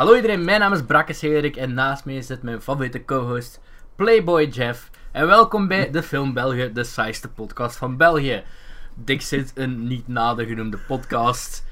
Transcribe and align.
Hallo 0.00 0.14
iedereen, 0.14 0.44
mijn 0.44 0.60
naam 0.60 0.72
is 0.72 0.82
Brakke 0.82 1.12
Cedric 1.12 1.56
en 1.56 1.74
naast 1.74 2.04
mij 2.04 2.22
zit 2.22 2.42
mijn 2.42 2.62
favoriete 2.62 3.04
co-host 3.04 3.60
Playboy 3.96 4.44
Jeff. 4.44 4.90
En 5.12 5.26
welkom 5.26 5.68
bij 5.68 5.90
de 5.90 6.02
Film 6.02 6.32
België, 6.32 6.70
de 6.72 6.84
saaiste 6.84 7.28
podcast 7.28 7.76
van 7.76 7.96
België. 7.96 8.42
Dik 8.94 9.22
zit 9.22 9.52
een 9.54 9.86
niet 9.86 10.08
nader 10.08 10.46
genoemde 10.46 10.78
podcast 10.78 11.64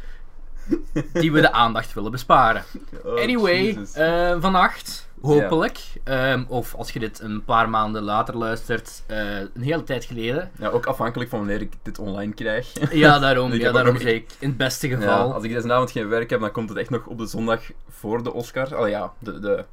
die 1.12 1.32
we 1.32 1.40
de 1.40 1.52
aandacht 1.52 1.94
willen 1.94 2.10
besparen. 2.10 2.64
Oh, 3.04 3.20
Anyway, 3.20 3.78
eh, 3.92 4.36
vannacht, 4.40 5.07
hopelijk, 5.22 5.78
ehm, 6.04 6.44
of 6.48 6.74
als 6.74 6.90
je 6.90 6.98
dit 6.98 7.20
een 7.20 7.44
paar 7.44 7.68
maanden 7.70 8.02
later 8.02 8.36
luistert, 8.36 9.02
eh, 9.06 9.38
een 9.38 9.62
hele 9.62 9.84
tijd 9.84 10.04
geleden. 10.04 10.50
Ja, 10.58 10.68
ook 10.68 10.86
afhankelijk 10.86 11.30
van 11.30 11.38
wanneer 11.38 11.60
ik 11.60 11.72
dit 11.82 11.98
online 11.98 12.32
krijg. 12.32 12.72
Ja, 12.90 13.18
daarom, 13.18 13.52
ja, 13.54 13.72
daarom 13.72 13.92
nog- 13.92 14.02
zei 14.02 14.14
ik, 14.14 14.30
in 14.38 14.48
het 14.48 14.56
beste 14.56 14.88
Ja, 14.88 14.96
geval. 14.96 15.34
als 15.34 15.44
ik 15.44 15.52
deze 15.52 15.72
avond 15.72 15.90
geen 15.90 16.08
werk 16.08 16.30
heb, 16.30 16.40
dan 16.40 16.52
komt 16.52 16.68
het 16.68 16.78
echt 16.78 16.90
nog 16.90 17.06
op 17.06 17.18
de 17.18 17.26
zondag 17.26 17.60
voor 17.88 18.22
de 18.22 18.32
Oscars. 18.32 18.72
Oh 18.72 18.88
ja, 18.88 19.12
de, 19.18 19.40
de 19.40 19.64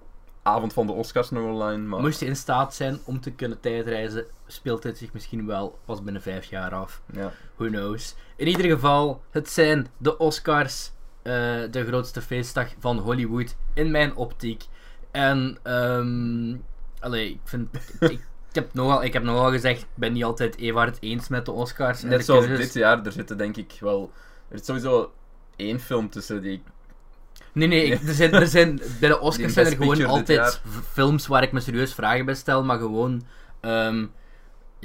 avond 0.44 0.74
van 0.74 0.88
de 0.88 0.94
Oscars 0.94 1.30
nog 1.30 1.44
online. 1.44 1.84
Maar... 1.84 2.00
Moest 2.00 2.20
je 2.20 2.26
in 2.26 2.36
staat 2.36 2.76
zijn 2.76 3.00
om 3.06 3.20
te 3.22 3.32
kunnen 3.32 3.60
tijdreizen, 3.60 4.26
speelt 4.48 4.82
dit 4.82 4.98
zich 4.98 5.14
misschien 5.14 5.46
wel 5.46 5.78
pas 5.86 6.04
binnen 6.04 6.22
vijf 6.22 6.46
jaar 6.46 6.74
af. 6.74 7.02
Ja. 7.14 7.32
Who 7.56 7.68
knows. 7.68 8.16
In 8.36 8.48
ieder 8.48 8.66
geval, 8.66 9.22
het 9.32 9.50
zijn 9.50 9.88
de 9.98 10.18
Oscars, 10.18 10.92
eh, 11.22 11.34
de 11.72 11.86
grootste 11.88 12.22
feestdag 12.22 12.68
van 12.80 12.98
Hollywood, 12.98 13.56
in 13.74 13.92
mijn 13.92 14.16
optiek. 14.16 14.64
En, 15.16 15.58
ehm 15.64 16.56
allee, 17.00 17.30
ik 17.30 17.40
vind... 17.44 17.70
ik, 18.00 18.12
ik 18.12 18.20
heb 18.62 18.74
nogal, 18.74 19.04
ik 19.04 19.14
heb 19.14 19.24
nogal 19.24 19.52
gezegd, 19.52 19.82
ik 19.82 19.88
ben 19.94 20.14
niet 20.14 20.24
altijd 20.24 20.58
even 20.58 20.78
hard 20.78 20.98
eens 21.02 21.28
met 21.28 21.46
de 21.46 21.52
Oscars. 21.52 22.04
en 22.04 22.10
de 22.10 22.16
Net 22.16 22.26
zoals 22.26 22.46
dit 22.48 22.74
jaar, 22.74 23.06
er 23.06 23.12
zitten 23.12 23.38
denk 23.38 23.58
ik 23.58 23.78
wel... 23.80 24.12
Er 24.50 24.58
zit 24.58 24.66
sowieso 24.66 25.14
één 25.56 25.80
film 25.80 26.10
tussen 26.10 26.42
die 26.42 26.52
ik... 26.52 26.62
Nee, 27.52 27.68
nee, 27.68 27.86
ik- 27.86 28.08
er 28.08 28.14
zijn, 28.14 28.32
er 28.34 28.48
zijn, 28.48 28.82
bij 29.00 29.10
de 29.10 29.20
Oscars 29.30 29.54
zijn 29.54 29.66
er 29.66 29.72
gewoon 29.76 30.06
altijd 30.06 30.62
films 30.92 31.28
waar 31.28 31.44
ik 31.44 31.52
me 31.52 31.60
serieus 31.60 31.94
vragen 31.94 32.26
bij 32.26 32.36
stel, 32.36 32.64
maar 32.64 32.78
gewoon... 32.78 33.24
ehm, 33.60 34.06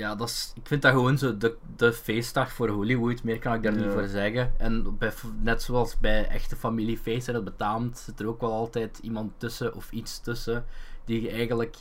ja, 0.01 0.15
dat 0.15 0.29
is, 0.29 0.53
ik 0.55 0.67
vind 0.67 0.83
dat 0.83 0.93
gewoon 0.93 1.19
zo 1.19 1.37
de, 1.37 1.57
de 1.77 1.93
feestdag 1.93 2.53
voor 2.53 2.69
Hollywood, 2.69 3.23
meer 3.23 3.39
kan 3.39 3.55
ik 3.55 3.63
daar 3.63 3.77
niet 3.77 3.93
voor 3.93 4.07
zeggen. 4.07 4.53
En 4.59 4.99
bij, 4.99 5.13
net 5.43 5.63
zoals 5.63 5.99
bij 5.99 6.29
echte 6.29 6.57
familiefeesten, 6.57 7.35
dat 7.35 7.45
betaamt, 7.45 7.99
zit 7.99 8.21
er 8.21 8.27
ook 8.27 8.41
wel 8.41 8.53
altijd 8.53 8.99
iemand 8.99 9.33
tussen, 9.37 9.75
of 9.75 9.91
iets 9.91 10.21
tussen, 10.21 10.65
die 11.05 11.23
je 11.23 11.31
eigenlijk 11.31 11.77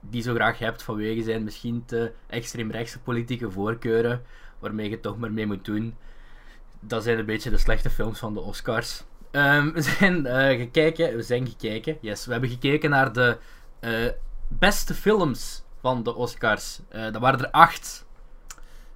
die 0.00 0.22
zo 0.22 0.34
graag 0.34 0.58
hebt 0.58 0.82
vanwege 0.82 1.22
zijn 1.22 1.44
misschien 1.44 1.82
te 1.86 2.12
extreemrechtse 2.26 2.98
politieke 2.98 3.50
voorkeuren, 3.50 4.22
waarmee 4.58 4.90
je 4.90 5.00
toch 5.00 5.18
maar 5.18 5.32
mee 5.32 5.46
moet 5.46 5.64
doen. 5.64 5.94
Dat 6.80 7.02
zijn 7.02 7.18
een 7.18 7.26
beetje 7.26 7.50
de 7.50 7.58
slechte 7.58 7.90
films 7.90 8.18
van 8.18 8.34
de 8.34 8.40
Oscars. 8.40 9.04
Ehm, 9.30 9.72
we, 9.72 9.82
zijn, 9.82 10.26
eh, 10.26 10.58
gekeken, 10.58 11.16
we 11.16 11.22
zijn 11.22 11.46
gekeken, 11.46 11.98
yes, 12.00 12.26
we 12.26 12.32
hebben 12.32 12.50
gekeken 12.50 12.90
naar 12.90 13.12
de 13.12 13.38
eh, 13.80 14.08
beste 14.48 14.94
films 14.94 15.62
van 15.80 16.02
de 16.02 16.14
Oscars. 16.14 16.80
Eh, 16.88 17.02
dat 17.02 17.16
waren 17.20 17.40
er 17.40 17.50
acht. 17.50 18.08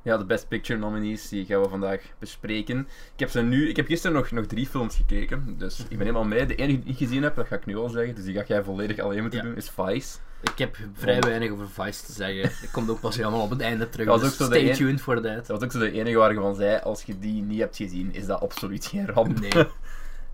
Ja, 0.03 0.17
de 0.17 0.25
Best 0.25 0.49
Picture 0.49 0.79
nominees, 0.79 1.29
die 1.29 1.45
gaan 1.45 1.61
we 1.63 1.69
vandaag 1.69 2.01
bespreken. 2.19 2.79
Ik 3.13 3.21
heb, 3.21 3.31
ze 3.31 3.41
nu, 3.43 3.69
ik 3.69 3.77
heb 3.77 3.87
gisteren 3.87 4.17
nog, 4.17 4.31
nog 4.31 4.47
drie 4.47 4.67
films 4.67 4.97
gekeken, 4.97 5.55
dus 5.59 5.79
ik 5.81 5.89
ben 5.89 5.99
helemaal 5.99 6.25
mee. 6.25 6.47
De 6.47 6.55
enige 6.55 6.79
die 6.83 6.93
ik 6.93 6.99
gezien 6.99 7.23
heb, 7.23 7.35
dat 7.37 7.47
ga 7.47 7.57
ik 7.57 7.67
nu 7.67 7.77
al 7.77 7.89
zeggen, 7.89 8.15
dus 8.15 8.25
die 8.25 8.35
ga 8.35 8.45
jij 8.47 8.63
volledig 8.63 8.99
alleen 8.99 9.21
moeten 9.21 9.39
Ja. 9.39 9.45
doen, 9.45 9.57
is 9.57 9.71
Vice. 9.71 10.19
Ik 10.43 10.59
heb 10.59 10.77
vrij 10.93 11.21
weinig 11.21 11.51
over 11.51 11.69
Vice 11.69 12.05
te 12.05 12.13
zeggen. 12.13 12.43
Dat 12.43 12.71
komt 12.71 12.91
ook 12.91 13.01
pas 13.01 13.17
helemaal 13.17 13.41
op 13.43 13.51
het 13.51 13.61
einde 13.61 13.89
terug. 13.89 14.07
Dat 14.07 14.21
was 14.21 14.31
dus 14.31 14.41
ook 14.47 14.53
zo 14.53 14.59
stay 14.59 14.75
tuned 14.75 15.01
for 15.01 15.15
that. 15.21 15.37
Dat 15.37 15.47
was 15.47 15.63
ook 15.63 15.73
zo 15.73 15.79
de 15.79 15.91
enige 15.93 16.17
waar 16.17 16.33
je 16.33 16.41
van 16.41 16.55
zei, 16.55 16.81
als 16.81 17.03
je 17.03 17.19
die 17.19 17.43
niet 17.43 17.59
hebt 17.61 17.77
gezien, 17.77 18.15
is 18.15 18.27
dat 18.27 18.41
absoluut 18.41 18.87
geen 18.87 19.07
ramp. 19.07 19.41
Nee. 19.41 19.51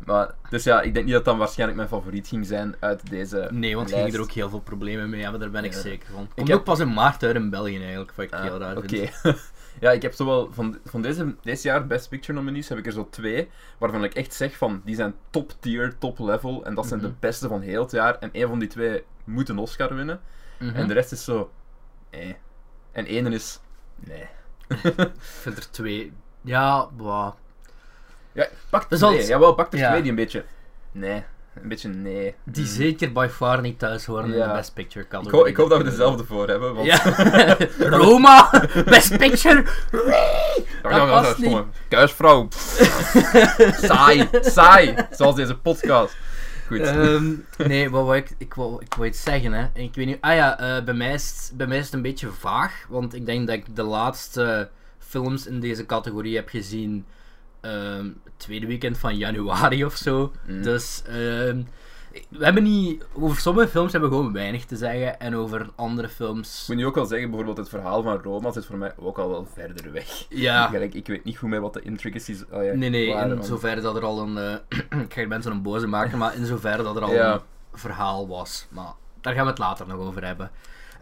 Maar, 0.06 0.34
dus 0.50 0.64
ja, 0.64 0.80
ik 0.80 0.94
denk 0.94 1.04
niet 1.06 1.14
dat 1.14 1.24
dat 1.24 1.36
waarschijnlijk 1.36 1.78
mijn 1.78 1.88
favoriet 1.90 2.28
ging 2.28 2.46
zijn 2.46 2.74
uit 2.78 3.10
deze 3.10 3.48
Nee, 3.52 3.76
want 3.76 3.88
lijst. 3.90 4.04
ging 4.04 4.16
er 4.16 4.22
ook 4.22 4.30
heel 4.30 4.48
veel 4.48 4.60
problemen 4.60 5.10
mee 5.10 5.22
hebben, 5.22 5.40
daar 5.40 5.50
ben 5.50 5.64
ik 5.64 5.72
Ja. 5.72 5.80
zeker 5.80 6.08
van. 6.12 6.28
Komt 6.34 6.48
heb- 6.48 6.56
ook 6.56 6.64
pas 6.64 6.78
in 6.78 6.92
maart 6.92 7.22
uit 7.22 7.34
in 7.34 7.50
België 7.50 7.78
eigenlijk, 7.80 8.12
wat 8.12 8.24
ik 8.24 8.32
Ah, 8.32 8.42
heel 8.42 8.58
raar 8.58 8.76
Oké. 8.76 8.88
vind. 8.88 9.12
ja, 9.80 9.90
ik 9.90 10.02
heb 10.02 10.12
zowel 10.14 10.48
van, 10.52 10.78
van 10.84 11.02
deze, 11.02 11.34
deze 11.42 11.68
jaar 11.68 11.86
Best 11.86 12.08
Picture 12.08 12.32
nominees 12.38 12.68
heb 12.68 12.78
ik 12.78 12.86
er 12.86 12.92
zo 12.92 13.08
twee, 13.10 13.48
waarvan 13.78 14.04
ik 14.04 14.14
echt 14.14 14.34
zeg 14.34 14.56
van, 14.56 14.82
die 14.84 14.94
zijn 14.94 15.14
top 15.30 15.52
tier, 15.60 15.98
top 15.98 16.18
level, 16.18 16.64
en 16.64 16.74
dat 16.74 16.86
zijn 16.86 17.00
Mhm. 17.00 17.08
de 17.08 17.14
beste 17.20 17.48
van 17.48 17.60
heel 17.60 17.82
het 17.82 17.90
jaar, 17.90 18.18
en 18.18 18.28
één 18.32 18.48
van 18.48 18.58
die 18.58 18.68
twee 18.68 19.04
moet 19.24 19.48
een 19.48 19.58
Oscar 19.58 19.94
winnen, 19.94 20.20
Mhm. 20.58 20.74
en 20.74 20.88
de 20.88 20.94
rest 20.94 21.12
is 21.12 21.24
zo, 21.24 21.50
eh. 22.10 22.32
En 22.92 23.04
ene 23.06 23.30
is, 23.30 23.60
nee. 23.96 24.24
Ik 24.68 25.10
vind 25.20 25.56
er 25.56 25.70
twee... 25.70 26.12
Ja, 26.42 26.86
bah. 26.96 27.32
Ja, 28.32 28.46
pak 28.70 28.86
er 28.90 28.96
twee, 28.98 29.16
als- 29.18 29.26
jawel, 29.26 29.54
pak 29.54 29.72
er 29.72 29.78
Ja. 29.78 29.88
twee 29.90 30.00
die 30.02 30.10
een 30.10 30.16
beetje, 30.16 30.44
nee, 30.92 31.22
een 31.62 31.68
beetje 31.68 31.88
nee. 31.88 32.34
Die 32.44 32.62
Mm. 32.64 32.68
zeker 32.70 33.12
by 33.12 33.26
far 33.30 33.60
niet 33.60 33.78
thuis 33.78 34.04
horen 34.06 34.24
in 34.24 34.30
de 34.40 34.50
Best 34.54 34.74
Picture 34.74 35.04
Ik, 35.04 35.10
categorie. 35.10 35.38
hoop, 35.38 35.46
ik 35.48 35.56
hoop 35.56 35.68
dat 35.68 35.78
we 35.78 35.84
dezelfde 35.84 36.24
voor 36.24 36.48
hebben, 36.48 36.74
want... 36.74 36.86
Ja. 36.86 37.56
Roma! 37.98 38.50
Best 38.84 39.16
Picture! 39.18 39.64
Ja, 39.92 39.98
Dat 40.82 40.92
ja, 40.92 41.06
past 41.06 41.38
niet. 41.38 41.58
Kuisvrouw. 41.88 42.48
saai, 43.88 44.28
saai. 44.40 44.94
Zoals 45.10 45.34
deze 45.34 45.56
podcast. 45.56 46.16
Goed. 46.66 46.80
Ehm, 46.80 47.32
nee, 47.56 47.90
wat 47.90 48.04
wou 48.04 48.16
ik, 48.16 48.30
ik, 48.38 48.54
wou, 48.54 48.82
ik 48.82 48.94
wou 48.94 49.08
iets 49.08 49.22
zeggen, 49.22 49.52
hè. 49.52 49.60
En 49.60 49.82
ik 49.82 49.94
weet 49.94 50.06
niet... 50.06 50.18
Ah 50.20 50.34
ja, 50.34 50.58
eh, 50.58 50.84
bij, 50.84 50.94
mij 50.94 51.12
is, 51.12 51.28
het- 51.48 51.56
bij 51.58 51.66
mij 51.66 51.78
is 51.78 51.84
het 51.84 51.94
een 51.94 52.02
beetje 52.02 52.28
vaag, 52.38 52.84
want 52.88 53.14
ik 53.14 53.26
denk 53.26 53.46
dat 53.46 53.56
ik 53.56 53.76
de 53.76 53.82
laatste 53.82 54.68
films 54.98 55.46
in 55.46 55.60
deze 55.60 55.86
categorie 55.86 56.36
heb 56.36 56.48
gezien 56.48 57.06
het 57.68 58.12
tweede 58.36 58.66
weekend 58.66 58.98
van 58.98 59.16
januari 59.16 59.84
of 59.84 59.96
zo. 59.96 60.32
Mm. 60.46 60.62
Dus 60.62 61.02
ehm, 61.06 61.62
we 62.28 62.44
hebben 62.44 62.62
niet... 62.62 63.04
Over 63.12 63.40
sommige 63.40 63.68
films 63.68 63.92
hebben 63.92 64.10
we 64.10 64.16
gewoon 64.16 64.32
weinig 64.32 64.64
te 64.64 64.76
zeggen, 64.76 65.20
en 65.20 65.36
over 65.36 65.66
andere 65.74 66.08
films... 66.08 66.62
Ik 66.62 66.68
moet 66.68 66.76
nu 66.76 66.86
ook 66.86 66.94
wel 66.94 67.04
zeggen, 67.06 67.26
bijvoorbeeld 67.28 67.56
het 67.58 67.68
verhaal 67.68 68.02
van 68.02 68.16
Roma 68.22 68.52
zit 68.52 68.66
voor 68.66 68.76
mij 68.76 68.92
ook 68.96 69.18
al 69.18 69.28
wel 69.28 69.46
verder 69.54 69.92
weg. 69.92 70.26
Ja, 70.28 70.66
Gelijk, 70.66 70.94
ik 70.94 71.06
weet 71.06 71.24
niet 71.24 71.38
goed 71.38 71.48
meer 71.48 71.60
wat 71.60 71.72
de 71.74 71.82
intricacies 71.82 72.44
oh 72.50 72.64
ja, 72.64 72.72
nee, 72.72 72.90
nee, 72.90 73.12
waren, 73.12 73.28
in 73.28 73.34
want- 73.34 73.46
zoverre 73.46 73.80
dat 73.80 73.96
er 73.96 74.04
al 74.04 74.20
een... 74.20 74.38
eh, 74.68 75.00
ik 75.04 75.14
ga 75.14 75.26
mensen 75.26 75.52
een 75.52 75.62
boze 75.62 75.86
maken, 75.86 76.18
maar 76.18 76.34
in 76.36 76.46
zoverre 76.46 76.82
dat 76.82 76.96
er 76.96 77.02
al 77.02 77.12
Ja. 77.12 77.32
een 77.32 77.40
verhaal 77.78 78.28
was. 78.28 78.66
Maar 78.70 78.92
daar 79.20 79.34
gaan 79.34 79.44
we 79.44 79.50
het 79.50 79.58
later 79.58 79.86
nog 79.86 79.98
over 79.98 80.24
hebben. 80.24 80.50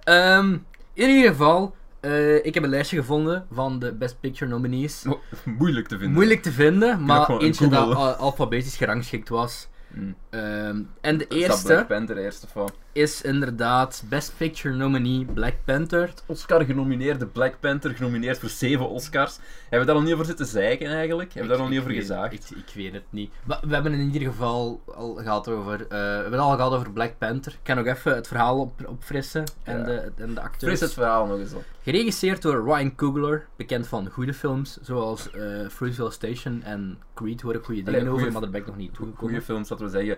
Ehm, 0.05 0.53
in 0.93 1.09
ieder 1.09 1.31
geval, 1.31 1.75
eh, 2.01 2.45
ik 2.45 2.55
heb 2.55 2.63
een 2.63 2.71
lijstje 2.71 2.97
gevonden 2.97 3.47
van 3.53 3.79
de 3.79 3.93
Best 3.93 4.21
Picture 4.21 4.51
nominees. 4.51 5.05
Oh, 5.09 5.21
moeilijk 5.59 5.89
te 5.89 5.95
vinden. 5.97 6.15
Moeilijk 6.15 6.43
te 6.43 6.53
vinden, 6.53 7.05
maar 7.05 7.29
eentje 7.39 7.69
dat 7.69 7.95
al- 7.95 8.13
alfabetisch 8.13 8.77
gerangschikt 8.77 9.29
was. 9.29 9.69
Mm. 9.95 10.15
Ehm, 10.31 10.83
en 11.01 11.19
de 11.19 11.27
Er 11.29 11.37
eerste 11.37 11.67
Black 11.67 11.87
Panther 11.87 12.17
eerste 12.19 12.47
van. 12.47 12.71
is 12.93 13.23
inderdaad 13.23 14.05
Best 14.09 14.33
Picture 14.37 14.75
nominee 14.75 15.25
Black 15.25 15.55
Panther. 15.65 16.13
Oscar 16.27 16.65
genomineerde 16.65 17.27
Black 17.27 17.61
Panther, 17.61 17.91
genomineerd 17.95 18.39
voor 18.39 18.49
zeven 18.49 18.89
Oscars. 18.89 19.39
Hebben 19.61 19.81
we 19.81 19.87
daar 19.87 19.95
al 19.95 20.03
niet 20.03 20.13
over 20.13 20.25
zitten 20.25 20.47
zeiken 20.47 20.91
eigenlijk? 20.91 21.33
Hebben 21.33 21.51
we 21.51 21.57
daar 21.57 21.65
al 21.67 21.71
niet 21.71 21.79
over 21.81 21.91
weet- 21.91 22.01
gezaagd? 22.01 22.33
Ik, 22.33 22.57
ik 22.57 22.73
weet 22.75 22.93
het 22.93 23.03
niet. 23.11 23.33
Maar 23.45 23.59
we 23.63 23.75
hebben 23.75 23.93
in 23.93 24.11
ieder 24.13 24.29
geval 24.29 24.83
al 24.95 25.15
gehad 25.15 25.49
over, 25.49 25.73
eh, 25.83 25.89
we 25.89 25.97
hebben 26.23 26.39
al 26.41 26.55
gehad 26.57 26.73
over 26.73 26.93
Black 26.93 27.19
Panther. 27.19 27.53
Ik 27.53 27.59
kan 27.63 27.77
nog 27.77 27.87
even 27.87 28.15
het 28.15 28.29
verhaal 28.29 28.61
op, 28.61 28.87
opfrissen 28.89 29.45
en, 29.63 29.79
Ja. 29.79 29.85
de, 29.85 30.13
en 30.17 30.35
de 30.35 30.41
acteurs. 30.41 30.71
Fris 30.73 30.81
het 30.81 30.93
verhaal 30.93 31.27
nog 31.27 31.39
eens 31.39 31.53
op. 31.55 31.65
Geregisseerd 31.93 32.43
door 32.43 32.65
Ryan 32.65 32.95
Coogler, 32.95 33.47
bekend 33.57 33.87
van 33.87 34.09
goede 34.11 34.35
films 34.35 34.79
zoals 34.83 35.31
eh 35.31 35.69
Fruitvale 35.69 36.11
Station 36.11 36.63
en 36.63 36.99
Creed 37.15 37.41
hoor 37.41 37.55
ik 37.55 37.65
goede 37.65 37.83
dingen 37.83 38.01
Allee, 38.01 38.13
over, 38.13 38.19
goeie- 38.21 38.33
maar 38.33 38.43
daar 38.43 38.51
ben 38.51 38.61
ik 38.61 38.67
nog 38.67 38.77
niet 38.77 38.97
Goede 38.97 39.13
toegekomen. 39.13 39.43
films, 39.43 39.69
dat 39.69 39.81
we 39.81 39.89
zeggen. 39.89 40.17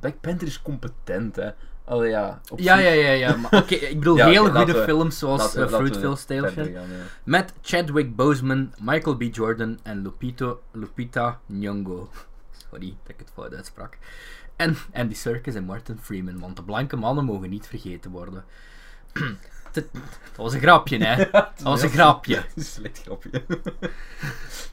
Black 0.00 0.20
Panther 0.20 0.46
is 0.46 0.62
competent, 0.62 1.36
hè. 1.36 1.50
Allee, 1.84 2.10
ja. 2.10 2.40
op 2.50 2.58
Ja, 2.58 2.78
ja, 2.78 2.90
ja, 2.90 3.10
ja. 3.10 3.36
Maar 3.36 3.54
oké, 3.62 3.74
ik 3.74 3.98
bedoel 3.98 4.16
Ja, 4.16 4.26
hele 4.26 4.50
goede 4.50 4.72
we- 4.72 4.82
films 4.82 5.18
zoals 5.18 5.40
laten 5.42 5.60
we- 5.60 5.66
eh, 5.66 5.72
Fruitvale 5.74 6.16
Station. 6.16 6.48
verder 6.50 6.72
gaan, 6.72 6.88
ja. 6.88 7.02
Met 7.24 7.52
Chadwick 7.62 8.16
Boseman, 8.16 8.72
Michael 8.80 9.16
B. 9.16 9.22
Jordan 9.22 9.78
en 9.82 10.02
Lupito, 10.02 10.60
Lupita 10.72 11.40
Nyong'o. 11.46 12.10
Sorry 12.70 12.96
dat 13.02 13.08
ik 13.14 13.18
het 13.18 13.30
fout 13.34 13.54
uitsprak. 13.54 13.98
En 14.56 14.76
Andy 14.92 15.14
Serkis 15.14 15.54
en 15.54 15.64
Martin 15.64 15.98
Freeman, 16.00 16.38
want 16.38 16.56
de 16.56 16.62
blanke 16.62 16.96
mannen 16.96 17.24
mogen 17.24 17.50
niet 17.50 17.66
vergeten 17.66 18.10
worden. 18.10 18.44
dat 19.72 19.84
was 20.36 20.54
een 20.54 20.60
grapje, 20.60 21.04
hè? 21.04 21.24
Dat 21.30 21.60
was 21.62 21.82
een 21.82 21.88
grapje. 21.90 22.36
Is 22.46 22.46
een 22.56 22.62
slecht 22.62 23.02
grapje. 23.02 23.30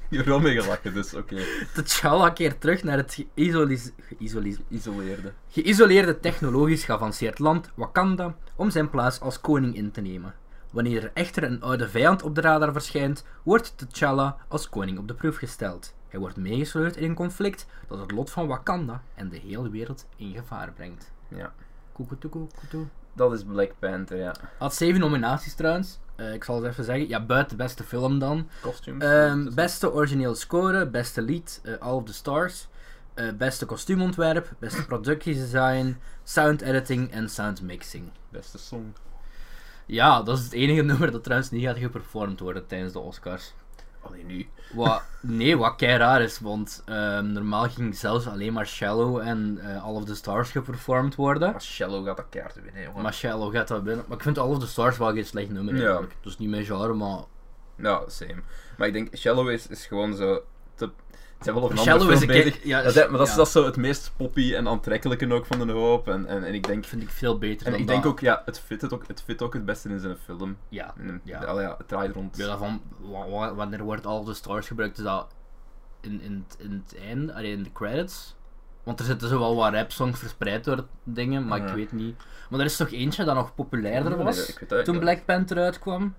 Je 0.10 0.16
hebt 0.16 0.28
wel 0.28 0.40
mee 0.40 0.62
gelachen, 0.62 0.94
dus 0.94 1.14
oké. 1.14 1.36
T'Challa 1.74 2.30
keert 2.30 2.62
terug 2.62 2.84
naar 2.84 2.98
het 2.98 3.14
geïsolis- 3.36 3.92
geïsolis- 4.00 4.58
Isoleerde. 4.70 5.34
geïsoleerde 5.50 6.20
technologisch 6.20 6.84
geavanceerd 6.84 7.40
land 7.40 7.70
Wakanda 7.76 8.36
om 8.56 8.70
zijn 8.70 8.90
plaats 8.90 9.20
als 9.20 9.42
koning 9.42 9.76
in 9.76 9.92
te 9.92 10.02
nemen. 10.02 10.34
Wanneer 10.72 11.04
er 11.04 11.12
echter 11.14 11.44
een 11.44 11.62
oude 11.62 11.90
vijand 11.90 12.24
op 12.24 12.36
de 12.36 12.42
radar 12.42 12.72
verschijnt, 12.72 13.26
wordt 13.44 13.74
T'Challa 13.78 14.38
als 14.48 14.70
koning 14.70 14.98
op 14.98 15.08
de 15.08 15.14
proef 15.14 15.36
gesteld. 15.38 15.96
Hij 16.08 16.20
wordt 16.20 16.38
meegesleurd 16.38 16.96
in 16.98 17.04
een 17.10 17.16
conflict 17.16 17.66
dat 17.88 18.00
het 18.00 18.12
lot 18.12 18.30
van 18.32 18.48
Wakanda 18.48 19.02
en 19.16 19.30
de 19.30 19.38
hele 19.38 19.70
wereld 19.70 20.06
in 20.16 20.34
gevaar 20.34 20.72
brengt. 20.72 21.12
Ja. 21.28 21.54
Koekoetoe, 21.92 22.32
koekoetoe. 22.32 22.86
Dat 23.18 23.34
is 23.34 23.44
Black 23.44 23.72
Panther, 23.80 24.18
ja. 24.18 24.36
Had 24.58 24.76
zeven 24.76 25.00
nominaties 25.00 25.54
trouwens. 25.54 26.00
Eh, 26.16 26.34
ik 26.34 26.44
zal 26.44 26.56
het 26.62 26.72
even 26.72 26.84
zeggen. 26.84 27.08
Ja, 27.08 27.26
buiten 27.26 27.58
beste 27.58 27.84
film 27.84 28.20
dan. 28.20 28.50
Costumes. 28.62 29.04
Ehm, 29.04 29.54
beste 29.54 29.94
originele 29.94 30.36
score, 30.36 30.88
beste 30.88 31.22
lied, 31.22 31.60
eh, 31.64 31.74
All 31.80 31.94
of 31.94 32.04
the 32.04 32.14
Stars. 32.14 32.68
eh, 33.14 33.32
beste 33.38 33.66
kostuumontwerp, 33.66 34.54
beste 34.60 34.86
productiedesign, 34.86 35.98
sound 36.24 36.62
editing 36.62 37.12
en 37.12 37.30
sound 37.30 37.62
mixing. 37.62 38.12
Beste 38.30 38.58
song. 38.58 38.94
Ja, 39.86 40.24
dat 40.24 40.38
is 40.38 40.44
het 40.44 40.54
enige 40.54 40.82
nummer 40.92 41.12
dat 41.12 41.24
trouwens 41.24 41.52
niet 41.52 41.64
gaat 41.64 41.78
geperformd 41.78 42.40
worden 42.40 42.68
tijdens 42.68 42.94
de 42.94 43.00
Oscars. 43.00 43.54
Alleen 44.02 44.26
nu. 44.26 44.48
Wat, 44.74 45.04
nee, 45.22 45.58
wat 45.58 45.76
kei 45.76 45.98
raar 45.98 46.22
is, 46.22 46.40
want 46.40 46.82
ehm, 46.86 47.32
normaal 47.32 47.70
ging 47.70 47.96
zelfs 47.96 48.28
alleen 48.28 48.54
maar 48.54 48.68
Shallow 48.68 49.18
en 49.20 49.60
eh, 49.62 49.84
All 49.84 49.94
of 49.94 50.06
the 50.06 50.16
Stars 50.16 50.52
geperformd 50.52 51.16
worden. 51.16 51.52
Maar 51.52 51.62
Shallow 51.62 52.06
gaat 52.06 52.18
dat 52.18 52.26
kaart 52.30 52.56
winnen, 52.64 52.84
jongen. 52.84 53.02
Maar 53.02 53.14
Shallow 53.14 53.54
gaat 53.54 53.68
dat 53.68 53.84
binnen. 53.84 54.06
Maar 54.08 54.18
ik 54.18 54.24
vind 54.24 54.38
All 54.38 54.50
of 54.50 54.60
the 54.60 54.68
Stars 54.68 54.98
wel 54.98 55.14
geen 55.14 55.26
slecht 55.26 55.50
nummer 55.50 55.76
Ja. 55.76 55.82
eigenlijk. 55.82 56.16
Dus 56.22 56.38
niet 56.38 56.50
mijn 56.50 56.66
genre, 56.66 56.94
maar... 56.94 57.20
Ja, 57.76 58.02
same. 58.08 58.42
Maar 58.78 58.88
ik 58.88 58.94
denk, 58.94 59.16
Shallow 59.18 59.50
is, 59.50 59.68
is 59.68 59.86
gewoon 59.86 60.16
zo... 60.16 60.44
Te... 60.76 60.90
Hebben 61.38 61.64
wel 61.64 61.78
Shallow 61.78 62.12
is 62.12 62.22
een 62.22 62.28
kei- 62.28 62.60
ja, 62.64 62.82
Dat, 62.82 62.96
maar 63.10 63.18
dat 63.18 63.28
is, 63.28 63.36
dat 63.36 63.46
is 63.46 63.52
zo 63.52 63.66
het 63.66 63.78
meest 63.78 64.12
poppy 64.18 64.54
en 64.54 64.68
aantrekkelijke 64.68 65.34
ook 65.34 65.46
van 65.46 65.68
de 65.68 65.74
hoop. 65.74 66.08
En, 66.08 66.26
en, 66.26 66.44
en 66.44 66.54
ik 66.54 66.68
denk... 66.68 66.86
vind 66.86 67.02
ik 67.02 67.10
veel 67.10 67.38
beter 67.38 67.66
En 67.66 67.72
dan 67.72 67.82
ik 67.82 67.88
denk 67.88 68.04
dat. 68.04 68.12
ook, 68.12 68.20
ja, 68.20 68.42
het 68.46 68.60
fit 68.60 68.82
het 68.82 68.94
ook, 68.94 69.08
het 69.08 69.22
fit 69.22 69.42
ook 69.42 69.54
het 69.54 69.66
beste 69.66 69.90
in 69.90 70.00
zijn 70.00 70.18
film. 70.18 70.58
Ja. 70.70 70.94
En, 70.98 71.22
Ja. 71.24 71.42
ja. 71.42 71.62
ja, 71.62 71.76
het 71.78 71.88
draait 71.88 72.14
rond. 72.14 72.38
Ja, 72.38 72.58
van, 72.58 72.82
wa- 73.00 73.30
wa- 73.30 73.54
wanneer 73.56 73.84
wordt 73.84 74.06
of 74.06 74.26
the 74.26 74.34
Stars 74.34 74.68
gebruikt, 74.68 74.98
is 74.98 75.04
dat 75.04 75.28
in, 76.02 76.22
in, 76.22 76.46
het- 76.48 76.58
in 76.60 76.84
het 76.86 77.00
einde, 77.02 77.34
allee, 77.34 77.52
in 77.52 77.64
de 77.64 77.72
credits. 77.72 78.36
Want 78.84 79.00
er 79.00 79.06
zitten 79.06 79.30
zo 79.30 79.40
wel 79.40 79.56
wat 79.56 79.74
rapsongs 79.74 80.20
verspreid 80.20 80.64
door 80.64 80.86
dingen, 81.04 81.48
maar 81.48 81.68
ik 81.68 81.74
weet 81.76 81.92
niet. 81.92 82.16
Maar 82.50 82.60
er 82.60 82.66
is 82.66 82.78
toch 82.78 82.92
eentje 82.92 83.24
dat 83.24 83.36
nog 83.36 83.56
populairder 83.56 84.18
was 84.24 84.54
toen. 84.84 85.00
Black 85.00 85.26
Panther 85.26 85.58
uitkwam. 85.58 86.16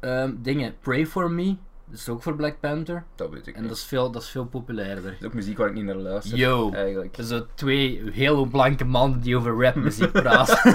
Ehm, 0.00 0.32
dingen, 0.38 0.74
Pray 0.80 1.06
For 1.06 1.30
Me, 1.30 1.56
dat 1.90 1.98
is 1.98 2.08
ook 2.08 2.22
voor 2.22 2.36
Black 2.36 2.60
Panther. 2.60 3.04
Dat 3.14 3.30
weet 3.30 3.46
ik 3.46 3.54
En 3.54 3.60
niet. 3.60 3.68
dat 3.68 3.78
is 3.78 3.84
veel, 3.84 4.10
dat 4.10 4.22
is 4.22 4.28
veel 4.28 4.44
populairder. 4.46 5.02
Dat 5.10 5.20
is 5.20 5.26
ook 5.26 5.34
muziek 5.34 5.58
waar 5.58 5.68
ik 5.68 5.74
niet 5.74 5.84
naar 5.84 5.94
luister. 5.94 6.38
Yo. 6.38 6.72
Eigenlijk. 6.72 7.16
Zo 7.22 7.46
twee 7.54 8.02
heel 8.12 8.44
blanke 8.44 8.84
mannen 8.84 9.20
die 9.20 9.36
over 9.36 9.62
rapmuziek 9.62 10.12
praten. 10.22 10.74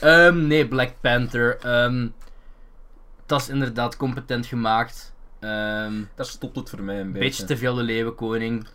Ehm, 0.00 0.46
nee, 0.46 0.68
Black 0.68 0.92
Panther. 1.00 1.56
ehm, 1.58 2.08
dat 3.26 3.40
is 3.40 3.48
inderdaad 3.48 3.96
competent 3.96 4.46
gemaakt. 4.46 5.12
Ehm 5.40 5.92
Daar 6.14 6.26
stopt 6.26 6.56
het 6.56 6.70
voor 6.70 6.82
mij 6.82 7.00
een 7.00 7.12
beetje 7.12 7.28
beetje. 7.28 7.44
te 7.44 7.56
veel 7.56 7.74
de 7.74 7.82
Leeuwenkoning. 7.82 8.66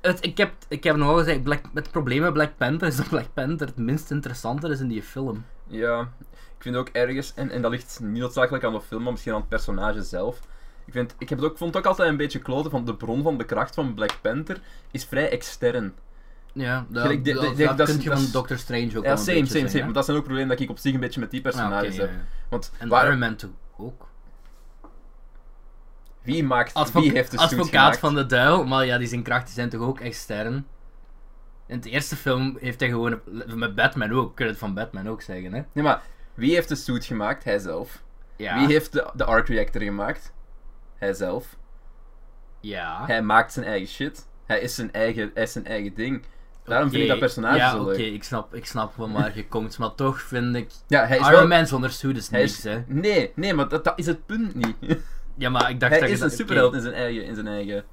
Het, 0.00 0.24
ik, 0.24 0.36
heb, 0.36 0.52
ik 0.68 0.84
heb 0.84 0.96
nogal 0.96 1.16
gezegd, 1.18 1.42
Black, 1.42 1.60
het 1.74 1.90
probleem 1.90 2.20
met 2.20 2.32
Black 2.32 2.56
Panther 2.56 2.88
is 2.88 2.96
dat 2.96 3.08
Black 3.08 3.26
Panther 3.34 3.66
het 3.66 3.76
minst 3.76 4.10
interessante 4.10 4.68
is 4.68 4.80
in 4.80 4.88
die 4.88 5.02
film. 5.02 5.44
Ja, 5.66 6.08
ik 6.60 6.66
vind 6.66 6.76
ook 6.76 6.88
ergens, 6.88 7.32
en, 7.34 7.50
en 7.50 7.62
dat 7.62 7.70
ligt 7.70 7.98
niet 8.02 8.20
noodzakelijk 8.20 8.64
aan 8.64 8.72
de 8.72 8.80
film, 8.80 9.02
maar 9.02 9.12
misschien 9.12 9.32
aan 9.32 9.40
het 9.40 9.48
personage 9.48 10.02
zelf. 10.02 10.40
Ik, 10.86 10.92
vind, 10.92 11.14
ik 11.18 11.28
heb 11.28 11.38
het 11.38 11.50
ook, 11.50 11.58
vond 11.58 11.74
het 11.74 11.82
ook 11.82 11.88
altijd 11.90 12.08
een 12.08 12.16
beetje 12.16 12.38
kloten 12.38 12.70
van 12.70 12.84
de 12.84 12.94
bron 12.94 13.22
van 13.22 13.38
de 13.38 13.44
kracht 13.44 13.74
van 13.74 13.94
Black 13.94 14.18
Panther 14.22 14.60
is 14.90 15.04
vrij 15.04 15.30
extern. 15.30 15.94
Ja, 16.52 16.86
dat, 16.88 17.02
Gelijk, 17.02 17.24
de- 17.24 17.32
de- 17.32 17.40
dat, 17.40 17.56
de- 17.56 17.74
dat 17.74 17.88
kun 17.88 18.00
je 18.02 18.10
van 18.10 18.26
Doctor 18.32 18.58
Strange 18.58 18.98
ook 18.98 19.04
Ja, 19.04 19.16
same, 19.16 19.46
same, 19.46 19.68
same. 19.68 19.84
Maar 19.84 19.92
dat 19.92 20.04
zijn 20.04 20.16
ook 20.16 20.22
problemen 20.24 20.48
dat 20.50 20.60
ik 20.60 20.70
op 20.70 20.78
zich 20.78 20.94
een 20.94 21.00
beetje 21.00 21.20
met 21.20 21.30
die 21.30 21.38
Ah, 21.38 21.44
personages 21.50 21.94
ja, 21.94 22.00
heb. 22.00 22.10
ja. 22.10 22.16
Want 22.48 22.72
En 22.78 22.88
waar- 22.88 23.06
Iron 23.06 23.18
Man 23.18 23.36
2 23.36 23.50
ook. 23.76 24.08
wie 26.22 26.44
maakt, 26.44 26.74
Advo- 26.74 27.00
wie 27.00 27.10
heeft 27.12 27.30
de 27.30 27.38
suit 27.38 27.50
advocaat 27.52 27.70
gemaakt? 27.72 27.98
van 27.98 28.14
de 28.14 28.26
duivel, 28.26 28.64
maar 28.64 28.86
ja, 28.86 28.98
die 28.98 29.06
zijn 29.08 29.22
krachten 29.22 29.54
zijn 29.54 29.68
toch 29.68 29.80
ook 29.80 30.00
extern. 30.00 30.66
In 31.66 31.76
het 31.76 31.84
eerste 31.84 32.16
film 32.16 32.56
heeft 32.60 32.80
hij 32.80 32.88
gewoon, 32.88 33.20
met 33.54 33.74
Batman 33.74 34.12
ook, 34.12 34.34
kun 34.36 34.44
je 34.44 34.50
het 34.50 34.60
van 34.60 34.74
Batman 34.74 35.08
ook 35.08 35.22
zeggen, 35.22 35.52
hè? 35.52 35.62
Nee, 35.72 35.84
maar 35.84 36.02
wie 36.40 36.54
heeft 36.54 36.68
de 36.68 36.74
suit 36.74 37.04
gemaakt? 37.04 37.44
Hijzelf. 37.44 38.02
Ja. 38.36 38.58
Wie 38.58 38.66
heeft 38.66 38.92
de, 38.92 39.10
de 39.14 39.24
arc 39.24 39.48
reactor 39.48 39.82
gemaakt? 39.82 40.32
Hijzelf. 40.98 41.56
Ja. 42.60 43.06
Hij 43.06 43.22
maakt 43.22 43.52
zijn 43.52 43.66
eigen 43.66 43.88
shit. 43.88 44.28
Hij 44.46 44.60
is 44.60 44.74
zijn 44.74 44.92
eigen, 44.92 45.30
hij 45.34 45.42
is 45.42 45.52
zijn 45.52 45.66
eigen 45.66 45.94
ding. 45.94 46.22
Daarom 46.64 46.90
vind 46.90 47.02
ik 47.02 47.10
Oké, 47.10 47.20
dat 47.20 47.28
personage 47.28 47.56
ja, 47.56 47.70
zo 47.70 47.80
oké, 47.82 47.90
leuk. 47.96 48.12
ik 48.14 48.24
snap, 48.24 48.54
ik 48.54 48.66
snap 48.66 48.96
wel 48.96 49.10
waar 49.10 49.36
je 49.36 49.46
komt, 49.48 49.78
maar 49.78 49.94
toch 49.94 50.20
vind 50.22 50.56
ik... 50.56 50.70
Ja, 50.86 51.06
hij 51.06 51.18
is 51.18 51.26
Iron 51.26 51.38
wel... 51.38 51.46
Man 51.46 51.66
zonder 51.66 51.90
suit 51.90 52.16
is 52.16 52.30
hij 52.30 52.40
niks, 52.40 52.56
is, 52.58 52.64
hè? 52.64 52.82
nee, 52.86 53.32
nee, 53.34 53.54
maar 53.54 53.68
dat, 53.68 53.84
dat 53.84 53.98
is 53.98 54.06
het 54.06 54.26
punt 54.26 54.54
niet. 54.54 54.76
Ja, 55.36 55.50
maar 55.50 55.70
ik 55.70 55.80
dacht 55.80 55.92
hij 55.92 56.00
dat 56.00 56.08
je 56.08 56.14
is 56.14 56.20
dat- 56.20 56.30
een 56.30 56.36
superheld 56.36 56.68
oké. 56.68 56.76
in, 56.76 56.82
zijn 56.82 56.94
eigen, 56.94 57.24
in 57.24 57.34
zijn 57.34 57.46
eigen... 57.46 57.84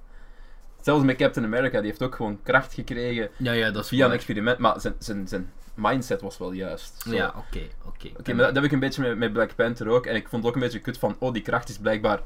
Zelfs 0.87 1.03
met 1.03 1.17
Captain 1.17 1.45
America, 1.45 1.77
die 1.77 1.89
heeft 1.89 2.03
ook 2.03 2.15
gewoon 2.15 2.39
kracht 2.43 2.73
gekregen 2.73 3.29
Ja, 3.37 3.51
ja, 3.51 3.71
dat 3.71 3.83
is 3.83 3.89
via 3.89 4.05
een 4.05 4.11
experiment. 4.11 4.57
Maar 4.57 4.81
zijn, 4.81 4.95
zijn, 4.99 5.27
zijn 5.27 5.51
mindset 5.73 6.21
was 6.21 6.37
wel 6.37 6.51
juist. 6.51 7.01
Zo. 7.01 7.13
Ja, 7.13 7.27
oké, 7.27 7.61
oké. 7.85 8.07
Oké, 8.19 8.33
maar 8.33 8.45
dat, 8.45 8.45
dat 8.45 8.55
heb 8.55 8.63
ik 8.63 8.71
een 8.71 8.79
beetje 8.79 9.01
met, 9.01 9.17
met 9.17 9.33
Black 9.33 9.55
Panther 9.55 9.87
ook. 9.87 10.05
En 10.05 10.15
ik 10.15 10.27
vond 10.27 10.43
het 10.43 10.51
ook 10.51 10.57
een 10.57 10.63
beetje 10.67 10.79
kut 10.79 10.97
van, 10.97 11.15
oh, 11.19 11.33
die 11.33 11.41
kracht 11.41 11.69
is 11.69 11.77
blijkbaar 11.77 12.21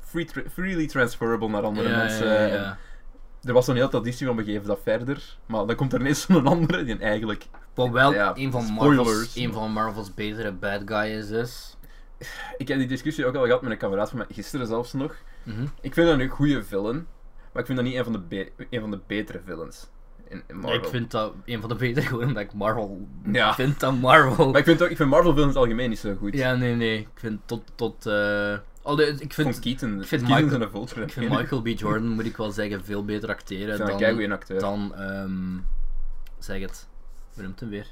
free 0.00 0.24
tra- 0.24 0.42
freely 0.52 0.86
transferable 0.86 1.48
naar 1.48 1.62
andere 1.62 1.88
ja, 1.88 1.96
mensen. 1.96 2.50
En. 2.50 2.78
Er 3.42 3.52
was 3.52 3.64
zo'n 3.64 3.74
hele 3.74 3.88
traditie 3.88 4.26
van, 4.26 4.36
we 4.36 4.44
geven 4.44 4.66
dat 4.66 4.80
verder. 4.82 5.36
Maar 5.46 5.66
dan 5.66 5.76
komt 5.76 5.92
er 5.92 6.00
ineens 6.00 6.22
zo'n 6.26 6.46
andere 6.46 6.84
die 6.84 6.98
eigenlijk... 6.98 7.46
Wat 7.74 7.90
wel 7.90 8.14
een, 8.14 8.52
van 8.52 8.62
spoilers. 8.62 9.08
Marvel's, 9.08 9.36
een 9.36 9.52
van 9.52 9.72
Marvel's 9.72 10.14
betere 10.14 10.52
bad 10.52 10.82
guys 10.84 11.30
is. 11.30 11.76
Ik 12.56 12.68
heb 12.68 12.78
die 12.78 12.88
discussie 12.88 13.26
ook 13.26 13.34
al 13.34 13.44
gehad 13.44 13.62
met 13.62 13.70
een 13.70 13.78
kameraad 13.78 14.08
van 14.08 14.18
mij, 14.18 14.26
gisteren 14.30 14.66
zelfs 14.66 14.92
nog. 14.92 15.16
Mhm. 15.42 15.66
Ik 15.80 15.94
vind 15.94 16.08
dat 16.08 16.18
een 16.18 16.28
goede 16.28 16.64
villain, 16.64 17.06
maar 17.58 17.66
ik 17.68 17.72
vind 17.76 17.78
dat 17.78 17.86
niet 17.88 17.96
een 17.96 18.04
van 18.04 18.12
de, 18.12 18.18
be- 18.56 18.66
een 18.70 18.80
van 18.80 18.90
de 18.90 19.00
betere 19.06 19.40
villains. 19.44 19.86
In, 20.28 20.42
in 20.46 20.56
Marvel. 20.56 20.78
Ik 20.82 20.88
vind 20.88 21.10
dat 21.10 21.32
een 21.44 21.60
van 21.60 21.68
de 21.68 21.74
betere, 21.74 22.06
gewoon 22.06 22.26
omdat 22.26 22.42
ik 22.42 22.52
Marvel 22.52 23.06
Ja. 23.32 23.54
vind 23.54 23.80
dan 23.80 23.98
Marvel. 23.98 24.50
Maar 24.50 24.58
ik 24.58 24.64
vind, 24.64 24.82
ook, 24.82 24.88
ik 24.88 24.96
vind 24.96 25.08
Marvel 25.10 25.32
villains 25.32 25.56
algemeen 25.56 25.88
niet 25.88 25.98
zo 25.98 26.14
goed. 26.14 26.34
Ja, 26.34 26.54
nee, 26.54 26.74
nee. 26.74 26.98
Ik 26.98 27.08
vind 27.14 27.40
tot... 27.44 27.62
tot 27.74 28.06
allee, 28.82 29.06
ik 29.12 29.32
vind, 29.32 29.48
vond 29.48 29.58
Keaton, 29.58 30.00
ik 30.00 30.06
vind 30.06 30.22
Keaton 30.26 30.44
Michael- 30.44 30.70
Vulture. 30.70 31.02
ik 31.02 31.12
vind 31.12 31.30
Michael 31.30 31.62
B. 31.62 31.66
Jordan, 31.66 32.08
moet 32.08 32.24
ik 32.24 32.36
wel 32.36 32.50
zeggen, 32.50 32.84
veel 32.84 33.04
beter 33.04 33.28
acteren 33.28 33.78
dan... 33.78 34.58
dan 34.58 34.94
ehm, 34.94 35.56
zeg 36.38 36.60
het. 36.60 36.88
Hoe 37.34 37.42
noemt 37.42 37.60
hem 37.60 37.68
weer? 37.68 37.86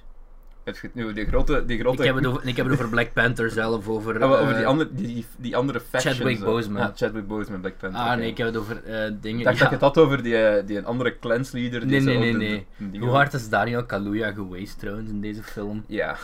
Nu, 0.93 1.13
die 1.13 1.27
grote... 1.27 1.65
Die 1.65 1.79
grote 1.79 2.03
Ik 2.03 2.07
heb, 2.07 2.17
het 2.17 2.27
over, 2.27 2.47
ik 2.47 2.57
heb 2.57 2.67
het 2.67 2.75
over 2.75 2.89
Black 2.89 3.13
Panther 3.13 3.51
zelf, 3.51 3.89
over... 3.89 4.23
Ah, 4.23 4.31
over 4.31 4.49
eh, 4.49 4.57
die, 4.57 4.67
andere, 4.67 4.91
die, 5.37 5.57
andere 5.57 5.81
faction. 5.81 6.15
Chadwick. 6.15 6.41
Boseman. 6.41 6.83
Ja, 6.83 6.93
Chadwick 6.97 7.27
Boseman, 7.27 7.61
Black 7.61 7.79
Panther. 7.79 8.01
Ah, 8.01 8.17
nee, 8.17 8.31
ik 8.31 8.37
heb 8.37 8.47
het 8.47 8.57
over 8.57 8.85
eh, 8.85 9.13
dingen... 9.21 9.39
Ik 9.39 9.45
dacht 9.45 9.59
ja. 9.59 9.63
dat 9.63 9.81
je 9.81 9.85
het 9.85 9.95
had 9.95 9.99
over 9.99 10.23
die, 10.23 10.37
eh, 10.37 10.67
die 10.67 10.79
een 10.79 10.85
andere 10.85 11.19
clansleader. 11.19 11.89
Die 11.89 12.01
Nee, 12.01 12.33
nee, 12.33 12.67
nee, 12.79 13.01
Hoe 13.01 13.11
hard 13.11 13.33
is 13.33 13.49
Daniel 13.49 13.85
Kaluuya 13.85 14.33
geweest 14.33 14.79
trouwens 14.79 15.11
in 15.11 15.21
deze 15.21 15.43
film? 15.43 15.85
Ja. 15.87 16.17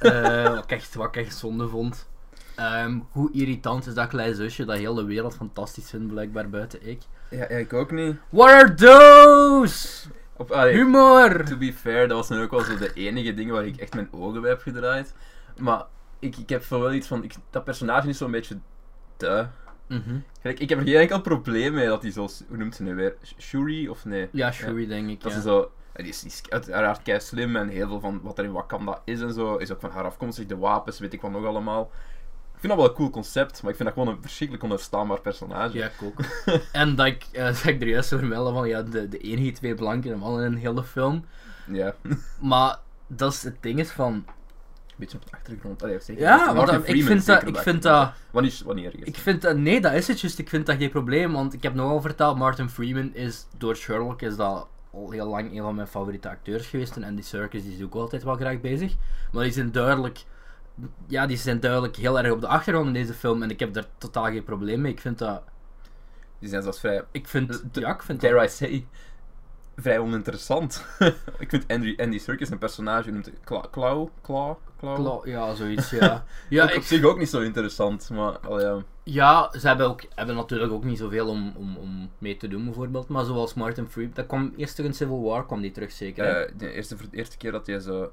Wat, 0.00 0.64
ik 0.64 0.70
echt, 0.70 0.94
wat 0.94 1.08
ik 1.08 1.16
echt 1.16 1.36
zonde 1.36 1.68
vond. 1.68 2.08
Ehm, 2.56 2.98
hoe 3.10 3.32
irritant 3.32 3.86
is 3.86 3.94
dat 3.94 4.08
klein 4.08 4.34
zusje 4.34 4.64
dat 4.64 4.76
heel 4.76 4.94
de 4.94 5.04
wereld 5.04 5.34
fantastisch 5.34 5.90
vindt, 5.90 6.12
blijkbaar 6.12 6.50
buiten 6.50 6.86
ik. 6.86 7.00
ja. 7.30 7.38
Ja, 7.38 7.56
ik 7.56 7.72
ook 7.72 7.90
niet. 7.90 8.16
What 8.28 8.50
are 8.50 8.74
those? 8.74 10.08
Op, 10.36 10.50
allee, 10.50 10.74
Humor! 10.74 11.44
To 11.44 11.56
be 11.56 11.72
fair, 11.72 12.08
dat 12.08 12.16
was 12.16 12.28
dan 12.28 12.42
ook 12.42 12.50
wel 12.50 12.60
zo 12.60 12.76
de 12.76 12.92
enige 12.92 13.34
dingen 13.34 13.54
waar 13.54 13.66
ik 13.66 13.76
echt 13.76 13.94
mijn 13.94 14.08
ogen 14.12 14.40
bij 14.40 14.50
heb 14.50 14.60
gedraaid. 14.60 15.14
Maar 15.58 15.84
ik, 16.18 16.36
ik 16.36 16.48
heb 16.48 16.64
wel 16.64 16.92
iets 16.92 17.06
van, 17.06 17.24
ik, 17.24 17.34
dat 17.50 17.64
personage 17.64 18.08
is 18.08 18.18
zo'n 18.18 18.30
beetje 18.30 18.58
te. 19.16 19.46
Mhm. 19.86 20.18
Kijk, 20.42 20.60
ik 20.60 20.68
heb 20.68 20.78
er 20.78 20.84
geen 20.84 20.94
enkel 20.96 21.20
probleem 21.20 21.72
mee 21.72 21.86
dat 21.86 22.02
hij 22.02 22.10
zo, 22.10 22.28
hoe 22.48 22.56
noemt 22.56 22.74
ze 22.74 22.82
nu 22.82 22.94
weer? 22.94 23.16
Sh- 23.22 23.32
Shuri 23.38 23.88
of 23.88 24.04
nee? 24.04 24.28
Ja, 24.32 24.52
Shuri 24.52 24.86
denk 24.86 25.08
ik. 25.08 25.20
Dat 25.20 25.32
ja. 25.32 25.40
zo, 25.40 25.72
die 25.94 26.06
is, 26.06 26.20
die 26.20 26.30
is 26.30 26.42
uiteraard 26.48 27.02
kei 27.02 27.20
slim 27.20 27.56
en 27.56 27.68
heel 27.68 27.88
veel 27.88 28.00
van 28.00 28.20
wat 28.22 28.38
er 28.38 28.44
in 28.44 28.52
Wakanda 28.52 29.02
is 29.04 29.20
en 29.20 29.32
zo, 29.32 29.56
is 29.56 29.72
ook 29.72 29.80
van 29.80 29.90
haar 29.90 30.04
afkomstig. 30.04 30.46
De 30.46 30.56
wapens, 30.56 30.98
weet 30.98 31.12
ik 31.12 31.20
wat 31.20 31.30
nog 31.30 31.44
allemaal. 31.44 31.90
Ik 32.62 32.68
vind 32.68 32.80
dat 32.80 32.86
wel 32.86 32.88
een 32.88 33.02
cool 33.02 33.22
concept, 33.22 33.62
maar 33.62 33.70
ik 33.70 33.76
vind 33.76 33.88
dat 33.88 33.98
gewoon 33.98 34.14
een 34.14 34.22
verschrikkelijk 34.22 34.64
onverstaanbaar 34.64 35.20
personage. 35.20 35.76
Ja, 35.78 35.86
ik 35.86 36.02
ook. 36.02 36.20
en 36.72 36.94
dat 36.94 37.06
ik, 37.06 37.26
eh 37.32 37.44
zeg 37.46 37.64
ik 37.64 37.80
er 37.82 37.88
juist 37.88 38.12
over 38.12 38.26
melden 38.26 38.52
van, 38.54 38.68
ja, 38.68 38.82
de, 38.82 39.08
de 39.08 39.18
enige 39.18 39.52
twee 39.52 39.74
blanke 39.74 40.16
mannen 40.16 40.44
in 40.44 40.54
heel 40.54 40.74
de 40.74 40.82
film. 40.84 41.24
Ja. 41.66 41.94
Maar 42.40 42.78
dat 43.06 43.32
is 43.32 43.42
het 43.42 43.56
ding 43.60 43.78
is 43.78 43.90
van, 43.90 44.24
Beetje 44.96 45.16
op 45.16 45.24
de 45.24 45.32
achtergrond. 45.36 45.82
Allee, 45.82 46.00
zeker. 46.00 46.22
Ja, 46.22 46.54
want 46.54 46.66
dat- 46.68 46.88
ik 46.88 47.04
vind 47.04 47.26
dat- 47.26 47.46
ik 47.46 47.56
vind 47.58 47.84
achtergrond. 47.86 48.14
Wanneer, 48.30 48.60
wanneer 48.64 48.92
is 48.94 49.04
ik 49.04 49.16
vind 49.16 49.42
dat, 49.42 49.56
nee, 49.56 49.80
dat 49.80 49.92
is 49.92 50.08
het 50.08 50.20
juist. 50.20 50.38
Ik 50.38 50.48
vind 50.48 50.66
dat 50.66 50.76
geen 50.76 50.90
probleem, 50.90 51.32
want 51.32 51.52
ik 51.52 51.62
heb 51.62 51.74
nogal 51.74 52.00
verteld, 52.00 52.36
Martin 52.38 52.68
Freeman 52.68 53.14
is, 53.14 53.46
door 53.58 53.76
Sherlock 53.76 54.22
is 54.22 54.36
dat 54.36 54.66
al 54.92 55.10
heel 55.10 55.28
lang 55.28 55.52
een 55.56 55.62
van 55.62 55.74
mijn 55.74 55.86
favoriete 55.86 56.28
acteurs 56.28 56.66
geweest. 56.66 56.96
En 56.96 57.04
Andy 57.04 57.22
Serkis 57.22 57.62
die 57.62 57.76
is 57.76 57.82
ook 57.82 57.94
altijd 57.94 58.22
wel 58.22 58.34
graag 58.36 58.60
bezig. 58.60 58.94
Maar 59.32 59.42
die 59.42 59.52
zijn 59.52 59.72
duidelijk, 59.72 60.24
ja, 61.06 61.26
die 61.26 61.36
zijn 61.36 61.60
duidelijk 61.60 61.96
heel 61.96 62.18
erg 62.18 62.32
op 62.32 62.40
de 62.40 62.46
achtergrond 62.46 62.86
in 62.86 62.92
deze 62.92 63.14
film. 63.14 63.42
En 63.42 63.50
ik 63.50 63.60
heb 63.60 63.74
daar 63.74 63.86
totaal 63.98 64.24
geen 64.24 64.44
probleem 64.44 64.80
mee. 64.80 64.92
Ik 64.92 65.00
vind 65.00 65.18
dat, 65.18 65.42
Die 66.38 66.48
zijn 66.48 66.62
zelfs 66.62 66.80
vrij, 66.80 67.04
ik 67.10 67.28
vind, 67.28 67.64
ja, 67.72 67.94
ik 67.94 68.02
vind 68.02 68.20
dat... 68.20 68.30
dare 68.30 68.44
I 68.44 68.48
say, 68.48 68.86
vrij 69.76 69.98
oninteressant. 69.98 70.84
ik 71.38 71.48
vind 71.48 71.64
Andy, 71.68 71.94
Andy 71.96 72.18
Serkis 72.18 72.50
een 72.50 72.58
personage, 72.58 73.10
noemt 73.10 73.30
Claw, 73.44 73.70
Claw, 73.70 74.08
Claw, 74.22 74.56
Claw? 74.78 75.26
Ja, 75.26 75.54
zoiets, 75.54 75.90
ja. 75.90 76.24
Ja, 76.48 76.62
Ook 76.62 76.70
op 76.70 76.76
ik, 76.76 76.82
zich 76.82 77.04
ook 77.04 77.18
niet 77.18 77.30
zo 77.30 77.40
interessant, 77.40 78.10
maar 78.10 78.38
ja. 78.60 78.82
ja 79.02 79.50
ze 79.58 79.66
hebben, 79.66 79.86
ook, 79.86 80.02
hebben 80.14 80.36
natuurlijk 80.36 80.72
ook 80.72 80.84
niet 80.84 80.98
zoveel 80.98 81.28
om, 81.28 81.52
om, 81.56 81.76
om 81.76 82.10
mee 82.18 82.36
te 82.36 82.48
doen, 82.48 82.64
bijvoorbeeld. 82.64 83.08
Maar 83.08 83.24
zoals 83.24 83.54
Martin 83.54 83.88
Freeman, 83.88 84.14
dat 84.14 84.26
kwam 84.26 84.52
eerst 84.56 84.78
in 84.78 84.94
Civil 84.94 85.22
War, 85.22 85.46
kwam 85.46 85.60
die 85.60 85.70
terug 85.70 85.92
zeker. 85.92 86.24
hè? 86.24 86.30
Eh, 86.30 86.52
de 86.56 86.72
eerste, 86.72 86.96
de 86.96 87.16
eerste 87.16 87.36
keer 87.36 87.52
dat 87.52 87.66
hij 87.66 87.78
zo 87.78 88.10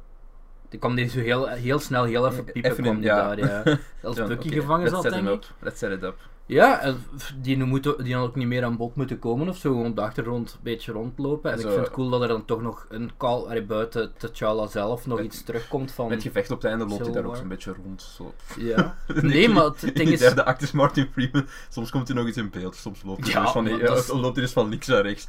Die 0.70 0.80
kwam 0.80 0.96
die 0.96 1.10
zo 1.10 1.20
heel, 1.20 1.48
heel 1.48 1.80
snel, 1.80 2.04
heel 2.04 2.28
even 2.28 2.44
piepen. 2.44 2.72
Even 2.72 2.86
in- 2.86 3.02
ja. 3.02 3.36
daar, 3.36 3.40
ja. 3.40 3.78
Als 4.04 4.16
Bucky 4.16 4.50
gevangen 4.50 4.90
zat, 4.90 5.04
denk 5.04 5.30
ik. 5.30 5.44
Let's 5.60 5.80
set 5.80 5.92
it 5.92 6.04
up. 6.04 6.16
Ja, 6.46 6.80
en 6.82 6.98
die, 7.42 7.64
moet, 7.64 8.04
die 8.04 8.16
had 8.16 8.28
ook 8.28 8.36
niet 8.36 8.48
meer 8.48 8.64
aan 8.64 8.78
bod 8.78 8.96
moeten 8.96 9.20
komen 9.20 9.48
of 9.50 9.58
zo. 9.58 9.72
Gewoon 9.72 9.86
op 9.90 9.96
de 9.96 10.02
achtergrond 10.02 10.52
een 10.52 10.60
beetje 10.64 10.92
rondlopen. 10.92 11.52
En 11.52 11.60
Zo. 11.60 11.68
ik 11.68 11.74
vind 11.74 11.86
het 11.86 11.96
cool 11.96 12.10
dat 12.10 12.22
er 12.22 12.28
dan 12.28 12.46
toch 12.46 12.62
nog 12.62 12.86
een 12.90 13.12
call, 13.18 13.42
allee, 13.44 13.64
buiten 13.64 14.14
T'Challa 14.18 14.68
zelf, 14.68 15.06
nog 15.06 15.18
Met- 15.18 15.26
iets 15.26 15.44
terugkomt 15.44 15.92
van... 15.92 16.08
Met 16.10 16.22
gevecht 16.22 16.52
op 16.52 16.62
het 16.62 16.72
einde 16.72 16.86
loopt 16.86 17.04
hij 17.06 17.14
daar 17.14 17.24
ook 17.26 17.36
zo'n 17.36 17.48
beetje 17.48 17.76
rond. 17.84 18.02
Zo. 18.02 18.34
Ja. 18.58 18.96
Nee, 19.22 19.50
maar 19.50 19.64
het 19.64 19.84
In 19.84 19.94
ding 19.94 20.10
is... 20.10 20.20
derde 20.20 20.46
act 20.46 20.62
is 20.62 20.72
Martin 20.72 21.08
Freeman. 21.12 21.46
Soms 21.70 21.90
komt 21.92 22.08
hij 22.08 22.18
nog 22.18 22.26
eens 22.26 22.38
in 22.38 22.50
beeld, 22.50 22.76
soms 22.76 23.04
loopt 23.04 23.24
hij, 23.24 23.32
Ja, 23.32 23.42
dus 23.42 23.52
van, 23.52 23.66
ja, 23.66 23.78
loopt 24.22 24.36
hij 24.36 24.44
dus 24.46 24.54
van 24.54 24.70
links 24.70 24.88
naar 24.88 25.02
rechts. 25.02 25.28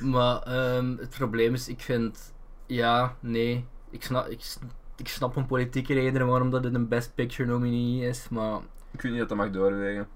Maar 0.00 0.42
ehm, 0.42 0.96
het 0.96 1.10
probleem 1.10 1.54
is, 1.54 1.68
ik 1.68 1.80
vind... 1.80 2.32
Ja, 2.66 3.16
nee. 3.20 3.64
Ik 3.90 4.02
snap, 4.02 4.26
ik, 4.26 4.44
ik 4.96 5.08
snap 5.08 5.36
een 5.36 5.46
politieke 5.46 5.94
reden 5.94 6.26
waarom 6.26 6.50
dat 6.50 6.64
het 6.64 6.74
een 6.74 6.88
Best 6.88 7.14
Picture 7.14 7.48
nominee 7.48 8.08
is, 8.08 8.28
maar... 8.28 8.60
Ik 8.90 9.00
weet 9.02 9.10
niet 9.12 9.20
dat 9.20 9.28
dat 9.28 9.38
mag 9.38 9.50
doorwegen. 9.50 10.08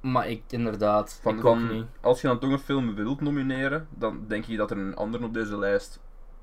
Maar 0.00 0.28
ik, 0.28 0.42
inderdaad, 0.48 1.18
Van, 1.22 1.34
ik 1.34 1.40
van, 1.40 1.72
niet. 1.72 1.86
als 2.00 2.20
je 2.20 2.26
dan 2.28 2.38
toch 2.38 2.50
een 2.50 2.58
film 2.58 2.94
wilt 2.94 3.20
nomineren, 3.20 3.88
dan 3.90 4.24
denk 4.28 4.44
je 4.44 4.56
dat 4.56 4.70
er 4.70 4.78
een 4.78 4.96
ander 4.96 5.22
op 5.24 5.34
deze 5.34 5.58
lijst 5.58 6.00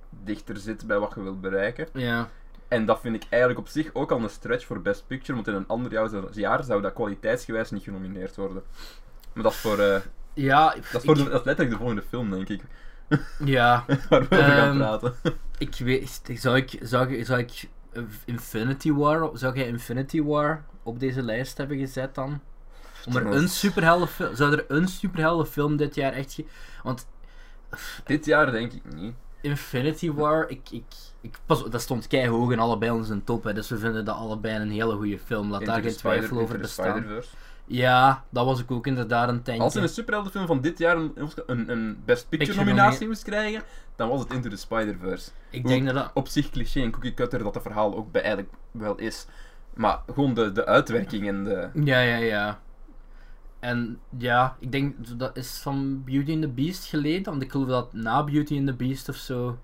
dichter 0.09 0.57
zit 0.57 0.87
bij 0.87 0.99
wat 0.99 1.11
je 1.15 1.21
wilt 1.21 1.41
bereiken. 1.41 1.87
Ja. 1.93 2.29
En 2.67 2.85
dat 2.85 2.99
vind 2.99 3.15
ik 3.15 3.25
eigenlijk 3.29 3.61
op 3.61 3.67
zich 3.67 3.89
ook 3.93 4.11
al 4.11 4.19
een 4.23 4.29
stretch 4.29 4.65
voor 4.65 4.81
Best 4.81 5.07
Picture, 5.07 5.33
want 5.33 5.47
in 5.47 5.53
een 5.53 5.67
ander 5.67 5.91
jaar 6.33 6.63
zou, 6.63 6.81
dat 6.81 6.93
kwaliteitsgewijs 6.93 7.71
niet 7.71 7.83
genomineerd 7.83 8.35
worden. 8.35 8.63
Maar 9.33 9.43
dat 9.43 9.51
is 9.51 9.57
voor, 9.57 9.79
eh, 9.79 10.01
Ja, 10.33 10.69
dat 10.69 10.77
is, 10.83 10.89
voor 11.03 11.17
ik- 11.17 11.23
de, 11.23 11.29
dat 11.29 11.39
is 11.39 11.45
letterlijk 11.45 11.69
de 11.69 11.77
volgende 11.77 12.01
film, 12.09 12.29
denk 12.29 12.49
ik, 12.49 12.61
ja, 13.45 13.85
waar 14.09 14.27
we 14.27 14.35
over 14.35 14.43
gaan 14.43 14.67
Ehm, 14.67 14.77
praten. 14.77 15.13
ik 15.57 15.75
weet... 15.77 16.21
Zou 16.33 16.57
ik... 16.57 16.79
Zou 16.81 17.13
ik, 17.13 17.25
zou 17.25 17.39
ik 17.39 17.69
Infinity 18.25 18.91
War... 18.91 19.29
Zou 19.33 19.55
jij 19.57 19.67
Infinity 19.67 20.21
War 20.23 20.65
op 20.83 20.99
deze 20.99 21.21
lijst 21.21 21.57
hebben 21.57 21.77
gezet 21.77 22.15
dan? 22.15 22.41
Om 23.05 23.15
er 23.15 23.25
een 23.25 23.49
superheldenfilm... 23.49 24.35
Zou 24.35 24.53
er 24.53 24.65
een 24.67 24.87
superheldenfilm 24.87 25.77
dit 25.77 25.95
jaar 25.95 26.13
echt... 26.13 26.39
Want 26.83 27.07
Dit 28.03 28.25
jaar 28.25 28.51
denk 28.51 28.73
ik 28.73 28.93
niet. 28.93 29.13
Infinity 29.41 30.11
War, 30.11 30.49
ik, 30.49 30.69
ik, 30.71 30.83
ik, 31.21 31.37
pas, 31.45 31.69
dat 31.69 31.81
stond 31.81 32.07
kei 32.07 32.27
hoog 32.27 32.51
in 32.51 32.59
allebei 32.59 32.91
onze 32.91 33.23
top, 33.23 33.43
hè, 33.43 33.53
dus 33.53 33.69
we 33.69 33.77
vinden 33.77 34.05
dat 34.05 34.15
allebei 34.15 34.55
een 34.61 34.71
hele 34.71 34.95
goede 34.95 35.19
film. 35.19 35.51
Laat 35.51 35.65
daar 35.65 35.81
geen 35.81 35.95
twijfel 35.95 36.39
over 36.39 36.57
bestaan. 36.59 37.05
Ja, 37.67 38.23
dat 38.29 38.45
was 38.45 38.59
ik 38.59 38.71
ook 38.71 38.87
inderdaad 38.87 39.29
een 39.29 39.41
tijdje. 39.41 39.63
Als 39.63 39.75
er 39.75 39.81
een 39.81 39.89
superheldenfilm 39.89 40.47
van 40.47 40.61
dit 40.61 40.77
jaar 40.77 40.97
een, 40.97 41.13
een, 41.45 41.71
een 41.71 42.01
Best 42.05 42.29
Picture 42.29 42.57
nominatie 42.57 43.07
moest 43.07 43.23
krijgen, 43.23 43.63
dan 43.95 44.09
was 44.09 44.19
het 44.19 44.33
Into 44.33 44.49
the 44.49 44.55
Spider-Verse. 44.55 45.29
Ik 45.49 45.67
denk 45.67 45.85
dat 45.85 45.95
dat... 45.95 46.11
Op 46.13 46.27
zich 46.27 46.49
cliché 46.49 46.81
en 46.81 46.91
cookie 46.91 47.13
cutter 47.13 47.43
dat 47.43 47.53
het 47.53 47.63
verhaal 47.63 47.95
ook 47.95 48.11
bij 48.11 48.21
eigenlijk 48.21 48.53
wel 48.71 48.95
is. 48.95 49.25
Maar 49.73 49.99
gewoon 50.13 50.33
de, 50.33 50.51
de 50.51 50.65
uitwerking 50.65 51.27
en 51.27 51.43
de... 51.43 51.69
Ja, 51.73 51.99
ja, 51.99 52.15
ja. 52.15 52.59
En 53.59 53.99
ja, 54.17 54.55
ik 54.59 54.71
denk 54.71 54.95
dat 55.17 55.37
is 55.37 55.59
van 55.61 56.03
Beauty 56.03 56.31
and 56.31 56.41
the 56.41 56.47
Beast 56.47 56.85
geleden, 56.85 57.23
want 57.23 57.41
ik 57.41 57.51
geloof 57.51 57.67
dat 57.67 57.93
na 57.93 58.23
Beauty 58.23 58.57
and 58.57 58.67
the 58.67 58.73
Beast 58.73 59.09
of 59.09 59.15
zo. 59.15 59.57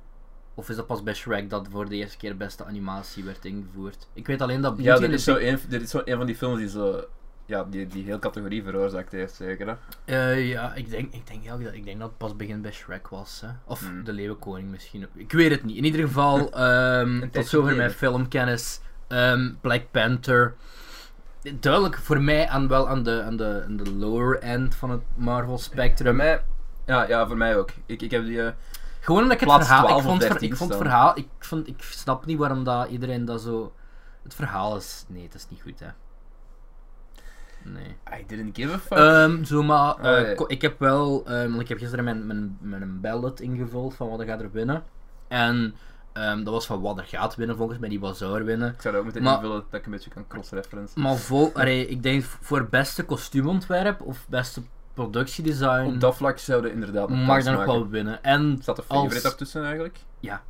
Of 0.54 0.70
is 0.70 0.76
dat 0.76 0.88
pas 0.88 1.04
bij 1.04 1.14
Shrek 1.14 1.50
dat 1.50 1.68
voor 1.72 1.90
de 1.90 1.96
eerste 1.96 2.18
keer 2.18 2.38
beste 2.38 2.66
animatie 2.66 3.24
werd 3.24 3.46
ingevoerd? 3.46 4.08
Ik 4.14 4.28
weet 4.28 4.42
alleen 4.42 4.62
dat 4.62 4.76
Beauty 4.76 4.90
Ja, 4.90 5.00
dit 5.00 5.10
the 5.10 5.16
is, 5.16 5.24
zo 5.24 5.34
Beast... 5.34 5.64
een, 5.64 5.70
dit 5.70 5.82
is 5.82 5.90
zo 5.90 6.02
een 6.06 6.18
van 6.18 6.26
die 6.26 6.36
films 6.36 6.58
die 6.58 6.70
zo... 6.70 7.04
Ja, 7.52 7.64
die, 7.64 7.88
die 7.88 8.04
heel 8.04 8.20
categorie 8.20 8.64
veroorzaakt 8.64 9.12
heeft, 9.12 9.34
zeker. 9.36 9.68
Hè? 9.68 9.76
Eh, 10.06 10.50
ja, 10.50 10.74
ik 10.74 10.90
denk, 10.90 11.14
ik, 11.14 11.28
denk, 11.28 11.44
ja, 11.44 11.58
dat, 11.58 11.74
ik 11.74 11.84
denk 11.86 12.00
dat 12.00 12.08
het 12.10 12.18
pas 12.18 12.36
begin 12.36 12.62
bij 12.62 12.72
Shrek 12.72 13.08
was. 13.08 13.42
Hè? 13.42 13.48
Of 13.66 13.80
Hmm. 13.80 14.04
de 14.04 14.14
Leeuwenkoning 14.14 14.70
misschien. 14.70 15.08
Ik 15.14 15.32
weet 15.32 15.52
het 15.52 15.64
niet. 15.64 15.78
In 15.78 15.84
ieder 15.84 16.02
geval, 16.02 16.52
ehm, 16.54 17.30
tot 17.30 17.48
zover 17.48 17.76
mijn 17.76 17.92
filmkennis. 17.92 18.80
Ehm, 19.08 19.52
Black 19.62 19.82
Panther. 19.92 20.56
Duidelijk 21.60 21.98
voor 21.98 22.22
mij 22.22 22.48
aan, 22.48 22.68
wel 22.68 22.88
aan 22.90 23.04
de, 23.04 23.22
aan, 23.26 23.38
de, 23.38 23.64
aan 23.68 23.78
de 23.78 23.92
lower 23.96 24.40
end 24.40 24.76
van 24.76 24.90
het 24.90 25.02
Marvel 25.16 25.58
spectrum. 25.58 26.16
mij... 26.16 26.44
Ja, 26.86 27.08
ja, 27.08 27.28
voor 27.28 27.38
mij 27.38 27.58
ook. 27.58 27.70
Ik, 27.86 28.02
ik 28.02 28.12
heb 28.12 28.26
die... 28.26 28.42
eh, 28.44 28.52
Gewoon 29.00 29.22
omdat 29.24 29.42
ik 29.42 29.48
het 29.48 29.66
verhaal. 29.66 29.86
12 29.86 30.02
Ik 30.02 30.08
vond, 30.08 30.22
ver- 30.22 30.30
13 30.30 30.50
ik 30.50 30.56
vond 30.56 30.70
het 30.70 30.80
verhaal. 30.82 31.18
Ik, 31.18 31.28
vond, 31.40 31.68
ik 31.68 31.82
snap 31.84 32.26
niet 32.26 32.38
waarom 32.38 32.64
dat 32.64 32.90
iedereen 32.90 33.26
dat 33.26 33.42
zo. 33.42 33.74
Het 34.24 34.34
verhaal 34.36 34.76
is. 34.76 35.06
Nee, 35.08 35.24
het 35.24 35.34
is 35.34 35.46
niet 35.50 35.62
goed, 35.62 35.80
hè. 35.80 35.88
Nee. 37.64 38.20
I 38.20 38.24
didn't 38.28 38.56
give 38.58 38.74
a 38.74 38.78
fuck. 38.80 38.98
Ehm, 38.98 39.44
zo 39.44 39.64
maar, 39.64 39.96
eh, 40.00 40.40
ik 40.48 40.62
heb 40.62 40.80
wel, 40.80 41.24
ehm, 41.26 41.60
ik 41.60 41.68
heb 41.68 41.78
gisteren 41.78 42.04
mijn, 42.04 42.28
mijn, 42.28 42.58
mijn 42.62 43.02
ballot 43.02 43.42
ingevuld 43.42 43.94
van 43.96 44.10
wat 44.10 44.20
er 44.20 44.26
gaat 44.26 44.42
er 44.42 44.52
winnen. 44.52 44.84
En 45.28 45.76
ehm, 46.14 46.44
dat 46.44 46.54
was 46.54 46.66
van 46.66 46.82
wat 46.82 46.98
er 46.98 47.04
gaat 47.04 47.36
winnen 47.36 47.56
volgens 47.58 47.80
mij, 47.80 47.90
die 47.90 48.00
wat 48.00 48.18
zou 48.18 48.38
er 48.38 48.46
winnen. 48.46 48.74
ik 48.74 48.82
zou 48.82 48.94
dat 48.94 49.04
ook 49.04 49.08
meteen 49.08 49.24
maar- 49.24 49.36
invullen, 49.36 49.64
dat 49.70 49.80
ik 49.80 49.86
een 49.86 49.92
beetje 49.92 50.10
kan 50.10 50.28
cross-reference. 50.28 51.00
Maar 51.00 51.16
vol, 51.16 51.52
ik 51.68 52.04
denk 52.04 52.24
voor 52.24 52.68
beste 52.70 53.04
kostuumontwerp 53.06 54.02
of 54.02 54.26
beste 54.30 54.62
productiedesign 54.94 55.86
Op 55.86 56.00
dat 56.00 56.16
vlak 56.16 56.38
zouden 56.38 56.72
inderdaad 56.72 57.10
nog 57.10 57.26
mag 57.26 57.44
dat 57.44 57.54
nog 57.54 57.66
wel 57.66 57.88
winnen. 57.88 58.24
En 58.24 58.58
Staat 58.62 58.78
als- 58.78 58.86
favorite 58.88 59.22
daartussen 59.22 59.64
eigenlijk? 59.64 60.00
Ja. 60.20 60.42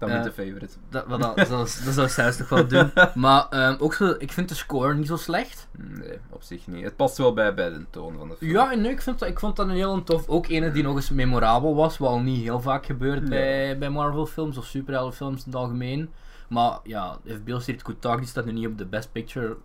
Dan 0.00 0.08
Eh, 0.08 0.14
niet 0.14 0.24
de 0.24 0.32
favorite. 0.42 0.74
dat, 0.88 1.08
dat, 1.08 1.20
dat, 1.36 1.48
dat 1.84 1.94
zou 1.94 2.08
Stijs 2.08 2.36
toch 2.36 2.48
wel 2.48 2.66
doen. 2.66 2.90
Maar 3.14 3.46
ehm, 3.48 3.76
ook 3.78 3.94
zo, 3.94 4.14
ik 4.18 4.32
vind 4.32 4.48
de 4.48 4.54
score 4.54 4.94
niet 4.94 5.06
zo 5.06 5.16
slecht. 5.16 5.68
Nee, 5.78 6.18
op 6.30 6.42
zich 6.42 6.66
niet. 6.66 6.84
Het 6.84 6.96
past 6.96 7.16
wel 7.18 7.32
bij, 7.34 7.54
bij 7.54 7.70
de 7.70 7.84
toon 7.90 8.14
van 8.18 8.28
de 8.28 8.36
film. 8.36 8.50
Ja, 8.50 8.72
en 8.72 8.80
nee, 8.80 8.90
ik, 8.90 9.02
vind 9.02 9.18
dat, 9.18 9.28
ik 9.28 9.38
vond 9.38 9.56
dat 9.56 9.68
een 9.68 9.74
heel 9.74 10.02
tof. 10.04 10.28
Ook 10.28 10.48
ene 10.48 10.70
die 10.70 10.82
nog 10.82 10.96
eens 10.96 11.10
memorabel 11.10 11.74
was, 11.74 11.98
wat 11.98 12.08
al 12.08 12.20
niet 12.20 12.42
heel 12.42 12.60
vaak 12.60 12.86
gebeurt 12.86 13.20
Nee. 13.20 13.28
bij, 13.28 13.78
bij 13.78 13.90
Marvel 13.90 14.26
films 14.26 14.56
of 14.58 14.64
superheldenfilms 14.64 15.38
in 15.38 15.50
het 15.50 15.60
algemeen. 15.60 16.10
Maar 16.48 16.78
ja, 16.84 17.18
if 17.22 17.42
Bill 17.42 17.60
Street 17.60 17.82
Kutag 17.82 18.18
die 18.18 18.26
staat 18.26 18.44
nu 18.44 18.52
niet 18.52 18.66
op 18.66 18.78
de 18.78 18.86
Best 18.86 19.12
Picture 19.12 19.56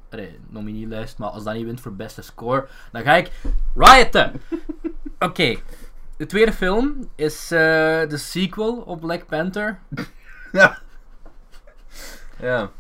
nominiejst, 0.50 1.18
maar 1.18 1.30
als 1.30 1.44
dat 1.44 1.54
niet 1.54 1.66
wint 1.66 1.82
voor 1.82 1.94
beste 1.96 2.22
score, 2.22 2.68
dan 2.92 3.02
ga 3.02 3.14
ik 3.16 3.32
rioten! 3.76 4.32
Oké, 5.20 5.56
de 6.18 6.26
tweede 6.26 6.54
film 6.54 7.10
is 7.16 7.52
eh, 7.52 7.60
de 8.10 8.18
sequel 8.18 8.76
op 8.76 9.00
Black 9.00 9.26
Panther. 9.26 9.80
Ja. 10.56 10.78
ja. 12.40 12.72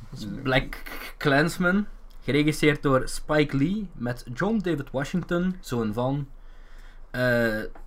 Black 0.44 0.82
Klansman, 1.18 1.88
geregisseerd 2.24 2.84
door 2.84 3.08
Spike 3.08 3.58
Lee 3.58 3.90
met 3.94 4.26
John 4.34 4.58
David 4.58 4.92
Washington, 4.92 5.56
zoon 5.60 5.94
van 5.94 6.28
eh 7.12 7.22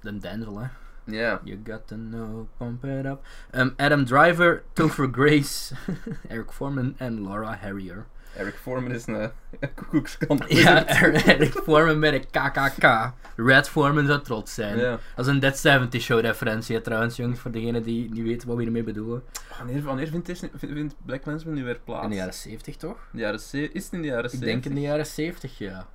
de 0.00 0.18
Denzel, 0.20 0.58
hè. 0.58 0.66
Ja. 1.04 1.40
You 1.44 1.60
got 1.64 1.86
to 1.86 1.96
know, 1.96 2.46
pump 2.56 2.84
it 2.84 3.06
up. 3.06 3.26
Um, 3.54 3.74
Adam 3.76 4.04
Driver, 4.04 4.62
Topher 4.72 5.08
Grace, 5.12 5.74
Eric 6.28 6.52
Foreman 6.52 6.94
en 6.98 7.22
Laura 7.22 7.56
Harrier. 7.60 8.06
Eric 8.38 8.54
Foreman 8.54 8.90
is 8.90 9.06
een 9.06 9.30
koekoekskant. 9.74 10.44
Ja, 10.48 10.86
Eric 11.26 11.52
Foreman 11.52 11.98
met 11.98 12.12
een 12.12 12.26
KKK. 12.30 13.12
Red 13.36 13.68
Foreman 13.68 14.06
zou 14.06 14.22
trots 14.22 14.54
zijn. 14.54 14.78
Ja. 14.78 14.90
Dat 15.16 15.26
is 15.26 15.32
een 15.32 15.40
Dead 15.40 15.58
70 15.58 16.02
Show 16.02 16.20
referentie 16.20 16.80
trouwens, 16.80 17.16
jongens, 17.16 17.40
voor 17.40 17.50
degenen 17.50 17.82
die 17.82 18.10
niet 18.10 18.22
weten 18.24 18.48
wat 18.48 18.56
we 18.56 18.62
hiermee 18.62 18.82
bedoelen. 18.82 19.22
Wanneer, 19.58 19.82
wanneer 19.82 20.08
vindt, 20.08 20.26
Disney- 20.26 20.50
vindt, 20.54 20.94
Black 21.04 21.44
nu 21.44 21.64
weer 21.64 21.80
plaats? 21.84 22.04
In 22.04 22.10
de 22.10 22.16
jaren 22.16 22.34
70 22.34 22.76
toch? 22.76 22.96
De 23.12 23.18
jaren 23.18 23.40
ze- 23.40 23.72
Is 23.72 23.84
het 23.84 23.92
in 23.92 24.00
de 24.02 24.06
jaren 24.08 24.24
Ik 24.24 24.30
70? 24.30 24.52
denk 24.52 24.64
in 24.64 24.74
de 24.74 24.80
jaren 24.80 25.06
70, 25.06 25.58
ja. 25.58 25.86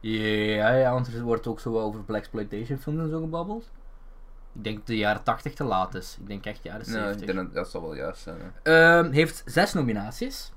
Ja, 0.00 0.72
ja, 0.74 0.92
want 0.92 1.06
er 1.14 1.22
wordt 1.22 1.46
ook 1.46 1.60
zo 1.60 1.72
wel 1.72 1.80
over 1.82 2.00
Blaxploitation 2.02 2.78
films 2.78 3.00
en 3.00 3.08
zo 3.10 3.20
gebabbeld. 3.20 3.70
Ik 4.54 4.64
denk 4.64 4.86
de 4.86 4.96
jaren 4.96 5.22
80 5.22 5.54
te 5.54 5.64
laat 5.64 5.94
is. 5.94 6.16
Ik 6.20 6.26
denk 6.26 6.44
echt 6.46 6.62
jaren 6.62 6.86
Ja, 6.86 6.92
70. 6.92 7.20
ik 7.20 7.26
denk 7.26 7.38
dat, 7.38 7.54
dat 7.54 7.70
zal 7.70 7.80
wel 7.80 7.94
juist 7.94 8.22
zijn. 8.22 8.38
Ehm, 8.62 9.10
heeft 9.10 9.42
zes 9.46 9.72
nominaties. 9.72 10.52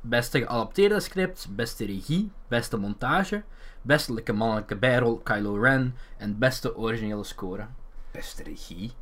Beste 0.00 0.38
geadapteerde 0.38 1.00
script, 1.00 1.46
beste 1.50 1.84
regie, 1.84 2.30
beste 2.48 2.76
montage, 2.76 3.42
beste 3.82 4.32
mannelijke 4.32 4.76
bijrol 4.76 5.18
Kylo 5.18 5.54
Ren 5.60 5.96
en 6.16 6.38
beste 6.38 6.76
originele 6.76 7.24
score. 7.24 7.66
Beste 8.10 8.42
regie. 8.42 8.92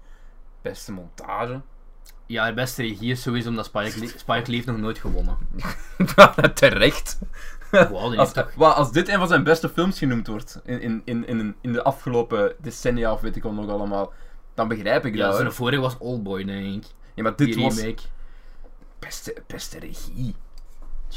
Beste 0.63 0.93
montage. 0.93 1.61
Ja, 2.27 2.47
de 2.47 2.55
beste 2.55 2.83
regie 2.83 3.11
is 3.11 3.23
sowieso 3.23 3.49
omdat 3.49 3.65
Spike 3.65 3.99
Lee, 3.99 4.09
Spike 4.09 4.47
Lee 4.47 4.55
heeft 4.55 4.67
nog 4.67 4.77
nooit 4.77 4.99
gewonnen. 4.99 5.37
Terecht. 6.55 7.19
Wow, 7.71 8.19
Als, 8.19 8.33
toch... 8.33 8.57
als 8.59 8.93
dit 8.93 9.09
een 9.09 9.19
van 9.19 9.29
zijn 9.29 9.45
beste 9.45 9.69
films 9.69 9.99
genoemd 9.99 10.27
wordt 10.27 10.61
in, 10.65 10.81
in, 10.81 11.03
in, 11.05 11.27
in, 11.27 11.57
in 11.61 11.73
de 11.73 11.83
afgelopen 11.83 12.55
decennia 12.59 13.13
of 13.13 13.21
weet 13.21 13.37
ik 13.37 13.43
nog 13.43 13.69
allemaal, 13.69 14.13
dan 14.55 14.69
begrijp 14.69 15.05
ik 15.05 15.15
Ja, 15.15 15.25
dat. 15.27 15.33
zijn 15.35 15.47
hoor. 15.47 15.55
vorige 15.55 15.81
was 15.81 15.99
Oldboy, 15.99 16.45
denk 16.45 16.85
ik. 16.85 16.91
Ja, 17.15 17.23
maar 17.23 17.37
dit 17.37 17.53
Die 17.55 17.65
was 17.65 17.77
remake. 17.81 18.03
beste, 18.99 19.43
beste 19.47 19.79
regie. 19.79 20.35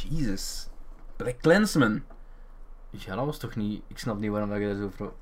Jesus. 0.10 0.68
Black 1.16 1.36
Klansman. 1.42 2.02
Ja, 2.90 3.16
dat 3.16 3.26
was 3.26 3.38
toch 3.38 3.56
niet... 3.56 3.82
Ik 3.88 3.98
snap 3.98 4.20
niet 4.20 4.32
waarom 4.32 4.50
dat 4.50 4.60
je 4.60 4.66
daar 4.66 4.76
zo 4.76 4.92
pro 4.96 5.14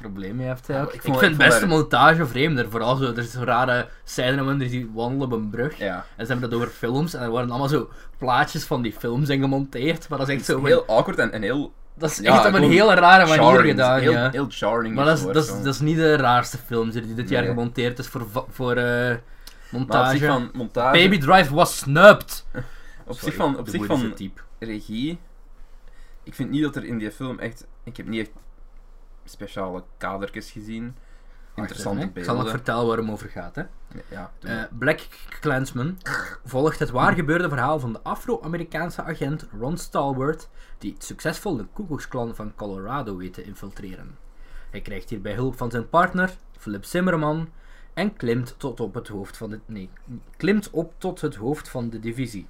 probleem 0.00 0.36
mee 0.36 0.46
hebt. 0.46 0.68
eigenlijk. 0.70 0.90
ik 0.98 1.04
ik, 1.04 1.08
vond- 1.08 1.18
vind 1.18 1.32
ik 1.32 1.38
beste 1.38 1.60
daar- 1.60 1.68
montage 1.68 2.26
vreemder. 2.26 2.70
Vooral 2.70 2.96
zo, 2.96 3.04
er 3.04 3.18
is 3.18 3.30
zo'n 3.30 3.44
rare 3.44 3.88
scène 4.04 4.56
die 4.56 4.90
wandelen 4.94 5.26
op 5.26 5.32
een 5.32 5.50
brug. 5.50 5.78
Ja. 5.78 6.04
En 6.16 6.26
ze 6.26 6.32
hebben 6.32 6.50
dat 6.50 6.58
over 6.58 6.72
films 6.72 7.14
en 7.14 7.22
er 7.22 7.28
worden 7.30 7.50
allemaal 7.50 7.68
zo 7.68 7.88
plaatjes 8.18 8.64
van 8.64 8.82
die 8.82 8.92
films 8.92 9.28
in 9.28 9.40
gemonteerd. 9.40 10.08
Maar 10.08 10.18
dat 10.18 10.28
is 10.28 10.34
echt 10.34 10.44
zo... 10.44 10.64
Heel 10.64 10.86
awkward 10.86 11.18
en, 11.18 11.32
en 11.32 11.42
heel 11.42 11.72
Dat 11.94 12.10
is 12.10 12.18
Ja, 12.18 12.36
echt 12.36 12.46
op 12.46 12.54
een 12.54 12.70
hele 12.70 12.94
rare 12.94 13.26
manier 13.36 13.60
gedaan, 13.64 14.00
heel, 14.00 14.12
ja. 14.12 14.30
heel 14.30 14.46
jarring. 14.48 14.94
maar 14.94 15.04
dat 15.04 15.18
is, 15.18 15.24
het 15.24 15.34
dat, 15.34 15.44
is, 15.44 15.50
dat 15.50 15.74
is 15.74 15.80
niet 15.80 15.96
de 15.96 16.16
raarste 16.16 16.58
film 16.58 16.90
die 16.90 17.14
dit 17.14 17.28
jaar 17.28 17.44
gemonteerd 17.44 17.98
is 17.98 18.06
voor, 18.08 18.26
voor 18.50 18.76
eh, 18.76 19.16
montage. 19.70 20.26
van 20.26 20.50
montage... 20.54 20.98
Baby 20.98 21.18
Drive 21.18 21.54
was 21.54 21.78
snubbed. 21.78 22.44
Op 23.06 23.18
zich 23.18 23.34
van, 23.34 23.58
op 23.58 23.68
zich 23.68 23.86
van 23.86 24.14
type. 24.14 24.40
regie. 24.58 25.18
Ik 26.22 26.34
vind 26.34 26.50
niet 26.50 26.62
dat 26.62 26.76
er 26.76 26.84
in 26.84 26.98
die 26.98 27.10
film 27.12 27.38
echt. 27.38 27.66
Ik 27.82 27.96
heb 27.96 28.06
niet 28.06 28.20
echt 28.20 28.30
speciale 29.24 29.84
kadertjes 29.96 30.50
gezien. 30.50 30.96
Interessante. 31.54 32.10
Ik 32.14 32.24
zal 32.24 32.34
nog 32.34 32.42
beelden. 32.44 32.50
vertellen 32.50 32.86
waar 32.86 32.96
het 32.96 33.10
over 33.10 33.28
gaat. 33.28 33.54
Hè. 33.54 33.62
Ja, 34.08 34.32
Eh. 34.40 34.62
Black 34.78 35.00
Klansman 35.40 35.98
volgt 36.44 36.78
het 36.78 36.90
waar 36.90 37.12
gebeurde 37.12 37.48
verhaal 37.48 37.80
van 37.80 37.92
de 37.92 38.02
Afro-Amerikaanse 38.02 39.02
agent 39.02 39.46
Ron 39.58 39.76
Stallworth, 39.76 40.48
die 40.78 40.94
succesvol 40.98 41.56
de 41.56 41.66
Ku 41.72 41.86
Klux 41.86 42.08
Klan 42.08 42.34
van 42.34 42.54
Colorado 42.54 43.16
weet 43.16 43.34
te 43.34 43.42
infiltreren. 43.42 44.18
Hij 44.70 44.80
krijgt 44.80 45.10
hierbij 45.10 45.34
hulp 45.34 45.56
van 45.56 45.70
zijn 45.70 45.88
partner, 45.88 46.36
Philip 46.58 46.84
Zimmerman, 46.84 47.48
en 47.94 48.16
klimt, 48.16 48.54
tot 48.58 48.80
op 48.80 48.94
het 48.94 49.08
hoofd 49.08 49.36
van 49.36 49.50
de, 49.50 49.60
nee, 49.66 49.90
klimt 50.36 50.70
op 50.70 50.94
tot 50.98 51.20
het 51.20 51.34
hoofd 51.34 51.68
van 51.68 51.90
de 51.90 52.00
divisie. 52.00 52.46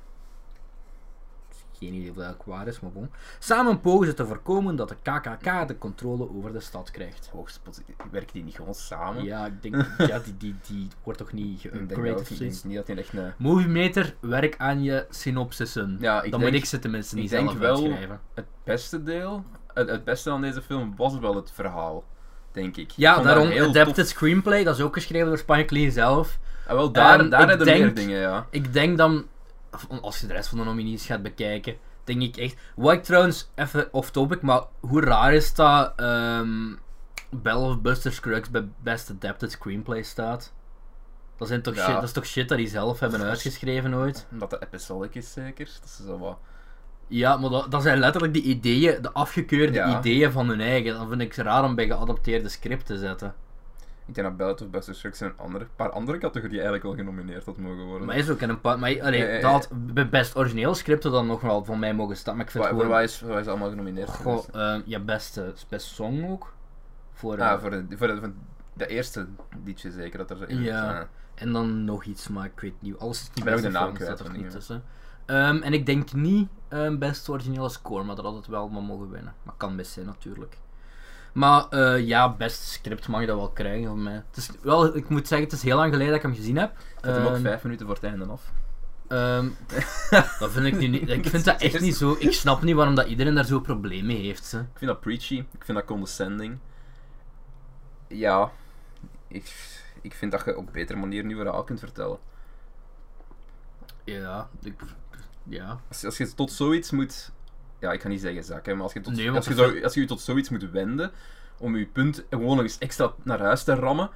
Geen 1.86 1.94
idee 1.94 2.10
of 2.10 2.16
dat 2.16 2.28
ook 2.32 2.42
waar 2.44 2.66
is, 2.66 2.80
maar 2.80 2.90
bon. 2.92 3.10
Samen 3.38 3.80
pogen 3.80 4.06
ze 4.06 4.14
te 4.14 4.26
voorkomen 4.26 4.76
dat 4.76 4.88
de 4.88 4.94
KKK 5.02 5.68
de 5.68 5.78
controle 5.78 6.28
over 6.36 6.52
de 6.52 6.60
stad 6.60 6.90
krijgt. 6.90 7.28
Hoogste 7.32 7.60
positie. 7.60 7.94
Werken 8.10 8.32
die 8.32 8.44
niet 8.44 8.54
gewoon 8.54 8.74
samen? 8.74 9.24
Ja, 9.24 9.46
ik 9.46 9.62
denk, 9.62 9.74
ja, 10.10 10.18
die, 10.18 10.34
die, 10.38 10.54
die 10.66 10.88
wordt 11.02 11.18
toch 11.18 11.32
niet 11.32 11.60
geupgrade 11.60 12.14
of 12.14 12.26
zoiets? 12.26 12.64
niet 12.64 12.76
dat 12.76 12.86
hij 12.86 12.96
echt 12.96 13.12
een. 13.12 13.32
Moviemeter, 13.36 14.14
werk 14.20 14.54
aan 14.58 14.82
je 14.82 15.06
synopsissen. 15.10 15.96
Ja, 16.00 16.22
ik 16.22 16.30
Dan 16.30 16.40
denk- 16.40 16.52
moet 16.52 16.60
ik 16.62 16.66
ze 16.68 16.78
tenminste 16.78 17.16
ik 17.16 17.22
niet 17.22 17.30
denk 17.30 17.48
zelf 17.48 17.58
wel-. 17.58 18.18
Het 18.34 18.46
beste 18.64 19.02
deel, 19.02 19.44
het, 19.74 19.88
het 19.90 20.04
beste 20.04 20.30
aan 20.30 20.40
deze 20.40 20.62
film 20.62 20.94
was 20.96 21.18
wel 21.18 21.34
het 21.34 21.50
verhaal, 21.50 22.04
denk 22.52 22.76
ik. 22.76 22.90
Ja, 22.90 23.20
daarom 23.22 23.50
Adapted 23.52 23.94
tof. 23.94 24.06
Screenplay, 24.06 24.64
dat 24.64 24.76
is 24.76 24.82
ook 24.82 24.94
geschreven 24.94 25.26
door 25.28 25.38
Spike 25.38 25.74
Lee 25.74 25.90
zelf. 25.90 26.38
Ah, 26.66 26.74
wel, 26.74 26.92
daar, 26.92 27.20
Ehm, 27.20 27.28
daar 27.28 27.50
ik 27.50 27.64
denk- 27.64 27.96
dingen, 27.96 28.20
ja. 28.20 28.46
Ik 28.50 28.72
denk 28.72 28.98
dan, 28.98 29.26
als 30.00 30.20
je 30.20 30.26
de 30.26 30.32
rest 30.32 30.48
van 30.48 30.58
de 30.58 30.64
nominees 30.64 31.06
gaat 31.06 31.22
bekijken, 31.22 31.76
denk 32.04 32.22
ik 32.22 32.36
echt... 32.36 32.56
Wat 32.76 32.92
ik 32.92 33.02
trouwens, 33.02 33.50
even 33.54 33.88
off-topic, 33.92 34.42
maar 34.42 34.62
hoe 34.80 35.00
raar 35.00 35.34
is 35.34 35.54
dat 35.54 35.92
ehm 35.96 36.74
Bell 37.30 37.54
of 37.54 37.80
Buster 37.80 38.12
Scruggs 38.12 38.50
bij 38.50 38.68
Best 38.82 39.10
Adapted 39.10 39.50
Screenplay 39.52 40.02
staat? 40.02 40.52
Dat, 41.36 41.48
zijn 41.48 41.62
toch 41.62 41.74
Ja. 41.74 41.84
shit, 41.84 41.94
dat 41.94 42.02
is 42.02 42.12
toch 42.12 42.26
shit 42.26 42.48
dat 42.48 42.58
die 42.58 42.68
zelf 42.68 43.00
hebben 43.00 43.22
uitgeschreven 43.22 43.94
ooit? 43.94 44.26
Omdat 44.30 44.50
het 44.50 44.62
episodic 44.62 45.14
is, 45.14 45.32
zeker. 45.32 45.64
Dat 45.80 45.84
is 45.84 46.06
zo 46.06 46.18
wat... 46.18 46.38
Ja, 47.08 47.36
maar 47.36 47.50
dat, 47.50 47.70
dat 47.70 47.82
zijn 47.82 47.98
letterlijk 47.98 48.34
de 48.34 48.40
ideeën, 48.42 49.02
de 49.02 49.12
afgekeurde 49.12 49.72
Ja. 49.72 49.98
ideeën 49.98 50.32
van 50.32 50.48
hun 50.48 50.60
eigen. 50.60 50.94
Dan 50.94 51.08
vind 51.08 51.20
ik 51.20 51.34
raar 51.34 51.64
om 51.64 51.74
bij 51.74 51.86
geadapteerde 51.86 52.48
script 52.48 52.86
te 52.86 52.98
zetten. 52.98 53.34
Ik 54.06 54.14
denk 54.14 54.38
dat 54.38 54.60
of 54.62 54.70
Buster 54.70 54.94
Scruggs 54.94 55.20
en 55.20 55.26
een 55.26 55.38
andere, 55.38 55.66
paar 55.76 55.90
andere 55.90 56.18
categorieën 56.18 56.62
eigenlijk 56.62 56.82
wel 56.82 56.94
genomineerd 56.94 57.44
had 57.44 57.56
mogen 57.56 57.84
worden. 57.84 58.06
Maar 58.06 58.16
is 58.16 58.30
ook 58.30 58.40
in 58.40 58.48
een 58.48 58.60
paar. 58.60 58.78
Maar 58.78 59.02
allee, 59.02 59.20
ja, 59.20 59.28
ja. 59.28 59.40
dat 59.40 59.50
had 59.50 59.68
bij 59.94 60.08
best 60.08 60.36
origineel 60.36 60.74
scripten 60.74 61.10
dan 61.10 61.26
nog 61.26 61.40
wel 61.40 61.64
van 61.64 61.78
mij 61.78 61.94
mogen 61.94 62.16
staan. 62.16 62.36
Maar 62.36 62.44
ik 62.44 62.50
vind 62.50 62.64
Wa- 62.64 62.70
gewoon. 62.70 62.88
waar 62.88 63.02
is, 63.02 63.20
waar 63.20 63.40
is 63.40 63.46
allemaal 63.46 63.68
genomineerd 63.68 64.08
Goh, 64.08 64.44
eh, 64.52 64.76
ja, 64.84 65.00
best, 65.00 65.36
eh, 65.36 65.44
best 65.68 65.86
song 65.86 66.28
ook. 66.30 66.52
Voor, 67.12 67.40
Ah, 67.40 67.52
eh, 67.52 67.60
voor 67.60 67.70
de, 67.70 67.84
voor 67.96 68.06
de, 68.06 68.16
voor 68.18 68.32
de 68.72 68.86
eerste 68.86 69.26
liedje 69.64 69.90
zeker 69.90 70.18
dat 70.18 70.30
er 70.30 70.36
zo 70.36 70.44
in 70.44 70.62
Ja. 70.62 71.08
En 71.34 71.52
dan 71.52 71.84
nog 71.84 72.04
iets, 72.04 72.28
maar 72.28 72.44
ik 72.44 72.60
weet 72.60 72.74
niet. 72.78 72.98
Alles 72.98 73.20
is 73.20 73.30
niet 73.34 73.44
ben 73.44 73.54
ook 73.54 73.60
beste 73.60 73.66
de 73.66 73.78
naam 73.78 73.96
film, 73.96 74.14
kwijt 74.14 74.20
er 74.20 74.30
niet 74.42 74.50
tussen. 74.50 74.82
Ehm, 75.26 75.62
en 75.62 75.72
ik 75.72 75.86
denk 75.86 76.12
niet 76.12 76.48
ehm 76.68 76.98
best 76.98 77.28
originele 77.28 77.68
score, 77.68 78.04
maar 78.04 78.16
dat 78.16 78.24
had 78.24 78.34
het 78.34 78.46
wel 78.46 78.68
maar 78.68 78.82
mogen 78.82 79.10
winnen. 79.10 79.34
Maar 79.42 79.54
kan 79.56 79.76
best 79.76 79.92
zijn 79.92 80.06
natuurlijk. 80.06 80.56
Maar 81.36 81.68
eh, 81.68 82.06
ja, 82.06 82.34
best 82.34 82.62
script 82.62 83.08
mag 83.08 83.20
je 83.20 83.26
dat 83.26 83.36
wel 83.36 83.50
krijgen 83.50 83.86
van 83.86 84.02
mij. 84.02 84.12
Het 84.12 84.36
is 84.36 84.50
wel, 84.62 84.96
ik 84.96 85.08
moet 85.08 85.28
zeggen, 85.28 85.46
het 85.46 85.56
is 85.56 85.62
heel 85.62 85.76
lang 85.76 85.92
geleden 85.92 86.12
dat 86.12 86.16
ik 86.16 86.26
hem 86.26 86.34
gezien 86.34 86.56
heb. 86.56 86.76
Zet 87.02 87.14
hem 87.14 87.26
ook 87.26 87.32
Ehm, 87.32 87.42
vijf 87.42 87.62
minuten 87.62 87.86
voor 87.86 87.94
het 87.94 88.04
einde 88.04 88.24
af. 88.24 88.52
Ehm, 89.08 89.48
dat 90.38 90.50
vind 90.50 90.66
ik 90.66 90.76
nu 90.76 90.86
niet. 90.86 91.08
Ik 91.08 91.26
vind 91.26 91.44
dat 91.44 91.60
echt 91.60 91.80
niet 91.80 91.96
zo. 91.96 92.16
Ik 92.18 92.32
snap 92.32 92.62
niet 92.62 92.74
waarom 92.74 92.94
dat 92.94 93.06
iedereen 93.06 93.34
daar 93.34 93.44
zo 93.44 93.60
problemen 93.60 94.06
mee 94.06 94.22
heeft. 94.22 94.52
Hè. 94.52 94.60
Ik 94.60 94.66
vind 94.74 94.90
dat 94.90 95.00
preachy, 95.00 95.34
ik 95.34 95.64
vind 95.64 95.78
dat 95.78 95.86
condescending. 95.86 96.58
Ja, 98.08 98.50
ik, 99.28 99.52
ik 100.00 100.14
vind 100.14 100.32
dat 100.32 100.44
je 100.44 100.56
op 100.56 100.72
betere 100.72 100.98
manier 100.98 101.24
nu 101.24 101.36
verhaal 101.36 101.64
kunt 101.64 101.78
vertellen. 101.78 102.18
Ja, 104.04 104.48
ik, 104.62 104.74
ja. 105.44 105.80
Als, 105.88 106.04
als 106.04 106.16
je 106.16 106.34
tot 106.34 106.52
zoiets 106.52 106.90
moet... 106.90 107.32
Ja, 107.78 107.92
ik 107.92 108.00
ga 108.00 108.08
niet 108.08 108.20
zeggen 108.20 108.44
zakken, 108.44 108.74
maar 108.74 108.82
als 108.82 108.92
je, 108.92 109.00
tot, 109.00 109.16
Nee, 109.16 109.30
als, 109.30 109.46
je 109.46 109.54
dat 109.54 109.70
zo, 109.70 109.80
als 109.82 109.94
je 109.94 110.00
je 110.00 110.06
tot 110.06 110.20
zoiets 110.20 110.48
moet 110.48 110.70
wenden 110.70 111.10
om 111.58 111.76
je 111.76 111.86
punt 111.86 112.24
gewoon 112.30 112.56
nog 112.56 112.64
eens 112.64 112.78
extra 112.78 113.14
naar 113.22 113.40
huis 113.40 113.64
te 113.64 113.74
rammen, 113.74 114.10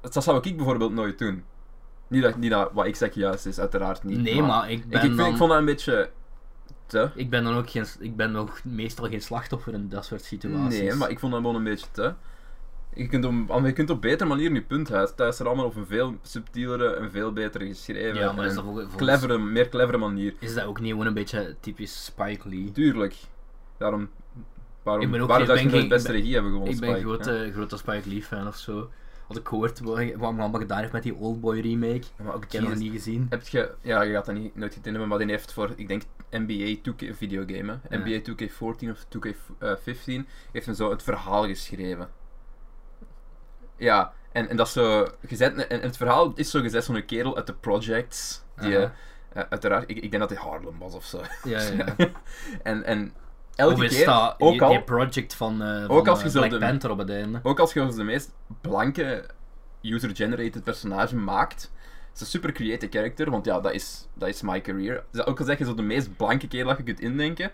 dat, 0.00 0.24
zou 0.24 0.40
ik 0.42 0.56
bijvoorbeeld 0.56 0.92
nooit 0.92 1.18
doen. 1.18 1.44
Niet 2.08 2.22
dat, 2.22 2.36
niet 2.36 2.50
dat 2.50 2.70
wat 2.72 2.86
ik 2.86 2.96
zeg 2.96 3.14
juist 3.14 3.46
is, 3.46 3.58
uiteraard 3.58 4.04
niet. 4.04 4.22
Nee, 4.22 4.42
maar 4.42 4.70
ik 4.70 4.78
ik, 4.78 4.88
ben 4.88 5.04
ik, 5.04 5.16
dan. 5.16 5.30
ik 5.30 5.36
vond 5.36 5.50
dat 5.50 5.58
een 5.58 5.64
beetje 5.64 6.10
te. 6.86 7.10
Ik 7.14 7.30
ben 7.30 7.44
dan 7.44 7.54
ook 7.54 7.70
geen. 7.70 7.86
Ik 7.98 8.16
ben 8.16 8.32
nog 8.32 8.64
meestal 8.64 9.08
geen 9.08 9.22
slachtoffer 9.22 9.72
in 9.72 9.88
dat 9.88 10.04
soort 10.04 10.24
situaties. 10.24 10.80
Nee, 10.80 10.94
maar 10.94 11.10
ik 11.10 11.18
vond 11.18 11.32
dat 11.32 11.40
gewoon 11.40 11.56
een 11.56 11.64
beetje 11.64 11.86
te. 11.92 12.14
Je 12.96 13.06
kunt 13.06 13.24
op, 13.24 13.64
je 13.64 13.72
kunt 13.72 13.90
op 13.90 14.00
betere 14.02 14.28
manier 14.28 14.52
je 14.52 14.62
punt 14.62 14.90
thuis 15.16 15.38
rammen 15.38 15.64
op 15.64 15.76
een 15.76 15.86
veel 15.86 16.16
subtielere 16.22 16.94
en 16.94 17.10
veel 17.10 17.32
beter 17.32 17.60
geschreven 17.60 18.14
Ja, 18.20 18.32
maar 18.32 18.46
is 18.46 18.54
dat 18.54 18.64
volgens- 18.64 18.94
clevere, 18.96 19.38
meer 19.38 19.68
clevere 19.68 19.98
manier. 19.98 20.34
Is 20.38 20.54
dat 20.54 20.64
ook 20.64 20.80
niet 20.80 20.90
gewoon 20.90 21.06
een 21.06 21.14
beetje 21.14 21.56
typisch 21.60 22.04
Spike 22.04 22.48
Lee? 22.48 22.70
Tuurlijk. 22.72 23.14
Daarom, 23.78 24.08
waarom, 24.82 25.04
Ik 25.04 25.10
ben 25.10 25.20
ook 25.20 25.28
waarom 25.28 25.46
zou 25.46 25.58
je 25.58 25.68
de 25.68 25.86
beste 25.86 26.12
regie 26.12 26.32
hebben 26.34 26.52
gewonnen? 26.52 26.74
Ik 26.74 26.80
ben 26.80 26.90
een 26.94 27.00
grote, 27.00 27.50
grote 27.52 27.76
Spike 27.76 28.08
Lee 28.08 28.22
fan 28.22 28.46
of 28.46 28.56
zo. 28.56 28.90
Had 29.26 29.36
ik 29.36 29.48
gehoord 29.48 29.80
wat 29.80 29.88
wat 29.88 29.96
hij 29.96 30.16
allemaal 30.16 30.52
gedaan 30.52 30.80
heeft 30.80 30.92
met 30.92 31.02
die 31.02 31.14
Oldboy 31.14 31.60
remake. 31.60 32.04
Ja, 32.18 32.24
maar 32.24 32.34
ook 32.34 32.44
Ik 32.44 32.52
heb 32.52 32.62
nog 32.62 32.74
niet 32.74 32.92
gezien. 32.92 33.26
Heb 33.30 33.46
je, 33.48 33.74
ja, 33.80 34.02
je 34.02 34.12
gaat 34.12 34.26
dat 34.26 34.34
niet, 34.34 34.56
nooit 34.56 34.74
gezien 34.74 34.90
hebben, 34.90 35.08
maar 35.08 35.18
die 35.18 35.28
heeft 35.30 35.52
voor, 35.52 35.72
ik 35.76 35.88
denk, 35.88 36.02
NBA 36.30 36.76
2K 36.82 37.14
videogame, 37.14 37.78
hè. 37.82 37.96
Ja. 37.96 38.02
NBA 38.04 38.20
2K14 38.22 38.90
of 38.90 39.04
2K15, 39.08 40.26
heeft 40.52 40.66
hem 40.66 40.74
zo 40.74 40.90
het 40.90 41.02
verhaal 41.02 41.46
geschreven. 41.46 42.08
Ja, 43.76 44.12
en, 44.32 44.48
en 44.48 44.56
dat 44.56 44.66
is 44.66 44.72
zo 44.72 45.08
gezet, 45.26 45.66
en, 45.66 45.80
het 45.80 45.96
verhaal 45.96 46.32
is 46.34 46.50
zo 46.50 46.60
gezet 46.60 46.84
zo'n 46.84 47.04
kerel 47.04 47.36
uit 47.36 47.46
de 47.46 47.54
projects, 47.54 48.42
die, 48.60 48.76
eh, 48.76 48.82
eh, 49.32 49.42
uiteraard, 49.48 49.90
ik, 49.90 49.96
ik 49.96 50.10
denk 50.10 50.28
dat 50.28 50.30
hij 50.30 50.48
Harlem 50.48 50.78
was 50.78 50.94
of 50.94 51.04
zo. 51.04 51.22
Ja, 51.44 51.60
ja. 51.62 51.96
en, 52.62 52.84
en 52.84 53.12
elke 53.54 53.88
keer, 53.88 54.06
dat 54.06 54.34
ook 54.38 54.52
die, 54.52 54.62
al, 54.62 54.70
die 54.70 54.82
project 54.82 55.34
van, 55.34 55.62
eh 55.62 55.82
ook 55.90 56.04
van 56.06 56.08
als 56.08 56.22
je 56.22 56.30
Black 56.30 56.50
de- 56.50 56.58
Panther 56.58 56.90
op 56.90 56.98
het 56.98 57.10
einde? 57.10 57.40
ook 57.42 57.60
als 57.60 57.72
je 57.72 57.86
de 57.86 58.04
meest 58.04 58.32
blanke 58.60 59.26
user-generated 59.82 60.64
personage 60.64 61.16
maakt, 61.16 61.72
is 62.14 62.20
een 62.20 62.26
super 62.26 62.52
creative 62.52 62.92
character, 62.98 63.30
want 63.30 63.44
ja, 63.44 63.60
dat 63.60 63.72
is, 63.72 64.06
dat 64.14 64.28
is 64.28 64.42
my 64.42 64.60
career. 64.60 65.04
Dus 65.10 65.26
ook 65.26 65.38
al 65.38 65.44
zeg 65.44 65.58
je 65.58 65.64
zo 65.64 65.74
de 65.74 65.82
meest 65.82 66.16
blanke 66.16 66.48
kerel 66.48 66.66
dat 66.68 66.76
je 66.76 66.82
kunt 66.82 67.00
indenken, 67.00 67.50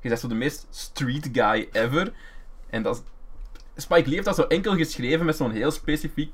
je 0.00 0.08
zegt 0.08 0.20
zo 0.20 0.28
de 0.28 0.34
meest 0.34 0.66
street 0.70 1.28
guy 1.32 1.68
ever. 1.72 2.12
En 2.70 2.82
dat 2.82 2.94
is, 2.96 3.02
Spike 3.76 4.04
Lee 4.04 4.14
heeft 4.14 4.24
dat 4.24 4.36
zo 4.36 4.42
enkel 4.42 4.76
geschreven 4.76 5.26
met 5.26 5.36
zo'n 5.36 5.50
heel 5.50 5.70
specifiek 5.70 6.32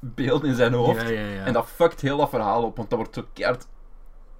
beeld 0.00 0.44
in 0.44 0.54
zijn 0.54 0.72
hoofd. 0.72 1.02
Ja, 1.02 1.08
ja, 1.08 1.26
ja. 1.26 1.44
En 1.44 1.52
dat 1.52 1.66
fuckt 1.66 2.00
heel 2.00 2.16
dat 2.16 2.28
verhaal 2.28 2.62
op, 2.62 2.76
want 2.76 2.90
dat 2.90 2.98
wordt 2.98 3.14
zo 3.14 3.26
keihard... 3.32 3.66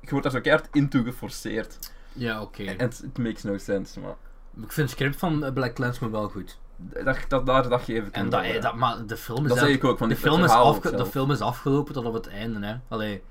Je 0.01 0.11
wordt 0.11 0.23
daar 0.23 0.33
zo 0.33 0.41
keihard 0.41 0.69
into 0.73 1.03
geforceerd. 1.03 1.93
Ja, 2.13 2.43
oké. 2.43 2.65
En 2.65 2.79
het 2.79 3.03
it 3.05 3.19
makes 3.19 3.43
no 3.43 3.59
sense, 3.59 4.01
maar... 4.01 4.15
Ik 4.63 4.73
vind 4.73 4.89
het 4.89 4.91
script 4.91 5.17
van 5.17 5.51
Black 5.55 5.75
Klansman 5.75 6.11
wel 6.11 6.29
goed. 6.29 6.59
Dat, 6.77 7.19
dat, 7.29 7.47
daar, 7.47 7.69
dat 7.69 7.83
geef 7.83 8.07
ik 8.07 8.15
En 8.15 8.29
dat, 8.29 8.41
wel, 8.41 8.61
dat, 8.61 8.75
maar 8.75 9.07
de 9.07 9.17
film 9.17 9.43
is, 9.45 9.49
Dat 9.49 9.59
zeg 9.59 9.69
ik 9.69 9.85
ook, 9.85 9.99
van 9.99 10.09
de 10.09 10.17
film, 10.17 10.45
is 10.45 10.51
afge- 10.51 10.97
de 10.97 11.07
film 11.07 11.31
is 11.31 11.41
afgelopen 11.41 11.95
tot 11.95 12.05
op 12.05 12.13
het 12.13 12.27
einde. 12.27 12.67
Hè. 12.67 12.77
Allee, 12.89 13.23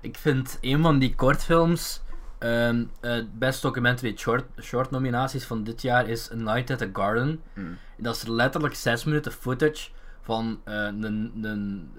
ik 0.00 0.16
vind 0.16 0.58
een 0.60 0.82
van 0.82 0.98
die 0.98 1.14
kortfilms, 1.14 2.02
ehm 2.38 2.84
eh, 3.00 3.22
best 3.32 3.62
documentary 3.62 4.16
short, 4.16 4.44
short 4.60 4.90
nominaties 4.90 5.44
van 5.44 5.64
dit 5.64 5.82
jaar 5.82 6.08
is 6.08 6.30
A 6.32 6.34
Night 6.34 6.70
at 6.70 6.78
the 6.78 6.90
Garden. 6.92 7.40
Hmm. 7.54 7.78
Dat 7.96 8.16
is 8.16 8.26
letterlijk 8.26 8.74
6 8.74 9.04
minuten 9.04 9.32
footage 9.32 9.88
van 10.22 10.60
eh, 10.64 10.74
een, 11.00 11.90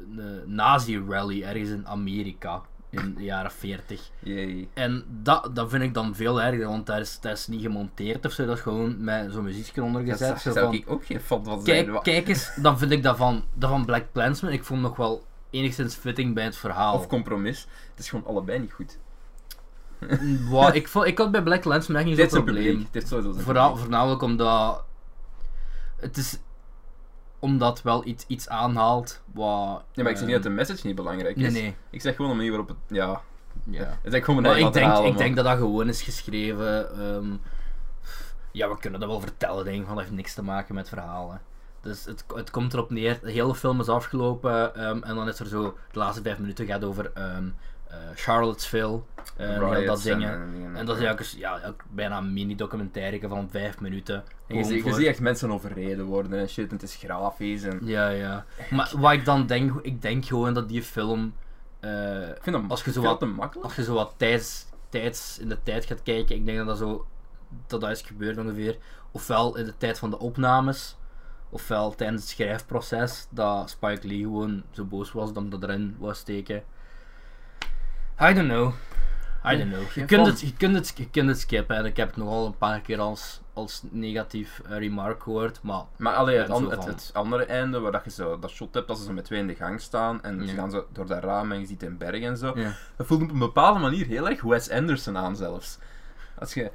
nazi-rally 0.46 1.44
ergens 1.44 1.70
in 1.70 1.88
Amerika 1.88 2.62
in 2.90 3.16
de 3.16 3.24
jaren 3.24 3.52
40. 3.52 4.10
Jee. 4.20 4.70
En 4.74 5.04
dat, 5.24 5.50
dat 5.54 5.70
vind 5.70 5.84
ik 5.84 5.94
dan 5.94 6.16
veel 6.16 6.42
erger, 6.42 6.68
want 6.68 6.86
dat 6.86 7.00
is, 7.00 7.20
dat 7.20 7.38
is 7.38 7.48
niet 7.48 7.62
gemonteerd 7.62 8.26
of 8.26 8.32
zo, 8.32 8.46
dat 8.46 8.56
is 8.58 8.62
gewoon 8.64 9.04
met 9.04 9.32
zo'n 9.34 9.44
muziekje 9.44 9.84
onder 9.84 10.06
Dat 10.06 10.12
gezet. 10.18 10.28
zou, 10.28 10.40
zo 10.40 10.52
zou 10.52 10.66
van, 10.66 10.74
ik 10.76 10.90
ook 10.92 11.06
geen 11.06 11.20
fan 11.20 11.44
van 11.44 11.62
zijn. 11.62 11.84
kijk, 11.84 11.96
Wa- 11.96 12.02
kijk 12.02 12.28
eens, 12.28 12.52
dan 12.62 12.78
vind 12.78 12.92
ik 12.92 13.04
dat 13.04 13.18
van, 13.18 13.44
dat 13.54 13.70
van 13.70 13.86
Black 13.86 14.06
Klansman, 14.14 14.52
ik 14.52 14.64
vond 14.64 14.82
nog 14.82 14.96
wel 14.96 15.24
enigszins 15.50 15.96
fitting 15.96 16.34
bij 16.34 16.44
het 16.44 16.58
verhaal. 16.58 16.94
Of 16.94 17.08
compromis. 17.08 17.68
Het 17.90 18.00
is 18.00 18.10
gewoon 18.10 18.26
allebei 18.26 18.60
niet 18.60 18.74
goed. 18.74 18.98
Wow, 20.50 20.76
ik, 20.76 20.88
vond, 20.88 21.06
ik 21.06 21.18
had 21.18 21.32
bij 21.32 21.44
Black 21.44 21.66
echt 21.66 22.06
niet 22.06 22.18
zo'n 22.18 22.40
een 22.40 22.44
probleem. 22.44 22.88
Dit 22.92 23.04
is 23.04 23.10
sowieso 23.10 23.32
zijn 23.32 23.44
Vooral, 23.44 23.76
voornamelijk 23.78 24.22
omdat 24.22 24.84
het 25.96 26.18
is 26.18 26.40
omdat 27.40 27.82
wel 27.82 28.06
iets, 28.06 28.26
iets 28.28 28.50
aanhaalt 28.50 29.22
wat... 29.34 29.84
Ja, 29.92 30.04
maar 30.04 30.12
ik 30.12 30.18
zeg 30.18 30.26
niet 30.28 30.36
dat 30.36 30.46
ehm, 30.46 30.56
de 30.56 30.60
message 30.62 30.88
niet 30.88 30.96
belangrijk 30.96 31.36
Nee, 31.36 31.46
is. 31.48 31.54
nee. 31.54 31.76
Ik 31.90 32.02
zeg 32.02 32.16
gewoon 32.16 32.30
de 32.32 32.36
manier 32.38 32.52
waarop 32.52 32.68
het... 32.70 32.78
Ja, 32.88 33.22
Ja. 33.64 33.98
het 34.02 34.14
is 34.14 34.24
gewoon 34.24 34.42
Maar 34.42 34.60
ik 34.60 34.74
denk, 34.74 34.98
ik 34.98 35.18
denk 35.18 35.36
dat 35.36 35.46
dat 35.46 35.58
gewoon 35.58 35.88
is 35.88 36.02
geschreven. 36.02 36.92
ehm, 37.00 37.36
ja, 38.52 38.70
we 38.70 38.80
kunnen 38.80 39.00
dat 39.00 39.10
wel 39.10 39.20
vertellen, 39.20 39.64
denk 39.64 39.76
ik, 39.80 39.84
want 39.84 39.96
dat 39.96 40.04
heeft 40.04 40.18
niks 40.18 40.34
te 40.34 40.44
maken 40.44 40.76
met 40.76 40.90
verhalen. 40.90 41.42
Dus 41.82 42.06
het, 42.06 42.24
het 42.36 42.52
komt 42.52 42.74
erop 42.74 42.90
neer, 42.90 43.20
de 43.24 43.32
hele 43.32 43.56
film 43.56 43.80
is 43.80 43.88
afgelopen 43.90 44.76
ehm, 44.76 45.02
en 45.04 45.16
dan 45.16 45.28
is 45.28 45.40
er 45.40 45.48
zo, 45.48 45.78
de 45.92 46.00
laatste 46.00 46.22
vijf 46.22 46.40
minuten 46.40 46.66
gaat 46.66 46.84
over 46.84 47.12
ehm, 47.14 47.26
eh, 47.36 47.52
Charlottesville, 48.16 49.00
eh, 49.38 49.56
en 49.56 49.70
heel 49.76 49.86
dat 49.86 50.02
dingen. 50.04 50.32
en 50.42 50.52
dingen. 50.52 50.76
En 50.76 50.86
dat 50.86 51.20
is 51.20 51.32
ja, 51.38 51.74
bijna 51.90 52.18
een 52.18 52.34
mini-documentaire 52.34 53.28
van 53.28 53.50
vijf 53.50 53.80
minuten. 53.80 54.24
En 54.48 54.56
je, 54.58 54.64
ziet, 54.64 54.82
voor- 54.82 55.00
echt 55.00 55.20
mensen 55.20 55.52
overreden 55.52 56.06
worden 56.06 56.40
en 56.40 56.50
shit, 56.50 56.68
en 56.68 56.74
het 56.74 56.84
is 56.84 56.96
grafisch. 56.96 57.64
En... 57.64 57.80
Ja, 57.84 58.10
ja. 58.10 58.46
Maar 58.70 58.92
wat 58.98 59.12
ik 59.12 59.26
dan 59.26 59.46
denk, 59.48 59.80
ik 59.82 60.02
denk 60.02 60.26
gewoon 60.26 60.54
dat 60.54 60.70
die 60.70 60.84
film, 60.84 61.34
eh, 61.80 62.30
Ik 62.30 62.38
vind 62.42 62.56
dat 62.56 62.70
Als 62.70 62.84
je 62.84 62.92
zo 62.92 63.02
wat- 63.02 63.22
makkelijk. 63.22 63.66
als 63.66 63.76
je 63.76 63.84
zo 63.84 63.94
wat 63.94 64.14
tijds, 64.18 64.66
tijds 64.90 65.40
in 65.40 65.50
de 65.50 65.58
tijd 65.64 65.86
gaat 65.86 66.04
kijken, 66.04 66.36
ik 66.36 66.46
denk 66.46 66.58
dat 66.58 66.68
dat 66.68 66.78
zo, 66.78 67.06
dat 67.68 67.82
dat 67.82 67.90
is 67.90 68.02
gebeurd 68.02 68.38
ongeveer. 68.38 68.78
Ofwel 69.12 69.58
in 69.58 69.66
de 69.66 69.78
tijd 69.78 70.00
van 70.00 70.10
de 70.10 70.20
opnames, 70.20 70.98
ofwel 71.50 71.96
tijdens 71.96 72.22
het 72.22 72.30
schrijfproces, 72.32 73.28
dat 73.30 73.70
Spike 73.70 74.08
Lee 74.08 74.20
gewoon 74.22 74.64
zo 74.72 74.84
boos 74.86 75.12
was 75.12 75.34
dat 75.34 75.42
hij 75.42 75.52
dat 75.52 75.64
erin 75.64 75.96
wou 76.00 76.14
steken. 76.14 76.64
I 78.22 78.34
don't 78.34 78.48
know. 78.48 78.74
I 79.46 79.58
don't 79.58 79.72
know. 79.74 79.92
Je 79.96 80.06
kunt, 80.06 80.26
het, 80.26 80.42
je, 80.42 80.54
kunt 80.54 80.76
het, 80.76 80.94
je 80.98 81.10
kunt 81.10 81.28
het 81.30 81.40
skippen 81.40 81.76
en 81.76 81.86
ik 81.86 81.98
heb 81.98 82.08
het 82.08 82.18
nogal 82.18 82.46
een 82.46 82.58
paar 82.58 82.80
keer 82.82 83.00
als, 83.00 83.42
als 83.54 83.82
negatief 83.90 84.62
eh, 84.70 84.78
remark 84.78 85.24
gehoord, 85.24 85.60
maar 85.62 85.82
Maar 85.98 86.14
allee, 86.14 86.38
het, 86.38 86.50
an- 86.50 86.72
het, 86.72 87.10
andere 87.14 87.46
einde, 87.46 87.80
waar 87.80 87.92
dat 87.92 88.04
je 88.04 88.10
zo 88.12 88.40
dat 88.40 88.50
shot 88.50 88.74
hebt 88.74 88.88
dat 88.88 88.98
ze 88.98 89.04
zo 89.04 89.12
met 89.12 89.26
twee 89.26 89.40
in 89.40 89.48
de 89.48 89.56
gang 89.56 89.82
staan 89.82 90.24
en 90.24 90.40
ze 90.40 90.46
Ja. 90.46 90.54
gaan 90.54 90.72
zo 90.72 90.88
door 90.94 91.06
dat 91.08 91.24
raam 91.24 91.52
en 91.52 91.60
je 91.60 91.66
ziet 91.66 91.84
een 91.84 91.98
berg 91.98 92.22
en 92.22 92.38
zo. 92.38 92.52
ja. 92.56 92.74
Dat 92.96 93.08
voelt 93.08 93.22
op 93.22 93.32
een 93.32 93.40
bepaalde 93.40 93.80
manier 93.80 94.06
heel 94.06 94.30
erg 94.30 94.42
Wes 94.42 94.70
Anderson 94.70 95.18
aan 95.18 95.36
zelfs. 95.36 95.78
Als 96.40 96.54
je... 96.54 96.72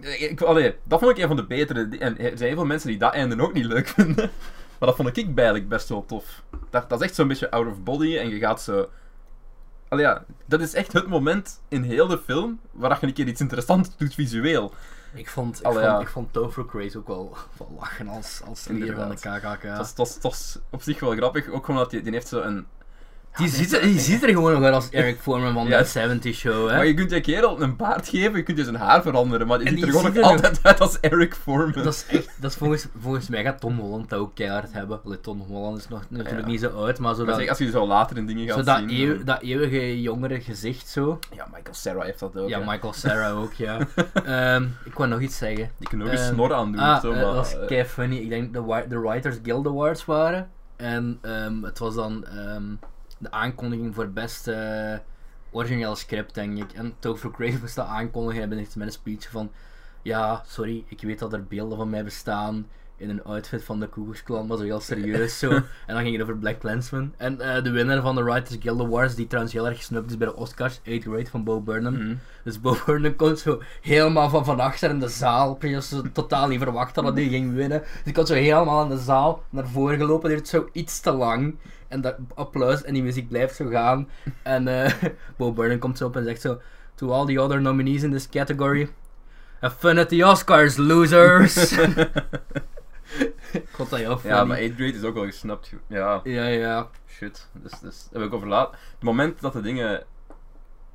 Ik, 0.00 0.40
allee, 0.40 0.74
dat 0.84 0.98
vond 1.00 1.10
ik 1.10 1.18
een 1.22 1.28
van 1.28 1.36
de 1.36 1.46
betere. 1.46 1.88
En 1.98 2.18
er 2.18 2.24
zijn 2.24 2.38
heel 2.48 2.54
veel 2.56 2.64
mensen 2.66 2.88
die 2.88 2.98
dat 2.98 3.12
einde 3.12 3.42
ook 3.42 3.52
niet 3.52 3.64
leuk 3.64 3.88
vinden. 3.96 4.30
Maar 4.78 4.88
dat 4.88 4.96
vond 4.96 5.16
ik 5.16 5.28
eigenlijk 5.36 5.68
best 5.68 5.88
wel 5.88 6.04
tof. 6.06 6.42
Dat, 6.70 6.88
dat 6.88 7.00
is 7.00 7.06
echt 7.06 7.14
zo'n 7.14 7.28
beetje 7.28 7.50
out 7.50 7.66
of 7.66 7.82
body 7.82 8.16
en 8.16 8.28
je 8.28 8.38
gaat 8.38 8.62
zo... 8.62 8.88
Allee, 9.94 10.06
ja, 10.06 10.24
dat 10.46 10.60
is 10.60 10.74
echt 10.74 10.92
het 10.92 11.06
moment 11.06 11.60
in 11.68 11.82
heel 11.82 12.06
de 12.06 12.18
film 12.18 12.60
waar 12.70 12.98
je 13.00 13.06
een 13.06 13.12
keer 13.12 13.26
iets 13.26 13.40
interessants 13.40 13.96
doet 13.96 14.14
visueel. 14.14 14.72
Ik 15.12 15.28
vond, 15.28 15.58
ik 15.60 15.66
Allee, 15.66 15.84
vond, 15.84 15.92
ja. 15.92 16.00
ik 16.00 16.08
vond 16.08 16.32
Topher 16.32 16.66
Craze 16.66 16.98
ook 16.98 17.06
wel, 17.06 17.36
wel 17.58 17.76
lachen 17.78 18.08
als, 18.08 18.40
als 18.46 18.60
van 18.60 18.78
de. 18.78 19.14
KKK. 19.14 19.62
Dat, 19.62 19.86
is, 19.86 19.94
dat, 19.94 20.06
is, 20.06 20.20
dat 20.20 20.32
is 20.32 20.58
op 20.70 20.82
zich 20.82 21.00
wel 21.00 21.10
grappig, 21.10 21.48
ook 21.48 21.68
omdat 21.68 21.90
die, 21.90 22.02
die 22.02 22.12
heeft 22.12 22.28
zo 22.28 22.40
een... 22.40 22.66
Die, 23.36 23.48
ziet 23.48 23.72
er, 23.72 23.82
die 23.82 23.98
ziet 24.00 24.22
er 24.22 24.28
gewoon 24.28 24.52
nog 24.52 24.62
uit 24.62 24.74
als 24.74 24.88
Eric 24.90 25.18
Foreman 25.22 25.52
van 25.54 25.66
de 25.66 25.84
70 25.84 26.34
Show, 26.34 26.68
hè? 26.68 26.74
Maar 26.76 26.86
je 26.86 26.94
kunt 26.94 27.10
je 27.10 27.20
kerel 27.20 27.60
een 27.62 27.76
baard 27.76 28.08
geven, 28.08 28.36
je 28.36 28.42
kunt 28.42 28.58
je 28.58 28.64
zijn 28.64 28.76
haar 28.76 29.02
veranderen, 29.02 29.46
maar 29.46 29.58
die 29.58 29.66
En 29.68 29.72
ziet 29.74 29.82
er 29.84 29.90
die 29.90 29.98
gewoon 30.00 30.14
nog 30.14 30.24
altijd 30.30 30.58
uit 30.62 30.80
als 30.80 31.00
Eric 31.00 31.34
Foreman. 31.34 31.82
Dat 31.84 31.94
is 31.94 32.06
echt, 32.08 32.28
dat 32.40 32.50
is 32.50 32.56
volgens, 32.56 32.86
volgens 33.00 33.28
mij 33.28 33.42
gaat 33.42 33.60
Tom 33.60 33.78
Holland 33.78 34.10
dat 34.10 34.18
ook 34.18 34.34
keihard 34.34 34.72
hebben. 34.72 35.00
Allee, 35.04 35.20
Tom 35.20 35.40
Holland 35.40 35.78
is 35.78 35.88
nog 35.88 36.02
natuurlijk 36.08 36.44
Ja. 36.46 36.50
niet 36.50 36.60
zo 36.60 36.68
oud, 36.68 36.98
maar 36.98 37.14
zo 37.14 37.24
dat, 37.24 37.36
zeg, 37.36 37.48
als 37.48 37.58
je 37.58 37.70
zo 37.70 37.86
later 37.86 38.16
in 38.16 38.26
dingen 38.26 38.46
gaat 38.46 38.56
zo 38.56 38.62
dat, 38.62 38.76
zien... 38.78 38.90
eeuw- 39.00 39.16
dan- 39.16 39.24
dat 39.24 39.42
eeuwige 39.42 40.00
jongere 40.00 40.40
gezicht 40.40 40.88
zo. 40.88 41.18
Ja, 41.36 41.46
Michael 41.54 41.74
Sarah 41.74 42.04
heeft 42.04 42.18
dat 42.18 42.36
ook. 42.36 42.48
Ja, 42.48 42.58
hè. 42.60 42.64
Michael 42.70 42.92
Sarah 42.92 43.38
ook, 43.42 43.52
ja. 43.52 43.78
Ehm, 44.24 44.66
ik 44.84 44.94
wou 44.94 45.08
nog 45.08 45.20
iets 45.20 45.36
zeggen. 45.36 45.70
Die 45.78 45.88
kunnen 45.88 46.06
ook 46.06 46.12
een 46.12 46.18
Ehm, 46.18 46.32
snor 46.34 46.54
aan 46.54 46.72
doen. 46.72 46.80
Ah, 46.80 47.00
zo, 47.00 47.08
eh, 47.10 47.14
maar, 47.16 47.24
dat 47.24 47.34
was 47.34 47.58
eh, 47.58 47.66
kei 47.66 47.84
funny. 47.84 48.16
Ik 48.16 48.28
denk 48.28 48.52
de, 48.52 48.62
Wi- 48.64 48.88
de 48.88 48.98
Writers 49.00 49.36
Guild 49.42 49.66
Awards 49.66 50.04
waren. 50.04 50.48
En 50.76 51.18
ehm, 51.22 51.62
het 51.62 51.78
was 51.78 51.94
dan 51.94 52.24
de 53.24 53.30
aankondiging 53.30 53.94
voor 53.94 54.08
beste 54.08 54.52
eh, 54.52 54.98
originele 55.50 55.96
script, 55.96 56.34
denk 56.34 56.58
ik. 56.58 56.72
En 56.72 56.94
Topher 56.98 57.32
Grace 57.32 57.58
moest 57.60 57.74
dat 57.74 57.86
aankondigen 57.86 58.42
en 58.42 58.52
heeft 58.52 58.76
met 58.76 58.86
een 58.86 58.92
speech 58.92 59.30
van... 59.30 59.50
Ja, 60.02 60.42
sorry, 60.46 60.84
ik 60.88 61.00
weet 61.00 61.18
dat 61.18 61.32
er 61.32 61.46
beelden 61.46 61.78
van 61.78 61.90
mij 61.90 62.04
bestaan 62.04 62.66
in 62.96 63.10
een 63.10 63.24
outfit 63.24 63.64
van 63.64 63.80
de 63.80 63.88
Ku 63.88 64.04
Klux 64.04 64.22
Klan, 64.22 64.46
maar 64.46 64.56
zo 64.56 64.62
heel 64.62 64.80
serieus 64.80 65.38
zo. 65.38 65.50
En 65.86 65.94
dan 65.94 66.02
ging 66.02 66.12
het 66.12 66.22
over 66.22 66.36
Black 66.36 66.58
Klansman. 66.58 67.12
En 67.16 67.40
eh, 67.40 67.62
de 67.62 67.70
winnaar 67.70 68.02
van 68.02 68.14
de 68.14 68.22
Writers 68.22 68.56
Guild 68.60 68.80
Awards, 68.80 69.14
die 69.14 69.26
trouwens 69.26 69.54
heel 69.54 69.66
erg 69.66 69.76
gesnupt 69.76 70.10
is 70.10 70.16
bij 70.16 70.26
de 70.26 70.36
Oscars, 70.36 70.80
8 70.86 71.02
Grade 71.02 71.26
van 71.26 71.44
Bo 71.44 71.60
Burnham. 71.60 71.94
mhm. 71.94 72.14
Dus 72.44 72.60
Bo 72.60 72.76
Burnham 72.86 73.16
komt 73.16 73.38
zo 73.38 73.62
helemaal 73.80 74.28
van 74.28 74.44
van 74.44 74.60
achter 74.60 74.90
in 74.90 74.98
de 74.98 75.08
zaal. 75.08 75.54
Precies 75.54 75.88
ze 75.88 76.12
totaal 76.12 76.48
niet 76.48 76.60
verwacht 76.60 76.94
dat 76.94 77.14
hij 77.14 77.28
ging 77.28 77.54
winnen. 77.54 77.80
Dus 77.80 78.04
die 78.04 78.12
komt 78.12 78.28
zo 78.28 78.34
helemaal 78.34 78.82
in 78.82 78.88
de 78.88 78.98
zaal 79.02 79.42
naar 79.50 79.68
voren 79.68 79.98
gelopen. 79.98 80.28
Die 80.28 80.36
duurt 80.36 80.48
zo 80.48 80.68
iets 80.72 81.00
te 81.00 81.12
lang. 81.12 81.56
En 81.88 82.00
dat 82.00 82.16
applaus 82.34 82.82
en 82.82 82.94
die 82.94 83.02
muziek 83.02 83.28
blijft 83.28 83.54
zo 83.54 83.68
gaan. 83.68 84.08
En 84.42 84.68
eh 84.68 84.92
Bo 85.36 85.52
Burnham 85.52 85.78
komt 85.78 85.98
zo 85.98 86.06
op 86.06 86.16
en 86.16 86.24
zegt 86.24 86.40
zo... 86.40 86.60
To 86.94 87.10
all 87.10 87.26
the 87.26 87.40
other 87.40 87.60
nominees 87.60 88.02
in 88.02 88.10
this 88.10 88.28
category... 88.28 88.88
Have 89.60 89.76
fun 89.78 89.98
at 89.98 90.08
the 90.08 90.26
Oscars, 90.26 90.76
losers! 90.76 91.74
Ik 93.52 93.68
vond 93.68 93.90
dat 93.90 93.98
heel 93.98 94.18
funny. 94.18 94.36
ja, 94.36 94.44
maar 94.44 94.58
8 94.58 94.74
grade 94.74 94.92
is 94.92 95.02
ook 95.02 95.14
wel 95.14 95.24
gesnapt. 95.24 95.66
ge- 95.68 95.76
Ja, 95.86 96.20
Ja, 96.24 96.46
ja. 96.46 96.88
shit. 97.08 97.48
Dus, 97.62 97.80
dus 97.80 98.08
heb 98.12 98.22
ik 98.22 98.32
over 98.32 98.48
laat. 98.48 98.70
Het 98.70 99.02
moment 99.02 99.40
dat 99.40 99.52
de 99.52 99.60
dingen 99.60 100.02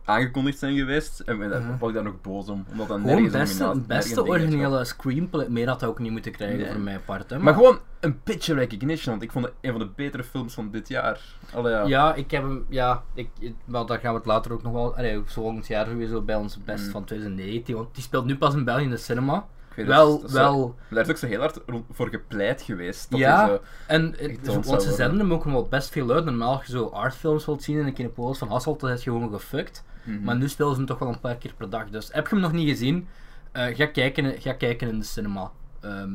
aangekondigd 0.05 0.57
zijn 0.59 0.75
geweest, 0.77 1.19
en 1.19 1.41
uh 1.41 1.79
was 1.79 1.89
ik 1.89 1.95
daar 1.95 2.03
nog 2.03 2.21
boos 2.21 2.47
om. 2.47 2.65
Omdat 2.71 2.87
dan 2.87 3.01
Gewoon 3.01 3.21
nergens 3.21 3.85
beste, 3.87 4.25
originele 4.27 4.85
screenplay. 4.85 5.47
Meer 5.49 5.67
had 5.67 5.79
hij 5.79 5.89
ook 5.89 5.99
niet 5.99 6.11
moeten 6.11 6.31
krijgen 6.31 6.57
Nee. 6.57 6.71
voor 6.71 6.79
mijn 6.79 7.01
part. 7.05 7.29
Hè, 7.29 7.39
Maar 7.39 7.53
gewoon 7.53 7.79
een 7.99 8.19
beetje 8.23 8.53
recognition, 8.53 9.11
want 9.11 9.21
ik 9.23 9.31
vond 9.31 9.45
het 9.45 9.53
een 9.61 9.71
van 9.71 9.79
de 9.79 9.87
betere 9.95 10.23
films 10.23 10.53
van 10.53 10.71
dit 10.71 10.87
jaar. 10.87 11.21
Allee, 11.53 11.71
ja. 11.73 11.83
Ja, 11.85 12.13
ik 12.15 12.31
heb 12.31 12.41
hem, 12.43 12.65
ja, 12.69 13.03
ik, 13.13 13.29
ik- 13.39 13.55
maar 13.65 13.85
daar 13.85 13.99
gaan 13.99 14.11
we 14.11 14.17
het 14.17 14.27
later 14.27 14.51
ook 14.53 14.63
nog 14.63 14.73
wel, 14.73 14.95
allee, 14.95 15.21
volgend 15.25 15.67
jaar 15.67 15.85
sowieso 15.85 16.21
bij 16.21 16.35
ons 16.35 16.63
best 16.63 16.85
Mm. 16.85 16.91
van 16.91 17.03
2019, 17.03 17.75
want 17.75 17.93
die 17.95 18.03
speelt 18.03 18.25
nu 18.25 18.37
pas 18.37 18.53
in 18.53 18.63
België 18.63 18.83
in 18.83 18.89
de 18.89 18.97
cinema. 18.97 19.47
Weet 19.75 19.85
wel, 19.87 20.11
dat, 20.11 20.19
dat 20.21 20.29
is- 20.29 20.35
wel, 20.35 20.75
Daar 20.89 21.03
is 21.03 21.09
ook 21.09 21.17
zo 21.17 21.27
heel 21.27 21.39
hard 21.39 21.59
voor 21.91 22.07
gepleit 22.09 22.61
geweest. 22.61 23.09
Dat 23.11 23.19
Ja. 23.19 23.47
zo- 23.47 23.59
en 23.87 24.05
het- 24.05 24.15
Getoond 24.19 24.45
want 24.45 24.63
ze 24.65 24.69
worden. 24.71 24.93
zenden 24.93 25.19
hem 25.19 25.33
ook 25.33 25.43
wel 25.43 25.67
best 25.67 25.89
veel 25.89 26.11
uit. 26.11 26.25
Normaal 26.25 26.55
als 26.57 26.65
je 26.65 26.71
zo 26.71 26.85
artfilms 26.85 27.45
wilt 27.45 27.63
zien 27.63 27.77
in 27.79 27.85
een 27.85 27.93
Kinepolis 27.93 28.37
van 28.37 28.47
Hasselt, 28.47 28.79
dan 28.79 28.89
is 28.89 29.03
je 29.03 29.11
gewoon 29.11 29.31
gefukt. 29.31 29.83
Mhm. 30.03 30.23
Maar 30.23 30.35
nu 30.35 30.47
spelen 30.49 30.71
ze 30.71 30.77
hem 30.77 30.85
toch 30.87 30.99
wel 30.99 31.07
een 31.09 31.19
paar 31.19 31.35
keer 31.37 31.53
per 31.57 31.69
dag. 31.69 31.89
Dus 31.89 32.09
heb 32.11 32.27
je 32.27 32.33
hem 32.33 32.43
nog 32.43 32.51
niet 32.51 32.69
gezien, 32.69 33.07
eh, 33.51 33.75
ga, 33.75 33.85
kijken, 33.85 34.41
ga 34.41 34.53
kijken 34.53 34.87
in 34.89 34.99
de 34.99 35.05
cinema. 35.05 35.51
Ehm 35.81 36.11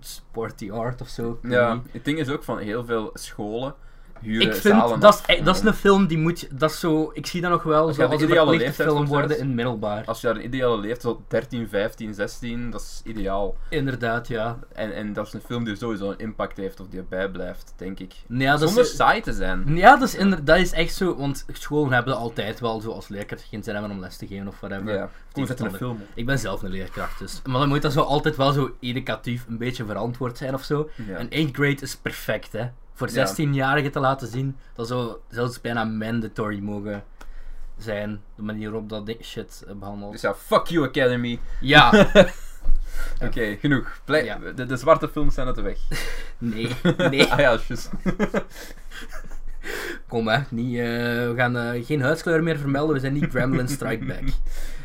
Sporty 0.00 0.70
Art 0.70 1.00
of 1.00 1.08
zo. 1.08 1.38
Ja, 1.42 1.82
het 1.90 2.04
ding 2.04 2.18
is 2.18 2.28
ook 2.28 2.44
van 2.44 2.58
heel 2.58 2.84
veel 2.84 3.10
scholen 3.14 3.74
huren 4.20 4.46
Ik 4.46 4.54
zalen 4.54 4.88
vind, 4.88 5.00
dat 5.00 5.22
is, 5.26 5.36
eh, 5.36 5.44
dat 5.44 5.56
is 5.56 5.62
een 5.62 5.74
film 5.74 6.06
die 6.06 6.18
moet, 6.18 6.60
dat 6.60 6.70
is 6.70 6.80
zo, 6.80 7.10
ik 7.14 7.26
zie 7.26 7.40
dat 7.40 7.50
nog 7.50 7.62
wel 7.62 7.86
Als 7.86 7.96
je 7.96 8.02
zo 8.02 8.08
als 8.08 8.22
een 8.22 8.28
ideale 8.28 8.50
leeftijd 8.56 8.88
film 8.88 9.06
worden 9.06 9.38
in 9.38 9.54
middelbaar. 9.54 10.04
Als 10.04 10.20
je 10.20 10.26
daar 10.26 10.36
een 10.36 10.44
ideale 10.44 10.76
leeftijd, 10.78 11.02
zo 11.02 11.22
13, 11.28 11.68
15, 11.68 12.14
16, 12.14 12.70
dat 12.70 12.80
is 12.80 13.00
ideaal. 13.04 13.56
Inderdaad, 13.68 14.28
ja. 14.28 14.58
En, 14.72 14.94
en 14.94 15.12
dat 15.12 15.26
is 15.26 15.32
een 15.32 15.40
film 15.40 15.64
die 15.64 15.76
sowieso 15.76 16.10
een 16.10 16.18
impact 16.18 16.56
heeft 16.56 16.80
of 16.80 16.86
die 16.88 16.98
erbij 17.00 17.28
blijft, 17.30 17.72
denk 17.76 17.98
ik. 18.00 18.14
Ja, 18.28 18.56
Zonder 18.56 18.82
is, 18.84 18.96
saai 18.96 19.20
te 19.20 19.32
zijn. 19.32 19.76
ja, 19.76 19.96
dat 19.96 20.08
is, 20.08 20.14
inder- 20.14 20.44
dat 20.44 20.56
is 20.58 20.72
echt 20.72 20.94
zo, 20.94 21.16
want 21.16 21.44
scholen 21.52 21.92
hebben 21.92 22.16
altijd 22.16 22.60
wel 22.60 22.80
zo 22.80 22.90
als 22.90 23.08
leerkracht 23.08 23.42
geen 23.50 23.62
zin 23.62 23.72
hebben 23.74 23.90
om 23.92 24.00
les 24.00 24.16
te 24.16 24.26
geven 24.26 24.48
of 24.48 24.60
whatever. 24.60 24.94
Ja, 24.94 25.10
kom 25.32 25.46
zet 25.46 25.60
een 25.60 25.74
film 25.74 25.90
op. 26.00 26.06
Ik 26.14 26.26
ben 26.26 26.38
zelf 26.38 26.62
een 26.62 26.70
leerkracht, 26.70 27.18
dus. 27.18 27.40
Maar 27.44 27.58
dan 27.60 27.68
moet 27.68 27.82
dat 27.82 27.92
zo 27.92 28.00
altijd 28.00 28.36
wel 28.36 28.52
zo 28.52 28.70
educatief 28.80 29.44
een 29.48 29.58
beetje 29.58 29.84
verantwoord 29.84 30.38
zijn 30.38 30.54
of 30.54 30.62
zo. 30.62 30.88
Ja. 31.06 31.16
En 31.16 31.26
8th 31.48 31.50
grade 31.52 31.80
is 31.80 31.96
perfect, 31.96 32.52
hè. 32.52 32.64
Voor 33.00 33.10
Ja. 33.10 33.26
16-jarigen 33.28 33.90
te 33.92 34.00
laten 34.00 34.28
zien, 34.28 34.56
dat 34.74 34.86
zou 34.88 35.16
zelfs 35.28 35.60
bijna 35.60 35.84
mandatory 35.84 36.58
mogen 36.58 37.04
zijn. 37.78 38.20
De 38.36 38.42
manier 38.42 38.70
waarop 38.70 38.88
dat 38.88 39.14
shit 39.22 39.64
eh, 39.68 39.74
behandeld. 39.74 40.12
Dus 40.12 40.20
ja, 40.20 40.34
fuck 40.34 40.66
you 40.66 40.86
Academy. 40.88 41.38
Ja, 41.60 42.06
Oké, 43.22 43.56
genoeg. 43.60 44.00
Blij- 44.04 44.24
Ja. 44.24 44.38
de, 44.54 44.66
de 44.66 44.76
zwarte 44.76 45.08
films 45.08 45.34
zijn 45.34 45.46
uit 45.46 45.56
de 45.56 45.62
weg. 45.62 45.78
nee, 46.38 46.68
nee. 47.10 47.24
ah 47.32 47.38
ja, 47.38 47.58
juist. 47.68 47.90
Kom 50.08 50.28
hè, 50.28 50.38
niet, 50.48 50.76
eh, 50.78 50.84
we 50.84 51.32
gaan 51.36 51.56
eh, 51.56 51.84
geen 51.86 52.00
huidskleur 52.02 52.42
meer 52.42 52.58
vermelden, 52.58 52.94
we 52.94 53.00
zijn 53.00 53.12
niet 53.12 53.30
Gremlin 53.30 53.68
Strike 53.68 54.04
Back. 54.04 54.22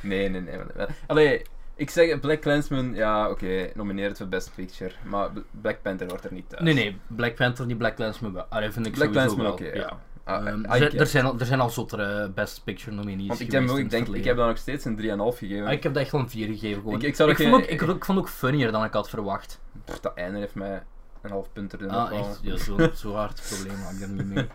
nee, 0.01 0.29
nee, 0.29 0.41
nee. 0.41 0.57
nee. 0.75 0.85
Allee, 1.07 1.41
ik 1.75 1.89
zeg 1.89 2.19
Black 2.19 2.41
Clansman, 2.41 2.93
ja, 2.93 3.29
oké, 3.29 3.69
nomineer 3.75 4.07
het 4.07 4.17
voor 4.17 4.27
Best 4.27 4.51
Picture. 4.55 4.91
Maar 5.03 5.29
Black 5.61 5.81
Panther 5.81 6.09
hoort 6.09 6.25
er 6.25 6.33
niet 6.33 6.49
thuis. 6.49 6.63
Nee, 6.63 6.73
nee, 6.73 6.97
Black 7.07 7.35
Panther, 7.35 7.65
niet 7.65 7.77
Black 7.77 7.95
Clansman 7.95 8.33
wel. 8.33 8.45
Allee, 8.49 8.71
vind 8.71 8.85
ik 8.85 8.93
Black 8.93 9.11
Clansman, 9.11 9.47
oké, 9.47 9.65
ja. 9.73 9.99
Ah, 10.23 10.47
Ehm, 10.47 10.59
I 10.59 10.67
er, 10.97 11.07
zijn- 11.07 11.25
er, 11.25 11.31
al, 11.31 11.39
er 11.39 11.45
zijn 11.45 11.59
al 11.59 11.69
zottere 11.69 12.29
Best 12.29 12.63
Picture 12.63 12.95
nominees 12.95 13.27
Want 13.27 13.39
ik 13.39 13.51
heb, 13.51 13.69
ook, 13.69 13.77
ik, 13.77 13.89
denk, 13.89 14.07
ik 14.07 14.23
heb 14.23 14.37
dan 14.37 14.47
nog 14.47 14.57
steeds 14.57 14.85
een 14.85 14.95
3,5 14.95 15.37
gegeven. 15.37 15.65
Ah, 15.65 15.71
ik 15.71 15.83
heb 15.83 15.93
dat 15.93 16.01
echt 16.03 16.11
wel 16.11 16.21
een 16.21 16.29
4 16.29 16.47
gegeven 16.47 16.81
gewoon. 16.81 16.95
Ik- 16.95 17.03
ik 17.03 17.15
zou 17.15 17.35
vond 17.35 17.41
geen- 17.41 17.53
ook, 17.53 17.61
ik, 17.69 17.81
ik 17.95 18.05
vond 18.05 18.19
ook 18.19 18.29
funnier 18.29 18.71
dan 18.71 18.83
ik 18.83 18.93
had 18.93 19.09
verwacht. 19.09 19.59
Pff, 19.85 19.99
dat 19.99 20.13
einde 20.15 20.39
heeft 20.39 20.55
mij 20.55 20.83
een 21.21 21.31
half 21.31 21.51
punt 21.53 21.73
erin 21.73 21.89
Ah, 21.89 22.19
echt? 22.19 22.39
Ja, 22.41 22.57
zo, 22.57 22.77
zo 22.95 23.13
hard 23.13 23.41
probleem 23.49 23.81
had 23.83 23.93
ik 23.93 24.01
er 24.01 24.09
niet 24.09 24.25
mee. 24.33 24.47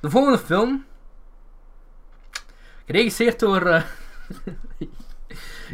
De 0.00 0.10
volgende 0.10 0.38
film. 0.38 0.84
Geregisseerd 2.86 3.38
door... 3.40 3.66
eh, 3.66 3.82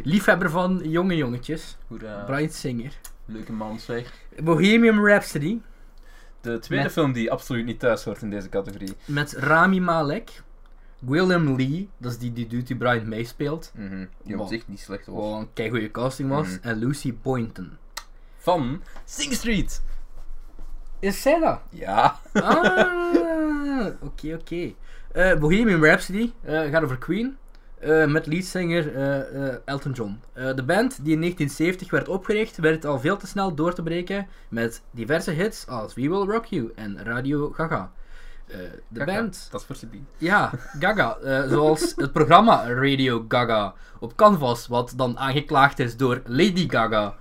liefhebber 0.03 0.49
van 0.49 0.81
jonge 0.83 1.15
jongetjes. 1.15 1.77
Hoera. 1.87 2.23
Brian 2.23 2.49
Singer. 2.49 2.93
Leuke 3.25 3.51
man 3.53 3.79
zeg. 3.79 4.13
Bohemian 4.43 5.05
Rhapsody. 5.05 5.61
De 6.41 6.59
tweede 6.59 6.83
Met- 6.83 6.93
film 6.93 7.11
die 7.11 7.31
absoluut 7.31 7.65
niet 7.65 7.79
thuis 7.79 8.03
hoort 8.03 8.21
in 8.21 8.29
deze 8.29 8.49
categorie. 8.49 8.93
Met 9.05 9.31
Rami 9.33 9.79
Malek. 9.79 10.41
William 10.99 11.55
Lee. 11.55 11.89
Dat 11.97 12.11
is 12.11 12.17
die, 12.17 12.33
die 12.33 12.47
dude 12.47 12.63
die 12.63 12.75
Brian 12.75 13.09
May 13.09 13.23
speelt. 13.23 13.71
Mhm, 13.75 14.05
Die 14.23 14.39
op 14.39 14.47
zich 14.47 14.67
niet 14.67 14.79
slecht 14.79 15.05
was. 15.05 15.15
Wat 15.15 15.39
een 15.39 15.53
keigoede 15.53 15.91
casting 15.91 16.29
was. 16.29 16.47
Mhm. 16.47 16.57
En 16.67 16.77
Lucy 16.77 17.15
Boynton. 17.21 17.77
Van 18.37 18.81
Sing 19.05 19.33
Street. 19.33 19.81
Is 20.99 21.21
zij 21.21 21.39
dat? 21.39 21.59
Ja. 21.69 22.19
Ah, 22.33 23.87
oké, 24.01 24.33
oké. 24.33 24.73
Eh, 25.11 25.37
Bohemian 25.39 25.83
Rhapsody 25.83 26.31
eh, 26.41 26.69
gaat 26.69 26.83
over 26.83 26.97
Queen. 26.97 27.37
Eh, 27.81 28.05
met 28.05 28.25
leadzanger 28.25 28.95
eh, 28.95 29.47
eh, 29.47 29.55
Elton 29.65 29.91
John. 29.91 30.19
De 30.33 30.63
band, 30.63 31.03
die 31.03 31.13
in 31.13 31.19
1970 31.19 31.91
werd 31.91 32.07
opgericht, 32.07 32.57
werd 32.57 32.85
al 32.85 32.99
veel 32.99 33.17
te 33.17 33.27
snel 33.27 33.55
door 33.55 33.73
te 33.73 33.83
breken 33.83 34.27
met 34.49 34.81
diverse 34.91 35.31
hits 35.31 35.67
als 35.67 35.93
We 35.93 36.09
Will 36.09 36.25
Rock 36.25 36.45
You 36.45 36.71
en 36.75 37.03
Radio 37.03 37.51
Gaga. 37.51 37.91
De 38.47 38.81
Gaga, 38.93 39.05
band, 39.05 39.47
Dat 39.51 39.61
is 39.61 39.67
voor 39.67 39.75
Sabine. 39.75 40.03
ja, 40.17 40.51
Gaga, 40.79 41.17
zoals 41.47 41.93
het 41.95 42.11
programma 42.11 42.73
Radio 42.73 43.25
Gaga 43.27 43.73
op 43.99 44.15
Canvas, 44.15 44.67
wat 44.67 44.93
dan 44.95 45.17
aangeklaagd 45.17 45.79
is 45.79 45.97
door 45.97 46.21
Lady 46.25 46.69
Gaga. 46.69 47.15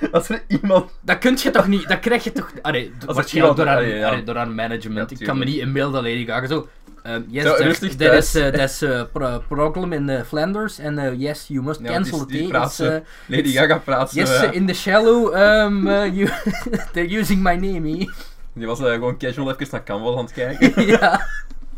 Als 0.12 0.28
er 0.28 0.42
iemand... 0.46 0.90
Dat 1.00 1.18
kun 1.18 1.36
je 1.42 1.50
toch 1.50 1.66
niet, 1.66 1.88
dat 1.88 1.98
krijg 2.00 2.24
je 2.24 2.32
toch... 2.32 2.50
Allee, 2.62 2.92
waarschijnlijk 3.06 3.56
door 3.56 3.66
haar, 3.66 3.76
allee, 3.76 3.94
ja. 3.94 4.08
allee, 4.08 4.22
door 4.24 4.36
haar 4.36 4.48
management. 4.48 5.10
Ja, 5.10 5.16
ik 5.18 5.26
kan 5.26 5.38
me 5.38 5.44
niet 5.44 5.60
inbeelden 5.60 6.02
dat 6.02 6.12
Lady 6.12 6.26
Gaga 6.26 6.46
zo... 6.46 6.68
Um, 7.06 7.24
yes, 7.28 7.44
Zo, 7.44 7.54
there- 7.54 7.68
is, 7.70 7.96
thuis. 7.96 8.34
uh, 8.36 8.46
there's 8.48 8.82
a 8.82 9.04
pro- 9.12 9.42
problem 9.48 9.92
in 9.92 10.08
uh, 10.08 10.22
Flanders 10.22 10.80
and 10.80 11.20
yes, 11.20 11.46
you 11.48 11.62
must 11.62 11.80
Ja, 11.80 11.86
cancel 11.92 12.26
die 12.26 12.38
day. 12.38 12.48
praat 12.48 12.78
uh, 12.80 12.96
Lady 13.26 13.52
Gaga 13.52 13.78
praat 13.78 14.12
yes, 14.14 14.42
in 14.50 14.66
the 14.66 14.74
shallow, 14.74 15.34
um, 15.34 15.86
you 16.12 16.28
they're 16.92 17.18
using 17.20 17.42
my 17.42 17.54
name, 17.54 17.88
eh? 17.98 18.08
Die 18.52 18.66
was 18.66 18.80
eh, 18.80 18.92
gewoon 18.92 19.16
casual 19.18 19.50
even 19.50 19.66
naar 19.70 19.84
Canvas 19.84 20.16
aan 20.16 20.24
het 20.24 20.32
kijken. 20.32 20.86
ja. 20.98 21.26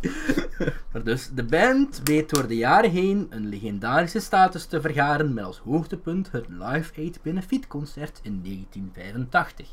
Maar 0.93 1.03
dus, 1.05 1.31
de 1.35 1.45
band 1.45 2.01
weet 2.05 2.31
door 2.31 2.47
de 2.47 2.57
jaren 2.57 2.91
heen 2.91 3.27
een 3.31 3.47
legendarische 3.49 4.21
status 4.21 4.67
te 4.67 4.81
vergaren 4.81 5.35
met 5.35 5.45
als 5.45 5.59
hoogtepunt 5.59 6.33
het 6.33 6.45
Live 6.49 6.93
Aid 7.01 7.19
benefietconcert 7.23 8.21
in 8.23 8.41
1985. 8.43 9.69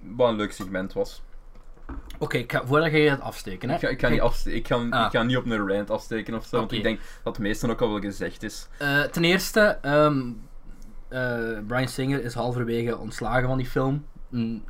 Wat 0.00 0.28
een 0.28 0.36
leuk 0.36 0.52
segment 0.52 0.92
was. 0.92 1.22
Oké, 2.18 2.44
voordat 2.64 2.90
je 2.92 2.98
het 2.98 3.20
afsteken, 3.20 3.68
hè. 3.68 3.74
Ik 3.74 3.80
ga, 3.80 3.88
ik 3.88 4.00
ga, 4.00 4.08
niet, 4.08 4.20
afste- 4.20 4.54
ik 4.54 4.66
ga, 4.66 4.74
Ah. 4.90 5.04
ik 5.06 5.10
ga 5.10 5.22
niet 5.22 5.36
op 5.36 5.44
een 5.46 5.68
rant 5.68 5.90
afsteken 5.90 6.34
of 6.34 6.44
zo, 6.46 6.56
want 6.56 6.72
ik 6.72 6.82
denk 6.82 7.00
dat 7.22 7.36
het 7.36 7.42
meeste 7.44 7.70
ook 7.70 7.80
al 7.80 7.88
wel 7.90 8.00
gezegd 8.00 8.42
is. 8.42 8.68
Eh, 8.78 9.02
ten 9.02 9.24
eerste, 9.24 9.60
ehm 9.82 10.22
eh, 11.08 11.58
Brian 11.66 11.88
Singer 11.88 12.24
is 12.24 12.34
halverwege 12.34 12.98
ontslagen 12.98 13.48
van 13.48 13.56
die 13.58 13.66
film. 13.66 14.04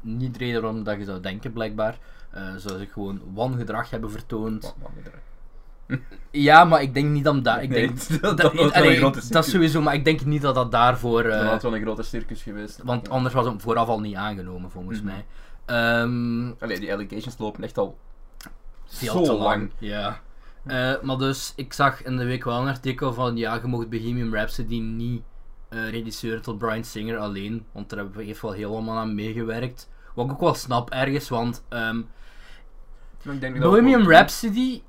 Niet 0.02 0.32
de 0.32 0.38
reden 0.44 0.62
waarom 0.62 0.84
dat 0.84 0.98
je 0.98 1.04
zou 1.04 1.20
denken, 1.20 1.52
blijkbaar. 1.52 1.98
Eh 2.32 2.54
zou 2.56 2.78
zich 2.78 2.92
gewoon 2.92 3.20
wangedrag 3.34 3.90
hebben 3.90 4.10
vertoond. 4.10 4.74
Er- 5.04 6.00
Ja, 6.30 6.64
maar 6.64 6.82
ik 6.82 6.94
denk 6.94 7.08
niet 7.08 7.24
dat 7.24 7.44
daar. 7.44 7.62
Ik 7.62 7.68
Nee, 7.68 7.86
denk, 7.86 8.08
dat- 8.22 8.36
dat 8.36 8.52
dat, 8.54 8.72
allee, 8.72 8.96
grote 8.96 9.28
dat 9.28 9.46
sowieso, 9.46 9.80
maar 9.82 9.94
ik 9.94 10.04
denk 10.04 10.24
niet 10.24 10.42
dat 10.42 10.54
dat 10.54 10.70
daarvoor. 10.72 11.24
eh, 11.24 11.30
Dan 11.36 11.44
had 11.44 11.52
het 11.52 11.62
wel 11.62 11.74
een 11.74 11.82
grote 11.82 12.02
circus 12.02 12.42
geweest. 12.42 12.80
want 12.84 13.08
anders 13.10 13.34
was 13.34 13.46
het 13.46 13.62
vooraf 13.62 13.88
al 13.88 14.00
niet 14.00 14.14
aangenomen, 14.14 14.70
volgens 14.70 15.02
Mhm. 15.02 15.06
mij. 15.06 15.24
Ehm, 15.64 16.52
Allee, 16.58 16.80
die 16.80 16.92
allegations 16.92 17.38
lopen 17.38 17.62
echt 17.64 17.78
al 17.78 17.98
veel 18.86 19.12
zo 19.12 19.22
te 19.22 19.32
lang. 19.32 19.40
lang. 19.42 19.70
Ja. 19.78 20.20
Eh, 20.64 20.92
maar 21.02 21.16
dus, 21.18 21.52
ik 21.56 21.72
zag 21.72 22.02
in 22.02 22.16
de 22.16 22.24
week 22.24 22.44
wel 22.44 22.60
een 22.60 22.68
artikel 22.68 23.12
van, 23.12 23.36
ja, 23.36 23.54
je 23.54 23.66
mocht 23.66 23.88
Bohemian 23.90 24.32
Rhapsody 24.34 24.78
niet 24.80 25.22
eh 25.68 25.90
reduceren 25.90 26.42
tot 26.42 26.58
Brian 26.58 26.84
Singer 26.84 27.18
alleen, 27.18 27.66
want 27.72 27.88
daar 27.90 27.98
hebben 27.98 28.16
we 28.18 28.24
heeft 28.24 28.42
wel 28.42 28.52
heel 28.52 28.72
allemaal 28.72 28.98
aan 28.98 29.14
meegewerkt. 29.14 29.88
Wat 30.14 30.24
ik 30.26 30.32
ook 30.32 30.40
wel 30.40 30.54
snap 30.54 30.90
ergens, 30.90 31.28
want 31.28 31.64
ehm, 31.68 32.00
ik 33.24 33.40
denk 33.40 33.54
dat 33.54 33.62
Bohemian 33.62 34.08
Rhapsody, 34.08 34.82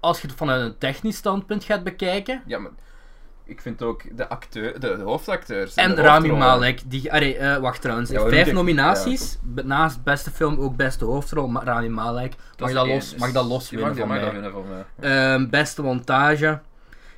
als 0.00 0.20
je 0.20 0.26
het 0.26 0.36
vanuit 0.36 0.62
een 0.62 0.78
technisch 0.78 1.16
standpunt 1.16 1.64
gaat 1.64 1.84
bekijken, 1.84 2.42
Ja, 2.46 2.58
maar 2.58 2.70
ik 3.44 3.60
vind 3.60 3.82
ook 3.82 4.16
de 4.16 4.28
acteur, 4.28 4.72
de, 4.80 4.96
de 4.96 5.02
hoofdacteurs. 5.02 5.74
en 5.74 5.94
de 5.94 6.02
Rami 6.02 6.32
Malek, 6.32 6.80
die, 6.86 7.12
allee, 7.12 7.36
eh, 7.36 7.56
wacht 7.56 7.80
trouwens, 7.82 8.10
Ja, 8.10 8.28
vijf 8.28 8.52
nominaties, 8.52 9.38
naast 9.64 10.02
beste 10.02 10.30
film 10.30 10.58
ook 10.60 10.76
beste 10.76 11.04
hoofdrol, 11.04 11.52
Rami 11.62 11.88
Malek, 11.88 12.32
mag 12.58 12.72
dat 12.72 12.86
één, 12.86 12.94
los, 12.94 13.10
dus 13.10 13.18
mag 13.20 13.32
dat 13.32 13.44
los 13.46 13.70
winnen 13.70 13.88
mag, 13.88 13.98
van 13.98 14.08
mag 14.08 14.20
mij. 14.20 14.32
winnen 14.32 14.52
van 14.52 14.64
mij. 14.68 14.84
Ehm, 15.32 15.48
beste 15.48 15.82
montage 15.82 16.60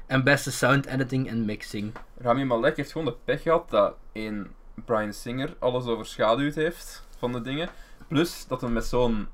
en 0.06 0.24
beste 0.24 0.52
sound 0.52 0.86
editing 0.86 1.28
en 1.28 1.44
mixing. 1.44 1.92
Rami 2.18 2.44
Malek 2.44 2.76
heeft 2.76 2.92
gewoon 2.92 3.06
de 3.06 3.16
pech 3.24 3.42
gehad 3.42 3.70
dat 3.70 3.94
één 4.12 4.50
Brian 4.84 5.12
Singer 5.12 5.54
alles 5.58 5.84
overschaduwd 5.86 6.54
heeft 6.54 7.06
van 7.18 7.32
de 7.32 7.40
dingen. 7.42 7.68
Plus 8.08 8.44
dat 8.48 8.60
hij 8.60 8.70
met 8.70 8.84
zo'n 8.84 9.28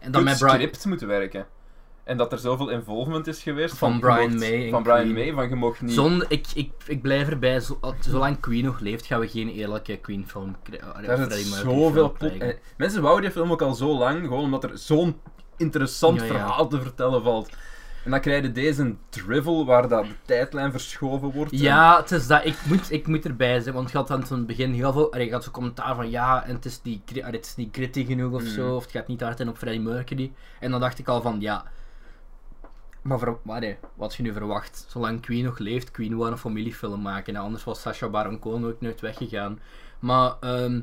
En 0.00 0.12
dan 0.12 0.20
goed 0.20 0.30
met 0.30 0.38
Brian, 0.38 0.54
script 0.54 0.84
moet 0.84 1.00
werken. 1.00 1.46
En 2.04 2.16
dat 2.16 2.32
er 2.32 2.38
zoveel 2.38 2.68
involvement 2.68 3.26
is 3.26 3.42
geweest 3.42 3.76
Van 3.76 4.00
Brian 4.00 4.38
May 4.38 4.70
Van 4.70 4.82
Brian 4.82 5.00
Queen. 5.00 5.12
May, 5.14 5.32
van 5.32 5.48
je 5.48 5.54
mocht 5.54 5.80
niet... 5.80 5.92
Zon, 5.92 6.24
ik, 6.28 6.46
ik, 6.54 6.70
ik 6.86 7.02
blijf 7.02 7.28
erbij, 7.28 7.60
zo, 7.60 7.78
zolang 8.00 8.40
Queen 8.40 8.64
nog 8.64 8.80
leeft, 8.80 9.06
gaan 9.06 9.20
we 9.20 9.28
geen 9.28 9.48
eerlijke 9.48 9.96
Queen 9.96 10.26
film 10.28 10.56
krijgen. 10.62 11.02
Daar 11.06 11.30
zit 11.30 11.44
zoveel 11.46 12.12
plot... 12.12 12.38
eh, 12.38 12.54
Mensen 12.76 13.02
wouden 13.02 13.22
die 13.22 13.32
film 13.32 13.52
ook 13.52 13.62
al 13.62 13.74
zo 13.74 13.98
lang, 13.98 14.20
gewoon 14.20 14.44
omdat 14.44 14.64
er 14.64 14.78
zo'n 14.78 15.20
interessant 15.56 16.20
Ja, 16.20 16.26
ja. 16.26 16.32
verhaal 16.32 16.68
te 16.68 16.80
vertellen 16.80 17.22
valt. 17.22 17.50
En 18.04 18.10
dan 18.10 18.20
krijg 18.20 18.42
je 18.42 18.52
deze 18.52 18.94
drivel 19.08 19.66
waar 19.66 19.88
dat 19.88 20.04
de 20.04 20.14
tijdlijn 20.24 20.70
verschoven 20.70 21.30
wordt. 21.30 21.52
en- 21.52 21.58
Ja, 21.58 21.96
het 22.00 22.10
is 22.10 22.26
dat. 22.26 22.44
Ik 22.44 22.56
moet, 22.66 22.90
ik 22.92 23.06
moet 23.06 23.24
erbij 23.24 23.60
zijn, 23.60 23.74
want 23.74 23.90
je 23.90 23.96
had 23.96 24.10
aan 24.10 24.20
het 24.28 24.46
begin 24.46 24.72
heel 24.72 24.92
veel. 24.92 25.18
Je 25.18 25.32
had 25.32 25.42
zo'n 25.44 25.52
commentaar 25.52 25.94
van 25.94 26.10
ja, 26.10 26.44
en 26.46 26.54
het 26.54 26.64
is 26.64 26.80
niet, 26.82 27.10
het 27.14 27.46
is 27.46 27.56
niet 27.56 27.74
gritty 27.74 28.04
genoeg 28.06 28.32
of 28.32 28.42
Mm. 28.42 28.48
zo, 28.48 28.74
of 28.76 28.82
het 28.82 28.90
gaat 28.92 29.06
niet 29.08 29.20
hard 29.20 29.40
in 29.40 29.48
op 29.48 29.56
Freddie 29.58 29.80
Mercury. 29.82 30.32
En 30.60 30.70
dan 30.70 30.80
dacht 30.80 30.98
ik 30.98 31.08
al 31.08 31.22
van 31.22 31.40
ja. 31.40 31.64
Maar, 33.02 33.18
ver, 33.18 33.36
maar 33.42 33.60
nee, 33.60 33.76
wat 33.94 34.14
je 34.14 34.22
nu 34.22 34.32
verwacht, 34.32 34.84
zolang 34.88 35.20
Queen 35.20 35.44
nog 35.44 35.58
leeft, 35.58 35.90
Queen 35.90 36.16
wou 36.16 36.30
een 36.30 36.38
familiefilm 36.38 37.02
maken. 37.02 37.34
En 37.36 37.40
anders 37.42 37.64
was 37.64 37.80
Sacha 37.80 38.08
Baron 38.08 38.38
Cohen 38.38 38.64
ook 38.64 38.80
nooit 38.80 39.00
weggegaan. 39.00 39.58
Maar 39.98 40.32
ehm, 40.40 40.80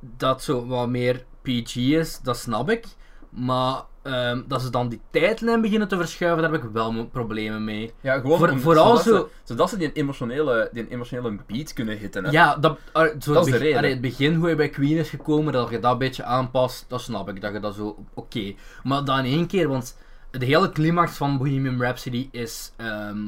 dat 0.00 0.42
zo 0.42 0.66
wat 0.66 0.88
meer 0.88 1.24
PG 1.42 1.76
is, 1.76 2.20
dat 2.20 2.36
snap 2.36 2.70
ik. 2.70 2.86
Maar 3.30 3.82
ehm, 4.02 4.42
dat 4.46 4.62
ze 4.62 4.70
dan 4.70 4.88
die 4.88 5.00
tijdlijn 5.10 5.60
beginnen 5.60 5.88
te 5.88 5.96
verschuiven, 5.96 6.42
daar 6.42 6.52
heb 6.52 6.62
ik 6.64 6.70
wel 6.72 7.06
problemen 7.06 7.64
mee. 7.64 7.92
Ja, 8.00 8.14
gewoon 8.20 8.38
Voor- 8.38 8.48
om- 8.50 8.60
vooral 8.60 8.96
zodat, 8.96 9.02
zo- 9.04 9.28
Ze, 9.44 9.52
zodat 9.52 9.70
ze 9.70 9.76
die 9.76 9.92
emotionele, 9.92 10.68
die 10.72 10.88
emotionele 10.88 11.36
beat 11.46 11.72
kunnen 11.72 11.98
hitten. 11.98 12.24
Hè. 12.24 12.30
Ja, 12.30 12.56
dat, 12.56 12.78
ah, 12.92 13.06
zo 13.20 13.32
Dat 13.32 13.44
het, 13.44 13.54
is 13.54 13.60
de 13.60 13.66
reden. 13.66 13.90
het 13.90 14.00
begin 14.00 14.34
hoe 14.34 14.48
je 14.48 14.54
bij 14.54 14.68
Queen 14.68 14.96
is 14.96 15.08
gekomen, 15.10 15.52
dat 15.52 15.70
je 15.70 15.78
dat 15.80 15.92
een 15.92 15.98
beetje 15.98 16.24
aanpast, 16.24 16.84
dat 16.88 17.00
snap 17.00 17.28
ik, 17.28 17.40
dat 17.40 17.52
je 17.52 17.60
dat 17.60 17.74
zo, 17.74 18.04
oké. 18.14 18.54
Maar 18.82 19.04
dan 19.04 19.18
in 19.18 19.32
één 19.32 19.46
keer, 19.46 19.68
want 19.68 19.96
de 20.30 20.44
hele 20.46 20.70
climax 20.72 21.12
van 21.16 21.38
Bohemian 21.38 21.80
Rhapsody 21.80 22.28
is 22.30 22.72
ehm, 22.76 23.18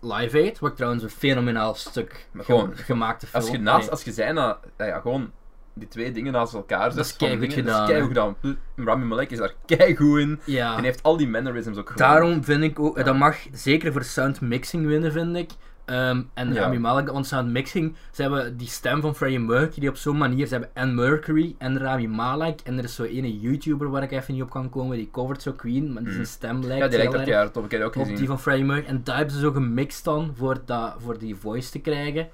Live 0.00 0.36
Aid, 0.38 0.58
wat 0.58 0.70
ik 0.70 0.76
trouwens 0.76 1.02
een 1.02 1.10
fenomenaal 1.10 1.74
stuk 1.74 2.28
gewoon, 2.38 2.72
gemaakte 2.76 3.26
film. 3.26 3.42
Als 3.42 3.50
je, 3.52 3.58
naast, 3.58 3.90
als 3.90 4.02
je 4.04 4.12
zei 4.12 4.32
na, 4.32 4.58
ja, 4.78 4.84
ja, 4.84 5.00
gewoon 5.00 5.30
die 5.74 5.88
twee 5.88 6.12
dingen 6.12 6.32
naast 6.32 6.54
elkaar 6.54 6.92
zet, 6.92 7.04
is 7.04 7.10
van 7.10 7.18
keigoed 7.28 7.40
dingen, 7.50 7.64
gedaan, 7.64 7.86
Dat 7.88 7.96
is 8.00 8.06
gedaan. 8.06 8.36
Rami 8.76 9.04
Malek 9.04 9.30
is 9.30 9.38
daar 9.38 9.54
keigoed 9.66 10.18
in. 10.18 10.40
ja. 10.44 10.76
En 10.76 10.84
heeft 10.84 11.02
al 11.02 11.16
die 11.16 11.28
mannerisms 11.28 11.78
ook 11.78 11.90
gewoon. 11.90 12.08
Daarom 12.10 12.44
vind 12.44 12.62
ik 12.62 12.78
ook, 12.80 13.04
dat 13.04 13.16
mag 13.16 13.36
zeker 13.52 13.92
voor 13.92 14.04
sound 14.04 14.40
mixing 14.40 14.86
winnen, 14.86 15.12
vind 15.12 15.36
ik. 15.36 15.50
Ehm, 15.84 16.22
en 16.34 16.52
Ja. 16.52 16.60
Rami 16.60 16.78
Malek, 16.78 17.10
want 17.10 17.26
sound 17.26 17.50
mixing, 17.50 17.94
ze 18.12 18.22
hebben 18.22 18.56
die 18.56 18.68
stem 18.68 19.00
van 19.00 19.14
Freddie 19.14 19.38
Mercury 19.40 19.88
op 19.88 19.96
zo'n 19.96 20.16
manier. 20.18 20.46
Ze 20.46 20.52
hebben 20.52 20.70
en 20.74 20.94
Mercury 20.94 21.54
en 21.58 21.78
Rami 21.78 22.08
Malek. 22.08 22.60
En 22.60 22.78
er 22.78 22.84
is 22.84 22.94
zo 22.94 23.02
ene 23.02 23.38
YouTuber 23.40 23.90
waar 23.90 24.02
ik 24.02 24.10
even 24.10 24.34
niet 24.34 24.42
op 24.42 24.50
kan 24.50 24.70
komen, 24.70 24.96
die 24.96 25.08
covert 25.12 25.42
zo 25.42 25.52
Queen, 25.52 25.92
maar 25.92 26.02
die 26.02 26.12
zijn 26.12 26.22
Mhm. 26.24 26.30
stem 26.32 26.60
lijkt 26.64 26.82
Ja, 26.82 26.88
die 26.88 26.96
lijkt 26.98 27.00
heel 27.00 27.08
ook 27.08 27.14
erg 27.14 27.24
keihard 27.24 27.56
op. 27.56 27.64
Ik 27.64 27.70
heb 27.70 27.82
ook 27.82 27.96
op 27.96 28.16
die 28.16 28.26
van 28.26 28.40
Freddie 28.40 28.64
Mercury. 28.64 28.88
En 28.88 29.00
daar 29.04 29.16
hebben 29.16 29.34
ze 29.34 29.40
zo 29.40 29.50
gemixt 29.52 30.04
dan, 30.04 30.32
voor, 30.36 30.56
dat, 30.64 30.94
voor 30.98 31.18
die 31.18 31.36
voice 31.36 31.70
te 31.70 31.78
krijgen. 31.78 32.28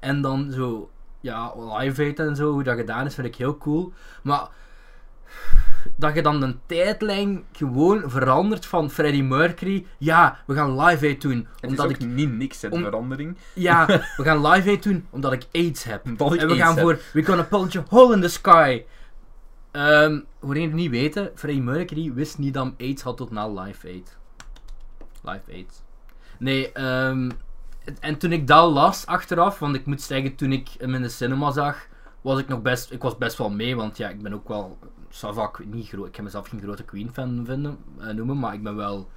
En 0.00 0.20
dan 0.22 0.50
zo, 0.52 0.90
ja, 1.20 1.52
live 1.78 2.02
aid 2.02 2.18
en 2.18 2.36
zo, 2.36 2.52
hoe 2.52 2.62
dat 2.62 2.76
gedaan 2.76 3.06
is, 3.06 3.14
vind 3.14 3.26
ik 3.26 3.36
heel 3.36 3.58
cool. 3.58 3.92
Maar 4.22 4.48
dat 5.96 6.14
je 6.14 6.22
dan 6.22 6.40
de 6.40 6.56
tijdlijn 6.66 7.44
gewoon 7.52 8.02
verandert 8.10 8.66
van 8.66 8.90
Freddie 8.90 9.22
Mercury. 9.22 9.86
Ja, 9.98 10.38
we 10.46 10.54
gaan 10.54 10.80
live 10.80 11.06
aid 11.06 11.20
doen. 11.22 11.46
Het 11.60 11.70
Omdat 11.70 11.90
ik, 11.90 11.98
niet 12.04 12.32
niks, 12.32 12.60
de 12.60 12.70
om- 12.70 12.82
verandering. 12.82 13.36
ja, 13.54 13.86
we 14.16 14.22
gaan 14.22 14.46
live 14.46 14.68
aid 14.68 14.82
doen 14.82 15.06
omdat 15.10 15.32
ik 15.32 15.46
AIDS 15.52 15.84
heb. 15.84 16.04
Omdat 16.06 16.34
en 16.36 16.48
we 16.48 16.56
gaan 16.56 16.74
heb. 16.74 16.82
voor 16.84 16.98
We're 17.12 17.26
gonna 17.26 17.42
punch 17.42 17.76
a 17.76 17.84
hole 17.88 18.14
in 18.14 18.20
the 18.20 18.28
sky. 18.28 18.82
Ehm 19.70 20.20
voor 20.40 20.54
het 20.54 20.72
niet 20.72 20.90
weten, 20.90 21.30
Freddie 21.34 21.62
Mercury 21.62 22.12
wist 22.12 22.38
niet 22.38 22.54
dat 22.54 22.64
hij 22.76 22.86
AIDS 22.88 23.02
had 23.02 23.16
tot 23.16 23.30
na 23.30 23.48
Live 23.48 23.86
Aid. 23.88 24.16
Live 25.22 25.52
Aid. 25.52 25.82
Nee, 26.38 26.72
ehm 26.72 27.30
en 27.98 28.18
toen 28.18 28.32
ik 28.32 28.46
dat 28.46 28.72
las 28.72 29.06
achteraf, 29.06 29.58
want 29.58 29.74
ik 29.74 29.86
moet 29.86 30.02
zeggen, 30.02 30.34
toen 30.34 30.52
ik 30.52 30.68
hem 30.78 30.94
in 30.94 31.02
de 31.02 31.08
cinema 31.08 31.50
zag, 31.50 31.86
was 32.20 32.38
ik 32.38 32.48
nog 32.48 32.62
best, 32.62 32.92
ik 32.92 33.02
was 33.02 33.18
best 33.18 33.38
wel 33.38 33.50
mee, 33.50 33.76
want 33.76 33.96
ja, 33.96 34.08
ik 34.08 34.22
ben 34.22 34.34
ook 34.34 34.48
wel, 34.48 34.78
Savak, 35.08 35.64
niet 35.64 35.88
groot, 35.88 36.06
ik 36.06 36.12
kan 36.12 36.24
mezelf 36.24 36.48
geen 36.48 36.60
grote 36.60 36.84
Queen-fan 36.84 37.42
vinden, 37.46 37.78
eh, 37.98 38.08
noemen, 38.08 38.38
maar 38.38 38.54
ik 38.54 38.62
ben 38.62 38.76
wel, 38.76 39.08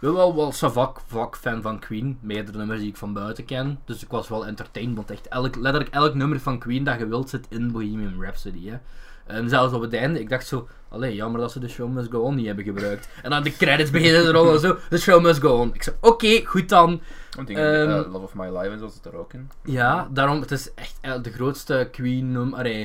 wel, 0.00 0.36
wel 0.36 0.52
Savak 0.52 1.00
fan 1.30 1.62
van 1.62 1.78
Queen, 1.78 2.18
meerdere 2.20 2.58
nummers 2.58 2.80
die 2.80 2.88
ik 2.88 2.96
van 2.96 3.12
buiten 3.12 3.44
ken, 3.44 3.80
dus 3.84 4.02
ik 4.02 4.10
was 4.10 4.28
wel 4.28 4.46
entertained, 4.46 4.96
want 4.96 5.10
echt 5.10 5.28
elk, 5.28 5.56
letterlijk 5.56 5.94
elk 5.94 6.14
nummer 6.14 6.40
van 6.40 6.58
Queen 6.58 6.84
dat 6.84 6.98
je 6.98 7.06
wilt 7.06 7.30
zit 7.30 7.46
in 7.48 7.72
Bohemian 7.72 8.22
Rhapsody, 8.22 8.68
hè. 8.68 8.78
En 9.26 9.48
zelfs 9.48 9.74
op 9.74 9.80
het 9.80 9.94
einde, 9.94 10.20
ik 10.20 10.28
dacht 10.28 10.46
zo, 10.46 10.68
allee, 10.88 11.14
jammer 11.14 11.40
dat 11.40 11.52
ze 11.52 11.60
de 11.60 11.68
Show 11.68 11.92
Must 11.92 12.10
Go 12.10 12.18
On 12.20 12.34
niet 12.34 12.46
hebben 12.46 12.64
gebruikt. 12.64 13.08
En 13.22 13.30
dan 13.30 13.42
de 13.42 13.56
credits 13.56 13.90
beginnen 13.90 14.22
te 14.22 14.32
rollen 14.32 14.60
zo, 14.60 14.76
The 14.90 14.98
Show 14.98 15.22
Must 15.22 15.40
Go 15.40 15.48
On. 15.58 15.74
Ik 15.74 15.82
zei, 15.82 15.96
oké, 16.00 16.44
goed 16.44 16.68
dan. 16.68 17.00
Want 17.36 17.46
dingen, 17.48 17.80
Ehm, 17.80 17.90
eh, 18.04 18.12
Love 18.12 18.24
of 18.24 18.34
My 18.34 18.46
Life 18.46 18.68
en 18.68 18.78
zo 18.78 18.88
zit 18.88 19.04
er 19.04 19.16
ook 19.16 19.32
in. 19.32 19.50
Ja, 19.64 20.08
daarom, 20.12 20.40
het 20.40 20.50
is 20.50 20.74
echt 20.74 20.98
eh, 21.00 21.22
de 21.22 21.32
grootste 21.32 21.88
Queen 21.92 22.32
nummer, 22.32 22.58
allee, 22.58 22.82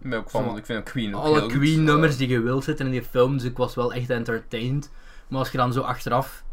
Ik 0.00 0.10
ben 0.10 0.18
ook 0.18 0.30
van, 0.30 0.56
ik 0.56 0.66
vind 0.66 0.82
Queen 0.84 1.14
ook 1.16 1.22
Alle. 1.22 1.46
Queen-nummers 1.46 2.16
die 2.16 2.28
je 2.28 2.40
wilt 2.40 2.64
zitten 2.64 2.86
in 2.86 2.92
die 2.92 3.02
film, 3.02 3.32
dus 3.32 3.44
ik 3.44 3.56
was 3.56 3.74
wel 3.74 3.92
echt 3.92 4.10
entertained. 4.10 4.90
Maar 5.28 5.38
als 5.38 5.50
je 5.50 5.58
dan 5.58 5.72
zo 5.72 5.80
achteraf... 5.80 6.44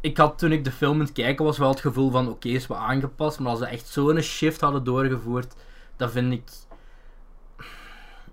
Ik 0.00 0.16
had 0.16 0.38
toen 0.38 0.52
ik 0.52 0.64
de 0.64 0.72
film 0.72 0.92
aan 0.94 1.00
het 1.00 1.12
kijken 1.12 1.44
was 1.44 1.58
wel 1.58 1.68
het 1.68 1.80
gevoel 1.80 2.10
van, 2.10 2.28
oké, 2.28 2.48
is 2.48 2.66
wel 2.66 2.78
aangepast, 2.78 3.38
maar 3.38 3.50
als 3.50 3.58
ze 3.58 3.66
echt 3.66 3.86
zo'n 3.86 4.20
shift 4.20 4.60
hadden 4.60 4.84
doorgevoerd, 4.84 5.54
dat 5.96 6.10
vind 6.10 6.32
ik... 6.32 6.42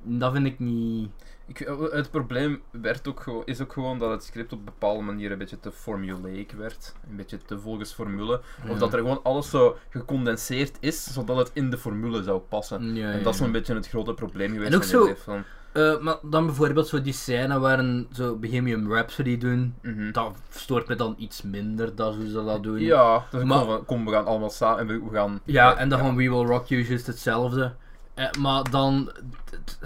Dat 0.05 0.31
vind 0.33 0.45
ik 0.45 0.59
niet... 0.59 1.09
Ik, 1.47 1.57
het 1.91 2.11
probleem 2.11 2.61
werd 2.71 3.07
ook 3.07 3.41
is 3.45 3.61
ook 3.61 3.73
gewoon 3.73 3.99
dat 3.99 4.11
het 4.11 4.23
script 4.23 4.53
op 4.53 4.65
bepaalde 4.65 5.01
manier 5.03 5.31
een 5.31 5.37
beetje 5.37 5.59
te 5.59 5.71
formulaic 5.71 6.51
werd. 6.51 6.93
Een 7.09 7.15
beetje 7.15 7.37
te 7.37 7.59
volgens 7.59 7.93
formule. 7.93 8.41
Of 8.69 8.77
dat 8.77 8.93
er 8.93 8.99
gewoon 8.99 9.19
alles 9.23 9.49
zo 9.49 9.77
gecondenseerd 9.89 10.77
is, 10.79 11.13
zodat 11.13 11.37
het 11.37 11.51
in 11.53 11.69
de 11.69 11.77
formule 11.77 12.23
zou 12.23 12.39
passen. 12.39 12.95
Ja, 12.95 13.11
En 13.11 13.23
dat 13.23 13.33
is 13.33 13.39
zo'n 13.39 13.51
beetje 13.51 13.73
het 13.75 13.87
grote 13.87 14.13
probleem 14.13 14.51
geweest 14.53 14.69
En 14.71 14.75
ook 14.75 14.83
van 14.83 14.91
zo- 15.07 15.15
film. 15.15 15.43
Eh, 15.71 15.99
maar 15.99 16.17
dan 16.21 16.45
bijvoorbeeld 16.45 16.87
zo 16.87 17.01
die 17.01 17.13
scène 17.13 17.59
waarin 17.59 18.07
zo 18.11 18.35
Bohemian 18.35 18.91
Rhapsody 18.91 19.37
doen, 19.37 19.75
Mhm. 19.81 20.11
dat 20.11 20.37
stoort 20.49 20.87
me 20.87 20.95
dan 20.95 21.15
iets 21.17 21.41
minder, 21.41 21.95
dat 21.95 22.15
hoe 22.15 22.27
ze 22.27 22.43
dat 22.43 22.63
doen. 22.63 22.79
Ja, 22.79 23.25
dus 23.31 23.43
Maar- 23.43 23.65
kom, 23.85 24.05
we- 24.05 24.11
gaan 24.11 24.25
allemaal 24.25 24.49
samen 24.49 24.79
en 24.79 24.87
we, 24.87 25.09
we 25.09 25.15
gaan... 25.15 25.39
Ja, 25.43 25.77
en 25.77 25.89
dan 25.89 25.99
van 25.99 26.15
We 26.15 26.29
Will 26.29 26.45
Rock 26.45 26.65
You 26.65 26.81
is 26.81 26.87
juist 26.87 27.07
hetzelfde. 27.07 27.73
Eh, 28.15 28.31
maar 28.39 28.63
dan 28.69 29.11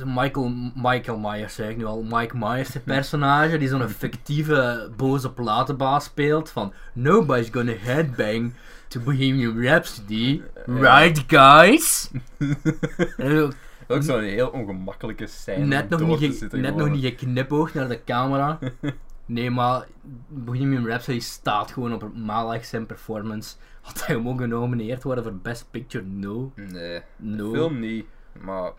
Michael, 0.05 0.49
Michael 0.75 1.17
Myers, 1.17 1.55
zeg 1.55 1.69
ik 1.69 1.77
nu 1.77 1.85
al. 1.85 2.03
Mike 2.03 2.37
Myers, 2.37 2.69
de 2.69 2.79
personage, 2.79 3.57
die 3.57 3.67
zo'n 3.67 3.89
fictieve 3.89 4.91
boze 4.97 5.31
platenbaas 5.31 6.03
speelt. 6.03 6.49
Van 6.49 6.73
Nobody's 6.93 7.49
gonna 7.51 7.73
headbang 7.77 8.53
to 8.87 8.99
Bohemian 8.99 9.61
Rhapsody. 9.61 10.41
Right, 10.65 11.23
guys? 11.27 12.09
Ook 13.17 13.53
Ook 13.87 14.03
zo'n 14.03 14.21
heel 14.23 14.47
ongemakkelijke 14.49 15.27
scène 15.27 15.65
net 15.65 15.89
nog, 15.89 16.19
niet, 16.19 16.37
ge- 16.49 16.57
net 16.57 16.75
nog 16.75 16.89
niet 16.89 17.03
geknipoogd 17.03 17.73
naar 17.73 17.87
de 17.87 18.03
camera. 18.03 18.59
Nee, 19.25 19.49
maar 19.51 19.85
Bohemian 20.27 20.85
Rhapsody 20.87 21.19
staat 21.19 21.71
gewoon 21.71 21.93
op 21.93 22.11
malig 22.15 22.65
zijn 22.65 22.85
performance. 22.85 23.55
Had 23.81 24.05
hij 24.05 24.15
gewoon 24.15 24.37
genomineerd 24.37 25.03
worden 25.03 25.23
voor 25.23 25.33
Best 25.35 25.67
Picture? 25.71 26.03
No. 26.05 26.51
Nee, 26.55 27.01
No. 27.15 27.51
film 27.53 27.79
niet. 27.79 28.05
Maar 28.41 28.71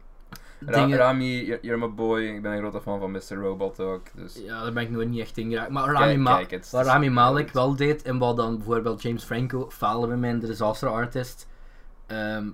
Ra 0.66 0.72
Dingen- 0.80 0.96
Rami, 0.98 1.44
you're, 1.44 1.58
you're 1.62 1.86
my 1.86 1.94
boy. 1.94 2.20
Ik 2.22 2.42
ben 2.42 2.52
een 2.52 2.58
grote 2.58 2.80
fan 2.80 2.98
van 2.98 3.10
Mr. 3.10 3.34
Robot 3.34 3.80
ook. 3.80 4.02
Dus. 4.14 4.34
Ja, 4.44 4.62
daar 4.62 4.72
ben 4.72 4.82
ik 4.82 4.90
nooit 4.90 5.08
niet 5.08 5.20
echt 5.20 5.36
in 5.38 5.50
geraakt. 5.50 5.70
Maar 5.70 5.92
Rami, 5.92 6.16
Ma- 6.16 6.44
kijk, 6.44 6.66
wat 6.70 6.86
Rami 6.86 7.08
Malek 7.10 7.50
wel 7.52 7.76
deed, 7.76 8.02
en 8.02 8.18
wat 8.18 8.36
dan 8.36 8.56
bijvoorbeeld 8.56 9.02
James 9.02 9.24
Franco 9.24 9.70
faalde 9.70 10.06
bij 10.06 10.16
mij 10.16 10.30
in 10.30 10.40
The 10.40 10.46
Disaster 10.46 10.88
Artist. 10.88 11.48
ehm, 12.06 12.48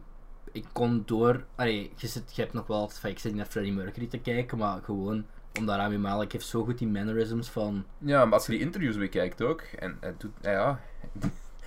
ik 0.52 0.64
kon 0.72 1.02
door... 1.06 1.44
Allee, 1.54 1.92
je, 1.96 2.06
zit, 2.06 2.34
je 2.36 2.42
hebt 2.42 2.54
nog 2.54 2.66
wel... 2.66 2.82
Enfin, 2.82 3.10
ik 3.10 3.18
zit 3.18 3.30
niet 3.32 3.40
naar 3.40 3.50
Freddie 3.50 3.72
Mercury 3.72 4.06
te 4.06 4.18
kijken, 4.18 4.58
maar 4.58 4.78
gewoon... 4.82 5.26
Omdat 5.58 5.76
Rami 5.76 5.98
Malek 5.98 6.32
heeft 6.32 6.46
zo 6.46 6.64
goed 6.64 6.78
die 6.78 6.88
mannerisms 6.88 7.48
van... 7.48 7.84
Ja, 7.98 8.24
maar 8.24 8.34
als 8.34 8.46
je 8.46 8.52
die 8.52 8.60
interviews 8.60 8.96
bekijkt 8.98 9.42
ook. 9.42 9.60
En 9.60 9.96
hij 10.00 10.14
doet. 10.18 10.32
Ja, 10.42 10.80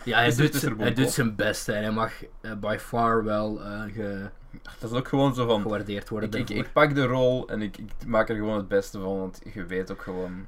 Ja, 0.03 0.17
hij, 0.19 0.35
doet, 0.35 0.61
hij 0.77 0.93
doet 0.93 1.09
zijn 1.09 1.35
best 1.35 1.69
en 1.69 1.81
hij 1.83 1.91
mag 1.91 2.11
eh, 2.41 2.51
by 2.53 2.77
far 2.79 3.23
wel 3.23 3.63
eh, 3.63 3.81
ge- 3.93 4.29
dat 4.79 4.91
is 4.91 4.97
ook 4.97 5.07
gewoon 5.07 5.33
zo 5.33 5.47
van. 5.47 5.61
gewaardeerd 5.61 6.09
worden 6.09 6.31
Ik, 6.31 6.49
ik, 6.49 6.57
ik 6.57 6.71
pak 6.73 6.95
de 6.95 7.05
rol 7.05 7.47
en 7.47 7.61
ik, 7.61 7.77
ik 7.77 7.91
maak 8.05 8.29
er 8.29 8.35
gewoon 8.35 8.57
het 8.57 8.67
beste 8.67 8.99
van, 8.99 9.17
want 9.17 9.41
je 9.53 9.65
weet 9.65 9.91
ook 9.91 10.01
gewoon. 10.01 10.45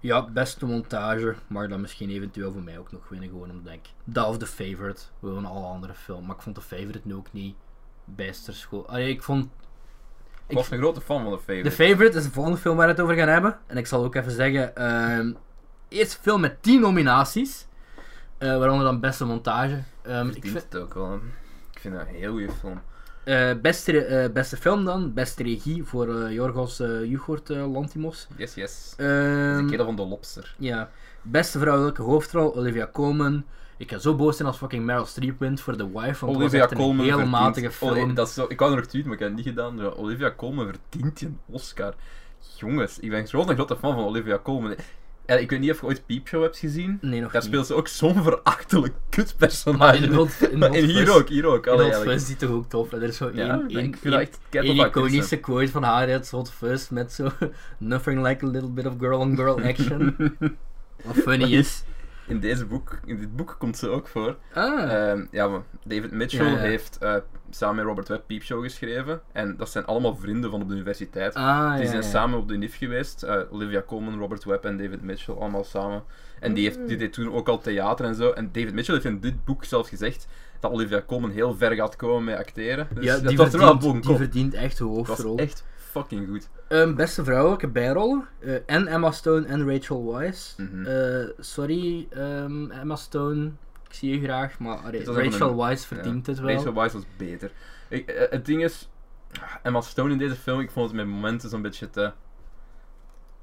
Ja, 0.00 0.30
beste 0.30 0.66
montage, 0.66 1.34
maar 1.46 1.68
dan 1.68 1.80
misschien 1.80 2.10
eventueel 2.10 2.52
voor 2.52 2.62
mij 2.62 2.78
ook 2.78 2.92
nog 2.92 3.08
winnen, 3.08 3.28
gewoon 3.28 3.50
omdat 3.50 3.72
ik... 3.72 3.88
Dat 4.04 4.26
of 4.26 4.38
The 4.38 4.46
Favorite, 4.46 5.02
gewoon 5.20 5.44
alle 5.44 5.66
andere 5.66 5.94
film. 5.94 6.26
Maar 6.26 6.36
ik 6.36 6.42
vond 6.42 6.54
The 6.54 6.62
Favorite 6.62 7.00
nu 7.02 7.14
ook 7.14 7.32
niet 7.32 7.54
bijster 8.04 8.54
schoon. 8.54 8.86
Allee, 8.86 9.08
ik 9.08 9.22
vond... 9.22 9.48
Ik 10.46 10.56
was 10.56 10.70
een 10.70 10.78
grote 10.78 11.00
fan 11.00 11.22
van 11.22 11.30
de 11.30 11.36
The 11.36 11.42
favorite. 11.42 11.70
Favorite 11.70 12.18
is 12.18 12.24
de 12.24 12.30
volgende 12.30 12.58
film 12.58 12.76
waar 12.76 12.86
we 12.86 12.92
het 12.92 13.00
over 13.00 13.14
gaan 13.14 13.28
hebben. 13.28 13.58
En 13.66 13.76
ik 13.76 13.86
zal 13.86 14.04
ook 14.04 14.14
even 14.14 14.32
zeggen, 14.32 14.76
ehm 14.76 15.32
eerste 15.88 16.18
film 16.20 16.40
met 16.40 16.62
10 16.62 16.80
nominaties. 16.80 17.66
eh, 18.38 18.58
waaronder 18.58 18.84
dan 18.84 19.00
beste 19.00 19.24
montage. 19.24 19.82
Ehm, 20.02 20.28
ik 20.28 20.42
vind, 20.42 20.54
het 20.54 20.76
ook 20.76 20.94
wel. 20.94 21.14
Ik 21.72 21.78
vind 21.80 21.94
dat 21.94 22.08
een 22.08 22.14
heel 22.14 22.30
goede 22.30 22.52
film. 22.52 22.80
Eh, 23.28 23.50
beste, 23.62 24.04
eh, 24.04 24.30
beste 24.32 24.56
film 24.56 24.84
dan, 24.84 25.12
beste 25.14 25.42
regie 25.42 25.84
voor 25.84 26.08
eh 26.20 26.32
Jorgos 26.32 26.76
Jugort 27.04 27.48
Lantimos. 27.48 28.26
Yes, 28.36 28.54
yes. 28.54 28.64
Is 28.64 28.94
Ehm, 28.96 29.68
kerel 29.68 29.84
van 29.84 29.96
de 29.96 30.02
lobster. 30.06 30.54
Ja, 30.58 30.90
beste 31.22 31.58
vrouwelijke 31.58 32.02
hoofdrol, 32.02 32.56
Olivia 32.56 32.88
Colman. 32.92 33.44
Ik 33.76 33.90
ga 33.90 33.98
zo 33.98 34.14
boos 34.14 34.36
zijn 34.36 34.48
als 34.48 34.56
fucking 34.56 34.84
Meryl 34.84 35.06
Streep 35.06 35.38
wint 35.38 35.60
voor 35.60 35.76
The 35.76 35.86
Wife, 35.86 35.98
want 35.98 36.20
was 36.20 36.36
Olivia 36.36 36.62
echt 36.62 36.70
een 36.70 36.76
verdient- 36.76 37.30
matige 37.30 37.70
film. 37.70 38.14
Dat 38.14 38.28
is 38.28 38.34
zo, 38.34 38.44
ik 38.48 38.58
wou 38.58 38.70
er 38.70 38.76
nog 38.76 38.86
tweeten, 38.86 39.10
maar 39.10 39.18
ik 39.18 39.24
heb 39.26 39.36
het 39.36 39.44
niet 39.44 39.54
gedaan. 39.54 39.76
Ja, 39.76 39.84
Olivia 39.84 40.32
Colman 40.36 40.66
verdient 40.90 41.20
een 41.20 41.38
Oscar. 41.46 41.94
Jongens, 42.56 42.98
ik 42.98 43.10
ben 43.10 43.26
groot 43.26 43.48
een 43.48 43.54
grote 43.54 43.76
fan 43.76 43.94
van 43.94 44.04
Olivia 44.04 44.38
Colman. 44.42 44.74
En 45.28 45.40
ik 45.40 45.50
weet 45.50 45.60
niet 45.60 45.70
of 45.70 45.80
je 45.80 45.86
ooit 45.86 46.06
Peep 46.06 46.28
Show 46.28 46.42
hebt 46.42 46.58
gezien. 46.58 46.98
Nee, 47.00 47.20
nog 47.20 47.32
Daar 47.32 47.40
niet. 47.42 47.50
speelt 47.50 47.66
ze 47.66 47.74
ook 47.74 47.88
zo'n 47.88 48.22
verachtelijk 48.22 48.92
Maar 48.92 49.02
kutpersonage. 49.08 49.96
in 50.50 50.62
en 50.62 50.84
hier 50.94 51.14
ook, 51.14 51.28
hier 51.28 51.46
ook. 51.46 51.66
Allee. 51.66 51.92
Fuzz 51.92 52.26
die 52.26 52.36
toch 52.36 52.50
ook 52.50 52.68
tof. 52.68 52.92
Er 52.92 53.02
is 53.02 53.16
zo 53.16 53.30
Ja, 53.34 53.60
één, 53.68 53.84
ik 53.84 53.96
één, 54.04 54.30
één, 54.50 54.86
iconische 54.86 55.36
quote 55.36 55.68
van 55.68 55.82
haar 55.82 56.08
uit 56.10 56.30
Hot 56.30 56.50
Fuzz 56.50 56.88
met 56.88 57.12
zo 57.12 57.28
Nothing 57.78 58.26
like 58.26 58.44
a 58.44 58.48
little 58.48 58.68
bit 58.70 58.86
of 58.86 58.94
girl-on-girl 58.98 59.60
action. 59.62 60.16
Wat 61.04 61.16
funny 61.16 61.54
is. 61.54 61.82
In, 62.28 62.40
deze 62.40 62.66
boek, 62.66 62.98
in 63.04 63.18
dit 63.18 63.36
boek 63.36 63.56
komt 63.58 63.76
ze 63.76 63.88
ook 63.88 64.08
voor. 64.08 64.36
Ah, 64.54 64.92
Ehm, 64.92 65.24
ja, 65.30 65.48
maar 65.48 65.60
David 65.84 66.10
Mitchell 66.10 66.44
Ja, 66.46 66.50
ja. 66.52 66.56
heeft 66.58 66.98
eh, 66.98 67.14
samen 67.50 67.76
met 67.76 67.84
Robert 67.84 68.08
Webb 68.08 68.26
Peep 68.26 68.42
Show 68.42 68.62
geschreven. 68.62 69.20
En 69.32 69.56
dat 69.56 69.68
zijn 69.70 69.84
allemaal 69.86 70.16
vrienden 70.16 70.50
van 70.50 70.62
op 70.62 70.68
de 70.68 70.74
universiteit. 70.74 71.34
ah 71.34 71.74
Die 71.74 71.84
ja, 71.84 71.90
zijn 71.90 72.02
samen 72.02 72.38
op 72.38 72.48
de 72.48 72.56
NIF 72.56 72.76
geweest. 72.76 73.22
eh, 73.22 73.40
Olivia 73.50 73.82
Colman, 73.86 74.18
Robert 74.18 74.44
Webb 74.44 74.64
en 74.64 74.76
David 74.76 75.02
Mitchell, 75.02 75.34
allemaal 75.34 75.64
samen. 75.64 76.02
En 76.40 76.54
die, 76.54 76.64
heeft, 76.64 76.88
die 76.88 76.96
deed 76.96 77.12
toen 77.12 77.32
ook 77.32 77.48
al 77.48 77.58
theater 77.58 78.06
en 78.06 78.14
zo. 78.14 78.30
En 78.30 78.48
David 78.52 78.74
Mitchell 78.74 78.94
heeft 78.94 79.06
in 79.06 79.20
dit 79.20 79.44
boek 79.44 79.64
zelfs 79.64 79.88
gezegd 79.88 80.26
dat 80.60 80.70
Olivia 80.72 81.02
Colman 81.06 81.30
heel 81.30 81.54
ver 81.54 81.72
gaat 81.74 81.96
komen 81.96 82.24
met 82.24 82.36
acteren. 82.38 82.88
Dus 82.94 83.04
Ja, 83.04 83.18
die, 83.18 83.42
er 83.42 83.58
wel 83.58 83.80
verdient, 83.80 84.04
die 84.04 84.16
verdient 84.16 84.54
echt 84.54 84.78
was 84.78 84.88
hoofdrol. 84.88 85.36
echt 85.38 85.64
fucking 85.98 86.28
goed. 86.28 86.48
Ehm, 86.68 86.94
beste 86.94 87.24
vrouwelijke 87.24 87.68
bijrollen. 87.68 88.28
eh, 88.38 88.54
en 88.66 88.86
Emma 88.86 89.10
Stone 89.10 89.46
en 89.46 89.70
Rachel 89.72 90.12
Weisz. 90.12 90.56
Mhm. 90.56 90.84
Eh, 90.86 91.28
sorry, 91.38 92.06
ehm, 92.10 92.70
Emma 92.70 92.96
Stone. 92.96 93.44
Ik 93.88 93.94
zie 93.94 94.20
je 94.20 94.24
graag, 94.26 94.58
maar 94.58 94.76
allee, 94.76 95.04
Rachel 95.04 95.50
een- 95.50 95.56
Weisz 95.56 95.84
verdient 95.84 96.26
Ja. 96.26 96.32
het 96.32 96.40
wel. 96.40 96.54
Rachel 96.54 96.74
Weisz 96.74 96.92
was 96.92 97.04
beter. 97.16 97.50
Ik, 97.88 98.08
eh, 98.08 98.30
het 98.30 98.44
ding 98.46 98.64
is, 98.64 98.88
Emma 99.62 99.80
Stone 99.80 100.12
in 100.12 100.18
deze 100.18 100.34
film, 100.34 100.60
ik 100.60 100.70
vond 100.70 100.86
het 100.86 100.96
met 100.96 101.06
momenten 101.06 101.48
zo'n 101.50 101.62
beetje 101.62 101.90
te... 101.90 102.12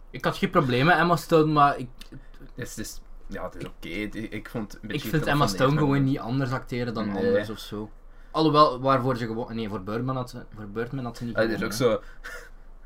Ik 0.10 0.26
had 0.26 0.38
geen 0.38 0.50
probleem 0.50 0.86
met 0.86 0.98
Emma 0.98 1.16
Stone, 1.16 1.52
maar 1.52 1.78
ik, 1.78 1.88
Het 2.10 2.50
is, 2.56 2.70
het 2.70 2.78
is- 2.86 3.02
ja, 3.28 3.44
het 3.44 3.56
is 3.56 3.66
oké. 3.66 3.88
Ik 3.90 4.50
vond 4.50 4.72
het 4.72 4.82
een 4.82 4.88
ik 4.90 4.94
beetje 4.96 5.10
vind 5.10 5.24
te 5.24 5.30
Emma 5.30 5.48
Stone 5.48 5.78
gewoon 5.78 6.04
niet 6.04 6.20
anders 6.20 6.52
acteren 6.52 6.94
dan 6.94 7.16
anders 7.16 7.50
of 7.50 7.60
zo. 7.60 7.90
Alhoewel, 8.36 8.80
waarvoor 8.82 9.18
ze 9.18 9.26
gewoon... 9.26 9.56
Nee, 9.56 9.70
voor 9.70 9.82
Birdman 9.84 10.16
had 10.16 10.30
ze, 10.30 10.38
voor 10.56 10.68
Birdman 10.68 11.06
had 11.06 11.18
ze 11.18 11.24
niet 11.24 11.36
Ah, 11.36 11.44
er 11.44 11.52
is 11.52 11.64
ook 11.64 11.74
zo... 11.74 12.02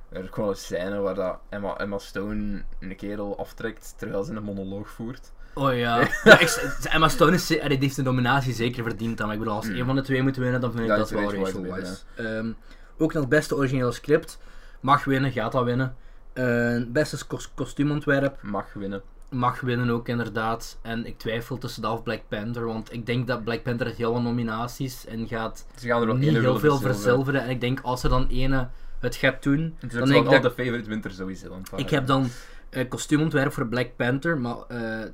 Er 0.10 0.24
is 0.24 0.30
gewoon 0.32 0.50
een 0.50 0.56
scène 0.56 1.00
waar 1.00 1.16
dat 1.16 1.40
Emma, 1.50 1.78
Emma 1.78 1.98
Stone 1.98 2.64
een 2.80 2.96
kerel 2.96 3.38
aftrekt 3.40 3.94
terwijl 3.98 4.24
ze 4.24 4.34
een 4.34 4.44
monoloog 4.44 4.90
voert. 4.90 5.32
Oh 5.54 5.78
ja. 5.78 6.00
ja 6.24 6.40
ik, 6.40 6.50
Emma 6.90 7.08
Stone 7.08 7.34
is, 7.36 7.48
ze- 7.48 7.58
allee, 7.64 7.70
die 7.78 7.80
heeft 7.86 7.96
de 7.96 8.02
nominatie 8.02 8.54
zeker 8.54 8.84
verdiend 8.84 9.18
dan. 9.18 9.26
Maar 9.28 9.36
ik 9.36 9.42
bedoel, 9.42 9.56
als 9.58 9.68
Mm. 9.70 9.76
een 9.76 9.86
van 9.86 9.96
de 9.96 10.02
twee 10.02 10.24
moet 10.24 10.38
winnen, 10.38 10.62
dan 10.62 10.72
vind 10.72 10.84
ik 10.84 10.90
Ja, 10.90 10.96
dat 10.98 11.10
wel 11.10 11.22
Rachel 11.24 11.44
Rachel 11.46 11.62
Weisz 11.62 11.74
Weisz. 11.84 12.04
Ehm, 12.16 12.52
ook 12.98 13.14
nog 13.14 13.28
beste 13.28 13.56
originele 13.56 13.92
script. 13.92 14.40
Mag 14.80 15.04
winnen, 15.04 15.32
gaat 15.32 15.52
dat 15.52 15.64
winnen. 15.64 15.96
Eh, 16.34 16.78
beste 16.88 17.26
kos- 17.28 17.54
kostuumontwerp. 17.54 18.42
Mag 18.42 18.74
winnen. 18.74 19.02
Mag 19.30 19.60
winnen 19.62 19.90
ook 19.90 20.08
inderdaad. 20.08 20.78
En 20.82 21.06
ik 21.06 21.18
twijfel 21.18 21.58
tussen 21.58 21.82
dat 21.82 21.92
of 21.94 22.04
Black 22.04 22.22
Panther, 22.28 22.66
want 22.66 22.94
ik 22.94 23.06
denk 23.06 23.28
dat 23.28 23.44
Black 23.44 23.64
Panther 23.64 23.86
heeft 23.86 23.98
heel 23.98 24.14
veel 24.14 24.22
nominaties 24.22 25.06
en 25.06 25.28
gaat 25.28 25.66
Ze 25.76 25.88
gaan 25.88 26.02
er 26.02 26.08
wel 26.08 26.16
niet 26.16 26.30
heel 26.38 26.60
veel 26.60 26.78
verzilveren. 26.78 27.42
En 27.44 27.50
ik 27.50 27.62
denk 27.62 27.80
als 27.82 28.04
er 28.04 28.10
dan 28.10 28.28
ene 28.28 28.68
het 29.00 29.16
gaat 29.16 29.44
doen, 29.44 29.76
Het 29.80 29.92
is 29.94 30.00
dan 30.00 30.08
denk 30.08 30.26
wel 30.26 30.34
ik 30.34 30.42
de 30.42 30.52
favorite 30.52 30.90
winter 30.90 31.12
sowieso. 31.12 31.54
een 31.54 31.66
paar. 31.70 31.80
Ik 31.80 31.90
heb 31.90 32.08
dan 32.08 32.28
eh, 32.70 32.90
kostuumontwerp 32.90 33.54
voor 33.54 33.68
Black 33.68 33.96
Panther, 33.96 34.38
maar 34.38 34.56
eh, 34.58 34.68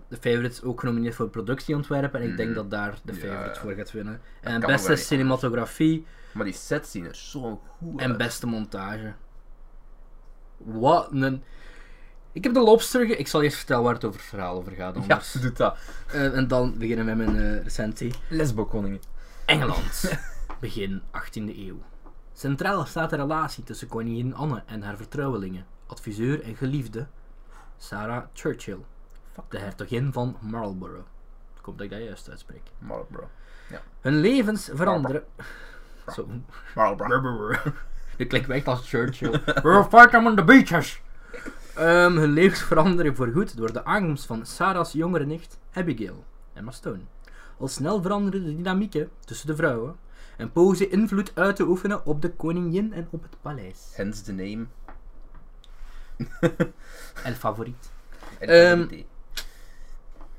de 0.07 0.16
favorite 0.20 0.47
is 0.49 0.63
ook 0.63 0.80
genomineerd 0.80 1.16
voor 1.16 1.30
productieontwerp 1.30 2.13
en 2.13 2.22
ik 2.22 2.38
denk 2.38 2.49
Mhm. 2.49 2.57
dat 2.57 2.72
daar 2.72 2.97
de 3.03 3.13
favorite 3.13 3.53
ja. 3.53 3.59
voor 3.59 3.72
gaat 3.74 3.91
winnen. 3.91 4.22
Dat 4.41 4.53
En 4.53 4.59
beste 4.59 4.88
wel 4.88 4.97
cinematografie 4.97 6.05
Maar 6.32 6.45
die 6.45 6.53
sets 6.53 6.91
zien 6.91 7.05
er 7.05 7.16
zo 7.16 7.61
goed 7.78 8.01
en 8.01 8.09
uit. 8.09 8.18
beste 8.18 8.47
montage. 8.47 9.13
Wat 10.57 11.07
een... 11.11 11.43
Ik 12.36 12.43
heb 12.43 12.53
de 12.53 12.59
Lobster... 12.59 13.05
ge- 13.05 13.15
Ik 13.15 13.27
zal 13.27 13.41
eerst 13.43 13.57
vertellen 13.57 13.83
waar 13.83 13.93
het 13.93 14.03
over 14.05 14.19
het 14.19 14.29
verhaal 14.29 14.55
over 14.57 14.71
gaat, 14.71 14.95
Ja, 14.95 15.01
anders. 15.01 15.31
doe 15.31 15.51
dat. 15.51 15.77
Eh, 16.11 16.36
en 16.38 16.47
dan 16.47 16.77
beginnen 16.77 17.05
we 17.05 17.13
met 17.13 17.25
mijn 17.33 17.57
eh, 17.57 17.63
recensie. 17.63 18.13
Lesbo-koningen. 18.27 19.01
Engeland, 19.45 20.11
begin 20.59 21.01
18e 21.01 21.57
eeuw. 21.57 21.81
Centraal 22.33 22.86
staat 22.86 23.09
de 23.09 23.15
relatie 23.15 23.63
tussen 23.63 23.88
koningin 23.88 24.36
Anne 24.36 24.63
en 24.65 24.81
haar 24.81 24.97
vertrouwelingen, 24.97 25.65
adviseur 25.88 26.43
en 26.43 26.55
geliefde, 26.55 27.07
Sarah 27.77 28.23
Churchill, 28.33 28.79
de 29.49 29.59
hertogin 29.59 30.13
van 30.13 30.38
Marlborough. 30.41 31.05
Ik 31.59 31.65
hoop 31.65 31.77
dat 31.77 31.86
ik 31.86 31.91
dat 31.91 32.01
juist 32.03 32.29
uitspreek. 32.29 32.61
Marlboro. 32.77 33.29
Hun 34.01 34.15
levens 34.19 34.69
veranderen. 34.73 35.23
Zo. 36.13 36.27
Marlboro. 36.75 37.51
Dat 38.17 38.27
klinkt 38.27 38.49
echt 38.49 38.67
als 38.67 38.89
Churchill. 38.89 39.41
We'll 39.63 39.83
fight 39.83 40.09
them 40.11 40.25
on 40.27 40.36
the 40.36 40.43
beaches! 40.43 41.01
Ehm, 41.76 42.17
hun 42.17 42.32
levens 42.32 42.61
veranderen 42.61 43.15
voorgoed 43.15 43.57
door 43.57 43.73
de 43.73 43.86
aankomst 43.86 44.26
van 44.26 44.45
Sarah's 44.45 44.91
jongere 44.91 45.26
nicht, 45.26 45.57
Abigail, 45.73 46.23
Emma 46.53 46.71
Stone. 46.71 47.01
Al 47.57 47.67
snel 47.67 48.01
veranderen 48.01 48.45
de 48.45 48.55
dynamieken 48.55 49.09
tussen 49.26 49.47
de 49.47 49.55
vrouwen 49.55 49.95
en 50.38 50.51
pogen 50.51 50.78
ze 50.78 50.89
invloed 50.89 51.32
uit 51.34 51.55
te 51.55 51.63
oefenen 51.63 52.05
op 52.05 52.21
de 52.21 52.30
koningin 52.30 52.93
en 52.93 53.07
op 53.09 53.21
het 53.21 53.36
paleis. 53.41 53.91
Hence 53.93 54.23
the 54.23 54.32
name. 54.32 54.65
El 57.23 57.34
favoriet. 57.34 57.91
En 58.39 58.82
idee. 58.82 59.05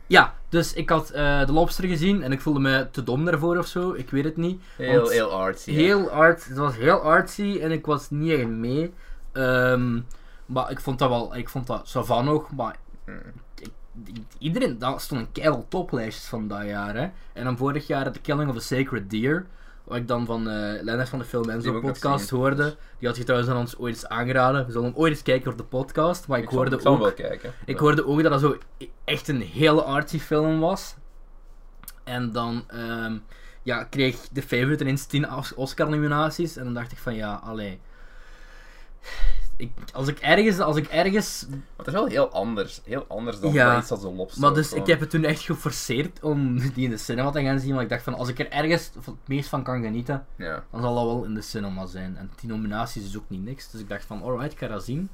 Ja, 0.07 0.35
dus 0.49 0.73
ik 0.73 0.89
had 0.89 1.11
eh, 1.11 1.47
de 1.47 1.53
lobster 1.53 1.89
gezien 1.89 2.23
en 2.23 2.33
ik 2.33 2.41
voelde 2.41 2.61
me 2.61 2.89
te 2.91 3.03
dom 3.03 3.25
daarvoor 3.25 3.59
of 3.59 3.67
zo, 3.67 3.93
ik 3.93 4.11
weet 4.11 4.25
het 4.25 4.37
niet. 4.37 4.63
heel, 4.77 5.09
heel 5.09 5.31
artsy. 5.31 5.71
Heel 5.71 6.11
art, 6.11 6.45
het 6.45 6.57
was 6.57 6.77
heel 6.77 7.01
artsy 7.01 7.59
en 7.63 7.71
ik 7.71 7.87
was 7.87 8.11
niet 8.11 8.33
echt 8.33 8.47
mee. 8.47 8.93
Ehm, 9.33 10.01
maar 10.47 10.71
ik 10.71 10.81
vond 10.81 10.99
dat 10.99 11.09
wel, 11.09 11.37
ik 11.37 11.49
vond 11.49 11.67
dat 11.67 11.91
van 11.91 12.25
nog, 12.25 12.53
maar 12.53 12.77
ik- 13.55 13.71
iedereen, 14.39 14.79
dat 14.79 15.01
stond 15.03 15.21
een 15.21 15.33
keil 15.33 15.67
toplijstjes 15.69 16.27
van 16.29 16.49
dat 16.49 16.65
jaar. 16.65 16.95
Hè. 16.97 17.09
En 17.33 17.45
dan 17.45 17.57
vorig 17.57 17.87
jaar 17.87 18.13
The 18.13 18.21
Killing 18.21 18.51
of 18.51 18.57
a 18.57 18.61
Sacred 18.61 19.11
Deer, 19.11 19.47
wat 19.85 19.97
ik 19.97 20.09
dan 20.09 20.27
van 20.27 20.49
eh 20.49 20.83
Lennart 20.83 21.09
van 21.09 21.19
de 21.19 21.25
Film 21.25 21.49
en 21.51 21.53
Die 21.59 21.61
zo'n 21.65 21.75
heb 21.75 21.83
ik 21.83 21.89
nog 21.89 21.99
podcast 21.99 22.31
hoorde. 22.31 22.77
Die 22.99 23.09
had 23.09 23.17
je 23.17 23.25
trouwens 23.25 23.51
aan 23.51 23.57
ons 23.59 23.79
ooit 23.79 23.95
eens 23.95 24.07
aangeraden. 24.09 24.67
We 24.67 24.73
zullen 24.73 24.87
hem 24.87 24.97
ooit 24.97 25.13
eens 25.13 25.23
kijken 25.23 25.51
op 25.51 25.57
de 25.59 25.65
podcast. 25.65 26.27
Maar 26.29 26.39
ik, 26.39 26.49
hoorde 26.49 26.77
ik 26.77 26.83
zal 26.83 26.93
ook 26.93 27.01
wel 27.01 27.13
kijken. 27.13 27.53
ik 27.65 27.79
hoorde 27.79 28.07
ook 28.07 28.23
dat 28.23 28.33
dat 28.33 28.41
zo 28.41 28.57
echt 29.05 29.29
een 29.29 29.41
hele 29.41 29.83
artsy 29.83 30.19
film 30.19 30.61
was. 30.61 30.95
En 32.05 32.33
dan 32.33 32.65
ehm, 32.69 33.17
ja, 33.63 33.85
kreeg 33.85 34.17
The 34.33 34.43
Favorite 34.43 34.83
ineens 34.85 35.07
10 35.07 35.33
Os- 35.33 35.55
Oscar-nominaties. 35.55 36.57
En 36.57 36.65
dan 36.65 36.75
dacht 36.75 36.93
ik 36.93 36.99
van 36.99 37.15
ja, 37.15 37.35
allee. 37.45 37.81
Ik, 39.59 39.73
als, 39.93 40.09
ik 40.09 40.19
ergens, 40.19 40.59
als 40.59 40.77
ik 40.77 40.87
ergens. 40.87 41.47
Maar 41.49 41.59
het 41.77 41.87
is 41.87 41.93
wel 41.93 42.07
heel 42.07 42.31
anders. 42.31 42.81
Heel 42.85 43.05
anders 43.09 43.41
dan 43.41 43.53
Ja. 43.53 43.79
iets 43.79 43.91
als 43.91 44.03
een 44.03 44.15
lobster. 44.15 44.41
Maar 44.41 44.55
dus 44.55 44.73
ik 44.73 44.87
heb 44.87 45.01
het 45.01 45.11
toen 45.11 45.25
echt 45.25 45.41
geforceerd 45.41 46.23
om 46.23 46.59
die 46.75 46.85
in 46.85 46.91
de 46.91 46.97
cinema 46.97 47.31
te 47.31 47.43
gaan 47.43 47.59
zien. 47.61 47.71
Want 47.71 47.83
ik 47.83 47.89
dacht 47.89 48.03
van 48.03 48.15
als 48.15 48.29
ik 48.29 48.39
er 48.39 48.51
ergens 48.51 48.91
het 49.05 49.15
meest 49.27 49.49
van 49.49 49.63
kan 49.63 49.83
genieten, 49.83 50.27
Ja. 50.37 50.65
dan 50.71 50.81
zal 50.81 50.95
dat 50.95 51.05
wel 51.05 51.25
in 51.25 51.35
de 51.35 51.43
cinema 51.43 51.87
zijn. 51.87 52.17
En 52.17 52.31
10 52.37 52.49
nominaties 52.49 53.05
is 53.05 53.17
ook 53.17 53.29
niet 53.29 53.45
niks. 53.45 53.71
Dus 53.71 53.81
ik 53.81 53.89
dacht 53.89 54.05
van, 54.05 54.23
alright, 54.23 54.53
ik 54.53 54.59
ga 54.59 54.67
dat 54.69 54.85
zien. 54.85 55.09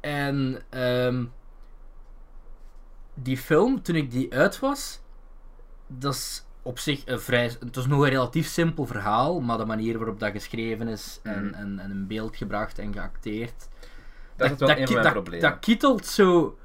En 0.00 0.62
ehm, 0.68 1.24
die 3.14 3.38
film, 3.38 3.82
toen 3.82 3.94
ik 3.96 4.10
die 4.10 4.34
uit 4.34 4.58
was, 4.58 5.00
dat 5.86 6.14
is 6.14 6.44
op 6.62 6.78
zich 6.78 7.02
een 7.06 7.20
vrij... 7.20 7.44
Het 7.60 7.76
is 7.76 7.86
nog 7.86 8.00
een 8.02 8.08
relatief 8.08 8.46
simpel 8.46 8.86
verhaal, 8.86 9.40
maar 9.40 9.58
de 9.58 9.64
manier 9.64 9.98
waarop 9.98 10.20
dat 10.20 10.30
geschreven 10.32 10.88
is 10.88 11.20
en, 11.22 11.44
Mhm. 11.46 11.54
en, 11.54 11.78
en 11.78 11.90
in 11.90 12.06
beeld 12.06 12.36
gebracht 12.36 12.78
en 12.78 12.92
geacteerd... 12.92 13.68
Dat 14.36 14.50
is 14.50 14.58
wel 14.58 14.68
een 14.70 14.76
van 14.76 14.84
ki- 14.84 14.92
mijn 14.92 15.04
dat, 15.04 15.12
problemen. 15.12 15.50
dat 15.50 15.58
kietelt 15.58 16.06
zo... 16.06 16.58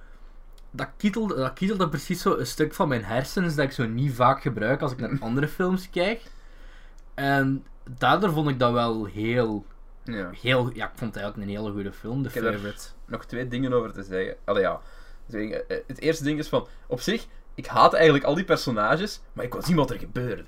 Dat 0.72 0.90
kietelde, 0.98 1.36
dat 1.36 1.54
kietelde 1.54 1.90
precies 1.90 2.22
zo 2.22 2.36
een 2.38 2.48
stuk 2.48 2.74
van 2.74 2.88
mijn 2.88 3.04
hersens 3.04 3.56
dat 3.56 3.66
ik 3.66 3.72
zo 3.72 3.86
niet 3.88 4.14
vaak 4.14 4.42
gebruik 4.42 4.82
als 4.82 4.92
ik 4.92 5.00
naar 5.00 5.18
andere 5.30 5.48
films 5.48 5.90
kijk. 5.90 6.22
En 7.14 7.66
daardoor 7.98 8.32
vond 8.32 8.50
ik 8.50 8.60
dat 8.60 8.72
wel 8.72 9.06
heel, 9.06 9.66
ja. 10.04 10.30
heel... 10.42 10.72
Ja, 10.74 10.86
ik 10.86 10.92
vond 10.96 11.14
het 11.14 11.24
eigenlijk 11.24 11.38
een 11.52 11.58
hele 11.58 11.72
goede 11.72 11.92
film, 11.94 12.24
The 12.24 12.30
Ik 12.30 12.36
er- 12.36 12.54
Favorite. 12.54 12.84
Nog 13.06 13.26
twee 13.26 13.48
dingen 13.48 13.74
over 13.74 13.94
te 13.94 14.04
zeggen. 14.04 14.36
Allee 14.44 14.62
ja. 14.62 14.80
Dus, 15.26 15.52
eh, 15.52 15.78
Het 15.88 16.00
eerste 16.00 16.24
ding 16.24 16.40
is 16.40 16.48
van, 16.48 16.68
op 16.88 17.00
zich, 17.02 17.26
ik 17.56 17.66
haat 17.66 17.94
eigenlijk 17.94 18.24
al 18.26 18.36
die 18.36 18.44
personages, 18.44 19.20
maar 19.34 19.46
ik 19.46 19.54
wil 19.54 19.62
zien 19.64 19.76
wat 19.76 19.90
er 19.92 20.00
gebeurde. 20.00 20.44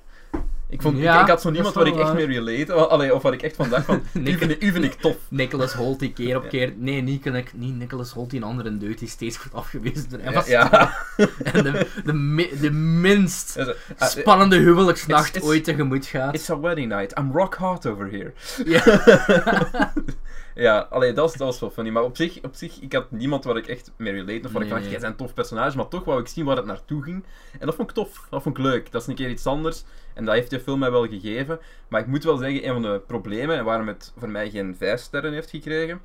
Ik, 0.70 0.82
vond, 0.82 0.98
Ja, 0.98 1.14
ik, 1.16 1.20
ik 1.22 1.28
had 1.28 1.40
zo 1.40 1.50
niemand 1.50 1.74
waar 1.74 1.86
ik 1.86 1.96
echt 1.98 2.12
mee 2.14 2.26
relate. 2.26 2.72
Allee, 2.72 3.14
of 3.14 3.22
waar 3.22 3.32
ik 3.32 3.42
echt 3.42 3.56
van 3.56 3.68
dacht 3.68 3.84
van, 3.84 4.02
u, 4.24 4.36
vind 4.38 4.50
ik, 4.50 4.62
u 4.62 4.72
vind 4.72 4.84
ik 4.84 4.92
tof. 4.92 5.16
Nicholas 5.28 5.72
Holt 5.72 5.98
die 5.98 6.12
keer 6.12 6.36
op 6.36 6.42
Ja. 6.42 6.48
keer... 6.48 6.72
Nee, 6.76 7.00
niet, 7.02 7.24
niet, 7.32 7.52
niet 7.54 7.76
Nicholas 7.78 8.12
Holt, 8.12 8.30
die 8.30 8.40
een 8.40 8.46
andere 8.46 8.78
deut 8.78 8.98
die 8.98 9.08
steeds 9.08 9.36
wordt 9.36 9.54
afgewezen 9.54 10.20
Ja, 10.24 10.42
ja. 10.46 10.92
En 11.52 11.62
de, 11.64 11.86
de, 12.04 12.56
de 12.60 12.70
minst 12.70 13.56
eh, 13.56 13.68
spannende 13.98 14.56
huwelijksnacht 14.56 15.26
It's- 15.28 15.36
it's- 15.36 15.46
ooit 15.46 15.64
tegemoet 15.64 16.06
gaat. 16.06 16.34
It's 16.34 16.50
a 16.50 16.60
wedding 16.60 16.88
night. 16.92 17.18
I'm 17.18 17.32
rock 17.32 17.54
hard 17.54 17.86
over 17.86 18.10
here. 18.10 18.32
Ja. 18.64 18.82
Ja, 20.58 20.86
allee, 20.90 21.12
dat 21.12 21.24
was, 21.24 21.32
dat 21.32 21.46
was 21.46 21.60
wel 21.60 21.70
funny. 21.70 21.90
Maar 21.90 22.02
op 22.02 22.16
zich, 22.16 22.42
op 22.42 22.54
zich, 22.54 22.80
ik 22.80 22.92
had 22.92 23.10
niemand 23.10 23.44
waar 23.44 23.56
ik 23.56 23.66
echt 23.66 23.92
mee 23.96 24.12
relate. 24.12 24.46
Of 24.46 24.52
waar 24.52 24.62
ik 24.62 24.68
dacht, 24.68 24.82
jij 24.82 24.90
bent 24.90 25.02
een 25.02 25.16
tof 25.16 25.34
personage. 25.34 25.76
Maar 25.76 25.88
toch 25.88 26.04
wou 26.04 26.20
ik 26.20 26.26
zien 26.26 26.44
waar 26.44 26.56
het 26.56 26.64
naartoe 26.64 27.02
ging. 27.02 27.24
En 27.58 27.66
dat 27.66 27.74
vond 27.74 27.88
ik 27.88 27.94
tof. 27.94 28.26
Dat 28.30 28.42
vond 28.42 28.58
ik 28.58 28.64
leuk. 28.64 28.92
Dat 28.92 29.02
is 29.02 29.06
een 29.06 29.14
keer 29.14 29.30
iets 29.30 29.46
anders. 29.46 29.84
En 30.14 30.24
dat 30.24 30.34
heeft 30.34 30.50
de 30.50 30.60
film 30.60 30.78
mij 30.78 30.90
wel 30.90 31.06
gegeven. 31.06 31.58
Maar 31.88 32.00
ik 32.00 32.06
moet 32.06 32.24
wel 32.24 32.36
zeggen, 32.36 32.66
een 32.66 32.72
van 32.72 32.82
de 32.82 33.02
problemen, 33.06 33.56
en 33.56 33.64
waarom 33.64 33.88
het 33.88 34.12
voor 34.16 34.28
mij 34.28 34.50
geen 34.50 34.76
5 34.76 35.00
sterren 35.00 35.32
heeft 35.32 35.50
gekregen, 35.50 36.00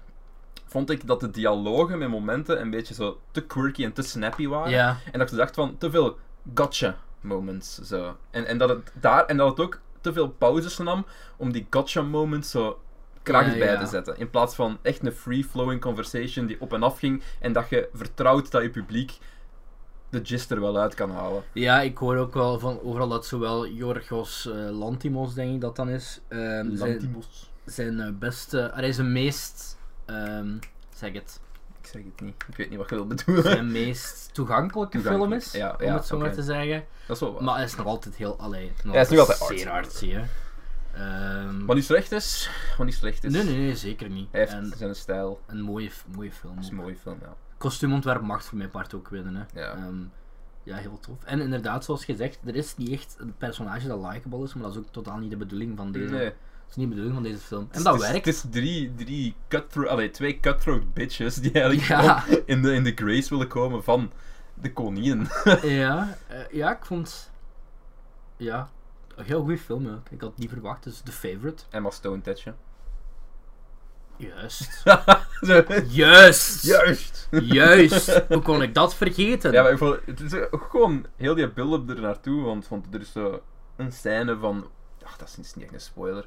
vond 0.68 0.89
ik 0.89 1.08
dat 1.08 1.20
de 1.20 1.30
dialogen 1.30 1.97
met 1.97 2.10
momenten 2.10 2.62
een 2.62 2.70
beetje 2.70 2.93
zo 2.93 3.20
te 3.32 3.45
quirky 3.45 3.84
en 3.84 3.93
te 3.93 4.01
snappy 4.01 4.47
waren. 4.47 4.72
ja. 4.72 4.97
En 5.12 5.20
dat 5.20 5.32
ik 5.32 5.38
dacht 5.38 5.56
van, 5.56 5.78
te 5.78 5.91
veel 5.91 6.18
gotcha 6.54 6.97
moments. 7.22 7.80
Zo. 7.82 8.18
En, 8.32 8.45
en, 8.45 8.58
dat 8.58 8.70
het 8.70 8.91
daar, 8.99 9.26
en 9.26 9.38
dat 9.38 9.49
het 9.49 9.60
ook 9.60 9.80
te 10.01 10.14
veel 10.14 10.30
pauzes 10.30 10.78
nam 10.78 11.06
om 11.38 11.51
die 11.51 11.68
gotcha 11.70 12.01
moments 12.01 12.51
zo 12.51 12.80
kracht 13.24 13.51
Ja, 13.51 13.57
bij 13.57 13.71
ja. 13.74 13.80
te 13.80 13.86
zetten. 13.86 14.17
In 14.17 14.30
plaats 14.30 14.55
van 14.55 14.78
echt 14.82 15.05
een 15.05 15.11
free-flowing 15.11 15.82
conversation 15.82 16.45
die 16.45 16.61
op 16.61 16.74
en 16.74 16.84
af 16.84 16.99
ging. 16.99 17.24
En 17.39 17.53
dat 17.53 17.69
je 17.69 17.89
vertrouwt 17.93 18.51
dat 18.51 18.61
je 18.61 18.69
publiek 18.69 19.17
de 20.09 20.19
gist 20.24 20.51
er 20.51 20.61
wel 20.61 20.78
uit 20.78 20.93
kan 20.93 21.11
halen. 21.11 21.43
Ja, 21.53 21.82
ik 21.82 21.97
hoor 21.97 22.17
ook 22.17 22.34
wel 22.34 22.59
van 22.59 22.80
overal 22.84 23.07
dat 23.07 23.26
zowel 23.26 23.67
Jorgos 23.67 24.47
eh, 24.51 24.53
Lantimos, 24.69 25.34
denk 25.34 25.53
ik 25.53 25.61
dat 25.61 25.76
dan 25.76 25.89
is, 25.89 26.21
ehm, 26.28 26.41
zijn, 26.76 26.78
Lantimos. 26.78 27.51
zijn 27.65 27.99
eh, 27.99 28.09
beste, 28.19 28.71
hij 28.74 28.88
is 28.88 28.95
zijn 28.95 29.11
meest, 29.11 29.78
ehm, 30.05 30.47
zeg 30.95 31.13
het, 31.13 31.39
Ik 31.82 31.88
zeg 31.88 32.01
het 32.03 32.21
niet. 32.21 32.36
Ik 32.47 32.55
weet 32.57 32.69
niet 32.69 32.78
wat 32.80 32.89
je 32.89 32.95
wil 32.95 33.07
bedoelen. 33.07 33.43
zijn 33.43 33.71
meest 33.71 34.30
toegankelijke 34.34 34.99
film 34.99 35.34
is, 35.34 35.51
ja, 35.51 35.76
om 35.80 35.86
ja, 35.86 35.93
het 35.95 36.05
zo 36.05 36.17
maar 36.17 36.34
te 36.34 36.43
zeggen. 36.43 36.84
Dat 37.07 37.15
is 37.15 37.21
wel 37.21 37.34
waar. 37.34 37.43
Maar 37.43 37.55
hij 37.55 37.63
is 37.63 37.76
nog 37.76 37.86
altijd 37.86 38.15
heel, 38.15 38.36
allee, 38.39 38.71
nog 38.84 38.93
Hij 38.93 39.01
is 39.03 39.09
nog 39.09 39.19
altijd 39.19 39.59
zeer 39.59 39.69
artsy. 39.69 39.88
artsy, 39.88 40.09
hè. 40.11 40.21
Ehm, 40.94 41.66
Wat 41.66 41.76
niet 41.76 41.86
slecht 41.86 42.12
is, 42.12 42.50
wat 42.78 42.86
niet 42.86 42.96
slecht 42.96 43.24
is. 43.24 43.32
nee, 43.34 43.44
nee, 43.44 43.58
nee, 43.58 43.76
zeker 43.76 44.10
niet. 44.10 44.28
Hij 44.32 44.39
heeft 44.39 44.54
En 44.54 44.74
zijn 44.78 44.96
stijl. 44.96 45.41
een 45.48 45.62
mooie, 45.62 45.89
mooie 46.16 46.32
film. 46.32 46.56
Dat 46.56 46.64
is 46.64 46.70
een 46.70 46.76
mooie 46.76 46.96
film, 46.96 47.18
ja. 47.22 47.34
kostuumontwerp 47.58 48.22
mag 48.22 48.44
voor 48.44 48.58
mijn 48.58 48.70
part 48.70 48.94
ook 48.94 49.08
winnen. 49.10 49.36
Hè. 49.36 49.62
Ja. 49.62 49.74
Ehm, 49.74 49.96
ja, 50.64 50.76
heel 50.76 51.00
tof. 51.00 51.24
En 51.24 51.39
inderdaad, 51.41 51.86
zoals 51.86 52.06
gezegd, 52.06 52.39
er 52.46 52.56
is 52.56 52.78
niet 52.78 52.89
echt 52.91 53.16
een 53.20 53.34
personage 53.38 53.88
dat 53.88 54.02
likable 54.12 54.44
is, 54.44 54.54
maar 54.54 54.64
dat 54.64 54.72
is 54.72 54.78
ook 54.78 54.91
totaal 54.91 55.18
niet 55.18 55.30
de 55.30 55.38
bedoeling 55.38 55.78
van 55.78 55.91
deze, 55.91 56.14
Nee. 56.14 56.24
dat 56.26 56.34
is 56.70 56.76
niet 56.76 56.89
de 56.89 56.96
bedoeling 56.96 57.14
van 57.14 57.24
deze 57.24 57.39
film. 57.44 57.62
En 57.62 57.68
Het 57.76 57.84
dat 57.84 58.00
werkt. 58.00 58.26
Het 58.26 58.36
is 58.36 58.44
drie, 58.50 58.94
drie 58.96 59.36
cutthroat, 59.48 59.88
allee, 59.88 60.10
twee 60.10 60.39
cutthroat 60.39 60.94
bitches 60.94 61.36
die 61.36 61.52
eigenlijk 61.52 61.88
Ja. 61.88 62.24
in 62.46 62.62
de, 62.62 62.74
in 62.74 62.84
de 62.84 62.91
grace 62.96 63.30
willen 63.30 63.48
komen 63.48 63.84
van 63.84 64.12
de 64.54 64.74
koningin. 64.74 65.28
ja, 65.62 66.18
eh, 66.28 66.38
ja, 66.52 66.72
ik 66.78 66.86
vond... 66.86 67.32
Ja, 68.38 68.70
een 69.16 69.26
heel 69.26 69.41
goede 69.41 69.57
film 69.57 69.88
ook. 69.88 70.09
Ik 70.09 70.22
had 70.22 70.38
niet 70.38 70.49
verwacht, 70.49 70.84
dus 70.84 71.01
The 71.01 71.11
Favorite. 71.11 71.64
Emma 71.70 71.89
Stone 71.89 72.22
tetje. 72.22 72.53
Juist. 74.16 74.84
Juist! 75.89 76.64
Juist! 76.64 77.28
Juist! 77.32 78.24
Hoe 78.28 78.41
kon 78.41 78.61
ik 78.61 78.74
dat 78.74 78.95
vergeten? 78.95 79.51
Ja, 79.51 79.61
maar 79.61 79.72
ik 79.72 79.78
vond, 79.78 79.99
het 80.05 80.20
is 80.20 80.34
ook 80.51 80.68
gewoon 80.70 81.05
heel 81.16 81.36
die 81.36 81.49
build-up 81.49 81.89
er 81.89 82.01
naartoe, 82.01 82.43
want, 82.43 82.68
want 82.68 82.93
er 82.93 83.01
is 83.01 83.11
zo 83.11 83.41
een 83.76 83.91
scène 83.91 84.38
van... 84.38 84.68
Ach, 85.03 85.18
dat 85.18 85.38
is 85.39 85.53
niet 85.53 85.64
echt 85.64 85.74
een 85.74 85.80
spoiler. 85.82 86.26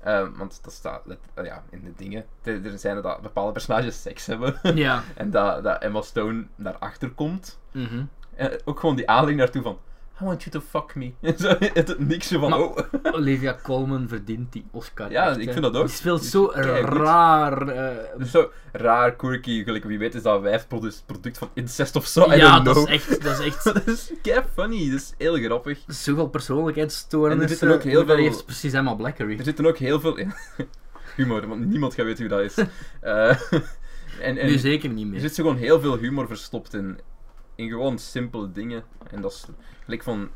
Eh, 0.00 0.26
want 0.36 0.58
dat 0.62 0.72
staat 0.72 1.02
eh, 1.34 1.44
ja, 1.44 1.62
in 1.70 1.84
de 1.84 1.92
dingen. 1.96 2.24
Er 2.42 2.78
zijn 2.78 3.02
dat 3.02 3.22
bepaalde 3.22 3.52
personages 3.52 4.02
seks 4.02 4.26
hebben. 4.26 4.60
Ja. 4.74 5.02
en 5.14 5.30
dat, 5.30 5.62
dat 5.62 5.82
Emma 5.82 6.00
Stone 6.00 6.46
daarachter 6.56 7.10
komt. 7.10 7.58
Mhm. 7.72 8.04
En 8.34 8.60
ook 8.64 8.80
gewoon 8.80 8.96
die 8.96 9.08
aanleiding 9.08 9.38
naartoe 9.38 9.62
van... 9.62 9.78
I 10.20 10.24
want 10.24 10.42
you 10.42 10.50
to 10.50 10.60
fuck 10.70 10.94
me. 10.94 11.12
Het, 11.74 11.98
niks 11.98 12.28
van... 12.28 12.50
Maar- 12.50 12.58
oh. 12.60 12.76
Olivia 13.16 13.56
Colman 13.62 14.08
verdient 14.08 14.52
die 14.52 14.64
Oscar. 14.70 15.10
Ja, 15.10 15.28
echt, 15.28 15.38
ik 15.38 15.50
vind 15.52 15.62
dat 15.62 15.76
ook. 15.76 15.86
Die 15.86 15.94
speelt 15.94 16.20
Die 16.20 16.30
zo 16.30 16.50
raar. 16.54 17.68
eh, 17.68 18.24
zo 18.24 18.50
raar, 18.72 19.16
quirky, 19.16 19.64
gelijk 19.64 19.84
wie 19.84 19.98
weet 19.98 20.14
is 20.14 20.22
dat 20.22 20.40
wijf 20.40 20.66
produ- 20.66 20.90
product 21.06 21.38
van 21.38 21.50
incest 21.54 21.96
of 21.96 22.06
zo, 22.06 22.34
ja, 22.34 22.60
dat 22.60 22.76
is 22.76 22.84
echt, 22.84 23.22
dat 23.22 23.38
is 23.38 23.46
echt 23.46 23.64
dat 23.74 23.86
is 23.86 24.12
kei 24.22 24.42
funny, 24.54 24.90
dat 24.90 25.00
is 25.00 25.12
heel 25.18 25.34
grappig. 25.36 25.78
zoveel 25.86 26.28
persoonlijkheidsstoornissen. 26.28 27.36
En 27.42 27.42
er 27.42 27.48
zitten 27.58 27.70
ook 27.76 27.82
heel 27.82 28.06
veel- 28.06 28.16
heeft 28.16 28.44
precies 28.44 28.72
Emma 28.72 28.94
Blackery. 28.94 29.38
Er 29.38 29.44
zitten 29.44 29.66
ook 29.66 29.78
heel 29.78 30.00
veel... 30.00 30.18
humor, 31.16 31.46
want 31.48 31.66
niemand 31.66 31.94
gaat 31.94 32.04
weten 32.04 32.20
wie 32.28 32.28
dat 32.28 32.40
is. 32.40 32.54
Eh, 33.00 33.28
en 34.20 34.38
en 34.38 34.46
nu 34.46 34.58
zeker 34.58 34.88
niet 34.90 35.04
er 35.04 35.10
meer. 35.10 35.20
zit 35.20 35.34
zo 35.34 35.42
gewoon 35.42 35.58
heel 35.58 35.80
veel 35.80 35.96
humor 35.96 36.26
verstopt 36.26 36.74
in, 36.74 36.98
in 37.56 37.68
gewoon 37.68 37.98
simpele 37.98 38.52
dingen. 38.52 38.84
En 39.10 39.20
dat 39.20 39.32
is 39.32 39.44
gelijk 39.84 40.02
van 40.02 40.30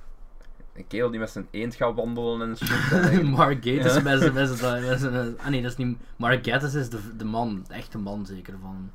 een 0.74 0.86
kerel 0.86 1.10
die 1.10 1.20
met 1.20 1.30
zijn 1.30 1.46
eend 1.50 1.74
gaat 1.74 1.94
wandelen 1.94 2.48
en 2.48 2.56
shit. 2.56 3.22
Mark 3.36 3.64
Gatiss 3.64 3.94
Ja. 3.94 4.02
met 4.02 4.18
zijn... 4.22 4.32
Met 4.32 4.48
zijn, 4.58 4.84
met 4.84 5.00
zijn 5.00 5.38
ah 5.38 5.46
nee, 5.46 5.62
dat 5.62 5.70
is 5.70 5.76
niet... 5.76 5.98
Mark 6.16 6.46
Gatiss 6.46 6.74
is 6.74 6.88
de, 6.88 7.16
de 7.16 7.24
man, 7.24 7.64
de 7.68 7.74
echte 7.74 7.98
man 7.98 8.26
zeker 8.26 8.54
van... 8.60 8.90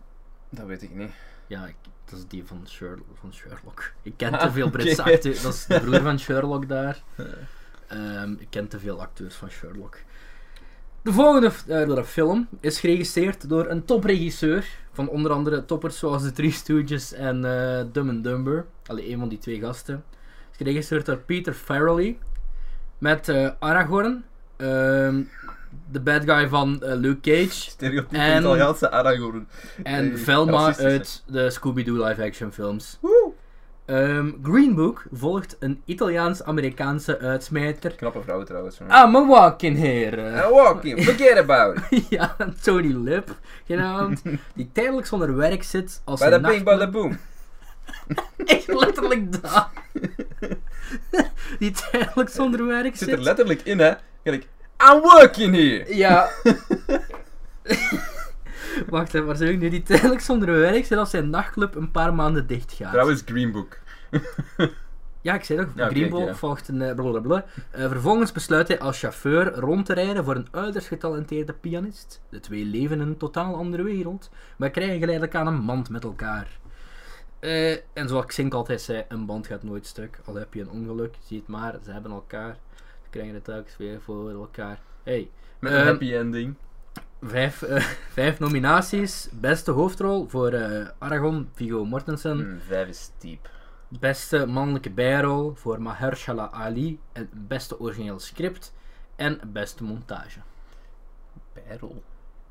dat 0.49 0.65
weet 0.65 0.81
ik 0.81 0.95
niet. 0.95 1.11
Ja, 1.47 1.65
ik- 1.65 1.75
dat 2.05 2.19
is 2.19 2.27
die 2.27 2.45
van 2.45 2.61
Sherlock. 2.67 3.05
Van 3.19 3.33
Sherlock. 3.33 3.91
Ik 4.01 4.13
ken 4.17 4.33
Ah, 4.33 4.41
te 4.45 4.51
veel 4.51 4.69
Britse 4.69 5.03
acteurs. 5.03 5.41
Dat 5.41 5.53
is 5.53 5.65
de 5.65 5.79
broer 5.85 6.01
van 6.01 6.19
Sherlock 6.19 6.67
daar. 6.67 7.03
Ehm, 7.87 8.31
ik 8.39 8.47
ken 8.49 8.67
te 8.67 8.79
veel 8.79 9.01
acteurs 9.01 9.35
van 9.35 9.49
Sherlock. 9.49 9.97
De 11.05 11.11
volgende 11.11 11.51
eh, 11.67 12.03
film 12.03 12.47
is 12.59 12.79
geregisseerd 12.79 13.49
door 13.49 13.69
een 13.69 13.85
topregisseur. 13.85 14.65
Van 14.91 15.09
onder 15.09 15.31
andere 15.31 15.65
toppers 15.65 15.97
zoals 15.99 16.23
de 16.23 16.31
Three 16.31 16.51
Stooges 16.51 17.13
en 17.13 17.45
eh 17.45 17.83
Dumb 17.91 18.09
and 18.09 18.23
Dumber. 18.23 18.65
Allee, 18.85 19.11
een 19.11 19.19
van 19.19 19.29
die 19.29 19.37
twee 19.37 19.59
gasten. 19.59 20.03
Is 20.51 20.57
geregisseerd 20.57 21.05
door 21.05 21.17
Peter 21.17 21.53
Farrelly. 21.53 22.17
Met 22.97 23.29
eh, 23.29 23.49
Aragorn. 23.59 24.23
ehm, 24.57 25.21
de 25.91 25.99
bad 25.99 26.23
guy 26.23 26.47
van 26.47 26.77
Luke 26.81 27.19
Cage. 27.21 27.49
Stereotype 27.69 28.17
En- 28.17 28.41
Italiaanse 28.41 28.91
Aragorn. 28.91 29.47
En 29.83 30.19
Velma 30.19 30.77
uit 30.77 31.23
de 31.27 31.49
Scooby-Doo 31.49 32.05
live-action 32.05 32.51
films. 32.51 32.97
Woe! 33.01 33.31
Ehm, 33.85 34.31
Green 34.43 34.75
Book 34.75 35.03
volgt 35.13 35.55
een 35.59 35.81
Italiaans-Amerikaanse 35.85 37.19
uitsmijter. 37.19 37.95
Knappe 37.95 38.21
vrouw 38.21 38.43
trouwens. 38.43 38.79
man. 38.79 38.87
I'm 39.07 39.15
a 39.15 39.25
walking 39.27 39.77
here. 39.77 40.21
eh. 40.21 40.43
And 40.43 40.53
walking, 40.53 41.03
forget 41.03 41.37
about 41.37 41.77
it. 41.89 42.05
ja, 42.09 42.35
Tony 42.61 42.93
Lip, 42.93 43.35
genaamd. 43.65 44.21
Die 44.55 44.69
tijdelijk 44.73 45.07
zonder 45.07 45.35
werk 45.35 45.63
zit 45.63 46.01
als 46.03 46.19
Bada 46.19 46.35
een 46.35 46.41
bing, 46.41 46.63
nachtclub- 46.63 46.79
bada 46.79 46.91
boom. 46.91 47.17
Echt 48.45 48.67
letterlijk 48.67 49.41
dat. 49.41 49.69
Die 51.59 51.71
tijdelijk 51.91 52.29
zonder 52.29 52.65
werk 52.65 52.85
Het 52.85 52.97
zit 52.97 53.07
er 53.09 53.15
zit. 53.15 53.23
letterlijk 53.23 53.61
in, 53.61 53.79
hè. 53.79 53.93
Kijk, 54.23 54.47
I'm 54.91 55.01
working 55.01 55.55
here. 55.55 55.95
Ja. 55.95 56.29
Wacht, 58.89 59.11
hè, 59.11 59.23
waar 59.23 59.35
zeg 59.35 59.49
ik 59.49 59.59
nu? 59.59 59.69
Die 59.69 59.83
tijdelijk 59.83 60.21
zonder 60.21 60.51
werk 60.59 60.85
zit 60.85 60.97
als 60.97 61.09
zijn 61.09 61.29
nachtclub 61.29 61.75
een 61.75 61.91
paar 61.91 62.13
maanden 62.13 62.47
dicht 62.47 62.71
gaat. 62.73 62.91
Trouwens, 62.91 63.21
Green 63.25 63.51
Book. 63.51 63.77
Ja, 65.21 65.33
ik 65.33 65.43
zei 65.43 65.59
toch, 65.59 65.69
Ja, 65.75 65.85
Green 65.87 65.99
kijk, 65.99 66.11
Book 66.11 66.27
ja. 66.27 66.35
volgt 66.35 66.67
een 66.67 66.81
eh, 66.81 66.95
blablabla. 66.95 67.45
Eh, 67.71 67.87
vervolgens 67.87 68.31
besluit 68.31 68.67
hij 68.67 68.79
als 68.79 68.99
chauffeur 68.99 69.53
rond 69.53 69.85
te 69.85 69.93
rijden 69.93 70.23
voor 70.23 70.35
een 70.35 70.47
uiterst 70.51 70.87
getalenteerde 70.87 71.53
pianist. 71.53 72.21
De 72.29 72.39
twee 72.39 72.65
leven 72.65 73.01
in 73.01 73.07
een 73.07 73.17
totaal 73.17 73.55
andere 73.55 73.83
wereld, 73.83 74.29
maar 74.57 74.69
krijgen 74.69 74.99
geleidelijk 74.99 75.35
aan 75.35 75.47
een 75.47 75.65
band 75.65 75.89
met 75.89 76.03
elkaar. 76.03 76.59
Eh, 77.39 77.71
en 77.71 78.07
zoals 78.07 78.25
Xink 78.25 78.53
altijd 78.53 78.81
zei, 78.81 79.03
een 79.07 79.25
band 79.25 79.47
gaat 79.47 79.63
nooit 79.63 79.85
stuk. 79.85 80.19
Al 80.25 80.35
heb 80.35 80.53
je 80.53 80.61
een 80.61 80.69
ongeluk, 80.69 81.15
zie 81.23 81.37
het 81.37 81.47
maar, 81.47 81.75
ze 81.83 81.91
hebben 81.91 82.11
elkaar. 82.11 82.57
Ze 83.03 83.09
krijgen 83.09 83.33
het 83.33 83.43
telkens 83.43 83.77
weer 83.77 84.01
voor 84.01 84.29
elkaar. 84.29 84.79
Hey, 85.03 85.29
Met 85.59 85.71
een 85.71 85.77
Ehm, 85.77 85.87
happy 85.87 86.13
ending. 86.13 86.55
Vijf, 87.21 87.61
eh, 87.61 87.83
vijf 88.19 88.39
nominaties. 88.39 89.29
Beste 89.31 89.71
hoofdrol 89.71 90.27
voor 90.27 90.51
eh 90.51 90.87
Aragon, 90.97 91.49
Viggo 91.53 91.85
Mortensen. 91.85 92.37
Hmm, 92.37 92.59
vijf 92.67 92.87
is 92.87 93.11
diep. 93.19 93.49
Beste 93.87 94.45
mannelijke 94.45 94.89
bijrol 94.89 95.53
voor 95.55 95.81
Mahershala 95.81 96.51
Ali. 96.51 96.99
En 97.11 97.29
beste 97.33 97.79
origineel 97.79 98.19
script. 98.19 98.73
En 99.15 99.39
beste 99.47 99.83
montage. 99.83 100.39
Bijrol. 101.53 102.03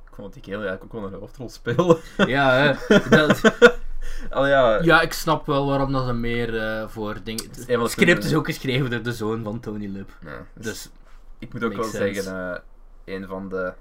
Ik 0.04 0.14
vond 0.14 0.22
dat 0.22 0.32
die 0.32 0.42
kerel 0.42 0.66
eigenlijk 0.66 0.94
ook 0.94 1.00
wel 1.00 1.12
een 1.12 1.18
hoofdrol 1.20 1.48
spelen. 1.48 1.98
Ja, 2.34 2.52
hè, 2.52 2.98
dat, 3.08 3.40
Al 4.30 4.46
ja, 4.46 4.82
ja, 4.82 5.00
ik 5.00 5.12
snap 5.12 5.46
wel 5.46 5.66
waarom 5.66 5.92
dat 5.92 6.06
ze 6.06 6.12
meer 6.12 6.58
eh, 6.58 6.88
voor 6.88 7.16
dingen... 7.24 7.44
Het 7.66 7.90
script 7.90 8.24
is 8.24 8.34
ook 8.34 8.46
geschreven 8.46 8.90
door 8.90 9.02
de 9.02 9.12
zoon 9.12 9.42
van 9.42 9.60
Tony 9.60 9.86
Lip. 9.86 10.10
Ja, 10.20 10.46
dus 10.54 10.64
Dus 10.64 10.90
ik 11.38 11.52
moet 11.52 11.64
ook 11.64 11.72
wel 11.72 11.84
zeggen, 11.84 12.62
een 13.04 13.26
van 13.26 13.48
de 13.48 13.72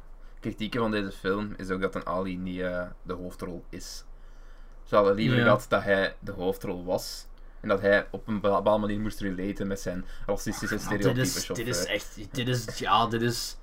kritieken 0.43 0.79
van 0.79 0.91
deze 0.91 1.11
film 1.11 1.53
is 1.57 1.69
ook 1.69 1.81
dat 1.81 1.95
een 1.95 2.05
Ali 2.07 2.37
niet 2.37 2.59
eh, 2.59 2.85
de 3.01 3.13
hoofdrol 3.13 3.63
is. 3.69 4.03
Ze 4.83 4.95
hadden 4.95 5.15
liever 5.15 5.37
Ja. 5.37 5.43
gehad 5.43 5.65
dat 5.69 5.83
hij 5.83 6.15
de 6.19 6.31
hoofdrol 6.31 6.85
was. 6.85 7.27
En 7.61 7.69
dat 7.69 7.81
hij 7.81 8.07
op 8.11 8.27
een 8.27 8.41
bepaalde 8.41 8.77
manier 8.77 8.99
moest 8.99 9.19
relaten 9.19 9.67
met 9.67 9.79
zijn 9.79 10.05
racistische 10.25 10.75
Ja, 10.75 10.81
dit, 10.81 10.99
stereotype 10.99 11.21
is, 11.21 11.45
dit 11.45 11.67
is 11.67 11.85
echt... 11.85 12.35
Dit 12.35 12.47
is... 12.47 12.77
Ja, 12.79 13.07
dit 13.07 13.21
is... 13.21 13.57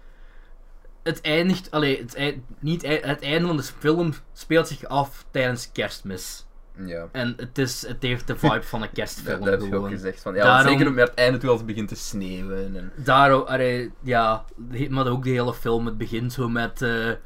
Het 1.02 1.20
eindigt... 1.20 1.70
Allee, 1.70 1.98
het, 1.98 2.14
eind, 2.14 2.44
niet, 2.58 2.82
het 2.86 3.22
einde 3.22 3.46
van 3.46 3.56
de 3.56 3.62
film 3.62 4.12
speelt 4.32 4.68
zich 4.68 4.84
af 4.84 5.24
tijdens 5.30 5.72
kerstmis. 5.72 6.46
Ja. 6.86 7.08
En 7.12 7.34
het, 7.36 7.58
is, 7.58 7.86
het 7.86 8.02
heeft 8.02 8.26
de 8.26 8.36
vibe 8.36 8.62
van 8.62 8.82
een 8.82 8.92
kerstfilm 8.92 9.40
dat 9.44 9.60
heb 9.60 9.70
je 9.70 9.76
ook 9.76 9.88
gezegd. 9.88 10.22
Van, 10.22 10.34
ja, 10.34 10.42
Daarom- 10.42 10.72
Zeker 10.78 10.92
met 10.92 11.08
het 11.08 11.18
einde 11.18 11.38
toe 11.38 11.48
als 11.50 11.58
het 11.58 11.66
begint 11.66 11.88
te 11.88 11.94
sneeuwen. 11.96 12.76
En, 12.76 12.92
Daarom, 13.04 13.42
allee, 13.42 13.90
ja, 14.02 14.44
maar 14.88 15.06
ook 15.06 15.24
de 15.24 15.30
hele 15.30 15.54
film, 15.54 15.86
het 15.86 15.98
begint 15.98 16.32
zo 16.32 16.48
met, 16.48 16.78
de, 16.78 17.18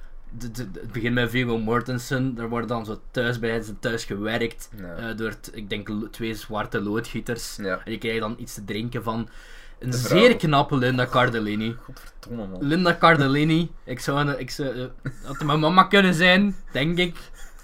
de- 0.52 0.68
het 0.80 0.92
begint 0.92 1.14
met 1.14 1.30
Viggo 1.30 1.58
Mortensen, 1.58 2.34
er 2.38 2.48
wordt 2.48 2.68
dan 2.68 2.84
zo 2.84 3.00
thuis 3.10 3.38
bij 3.38 3.60
zijn 3.62 3.78
thuis 3.78 4.04
gewerkt, 4.04 4.70
ja. 4.76 4.94
eh, 4.96 5.16
door, 5.16 5.40
t- 5.40 5.50
ik 5.56 5.68
denk, 5.70 5.90
twee 6.10 6.34
zwarte 6.34 6.80
loodgieters, 6.82 7.56
ja. 7.56 7.74
en 7.76 7.80
die 7.84 7.98
krijgen 7.98 8.20
dan 8.20 8.34
iets 8.38 8.54
te 8.54 8.64
drinken 8.64 9.02
van 9.02 9.28
een 9.78 9.92
zeer 9.92 10.36
knappe 10.36 10.76
Linda 10.76 11.06
Cardellini. 11.06 11.76
Godverdomme 11.82 12.46
man. 12.46 12.66
Linda 12.66 12.96
Cardellini, 13.00 13.70
ik 13.84 14.00
zou, 14.00 14.18
een- 14.28 14.40
ik 14.40 14.50
zou, 14.50 14.68
eh, 14.80 14.84
had 15.24 15.42
mijn 15.44 15.60
mama 15.60 15.82
kunnen 15.84 16.14
zijn, 16.14 16.56
denk 16.72 16.98
ik, 16.98 17.16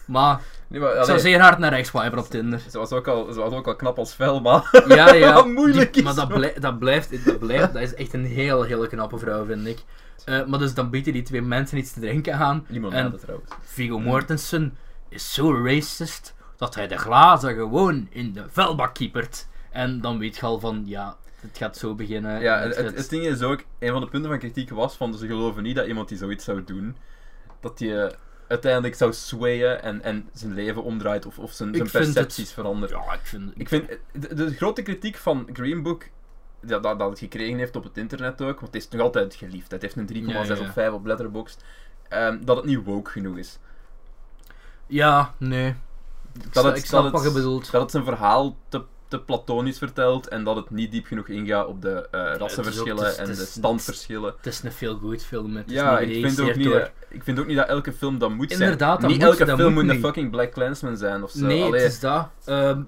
maar 0.06 0.40
Nee, 0.70 0.80
maar, 0.80 0.96
ik 0.96 1.04
zou 1.04 1.18
zeer 1.18 1.40
hard 1.40 1.58
naar 1.58 1.70
rechts 1.72 1.88
swipen 1.88 2.18
op 2.18 2.26
Tinder. 2.26 2.58
ze, 2.70 2.78
was 2.78 2.92
ook 2.92 3.08
al, 3.08 3.32
ze 3.32 3.40
was 3.40 3.52
ook 3.52 3.66
al 3.66 3.76
knap 3.76 3.98
als 3.98 4.14
Velma. 4.14 4.64
Ja, 4.88 5.12
ja. 5.14 5.42
Moeilijk 5.58 5.92
Die- 5.94 6.02
Maar 6.02 6.14
dat, 6.14 6.28
dat. 6.28 6.38
blij- 6.38 6.54
dat, 6.60 6.78
blijft, 6.78 7.24
dat 7.24 7.38
blijft, 7.38 7.72
dat 7.72 7.82
is 7.82 7.94
echt 7.94 8.12
een 8.14 8.24
heel, 8.24 8.62
hele 8.62 8.86
knappe 8.88 9.18
vrouw, 9.18 9.44
vind 9.44 9.66
ik. 9.66 9.78
Eh, 10.24 10.46
maar 10.46 10.58
dus 10.58 10.74
dan 10.74 10.90
bieden 10.90 11.12
die 11.12 11.22
twee 11.22 11.42
mensen 11.42 11.78
iets 11.78 11.92
te 11.92 12.00
drinken 12.00 12.34
aan. 12.36 12.64
Limonade 12.68 13.10
En 13.10 13.18
trouwens. 13.20 13.50
Viggo 13.62 13.98
Mortensen 13.98 14.76
is 15.08 15.32
zo 15.34 15.64
racist 15.64 16.34
dat 16.56 16.74
hij 16.74 16.88
de 16.88 16.96
glazen 16.98 17.54
gewoon 17.54 18.06
in 18.10 18.32
de 18.32 18.44
vuilbak 18.50 18.94
kiepert. 18.94 19.46
En 19.70 20.00
dan 20.00 20.18
weet 20.18 20.36
je 20.36 20.42
al 20.46 20.60
van, 20.60 20.82
ja, 20.86 21.16
het 21.40 21.58
gaat 21.58 21.76
zo 21.76 21.94
beginnen. 21.94 22.40
Ja, 22.40 22.58
het, 22.60 22.76
het, 22.76 22.96
het 22.96 23.08
ding 23.10 23.24
is 23.24 23.42
ook, 23.42 23.62
een 23.78 23.90
van 23.92 24.00
de 24.00 24.08
punten 24.08 24.30
van 24.30 24.38
kritiek 24.38 24.70
was 24.70 24.94
van 24.96 25.14
ze 25.14 25.26
geloven 25.26 25.62
niet 25.62 25.76
dat 25.76 25.86
iemand 25.86 26.08
die 26.08 26.18
zoiets 26.18 26.44
zou 26.44 26.64
doen, 26.64 26.96
dat 27.60 27.78
hij 27.78 28.12
uiteindelijk 28.50 28.94
zou 28.94 29.12
swayen 29.12 29.82
en, 29.82 30.02
en 30.02 30.28
zijn 30.32 30.54
leven 30.54 30.82
omdraait 30.82 31.26
of, 31.26 31.38
of 31.38 31.52
zijn, 31.52 31.74
zijn 31.74 31.82
het- 31.82 31.92
percepties 31.92 32.52
verandert. 32.52 32.90
Ja, 32.90 33.12
ik 33.12 33.20
vind... 33.22 33.52
Ik 33.56 33.68
vind, 33.68 33.88
de, 34.12 34.34
de 34.34 34.54
grote 34.54 34.82
kritiek 34.82 35.16
van 35.16 35.48
Green 35.52 35.82
Book, 35.82 36.02
ja, 36.66 36.78
dat, 36.78 36.98
dat 36.98 37.10
het 37.10 37.18
gekregen 37.18 37.58
heeft 37.58 37.76
op 37.76 37.84
het 37.84 37.96
internet 37.98 38.42
ook, 38.42 38.60
want 38.60 38.74
het 38.74 38.82
is 38.82 38.88
nog 38.88 39.00
altijd 39.00 39.34
geliefd, 39.34 39.70
het 39.70 39.82
heeft 39.82 39.96
een 39.96 40.08
3,6 40.08 40.14
Ja, 40.14 40.42
ja, 40.42 40.54
ja. 40.54 40.60
of 40.60 40.72
5 40.72 40.92
op 40.92 41.04
Letterboxd, 41.06 41.64
ehm, 42.08 42.44
dat 42.44 42.56
het 42.56 42.64
niet 42.66 42.84
woke 42.84 43.10
genoeg 43.10 43.36
is. 43.36 43.58
Ja, 44.86 45.34
nee. 45.38 45.68
Ik, 46.32 46.52
Dat 46.52 46.64
het, 46.64 46.76
ik 46.76 46.84
snap 46.84 47.02
dat 47.02 47.12
wat 47.12 47.20
je 47.20 47.26
het, 47.26 47.36
bedoelt. 47.36 47.70
Dat 47.70 47.82
het 47.82 47.90
zijn 47.90 48.04
verhaal 48.04 48.56
te, 48.68 48.84
te 49.10 49.20
platonisch 49.20 49.78
vertelt 49.78 50.28
en 50.28 50.44
dat 50.44 50.56
het 50.56 50.70
niet 50.70 50.90
diep 50.90 51.06
genoeg 51.06 51.28
ingaat 51.28 51.66
op 51.66 51.82
de 51.82 52.08
eh, 52.10 52.34
rassenverschillen 52.36 53.18
en 53.18 53.26
de 53.26 53.34
standverschillen. 53.34 54.34
Het 54.36 54.46
is 54.46 54.62
een 54.62 54.72
feel-good 54.72 55.22
film. 55.24 55.56
Het 55.56 55.70
Ja, 55.70 55.98
ik 55.98 56.26
vind, 56.26 56.40
ook 56.40 56.54
niet 56.56 56.64
door- 56.66 56.90
ik 57.08 57.22
vind 57.24 57.38
ook 57.38 57.46
niet 57.46 57.56
dat 57.56 57.68
elke 57.68 57.92
film 57.92 58.18
dat 58.18 58.30
moet 58.30 58.50
zijn. 58.50 58.62
Inderdaad, 58.62 59.00
dat 59.00 59.10
niet 59.10 59.18
moet- 59.18 59.28
elke 59.28 59.44
dat 59.44 59.58
film 59.58 59.72
moet 59.72 59.84
moet 59.84 59.94
een 59.94 60.00
fucking 60.00 60.30
Black 60.30 60.52
Clansman 60.52 60.96
zijn 60.96 61.22
of 61.22 61.30
zo. 61.30 61.46
Nee, 61.46 61.62
Allee, 61.62 61.80
het 61.82 61.92
is 61.92 62.00
dat. 62.00 62.28
Ehm, 62.44 62.82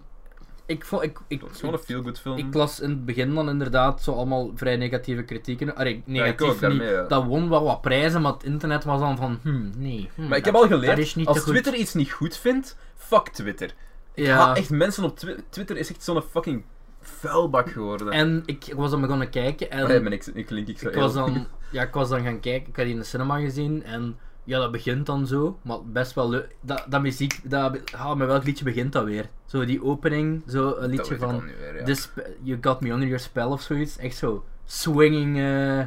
ik, 0.67 0.85
vond, 0.85 1.03
ik, 1.03 1.19
ik, 1.29 1.41
het 1.41 1.51
is 1.51 1.59
gewoon 1.59 1.75
een 1.75 1.81
feel-good 1.81 2.19
film. 2.21 2.37
Ik 2.39 2.55
las 2.55 2.81
in 2.81 2.91
het 2.91 3.05
begin 3.05 3.35
dan 3.35 3.49
inderdaad 3.49 4.03
zo 4.03 4.13
allemaal 4.13 4.51
vrij 4.55 4.77
negatieve 4.77 5.23
kritieken. 5.23 5.69
Ik 5.87 6.07
negatief 6.07 6.59
daarmee, 6.59 6.79
niet. 6.81 6.89
ja. 6.89 7.03
Dat 7.03 7.25
won 7.25 7.49
wel 7.49 7.65
wat 7.65 7.81
prijzen, 7.81 8.23
maar 8.23 8.33
het 8.33 8.45
internet 8.45 8.85
was 8.85 9.01
dan 9.01 9.17
van, 9.17 9.39
hmm, 9.43 9.71
nee. 9.77 10.11
hmm, 10.15 10.29
maar 10.29 10.39
ik 10.39 10.45
heb 10.45 10.55
al 10.55 10.67
geleerd, 10.67 11.17
als. 11.25 11.45
Twitter 11.45 11.75
iets 11.75 11.95
niet 11.95 12.13
goed 12.13 12.37
vindt, 12.37 12.77
fuck 12.97 13.29
Twitter. 13.29 13.71
Ik 14.15 14.25
Ja. 14.27 14.57
echt 14.57 14.71
mensen 14.71 15.05
op 15.05 15.17
Twi- 15.19 15.37
Twitter, 15.49 15.77
is 15.77 15.91
echt 15.91 16.03
zo'n 16.05 16.23
fucking 16.23 16.65
vuilbak 17.01 17.71
geworden. 17.71 18.11
En 18.11 18.43
ik, 18.47 18.67
ik 18.67 18.75
was 18.75 18.91
dan 18.91 19.01
begonnen 19.01 19.31
kijken 19.31 19.71
en 19.71 19.87
ben 20.03 20.13
ik, 20.13 20.45
klink 20.47 20.69
ik 20.69 20.79
zo 20.79 20.89
ik, 20.89 20.95
was 20.95 21.15
dan, 21.15 21.47
ja, 21.71 21.83
ik 21.83 21.93
was 21.95 22.09
dan 22.09 22.23
gaan 22.23 22.41
kijken. 22.41 22.69
Ik 22.69 22.77
had 22.77 22.85
die 22.85 22.95
in 22.95 23.01
de 23.01 23.07
cinema 23.07 23.39
gezien 23.39 23.85
en 23.85 24.19
ja, 24.45 24.59
dat 24.59 24.73
begint 24.73 25.07
dan 25.07 25.27
zo, 25.27 25.59
maar 25.63 25.79
best 25.85 26.13
wel 26.15 26.29
leuk. 26.29 26.57
Dat, 26.61 26.85
dat 26.89 27.03
muziek, 27.03 27.41
dat, 27.45 27.79
ah, 27.97 28.15
met 28.17 28.27
welk 28.27 28.45
liedje 28.45 28.65
begint 28.65 28.93
dat 28.93 29.05
weer? 29.05 29.29
Zo 29.47 29.65
die 29.65 29.83
opening, 29.85 30.43
zo 30.49 30.67
een 30.69 30.75
Dat 30.81 30.91
liedje 30.91 31.15
ik 31.15 31.21
van 31.21 31.43
ja. 31.79 31.85
This, 31.85 32.11
You 32.43 32.59
Got 32.61 32.81
Me 32.81 32.89
Under 32.91 33.07
Your 33.09 33.23
Spell 33.23 33.45
of 33.45 33.63
zoiets. 33.63 33.97
Echt 33.99 34.17
zo 34.17 34.45
swinging. 34.65 35.39
eh, 35.39 35.79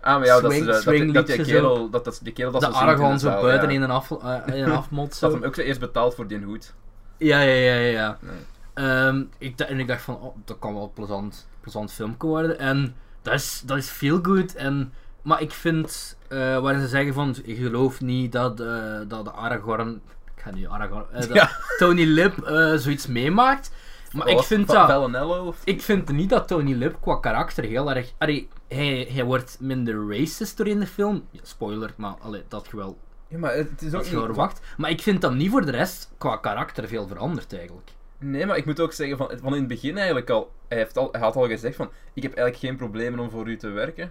Ah, 0.00 0.16
maar 0.18 0.26
ja, 0.26 0.40
dat, 0.40 0.50
is, 0.52 0.56
swing- 0.56 0.66
eh, 0.68 0.72
dat, 0.72 0.82
swing 0.82 1.12
dat, 1.12 1.26
die 1.26 1.42
kerel, 1.42 1.90
dat, 1.90 2.04
dat, 2.04 2.20
die 2.22 2.32
kerel 2.32 2.50
dat 2.52 2.60
de 2.60 2.66
zo 2.72 3.12
de 3.12 3.18
zo 3.18 3.40
buiten 3.40 3.68
ja. 3.68 3.74
in 3.74 3.82
een, 3.82 3.90
af, 3.90 4.10
eh, 4.10 4.40
in 4.46 4.64
een 4.64 4.70
afmot. 4.72 5.18
Dat 5.20 5.32
hem 5.32 5.44
ook 5.44 5.54
zo 5.54 5.60
eerst 5.60 5.80
betaald 5.80 6.14
voor 6.14 6.26
die 6.26 6.42
hoed. 6.42 6.74
Ja, 7.16 7.40
ja, 7.40 7.54
ja, 7.54 7.74
ja. 7.74 8.18
Nee. 8.20 8.32
Ehm, 8.74 9.22
ik, 9.38 9.58
en 9.60 9.80
ik 9.80 9.86
dacht 9.86 10.02
van, 10.02 10.20
oh, 10.20 10.36
dat 10.44 10.58
kan 10.58 10.74
wel 10.74 10.82
een 10.82 10.92
plezant, 10.92 11.46
plezant 11.60 11.92
filmpje 11.92 12.28
worden. 12.28 12.58
En 12.58 12.94
dat 13.22 13.34
is, 13.34 13.62
dat 13.64 13.76
is 13.76 13.90
veel 13.90 14.18
goed. 14.22 14.54
En, 14.54 14.92
maar 15.22 15.40
ik 15.40 15.50
vind, 15.50 16.16
eh 16.28 16.58
waarin 16.58 16.80
ze 16.80 16.88
zeggen 16.88 17.14
van, 17.14 17.36
ik 17.42 17.56
geloof 17.56 18.00
niet 18.00 18.32
dat, 18.32 18.60
eh, 18.60 19.00
dat 19.08 19.24
de 19.24 19.32
Aragorn, 19.32 20.00
ik 20.36 20.42
ga 20.42 20.50
nu 20.50 20.68
Aragorn, 20.68 21.06
eh, 21.12 21.20
dat 21.20 21.34
Ja. 21.34 21.50
Tony 21.78 22.04
Lip 22.04 22.34
zoiets 22.76 23.06
meemaakt. 23.06 23.70
Maar 24.12 24.28
ik 24.28 24.40
vind 24.42 24.68
dat... 24.68 25.24
Of... 25.24 25.60
Ik 25.64 25.82
vind 25.82 26.12
niet 26.12 26.30
dat 26.30 26.48
Tony 26.48 26.72
Lip 26.72 26.96
qua 27.00 27.16
karakter 27.16 27.64
heel 27.64 27.94
erg. 27.94 28.12
Allee, 28.18 28.48
hij, 28.68 29.08
hij 29.10 29.24
wordt 29.24 29.56
minder 29.60 30.08
racist 30.18 30.56
door 30.56 30.66
in 30.66 30.80
de 30.80 30.86
film. 30.86 31.24
Ja, 31.30 31.40
spoiler, 31.42 31.94
maar 31.96 32.14
allee, 32.20 32.42
dat 32.48 32.68
je 32.70 32.76
wel, 32.76 32.98
Ja, 33.34 33.40
maar 33.40 33.54
het 33.54 33.82
is 33.82 33.86
ook 33.86 33.92
dat 33.92 34.06
je 34.06 34.10
wel 34.10 34.20
niet... 34.26 34.34
verwacht. 34.34 34.60
Maar 34.76 34.90
ik 34.90 35.00
vind 35.02 35.20
dat 35.20 35.34
niet 35.34 35.50
voor 35.50 35.64
de 35.64 35.70
rest 35.70 36.10
qua 36.18 36.36
karakter 36.36 36.88
veel 36.88 37.06
veranderd 37.06 37.52
eigenlijk. 37.56 37.90
Nee, 38.18 38.46
maar 38.46 38.56
ik 38.56 38.64
moet 38.64 38.80
ook 38.80 38.92
zeggen, 38.92 39.16
van, 39.16 39.30
van 39.42 39.52
in 39.52 39.58
het 39.58 39.68
begin 39.68 39.96
eigenlijk 39.96 40.30
al... 40.30 40.52
Hij, 40.68 40.78
heeft 40.78 40.96
al, 40.98 41.08
hij 41.12 41.20
had 41.20 41.36
al 41.36 41.46
gezegd 41.48 41.76
van, 41.76 41.90
ik 42.14 42.22
heb 42.22 42.34
eigenlijk 42.34 42.64
geen 42.66 42.76
problemen 42.76 43.18
om 43.20 43.30
voor 43.30 43.48
u 43.48 43.56
te 43.56 43.68
werken. 43.68 44.10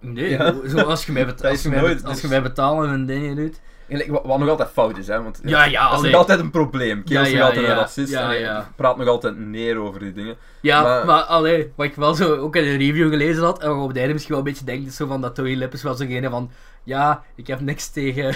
Nee, 0.00 0.30
Ja. 0.30 0.54
zo 0.68 0.78
als 0.78 1.06
je 1.06 1.12
mij, 1.12 1.26
bet- 1.26 1.38
Dat 1.42 1.50
als 1.50 1.62
je 1.62 1.68
mij, 1.68 1.80
nooit- 1.80 2.04
als 2.04 2.12
dus- 2.12 2.22
je 2.22 2.28
mij 2.28 2.42
betalen 2.42 2.90
en 2.90 3.06
dingen 3.06 3.36
doet. 3.36 3.60
En, 3.88 4.10
wat, 4.12 4.24
wat 4.24 4.38
nog 4.38 4.48
altijd 4.48 4.68
fout 4.70 4.98
is, 4.98 5.06
hè, 5.06 5.22
want 5.22 5.40
Ja, 5.44 5.64
ja, 5.64 5.90
dat 5.90 6.04
is 6.04 6.10
nog 6.10 6.20
altijd 6.20 6.40
een 6.40 6.50
probleem. 6.50 7.04
Kerel 7.04 7.22
Ja, 7.22 7.28
is 7.28 7.34
nog 7.34 7.42
altijd 7.42 7.64
ja. 7.66 7.70
een 7.72 7.76
racist 7.78 8.12
en 8.12 8.66
praat 8.76 8.96
nog 8.96 9.08
altijd 9.08 9.38
neer 9.38 9.76
over 9.78 10.00
die 10.00 10.12
dingen. 10.12 10.36
Ja, 10.60 10.82
maar, 10.82 11.06
Maar- 11.06 11.22
allee, 11.22 11.72
wat 11.76 11.86
ik 11.86 11.94
wel 11.94 12.14
zo 12.14 12.34
ook 12.36 12.56
in 12.56 12.64
een 12.64 12.76
review 12.78 13.08
gelezen 13.10 13.42
had, 13.42 13.62
en 13.62 13.68
wat 13.74 13.82
op 13.82 13.88
het 13.88 13.96
einde 13.96 14.12
misschien 14.12 14.34
wel 14.34 14.44
een 14.44 14.50
beetje 14.50 14.64
denkt, 14.64 14.86
is 14.86 14.96
zo 14.96 15.06
van 15.06 15.20
dat 15.20 15.34
Toy 15.34 15.54
Lippes 15.54 15.82
was 15.82 15.98
degene 15.98 16.30
van, 16.30 16.50
ja, 16.84 17.24
ik 17.34 17.46
heb 17.46 17.60
niks 17.60 17.88
tegen 17.88 18.34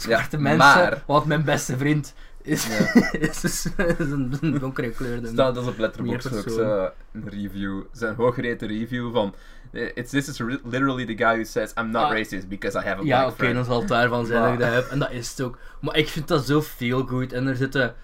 zwarte 0.00 0.36
Ja, 0.36 0.42
mensen, 0.42 0.58
maar- 0.58 1.02
want 1.06 1.24
mijn 1.24 1.44
beste 1.44 1.76
vriend 1.76 2.14
is, 2.42 2.66
Ja. 2.66 3.02
is, 3.28 3.40
dus- 3.40 3.66
is 3.76 4.10
een, 4.10 4.36
een 4.40 4.58
donkere 4.58 4.90
kleur. 4.90 5.20
Staat 5.26 5.54
dat 5.54 5.64
is 5.64 5.68
op 5.70 5.78
Letterboxd 5.78 6.36
ook 6.36 6.48
zo, 6.50 6.90
een 7.12 7.28
review, 7.28 7.82
zijn 7.92 8.14
hooggereten 8.14 8.68
review 8.68 9.12
van 9.12 9.34
eh, 9.72 9.90
It's, 9.94 10.10
this 10.10 10.28
is 10.28 10.38
literally 10.64 11.04
the 11.06 11.16
guy 11.16 11.34
who 11.34 11.44
says 11.44 11.72
I'm 11.78 11.90
not 11.90 12.02
Ah. 12.02 12.12
racist 12.12 12.48
because 12.48 12.78
I 12.78 12.82
have 12.82 13.00
a 13.00 13.04
Ja, 13.04 13.16
black 13.18 13.26
oké, 13.26 13.36
friend. 13.36 13.54
dan 13.54 13.64
zal 13.64 13.78
het 13.78 13.88
daarvan 13.88 14.26
zijn 14.26 14.42
dat 14.42 14.52
ik 14.52 14.58
dat 14.58 14.72
heb. 14.72 14.86
En 14.90 14.98
dat 14.98 15.10
is 15.10 15.30
het 15.30 15.40
ook. 15.40 15.58
Maar 15.80 15.96
ik 15.96 16.08
vind 16.08 16.28
dat 16.28 16.46
zo 16.46 16.62
feel 16.62 17.06
good. 17.06 17.32
En 17.32 17.46
er 17.46 17.56
zitten, 17.56 17.94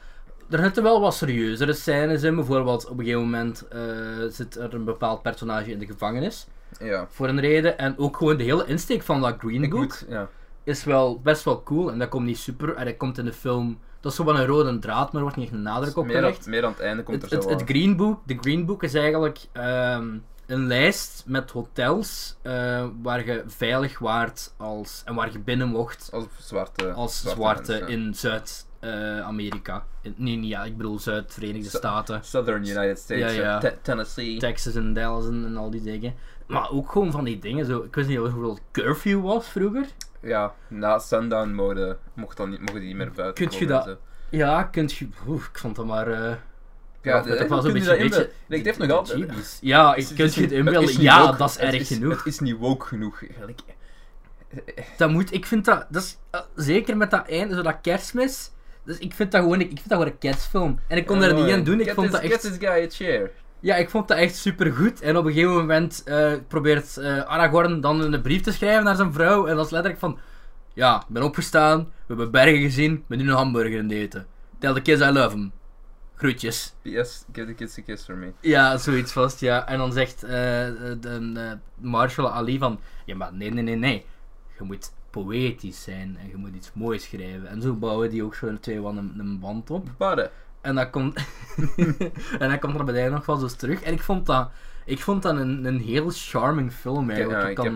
er 0.50 0.62
zitten 0.62 0.82
wel 0.82 1.00
wat 1.00 1.14
serieuzere 1.14 1.72
scènes 1.72 2.22
in. 2.22 2.34
Bijvoorbeeld, 2.34 2.86
op 2.86 2.98
een 2.98 3.04
gegeven 3.04 3.24
moment 3.24 3.68
eh, 3.68 3.80
zit 4.28 4.56
er 4.56 4.74
een 4.74 4.84
bepaald 4.84 5.22
personage 5.22 5.70
in 5.70 5.78
de 5.78 5.86
gevangenis. 5.86 6.46
Ja. 6.78 7.06
Voor 7.10 7.28
een 7.28 7.40
reden. 7.40 7.78
En 7.78 7.98
ook 7.98 8.16
gewoon 8.16 8.36
de 8.36 8.44
hele 8.44 8.66
insteek 8.66 9.02
van 9.02 9.20
dat 9.20 9.34
Green 9.38 9.60
Book 9.60 9.72
moet, 9.80 10.04
ja. 10.08 10.28
Is 10.64 10.84
wel 10.84 11.20
best 11.20 11.44
wel 11.44 11.62
cool. 11.62 11.90
En 11.92 11.98
dat 11.98 12.08
komt 12.08 12.26
niet 12.26 12.38
super. 12.38 12.74
En 12.74 12.84
dat 12.84 12.96
komt 12.96 13.18
in 13.18 13.24
de 13.24 13.32
film. 13.32 13.78
Dat 14.00 14.12
is 14.12 14.18
zo 14.18 14.24
wel 14.24 14.38
een 14.38 14.46
rode 14.46 14.78
draad, 14.78 15.04
maar 15.06 15.14
er 15.14 15.20
wordt 15.20 15.36
niet 15.36 15.46
echt 15.46 15.54
een 15.54 15.62
nadruk 15.62 15.96
op 15.96 16.06
gelegd. 16.08 16.46
meer 16.46 16.64
aan 16.64 16.70
het 16.70 16.80
einde 16.80 17.02
komt 17.02 17.22
Het, 17.22 17.32
er 17.32 17.42
zo 17.42 17.48
het 17.48 17.62
Green 17.64 17.96
Book, 17.96 18.20
de 18.26 18.36
Green 18.40 18.66
Book 18.66 18.82
is 18.82 18.94
eigenlijk 18.94 19.38
ehm, 19.52 20.08
een 20.46 20.66
lijst 20.66 21.22
met 21.26 21.50
hotels 21.50 22.36
eh, 22.42 22.86
waar 23.02 23.26
je 23.26 23.42
veilig 23.46 23.98
waart 23.98 24.54
als, 24.56 25.02
en 25.04 25.14
waar 25.14 25.32
je 25.32 25.38
binnen 25.38 25.68
mocht 25.68 26.08
als 26.12 26.24
zwarte, 26.38 26.92
als 26.92 27.20
zwarte, 27.20 27.72
mensen. 27.72 27.88
in 27.88 28.14
Zuid-Amerika. 28.14 29.84
nee, 30.16 30.36
niet 30.36 30.50
ja, 30.50 30.64
ik 30.64 30.76
bedoel 30.76 30.98
Zuid-Verenigde 30.98 31.68
Zu- 31.70 31.76
Staten. 31.76 32.24
Southern 32.24 32.66
United 32.66 32.98
States, 32.98 33.34
Ja, 33.34 33.40
ja. 33.42 33.54
eh, 33.54 33.60
Te- 33.60 33.76
Tennessee. 33.82 34.38
Texas 34.38 34.74
en 34.74 34.92
Dallas 34.92 35.26
en, 35.26 35.44
en 35.46 35.56
al 35.56 35.70
die 35.70 35.82
dingen. 35.82 36.14
Maar 36.46 36.70
ook 36.70 36.92
gewoon 36.92 37.10
van 37.10 37.24
die 37.24 37.38
dingen. 37.38 37.66
Zo, 37.66 37.78
ik 37.78 37.94
wist 37.94 38.08
niet 38.08 38.18
of 38.18 38.22
bijvoorbeeld 38.24 38.60
curfew 38.72 39.22
was 39.22 39.48
vroeger. 39.48 39.86
Ja, 40.24 40.54
na 40.68 40.98
sundown 40.98 41.48
mode 41.48 41.96
mocht 42.14 42.36
dan 42.36 42.50
niet, 42.50 42.60
mogen 42.60 42.80
die 42.80 42.88
niet 42.88 42.96
meer 42.96 43.12
buiten 43.12 43.46
Kunt 43.46 43.58
je 43.58 43.66
dat-. 43.66 43.96
Ja, 44.30 44.62
kunt 44.62 44.92
je... 44.92 45.08
Oeh, 45.26 45.42
ik 45.52 45.58
vond 45.58 45.76
dat 45.76 45.86
maar... 45.86 46.08
eh 46.08 46.34
Ja, 47.02 47.24
ik 47.24 47.48
dat 47.48 47.62
zo'n 47.62 47.72
kun 47.72 47.82
je 47.82 47.88
beetje... 47.88 47.96
beetje? 47.96 48.30
Het 48.48 48.64
heeft 48.64 48.78
nog 48.78 48.90
altijd... 48.90 49.58
Ja, 49.60 49.94
ik 49.94 50.08
kunt 50.16 50.34
je 50.34 50.40
het 50.40 50.52
inbeelden. 50.52 51.00
Ja, 51.00 51.32
dat 51.32 51.50
is 51.50 51.58
erg 51.58 51.86
genoeg. 51.86 52.16
Het 52.16 52.26
is 52.26 52.38
niet 52.38 52.56
woke 52.56 52.86
genoeg. 52.86 53.22
Eigenlijk. 53.22 53.60
Dat 54.96 55.10
moet, 55.10 55.32
ik 55.32 55.46
vind 55.46 55.64
dat, 55.64 55.86
dat 55.90 56.02
is, 56.02 56.18
eh, 56.30 56.40
zeker 56.54 56.96
met 56.96 57.10
dat 57.10 57.28
einde, 57.28 57.54
zo 57.54 57.62
dat 57.62 57.80
kerstmis. 57.82 58.50
Dus 58.84 58.98
ik 58.98 59.14
vind 59.14 59.32
dat 59.32 59.42
gewoon, 59.42 59.60
ik, 59.60 59.70
ik 59.70 59.76
vind 59.76 59.88
dat 59.88 59.98
gewoon 59.98 60.12
een 60.12 60.18
kerstfilm. 60.18 60.78
En 60.88 60.96
ik 60.96 61.06
kon 61.06 61.20
daar 61.20 61.34
niet 61.34 61.52
aan 61.52 61.64
doen. 61.64 61.80
Ik 61.80 61.90
vond 61.94 62.12
dat 62.12 62.20
echt, 62.20 62.32
Get 62.32 62.40
this 62.40 62.68
guy 62.68 62.84
a 62.84 62.88
chair. 62.88 63.30
Ja, 63.64 63.76
ik 63.76 63.90
vond 63.90 64.08
dat 64.08 64.16
echt 64.16 64.36
super 64.36 64.72
goed. 64.72 65.00
En 65.00 65.16
op 65.16 65.24
een 65.24 65.32
gegeven 65.32 65.54
moment 65.54 66.02
eh, 66.04 66.32
probeert 66.48 66.96
eh, 66.96 67.18
Aragorn 67.18 67.80
dan 67.80 68.00
een 68.00 68.22
brief 68.22 68.40
te 68.40 68.52
schrijven 68.52 68.84
naar 68.84 68.96
zijn 68.96 69.12
vrouw. 69.12 69.46
En 69.46 69.56
dat 69.56 69.64
is 69.64 69.70
letterlijk 69.70 70.00
van, 70.00 70.18
ja, 70.74 71.00
ik 71.00 71.08
ben 71.08 71.22
opgestaan, 71.22 71.78
we 71.78 71.90
hebben 72.06 72.30
bergen 72.30 72.60
gezien, 72.60 73.04
we 73.06 73.16
doen 73.16 73.28
een 73.28 73.34
hamburger 73.34 73.78
aan 73.78 73.84
het 73.84 73.92
eten. 73.92 74.26
Tell 74.58 74.72
the 74.72 74.80
kids 74.80 75.02
I 75.02 75.10
love 75.10 75.28
them. 75.28 75.52
Groetjes. 76.14 76.74
P.S. 76.82 77.24
Give 77.32 77.46
the 77.46 77.54
kids 77.54 77.78
a 77.78 77.82
kiss 77.82 78.04
for 78.04 78.16
me. 78.16 78.32
Ja, 78.40 78.76
zoiets 78.76 79.12
vast, 79.12 79.40
ja. 79.40 79.66
En 79.66 79.78
dan 79.78 79.92
zegt 79.92 80.22
eh, 80.22 80.30
de, 81.00 81.58
Marshall 81.74 82.26
Ali 82.26 82.58
van... 82.58 82.80
Ja, 83.04 83.16
maar 83.16 83.34
nee, 83.34 83.50
nee, 83.50 83.62
nee, 83.62 83.76
nee. 83.76 84.06
Je 84.58 84.64
moet 84.64 84.92
poëtisch 85.10 85.82
zijn 85.82 86.16
en 86.20 86.28
je 86.28 86.36
moet 86.36 86.54
iets 86.54 86.70
moois 86.74 87.02
schrijven. 87.02 87.48
En 87.48 87.62
zo 87.62 87.74
bouwen 87.74 88.10
die 88.10 88.24
ook 88.24 88.34
zo 88.34 88.58
twee 88.60 88.80
van 88.80 88.96
een, 88.96 89.14
een 89.18 89.38
band 89.38 89.70
op. 89.70 89.88
Barre. 89.96 90.30
En 90.64 90.74
dan 90.74 90.90
komt... 90.90 91.16
en 92.38 92.48
dan 92.48 92.58
komt 92.58 92.78
er 92.78 92.84
bij 92.84 93.08
nog 93.08 93.26
wel 93.26 93.42
eens 93.42 93.54
terug. 93.54 93.82
En 93.82 93.92
ik 93.92 94.02
vond 94.02 94.26
dat... 94.26 94.50
Ik 94.84 94.98
vond 94.98 95.22
dat 95.22 95.36
een, 95.36 95.64
een 95.64 95.80
heel 95.80 96.10
charming 96.10 96.72
film 96.72 97.10
eigenlijk. 97.10 97.42
Ja, 97.42 97.48
ik 97.48 97.54
kan... 97.54 97.64
heb, 97.64 97.74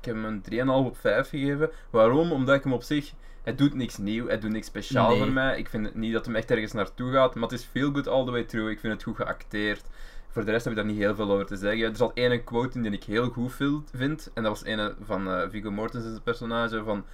ik 0.00 0.04
heb 0.04 0.14
hem 0.14 0.24
een 0.24 0.42
3,5 0.84 0.86
op 0.86 0.96
5 0.96 1.28
gegeven. 1.28 1.70
Waarom? 1.90 2.32
Omdat 2.32 2.54
ik 2.54 2.62
hem 2.62 2.72
op 2.72 2.82
zich... 2.82 3.12
Het 3.42 3.58
doet 3.58 3.74
niks 3.74 3.96
nieuw, 3.96 4.28
het 4.28 4.42
doet 4.42 4.50
niks 4.50 4.66
speciaal 4.66 5.08
Nee. 5.08 5.18
voor 5.18 5.32
mij. 5.32 5.58
Ik 5.58 5.68
vind 5.68 5.86
het 5.86 5.94
niet 5.94 6.12
dat 6.12 6.26
hem 6.26 6.34
echt 6.34 6.50
ergens 6.50 6.72
naartoe 6.72 7.12
gaat, 7.12 7.34
maar 7.34 7.48
het 7.48 7.58
is 7.58 7.64
feel 7.64 7.92
good 7.92 8.08
all 8.08 8.24
the 8.24 8.30
way 8.30 8.44
through. 8.44 8.70
Ik 8.70 8.80
vind 8.80 8.92
het 8.92 9.02
goed 9.02 9.16
geacteerd. 9.16 9.84
Voor 10.28 10.44
de 10.44 10.50
rest 10.50 10.64
heb 10.64 10.72
ik 10.72 10.78
daar 10.78 10.88
niet 10.88 10.98
heel 10.98 11.14
veel 11.14 11.30
over 11.30 11.46
te 11.46 11.56
zeggen. 11.56 11.88
Er 11.88 11.96
zat 11.96 12.10
één 12.14 12.44
quote 12.44 12.76
in 12.76 12.82
die 12.82 12.92
ik 12.92 13.04
heel 13.04 13.28
goed 13.28 13.52
vind. 13.94 14.30
En 14.34 14.42
dat 14.42 14.52
was 14.52 14.66
een 14.66 14.94
van 15.02 15.30
eh, 15.30 15.48
Viggo 15.50 15.70
Mortensen's 15.70 16.20
personage 16.24 16.84
van... 16.84 17.04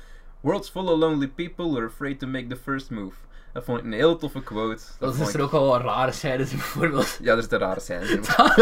World's 0.41 0.69
full 0.69 0.87
of 0.87 0.99
lonely 0.99 1.29
people 1.29 1.65
who 1.65 1.77
are 1.77 1.87
afraid 1.87 2.19
to 2.19 2.27
make 2.27 2.47
the 2.47 2.57
first 2.57 2.91
move. 2.91 3.15
Dat 3.53 3.65
vond 3.65 3.79
ik 3.79 3.85
een 3.85 3.93
heel 3.93 4.17
toffe 4.17 4.43
quote. 4.43 4.83
Dat 4.99 5.15
is 5.15 5.29
ik- 5.29 5.35
er 5.35 5.43
ook 5.43 5.51
wel 5.51 5.67
wat 5.67 5.81
rare 5.81 6.13
in, 6.23 6.37
bijvoorbeeld. 6.37 7.19
Ja, 7.23 7.35
er 7.35 7.41
zitten 7.41 7.59
rare 7.59 7.81
scènes 7.81 8.11
in. 8.11 8.21
dat, 8.37 8.57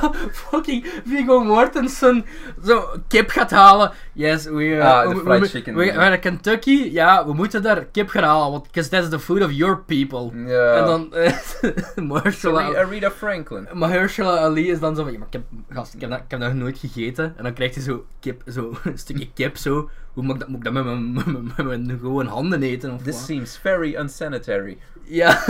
dat 0.00 0.16
fucking 0.32 0.86
Viggo 1.06 1.44
Mortensen 1.44 2.24
zo 2.64 2.88
kip 3.08 3.30
gaat 3.30 3.50
halen. 3.50 3.92
Yes, 4.12 4.44
we, 4.44 4.64
uh, 4.64 4.84
Ah, 4.84 5.08
de 5.08 5.14
we, 5.14 5.20
fried 5.20 5.40
we, 5.40 5.48
chicken. 5.48 5.74
We, 5.74 5.84
naar 5.92 6.18
Kentucky. 6.18 6.88
Ja, 6.90 7.26
we 7.26 7.32
moeten 7.34 7.62
daar 7.62 7.84
kip 7.84 8.08
gaan 8.08 8.22
halen, 8.22 8.50
want 8.50 8.62
because 8.62 8.88
that's 8.90 9.08
the 9.08 9.18
food 9.18 9.42
of 9.42 9.50
your 9.52 9.78
people. 9.78 10.30
Ja. 10.46 10.74
En 10.76 10.84
dan 10.84 11.12
uh, 11.14 11.32
Marshall, 12.08 12.32
Sorry, 12.32 12.76
Aretha 12.76 13.10
Franklin. 13.10 13.68
Mahershala 13.72 14.36
Ali 14.38 14.70
is 14.70 14.80
dan 14.80 14.96
zo 14.96 15.02
van, 15.02 15.12
ja, 15.12 15.18
maar 15.18 15.26
ik 15.26 15.32
heb, 15.32 15.42
gast, 15.70 15.94
ik 15.94 16.00
heb, 16.00 16.10
dat, 16.10 16.18
ik 16.18 16.24
heb 16.30 16.40
dat 16.40 16.48
nog 16.52 16.58
nooit 16.58 16.78
gegeten. 16.78 17.34
En 17.36 17.42
dan 17.42 17.52
krijgt 17.52 17.74
hij 17.74 17.84
zo, 17.84 18.04
kip, 18.20 18.42
zo 18.46 18.74
een 18.84 18.98
stukje 18.98 19.28
kip 19.34 19.56
zo. 19.56 19.90
Hoe 20.12 20.22
moet 20.24 20.34
ik 20.34 20.40
dat, 20.40 20.48
moet 20.48 20.58
ik 20.58 20.64
dat 20.64 20.72
met 20.72 20.84
mijn, 20.84 21.12
met 21.12 21.26
mijn, 21.26 21.44
met 21.56 21.66
mijn 21.66 21.98
gewoon 21.98 22.26
handen 22.26 22.62
eten? 22.62 22.92
Of 22.92 23.02
This 23.02 23.14
wat? 23.14 23.24
seems 23.24 23.58
very 23.58 23.94
unsanitary. 23.96 24.78
Ja. 25.04 25.30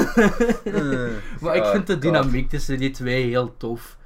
Maar 1.40 1.56
ik 1.56 1.62
oh, 1.62 1.70
vind 1.70 1.86
de 1.86 1.98
dynamiek 1.98 2.48
tussen 2.48 2.78
die 2.78 2.90
twee 2.90 3.26
heel 3.26 3.54
tof. 3.56 3.96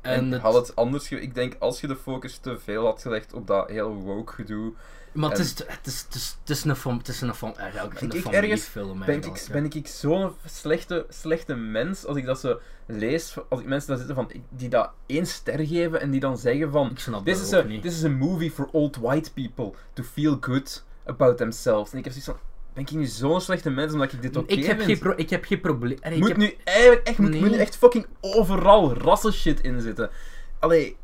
En 0.00 0.12
En 0.14 0.32
het- 0.32 0.42
had 0.42 0.54
het 0.54 0.76
anders 0.76 1.10
Ik 1.10 1.34
denk 1.34 1.56
als 1.58 1.80
je 1.80 1.86
de 1.86 1.96
focus 1.96 2.38
te 2.38 2.58
veel 2.58 2.84
had 2.84 3.02
gelegd 3.02 3.32
op 3.32 3.46
dat 3.46 3.68
heel 3.70 3.94
woke 3.94 4.32
gedoe. 4.32 4.72
Maar 5.14 5.30
het 5.30 5.38
is, 5.38 5.48
het 5.48 5.58
is, 5.86 6.02
het 6.06 6.14
is, 6.14 6.36
het 6.40 6.50
is 6.50 6.64
een 6.64 6.96
het 6.98 7.08
is 7.08 7.20
een 7.20 7.34
fam- 7.34 7.52
eigenlijk 7.56 8.00
een 8.00 8.10
Ik- 8.12 8.22
familiefilm 8.22 8.98
Ben 9.06 9.16
ik, 9.22 9.46
ben 9.52 9.64
ik, 9.64 9.74
ik 9.74 9.86
zo'n 9.86 10.32
slechte, 10.44 11.06
slechte 11.08 11.54
mens 11.54 12.06
als 12.06 12.16
ik 12.16 12.24
dat 12.24 12.40
zo 12.40 12.58
lees, 12.86 13.36
als 13.48 13.60
ik 13.60 13.66
mensen 13.66 13.88
daar 13.88 13.98
zitten 13.98 14.14
van, 14.14 14.30
die 14.48 14.68
dat 14.68 14.90
één 15.06 15.26
ster 15.26 15.66
geven 15.66 16.00
en 16.00 16.10
die 16.10 16.20
dan 16.20 16.38
zeggen 16.38 16.70
van, 16.70 16.94
this 16.94 17.04
dat 17.38 17.46
is, 17.46 17.52
a, 17.52 17.62
niet. 17.62 17.82
this 17.82 17.94
is 17.96 18.04
a 18.04 18.08
movie 18.08 18.50
for 18.50 18.68
old 18.72 18.96
white 18.96 19.32
people 19.32 19.72
to 19.92 20.02
feel 20.02 20.36
good 20.40 20.84
about 21.06 21.36
themselves. 21.36 21.92
En 21.92 21.98
ik 21.98 22.04
heb 22.04 22.12
zoiets 22.12 22.30
van, 22.30 22.40
ben 22.74 22.82
ik 22.82 22.90
nu 22.90 23.06
zo'n 23.06 23.40
slechte 23.40 23.70
mens 23.70 23.92
omdat 23.92 24.12
ik 24.12 24.22
dit 24.22 24.36
oké 24.36 24.52
ik, 24.52 24.64
heb 24.66 24.76
vind? 24.76 24.90
geen 24.90 24.98
pro- 24.98 25.14
ik 25.16 25.30
heb 25.30 25.44
geen 25.44 25.60
probleem. 25.60 25.98
Moet 26.18 26.28
heb- 26.28 26.36
nu 26.36 26.56
eigenlijk 26.64 27.06
echt, 27.06 27.18
moet, 27.18 27.30
Nee. 27.30 27.40
moet 27.40 27.50
nu 27.50 27.56
echt 27.56 27.76
fucking 27.76 28.06
overal 28.20 28.94
rassenshit 28.94 29.60
in 29.60 29.80
zitten. 29.80 30.10
Allee, 30.58 30.96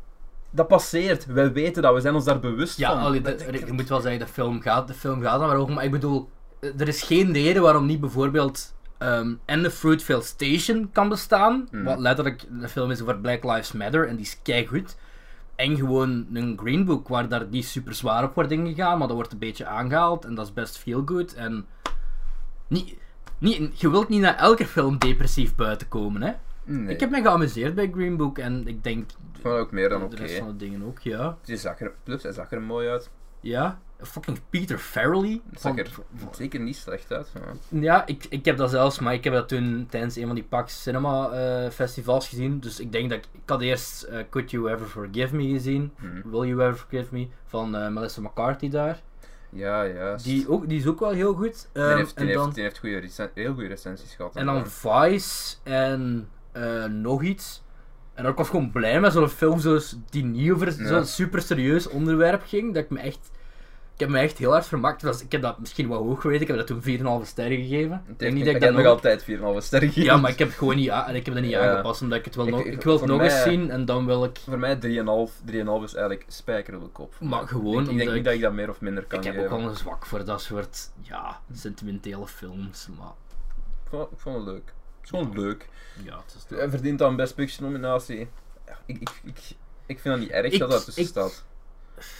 dat 0.51 0.67
passeert. 0.67 1.25
Wij 1.25 1.51
weten 1.53 1.81
dat, 1.81 1.93
we 1.93 2.01
zijn 2.01 2.13
ons 2.15 2.25
daar 2.25 2.39
bewust 2.39 2.77
Ja, 2.77 2.89
van. 2.91 2.99
allee, 3.01 3.21
Dat- 3.21 3.39
de- 3.39 3.63
je 3.65 3.71
moet 3.73 3.89
wel 3.89 4.01
zeggen, 4.01 4.19
de 4.19 4.27
film 4.27 4.61
gaat, 4.61 4.87
de 4.87 4.93
film 4.93 5.21
gaat 5.21 5.39
daar 5.39 5.55
over. 5.55 5.73
Maar 5.73 5.83
ik 5.83 5.91
bedoel, 5.91 6.29
eh, 6.59 6.79
er 6.79 6.87
is 6.87 7.01
geen 7.03 7.33
reden 7.33 7.61
waarom 7.61 7.85
niet 7.85 7.99
bijvoorbeeld 7.99 8.73
ehm 8.97 9.33
en 9.45 9.61
de 9.63 9.71
Fruitvale 9.71 10.21
Station 10.21 10.89
kan 10.91 11.09
bestaan. 11.09 11.67
Mhm. 11.71 11.83
Wat 11.83 11.99
letterlijk 11.99 12.43
de 12.61 12.67
film 12.69 12.91
is 12.91 13.01
over 13.01 13.17
Black 13.19 13.43
Lives 13.43 13.71
Matter 13.71 14.07
en 14.07 14.15
die 14.15 14.25
is 14.25 14.39
keigoed. 14.43 14.97
En 15.55 15.75
gewoon 15.75 16.25
een 16.33 16.57
Green 16.61 16.85
Book 16.85 17.07
waar 17.07 17.27
daar 17.27 17.45
niet 17.49 17.65
super 17.65 17.93
zwaar 17.93 18.23
op 18.23 18.35
wordt 18.35 18.51
ingegaan, 18.51 18.97
maar 18.97 19.07
dat 19.07 19.15
wordt 19.15 19.31
een 19.31 19.37
beetje 19.39 19.65
aangehaald 19.65 20.25
en 20.25 20.35
dat 20.35 20.45
is 20.45 20.53
best 20.53 20.77
feel 20.77 21.01
good. 21.05 21.33
En 21.33 21.65
niet, 22.67 22.95
niet, 23.37 23.79
je 23.79 23.89
wilt 23.89 24.09
niet 24.09 24.21
naar 24.21 24.35
elke 24.37 24.65
film 24.65 24.97
depressief 24.97 25.55
buiten 25.55 25.87
komen, 25.87 26.21
hè? 26.21 26.31
Nee, 26.63 26.93
Ik 26.93 26.99
heb 26.99 27.09
me 27.09 27.21
geamuseerd 27.21 27.75
bij 27.75 27.91
Green 27.93 28.17
Book 28.17 28.37
en 28.37 28.67
ik 28.67 28.83
denk 28.83 29.09
vond 29.41 29.53
het 29.53 29.63
ook 29.63 29.71
meer 29.71 29.89
dan 29.89 29.99
de 29.99 30.05
oké. 30.05 30.15
rest 30.15 30.37
van 30.37 30.47
de 30.47 30.55
dingen 30.55 30.83
ook, 30.83 30.99
ja. 30.99 31.37
Die 31.43 31.57
zag 31.57 31.79
er, 31.81 31.93
plus, 32.03 32.23
hij 32.23 32.31
zag 32.31 32.51
er 32.51 32.61
mooi 32.61 32.89
uit. 32.89 33.09
Ja, 33.39 33.79
fucking 34.01 34.39
Peter 34.49 34.77
Farrelly. 34.77 35.41
Zag 35.51 35.61
van- 35.61 35.77
er 35.77 35.89
zeker 36.31 36.59
niet 36.59 36.75
slecht 36.75 37.11
uit. 37.11 37.31
Ja. 37.33 37.79
Ja, 37.79 38.05
ik, 38.05 38.25
ik 38.29 38.45
heb 38.45 38.57
dat 38.57 38.69
zelfs, 38.69 38.99
maar 38.99 39.13
ik 39.13 39.23
heb 39.23 39.33
dat 39.33 39.47
toen 39.47 39.87
tijdens 39.89 40.15
een 40.15 40.25
van 40.25 40.35
die 40.35 40.43
Pax 40.43 40.81
Cinema 40.81 41.29
eh, 41.29 41.69
festivals 41.69 42.27
gezien. 42.27 42.59
Dus 42.59 42.79
ik 42.79 42.91
denk 42.91 43.09
dat 43.09 43.17
ik, 43.19 43.25
ik 43.31 43.49
had 43.49 43.61
eerst 43.61 44.03
eh, 44.03 44.23
Could 44.29 44.51
You 44.51 44.71
Ever 44.71 44.85
Forgive 44.87 45.35
Me 45.35 45.49
gezien. 45.49 45.93
Mhm. 45.97 46.29
Will 46.29 46.47
You 46.47 46.61
Ever 46.61 46.75
Forgive 46.75 47.13
Me 47.15 47.27
van 47.45 47.75
eh, 47.75 47.87
Melissa 47.87 48.21
McCarthy 48.21 48.69
daar. 48.69 49.01
Ja, 49.49 49.81
ja. 49.81 50.15
Die, 50.15 50.49
ook, 50.49 50.69
die 50.69 50.79
is 50.79 50.87
ook 50.87 50.99
wel 50.99 51.11
heel 51.11 51.33
goed. 51.33 51.69
die 51.73 51.83
Ehm, 51.83 51.95
heeft, 51.97 52.09
die 52.09 52.17
en 52.19 52.25
heeft, 52.25 52.37
dan, 52.39 52.49
die 52.53 52.63
heeft 52.63 52.79
goede 52.79 53.29
heel 53.33 53.53
goede 53.53 53.67
recensies 53.67 54.15
gehad. 54.15 54.35
en 54.35 54.45
dan 54.45 54.67
Vice 54.67 55.55
en 55.63 56.29
nog 57.01 57.21
iets. 57.23 57.63
En 58.23 58.29
ik 58.31 58.35
was 58.37 58.49
gewoon 58.49 58.71
blij 58.71 58.99
met 58.99 59.13
zo'n 59.13 59.27
film 59.29 59.59
zoals 59.59 59.95
die 60.09 60.23
niet 60.23 60.51
over 60.51 60.67
Ja. 60.81 60.87
zo'n 60.87 61.05
super 61.05 61.41
serieus 61.41 61.87
onderwerp 61.87 62.41
ging. 62.45 62.73
Dat 62.73 62.83
ik 62.83 62.89
me 62.89 62.99
echt. 62.99 63.31
Ik 63.93 64.07
heb 64.07 64.09
me 64.15 64.19
echt 64.23 64.37
heel 64.37 64.51
hard 64.51 64.65
vermaakt. 64.65 65.01
Was- 65.01 65.21
Ik 65.23 65.31
heb 65.31 65.41
dat 65.41 65.59
misschien 65.59 65.87
wat 65.87 65.99
hoog 65.99 66.21
geweten. 66.21 66.41
Ik 66.41 66.47
heb 66.47 66.57
dat 66.57 66.67
toen 66.67 66.81
4,5 66.81 67.27
sterren 67.27 67.57
gegeven. 67.57 68.03
Ik 68.07 68.19
denk 68.19 68.33
niet 68.33 68.45
dat 68.45 68.55
ik 68.55 68.61
dat 68.61 68.73
nog 68.73 68.85
altijd 68.85 69.23
4,5 69.23 69.63
sterren 69.63 69.87
gegeven. 69.87 70.13
Ja, 70.13 70.17
maar 70.17 70.31
ik 70.31 70.39
heb 70.39 70.47
het 70.47 70.57
gewoon 70.57 70.75
niet, 70.75 70.85
ik 71.13 71.25
heb 71.25 71.33
dat 71.33 71.43
niet 71.43 71.51
Ja. 71.51 71.69
aangepast, 71.71 72.01
omdat 72.01 72.17
ik 72.17 72.25
het 72.25 72.35
wil 72.35 72.45
Ik- 72.45 72.51
nog... 72.51 72.63
ik- 72.63 72.81
wil 72.83 72.97
het 72.99 73.05
nog 73.05 73.21
eens 73.21 73.41
zien 73.43 73.71
en 73.71 73.85
dan 73.85 74.05
wil 74.05 74.23
ik... 74.23 74.39
Voor 74.43 74.59
mij 74.59 74.75
3,5 74.75 75.31
3,5 75.45 75.83
is 75.83 75.93
eigenlijk 75.93 76.25
spijker 76.27 76.75
op 76.75 76.81
de 76.81 76.87
kop. 76.89 77.13
Maar 77.19 77.47
gewoon 77.47 77.83
ik, 77.83 77.89
ik 77.89 77.97
denk 77.97 78.11
niet 78.13 78.23
dat 78.23 78.33
ik 78.33 78.41
dat 78.41 78.53
meer 78.53 78.69
of 78.69 78.81
minder 78.81 79.03
kan 79.03 79.19
Ik 79.19 79.25
heb 79.25 79.37
ook 79.43 79.49
wel 79.49 79.59
een 79.69 79.75
zwak 79.75 80.05
voor 80.05 80.25
dat 80.25 80.41
soort, 80.41 80.89
ja, 81.01 81.39
sentimentele 81.53 82.27
films, 82.27 82.87
maar... 82.97 83.07
Ik 83.83 83.89
vond, 83.89 84.11
ik 84.11 84.17
vond 84.19 84.35
het 84.35 84.45
leuk. 84.45 84.73
Het 85.01 85.03
is 85.03 85.09
gewoon 85.09 85.39
leuk. 85.39 85.69
Ja, 86.03 86.15
het 86.25 86.35
is 86.49 86.57
Hij 86.57 86.69
verdient 86.69 86.99
dan 86.99 87.15
Best 87.15 87.35
Picture 87.35 87.63
nominatie. 87.63 88.19
Ik, 88.85 88.99
ik, 88.99 89.09
ik, 89.23 89.37
ik 89.85 89.99
vind 89.99 90.03
dat 90.03 90.19
niet 90.19 90.29
erg 90.29 90.53
Ik- 90.53 90.59
dat 90.59 90.71
dat 90.71 90.85
tussen 90.85 91.03
ik- 91.03 91.09
staat. 91.09 91.43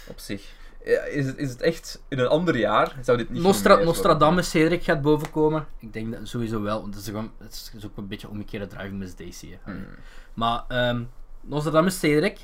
Op 0.07 0.19
zich. 0.19 0.59
Ja, 0.85 1.01
is, 1.01 1.25
het, 1.25 1.37
is 1.37 1.49
het 1.49 1.61
echt 1.61 2.01
in 2.07 2.19
een 2.19 2.27
ander 2.27 2.57
jaar? 2.57 2.95
Zou 3.01 3.17
dit 3.17 3.29
niet 3.29 3.41
Nostra? 3.41 3.75
Nostradamus 3.75 4.49
Cedric 4.49 4.83
gaat 4.83 5.01
bovenkomen. 5.01 5.67
Ik 5.79 5.93
denk 5.93 6.11
dat 6.11 6.27
sowieso 6.27 6.61
wel, 6.61 6.81
want 6.81 6.93
het 6.93 7.03
is, 7.03 7.09
gewoon, 7.09 7.31
het 7.37 7.71
is 7.77 7.85
ook 7.85 7.97
een 7.97 8.07
beetje 8.07 8.29
omgekeerde 8.29 8.67
driving 8.67 8.97
Miss 8.97 9.15
Daisy. 9.15 9.49
Hè. 9.51 9.71
Hmm. 9.71 9.85
Maar 10.33 10.63
ehm 10.67 11.03
Nostradamus 11.41 11.99
Cedric. 11.99 12.37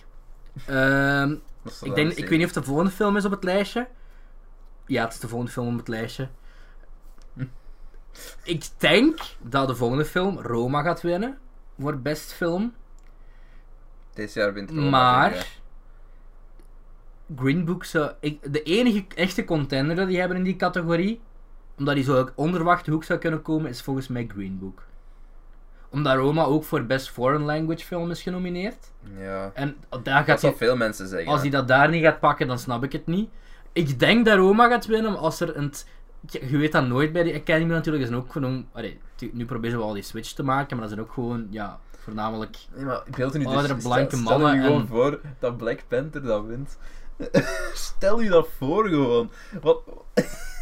Ehm, 0.65 1.35
Nostradamus 1.61 1.81
ik, 1.81 1.95
denk, 1.95 2.11
ik 2.11 2.29
weet 2.29 2.39
niet 2.39 2.47
of 2.47 2.53
het 2.55 2.63
de 2.63 2.69
volgende 2.69 2.91
film 2.91 3.17
is 3.17 3.25
op 3.25 3.31
het 3.31 3.43
lijstje. 3.43 3.88
Ja, 4.85 5.03
het 5.03 5.13
is 5.13 5.19
de 5.19 5.27
volgende 5.27 5.51
film 5.53 5.67
op 5.71 5.77
het 5.77 5.88
lijstje. 5.88 6.27
Ik 8.43 8.68
denk 8.78 9.20
dat 9.41 9.68
de 9.68 9.76
volgende 9.76 10.05
film 10.05 10.39
Roma 10.39 10.82
gaat 10.82 11.01
winnen. 11.01 11.38
Voor 11.80 11.97
best 11.99 12.34
film. 12.34 12.74
Deze 14.13 14.39
jaar 14.39 14.53
wint 14.53 14.70
Roma, 14.70 14.89
Maar. 14.89 15.47
Green 17.36 17.65
Book 17.65 17.84
zou... 17.84 18.11
Ik, 18.20 18.53
de 18.53 18.63
enige 18.63 19.05
echte 19.15 19.45
contender 19.45 19.95
dat 19.95 20.07
die 20.07 20.20
hebben 20.20 20.38
in 20.38 20.43
die 20.43 20.55
categorie, 20.55 21.22
omdat 21.78 21.95
die 21.95 22.03
zo 22.03 22.15
uit 22.15 22.32
onverwachte 22.36 22.91
hoek 22.91 23.03
zou 23.03 23.20
kunnen 23.20 23.41
komen, 23.41 23.70
is 23.70 23.82
volgens 23.82 24.07
mij 24.07 24.28
Green 24.34 24.59
Book. 24.59 24.84
Omdat 25.89 26.15
Roma 26.15 26.43
ook 26.43 26.63
voor 26.63 26.86
Best 26.86 27.09
Foreign 27.09 27.45
Language 27.45 27.86
Film 27.86 28.11
is 28.11 28.22
genomineerd. 28.22 28.91
Ja. 29.18 29.51
En 29.53 29.76
daar 29.89 30.01
Dat 30.03 30.24
gaat 30.26 30.41
hij, 30.41 30.53
veel 30.53 30.76
mensen 30.76 31.07
zeggen. 31.07 31.32
als 31.32 31.41
hij 31.41 31.49
dat 31.49 31.68
daar 31.68 31.89
niet 31.89 32.03
gaat 32.03 32.20
pakken, 32.20 32.47
dan 32.47 32.59
snap 32.59 32.84
ik 32.84 32.91
het 32.91 33.05
niet. 33.05 33.30
Ik 33.74 33.99
denk 33.99 34.26
dat 34.26 34.38
Roma 34.38 34.68
gaat 34.68 34.86
winnen, 34.86 35.11
maar 35.11 35.22
als 35.22 35.39
er 35.39 35.57
een... 35.57 35.74
Je 36.22 36.57
weet 36.57 36.72
dat 36.72 36.88
nooit 36.88 37.11
bij 37.11 37.24
die 37.24 37.36
Academy 37.36 37.72
natuurlijk. 37.72 38.05
Zijn 38.05 38.18
ook 38.20 38.32
gewoon... 38.32 38.68
Allee, 38.72 38.99
nu 39.32 39.45
proberen 39.45 39.78
we 39.78 39.84
wel 39.84 39.93
die 39.93 40.03
switch 40.03 40.32
te 40.34 40.43
maken, 40.43 40.78
maar 40.78 40.88
dat 40.88 40.95
zijn 40.95 41.07
ook 41.07 41.13
gewoon, 41.13 41.47
ja, 41.49 41.80
voornamelijk... 41.97 42.57
Nee, 42.76 42.86
maar 42.86 43.03
beeld 43.15 43.34
nu 43.34 43.45
Oudere 43.45 43.74
dus, 43.74 43.84
blanke 43.84 44.05
stel, 44.15 44.20
stel 44.20 44.39
mannen 44.39 44.55
je 44.55 44.65
gewoon 44.65 44.82
en- 44.82 44.88
voor 44.88 45.20
dat 45.39 45.57
Black 45.57 45.80
Panther 45.88 46.22
dat 46.24 46.45
wint. 46.45 46.78
stel 47.74 48.22
je 48.22 48.30
dat 48.30 48.47
voor 48.57 48.88
gewoon. 48.89 49.32
Wat? 49.61 49.82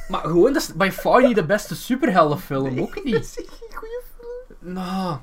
Maar 0.07 0.21
gewoon, 0.21 0.53
dat 0.53 0.61
is 0.61 0.73
by 0.73 0.89
far 0.91 1.21
niet 1.27 1.35
de 1.35 1.45
beste 1.45 1.75
superheldenfilm, 1.75 2.79
ook 2.79 2.95
Dat 2.95 3.03
niet. 3.03 3.15
is 3.15 3.33
geen 3.35 3.75
goede 3.75 4.01
film. 4.17 4.73
Nou, 4.73 5.17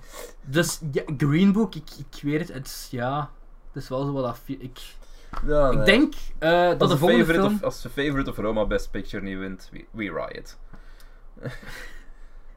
dus 0.45 0.81
ja, 0.93 1.03
Green 1.17 1.53
Book, 1.53 1.75
ik, 1.75 1.91
ik 1.99 2.23
weet 2.23 2.41
het, 2.41 2.53
het 2.53 2.67
is, 2.67 2.89
ja, 2.91 3.31
het 3.73 3.83
is 3.83 3.89
wel 3.89 4.05
zo 4.05 4.13
wat 4.13 4.25
dat... 4.25 4.39
Ik, 4.59 4.79
Ja, 5.47 5.71
ik 5.71 5.85
denk 5.85 6.15
eh, 6.39 6.51
dat 6.51 6.81
als 6.81 6.89
de 6.91 6.95
de 6.95 7.01
volgende 7.01 7.25
favorite 7.25 7.49
film... 7.49 7.55
of, 7.55 7.63
als 7.63 7.83
de 7.83 7.89
favorite 7.89 8.31
of 8.31 8.37
Roma 8.37 8.67
Best 8.67 8.91
Picture 8.91 9.23
niet 9.23 9.39
wint, 9.39 9.69
we, 9.73 9.85
we 9.91 10.03
riot. 10.03 10.59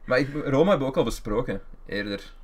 maar 0.06 0.18
ik, 0.18 0.28
Roma 0.34 0.68
hebben 0.68 0.78
we 0.78 0.84
ook 0.84 0.96
al 0.96 1.04
besproken 1.04 1.60
eerder. 1.86 2.34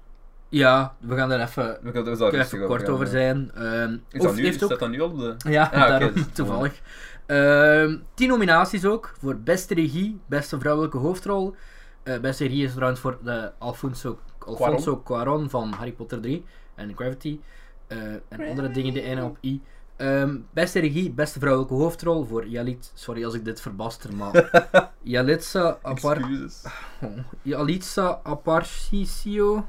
Ja, 0.49 0.95
we 1.01 1.17
gaan 1.17 1.31
er 1.33 1.41
even, 1.41 1.79
We 1.83 1.91
kunnen 1.91 2.21
er 2.21 2.35
even 2.35 2.67
kort 2.67 2.83
gaan, 2.83 2.93
over 2.93 3.05
ja. 3.05 3.11
zijn. 3.11 3.51
Ehm, 3.55 3.97
Is, 4.11 4.23
dat 4.23 4.35
nu, 4.35 4.45
heeft 4.45 4.63
ook... 4.63 4.71
dat 4.71 4.79
dan 4.79 4.91
nu 4.91 5.01
al 5.01 5.17
de... 5.17 5.35
Ja, 5.39 5.65
Ah, 5.65 5.89
daarom 5.89 6.33
toevallig. 6.33 6.81
Ehm, 7.27 7.97
tien 8.15 8.29
nominaties 8.29 8.85
ook 8.85 9.15
voor 9.21 9.37
beste 9.37 9.75
regie, 9.75 10.21
beste 10.27 10.59
vrouwelijke 10.61 10.99
hoofdrol. 10.99 11.55
Eh, 12.03 12.19
beste 12.19 12.45
regie 12.45 12.65
is 12.65 12.73
trouwens 12.73 13.01
voor 13.01 13.19
de 13.23 13.53
Alfonso, 13.59 14.19
Alfonso 14.39 15.03
Cuarón 15.03 15.51
van 15.51 15.73
Harry 15.73 15.93
Potter 15.93 16.21
3 16.21 16.45
en 16.75 16.93
Gravity. 16.97 17.41
eh, 17.87 17.99
en 18.29 18.49
andere 18.49 18.71
dingen 18.71 18.93
die 18.93 19.03
eindigen 19.03 19.31
op 19.31 19.39
I. 19.41 19.63
Ehm, 20.03 20.39
beste 20.51 20.81
regie, 20.81 21.11
beste 21.11 21.39
vrouwelijke 21.39 21.75
hoofdrol 21.75 22.25
voor 22.25 22.47
Yalit. 22.47 22.93
Sorry 22.95 23.25
als 23.25 23.35
ik 23.35 23.45
dit 23.45 23.61
verbaster, 23.61 24.15
maar. 24.15 24.51
Yalitza 25.03 25.79
Apar 25.83 26.17
Excuses. 26.17 26.65
Yalitza 27.43 28.21
Aparicio. 28.23 29.67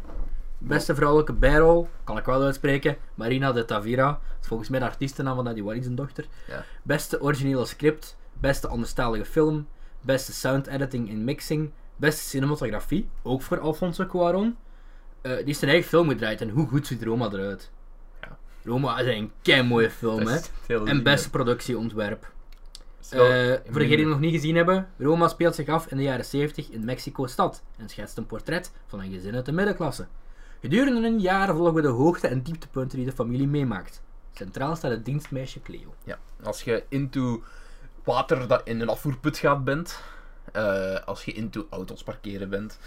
Beste 0.58 0.96
vrouwelijke 0.96 1.34
bijrol, 1.34 1.90
kan 2.04 2.18
ik 2.18 2.26
wel 2.26 2.44
uitspreken. 2.44 2.98
Marina 3.16 3.52
de 3.52 3.66
Tavira. 3.66 4.20
Volgens 4.40 4.70
mij 4.70 4.80
de 4.80 4.86
artiestennaam 4.86 5.36
van 5.36 5.54
die 5.54 5.64
Wallis 5.64 5.88
dochter. 5.90 6.26
Ja. 6.48 6.66
Beste 6.84 7.22
originele 7.22 7.66
script. 7.66 8.18
Beste 8.40 8.68
anderstalige 8.68 9.26
film. 9.26 9.68
Beste 10.02 10.34
sound 10.34 10.68
editing 10.68 11.10
en 11.10 11.24
mixing. 11.24 11.72
Beste 11.96 12.24
cinematografie. 12.24 13.10
Ook 13.24 13.42
voor 13.42 13.60
Alfonso 13.60 14.06
Cuarón. 14.06 14.58
Eh, 15.22 15.36
die 15.36 15.46
is 15.46 15.60
zijn 15.60 15.72
eigen 15.72 15.90
film 15.90 16.10
gedraaid. 16.10 16.42
En 16.42 16.50
hoe 16.50 16.68
goed 16.68 16.88
ziet 16.88 17.04
Roma 17.04 17.30
eruit? 17.32 17.72
Roma 18.66 19.00
is 19.00 19.16
een 19.16 19.32
kei 19.42 19.64
mooie 19.64 19.90
film, 19.90 20.28
hè. 20.28 20.40
En 20.86 21.04
beste 21.04 21.30
productieontwerp. 21.30 22.32
Eh, 23.10 23.20
voor 23.66 23.80
degenen 23.80 23.98
die 23.98 24.06
nog 24.06 24.20
niet 24.20 24.34
gezien 24.34 24.56
hebben, 24.56 24.90
Roma 24.98 25.28
speelt 25.28 25.56
zich 25.56 25.68
af 25.68 25.88
in 25.88 25.98
de 25.98 26.04
jaren 26.04 26.26
70 26.26 26.70
in 26.70 26.86
Mexico-stad 26.86 27.62
en 27.78 27.90
schetst 27.90 28.18
een 28.18 28.26
portret 28.26 28.72
van 28.88 29.00
een 29.00 29.12
gezin 29.12 29.36
uit 29.36 29.46
de 29.46 29.52
middenklasse. 29.52 30.06
Gedurende 30.62 31.08
een 31.08 31.20
jaar 31.20 31.56
volgen 31.56 31.74
we 31.74 31.82
de 31.82 31.88
hoogte- 31.88 32.28
en 32.28 32.42
dieptepunten 32.42 32.98
die 32.98 33.06
de 33.08 33.14
familie 33.14 33.48
meemaakt. 33.48 34.02
Centraal 34.34 34.76
staat 34.76 34.92
het 34.92 35.06
dienstmeisje 35.06 35.62
Cleo. 35.62 35.94
Ja, 36.04 36.20
als 36.44 36.64
je 36.64 36.84
into 36.90 37.44
water 38.04 38.48
dat 38.48 38.62
in 38.64 38.82
een 38.82 38.90
afvoerput 38.90 39.38
gaat 39.38 39.64
bent, 39.64 40.00
eh, 40.52 40.96
als 41.06 41.26
je 41.26 41.32
into 41.32 41.68
auto's 41.70 42.04
parkeren 42.04 42.50
bent, 42.50 42.80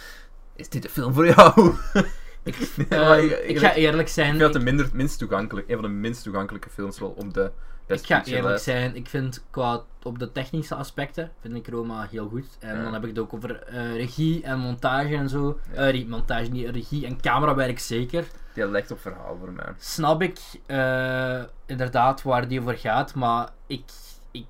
is 0.54 0.68
dit 0.68 0.82
de 0.82 0.88
film 0.88 1.12
voor 1.14 1.26
jou. 1.26 1.74
Ik, 2.46 2.54
Ja, 2.90 3.04
maar 3.08 3.18
eh, 3.18 3.24
ik- 3.24 3.30
ik 3.30 3.48
ik- 3.48 3.58
ga 3.58 3.74
eerlijk 3.74 4.08
Ik 4.08 4.14
zijn. 4.14 4.26
vind 4.28 4.40
dat 4.40 4.52
de 4.52 4.58
Ik, 4.58 4.64
minder, 4.64 4.88
minst 4.92 5.18
toegankelijk, 5.18 5.68
een 5.68 5.74
van 5.74 5.82
de 5.84 5.88
minst 5.90 6.22
toegankelijke 6.22 6.70
films 6.70 6.98
wel 6.98 7.14
op 7.16 7.34
de 7.34 7.50
best 7.86 8.00
ik 8.00 8.06
ga 8.06 8.24
eerlijk 8.24 8.44
lijst. 8.44 8.64
zijn. 8.64 8.96
Ik 8.96 9.08
vind 9.08 9.44
qua 9.50 9.82
op 10.02 10.18
de 10.18 10.32
technische 10.32 10.74
aspecten 10.74 11.32
vind 11.40 11.54
ik 11.54 11.68
Roma 11.68 12.06
heel 12.10 12.28
goed. 12.28 12.46
En 12.58 12.76
Ja. 12.76 12.82
dan 12.82 12.92
heb 12.92 13.02
ik 13.02 13.08
het 13.08 13.18
ook 13.18 13.34
over 13.34 13.62
eh, 13.62 13.94
regie 13.96 14.42
en 14.42 14.58
montage 14.58 15.14
en 15.16 15.28
zo. 15.28 15.58
Ja. 15.72 15.92
Eh, 15.92 16.06
montage 16.06 16.50
niet, 16.50 16.68
regie 16.68 17.06
en 17.06 17.20
camerawerk 17.20 17.78
zeker. 17.78 18.24
Die 18.54 18.68
lijkt 18.70 18.90
op 18.90 19.00
verhaal 19.00 19.36
voor 19.38 19.52
mij. 19.52 19.66
snap 19.78 20.22
ik 20.22 20.38
eh, 20.66 21.42
inderdaad 21.66 22.22
waar 22.22 22.48
die 22.48 22.60
over 22.60 22.76
gaat, 22.78 23.14
maar 23.14 23.48
ik. 23.66 23.84
Ik. 24.30 24.46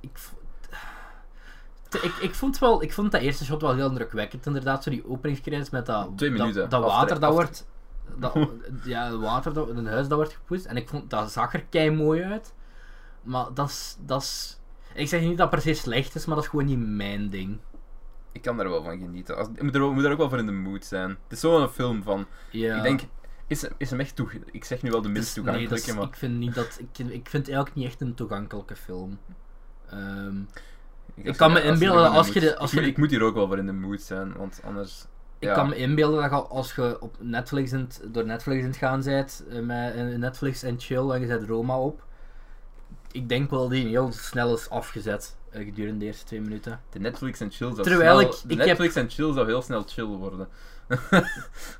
Ik, 0.00 0.18
ik, 2.02 2.12
ik, 2.20 2.34
vond 2.34 2.58
wel, 2.58 2.82
ik 2.82 2.92
vond 2.92 3.12
dat 3.12 3.20
eerste 3.20 3.44
shot 3.44 3.62
wel 3.62 3.74
heel 3.74 3.88
indrukwekkend, 3.88 4.46
inderdaad. 4.46 4.82
Zo 4.82 4.90
die 4.90 5.08
openingscredits 5.08 5.70
met 5.70 5.86
dat, 5.86 6.10
Twee 6.18 6.30
dat, 6.30 6.38
minuten. 6.38 6.68
dat 6.68 6.82
Aftre- 6.82 6.96
water 7.00 7.20
dat 7.20 7.32
wordt. 7.32 7.66
Dat, 8.18 8.48
ja, 8.84 9.10
het 9.10 9.20
water 9.20 9.52
dat 9.52 9.68
in 9.68 9.76
een 9.76 9.86
huis 9.86 10.08
dat 10.08 10.18
wordt 10.18 10.32
gepoetst. 10.34 10.64
En 10.66 10.76
ik 10.76 10.88
vond 10.88 11.10
dat 11.10 11.32
zag 11.32 11.52
er 11.54 11.64
kei 11.64 11.90
mooi 11.90 12.22
uit. 12.22 12.54
Maar 13.22 13.46
dat 13.54 13.68
is. 13.68 13.96
Dat 14.00 14.22
is 14.22 14.60
ik 14.94 15.08
zeg 15.08 15.20
niet 15.20 15.38
dat 15.38 15.50
het 15.52 15.62
per 15.62 15.74
se 15.74 15.80
slecht 15.80 16.14
is, 16.14 16.24
maar 16.26 16.34
dat 16.34 16.44
is 16.44 16.50
gewoon 16.50 16.66
niet 16.66 16.78
mijn 16.86 17.30
ding. 17.30 17.58
Ik 18.32 18.42
kan 18.42 18.56
daar 18.56 18.68
wel 18.68 18.82
van 18.82 18.98
genieten. 18.98 19.36
Als, 19.36 19.48
je 19.54 19.62
moet 19.64 19.74
er, 19.74 19.80
ook- 19.80 19.94
moet 19.94 20.04
er 20.04 20.10
ook 20.12 20.18
wel 20.18 20.28
voor 20.28 20.38
in 20.38 20.46
de 20.46 20.52
mood 20.52 20.84
zijn. 20.84 21.08
Het 21.10 21.18
is 21.32 21.40
zo'n 21.40 21.68
film 21.68 22.02
van... 22.02 22.26
Ja. 22.50 22.76
Ik 22.76 22.82
denk... 22.82 23.00
Is, 23.46 23.64
is 23.78 23.90
hem 23.90 24.00
echt 24.00 24.16
toe... 24.16 24.28
Ik 24.50 24.64
zeg 24.64 24.82
nu 24.82 24.90
wel 24.90 25.02
de 25.02 25.08
minst 25.08 25.34
Dus 25.34 25.44
nee, 25.44 25.52
toegankelijke, 25.54 25.90
is- 25.90 25.96
maar... 25.96 26.06
ik 26.06 26.14
vind 26.16 26.38
niet 26.38 26.54
dat. 26.54 26.78
Ik, 26.80 26.98
ik 26.98 27.28
vind 27.28 27.46
het 27.46 27.54
eigenlijk 27.54 27.74
niet 27.74 27.86
echt 27.86 28.00
een 28.00 28.14
toegankelijke 28.14 28.76
film. 28.76 29.18
Ehm, 29.88 30.36
als 31.26 31.36
kan 31.36 31.48
je- 31.48 31.54
me 31.54 31.62
inbeelden 31.62 31.98
in 32.04 32.08
dat 32.08 32.16
als 32.18 32.28
je 32.28 32.40
de- 32.40 32.56
als 32.56 32.72
ik, 32.74 32.80
je 32.80 32.86
ik 32.86 32.96
moet 32.96 33.10
hier 33.10 33.22
ook 33.22 33.34
wel 33.34 33.46
voor 33.46 33.58
in 33.58 33.66
de 33.66 33.72
mood 33.72 34.00
zijn, 34.00 34.32
want 34.36 34.60
anders... 34.64 35.04
Ik 35.38 35.48
Ja. 35.48 35.54
kan 35.54 35.68
me 35.68 35.76
inbeelden 35.76 36.30
dat 36.30 36.48
als 36.48 36.74
je 36.74 36.96
op 37.00 37.16
Netflix 37.20 37.72
in 37.72 37.88
door 38.04 38.24
Netflix 38.26 38.60
in 38.60 38.66
het 38.68 38.76
gaan 38.76 39.02
bent, 39.02 39.44
eh, 39.50 39.60
met 39.60 39.94
eh, 39.94 40.04
Netflix 40.04 40.62
en 40.62 40.74
chill 40.80 41.10
en 41.10 41.20
je 41.20 41.26
zet 41.26 41.48
Roma 41.48 41.78
op. 41.78 42.04
Ik 43.10 43.28
denk 43.28 43.50
wel 43.50 43.60
dat 43.60 43.70
die 43.70 43.86
heel 43.88 44.12
snel 44.12 44.54
is 44.54 44.70
afgezet 44.70 45.36
eh, 45.50 45.64
gedurende 45.64 45.98
de 45.98 46.04
eerste 46.04 46.24
twee 46.24 46.40
minuten. 46.40 46.80
De 46.90 46.98
Netflix 46.98 47.40
en 47.40 47.50
chill 47.50 47.70
zou 47.74 47.82
Terwijl 47.82 48.18
snel, 48.18 48.30
ik- 48.30 48.50
ik 48.50 48.58
heb- 48.58 48.66
Netflix 48.66 48.94
en 48.94 49.10
chill 49.10 49.32
zou 49.32 49.46
heel 49.46 49.62
snel 49.62 49.82
chill 49.86 50.04
worden. 50.04 50.48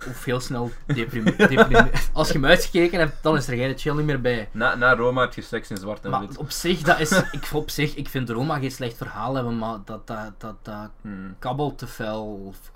Of 0.09 0.25
heel 0.25 0.41
snel 0.41 0.71
deprimeerd. 0.87 2.09
Als 2.13 2.27
je 2.29 2.33
hem 2.33 2.45
uitgekeken 2.47 2.99
hebt, 2.99 3.23
dan 3.23 3.37
is 3.37 3.49
er 3.49 3.57
geen 3.57 3.79
chill 3.79 3.95
niet 3.95 4.05
meer 4.05 4.21
bij. 4.21 4.49
Na, 4.53 4.75
na 4.75 4.95
Roma 4.95 5.21
heb 5.21 5.35
je 5.35 5.43
seks 5.43 5.71
in 5.71 5.77
zwart 5.77 6.05
en 6.05 6.11
Maar 6.11 6.21
wit. 6.21 6.37
op 6.37 6.51
zich, 6.51 6.81
dat 6.83 7.01
is, 7.01 7.11
ik, 7.31 7.49
op 7.53 7.71
zich, 7.71 7.95
ik 7.95 8.09
vind 8.09 8.31
Roma 8.31 8.59
geen 8.59 8.71
slecht 8.71 8.97
verhaal 8.97 9.35
hebben, 9.35 9.59
maar 9.59 9.79
dat, 9.85 10.07
dat, 10.07 10.33
dat, 10.39 10.57
dat 10.63 10.91
Hmm. 11.01 11.37
kabbelt 11.39 11.79
te 11.79 11.87
fel. 11.87 12.25
Of, 12.47 12.71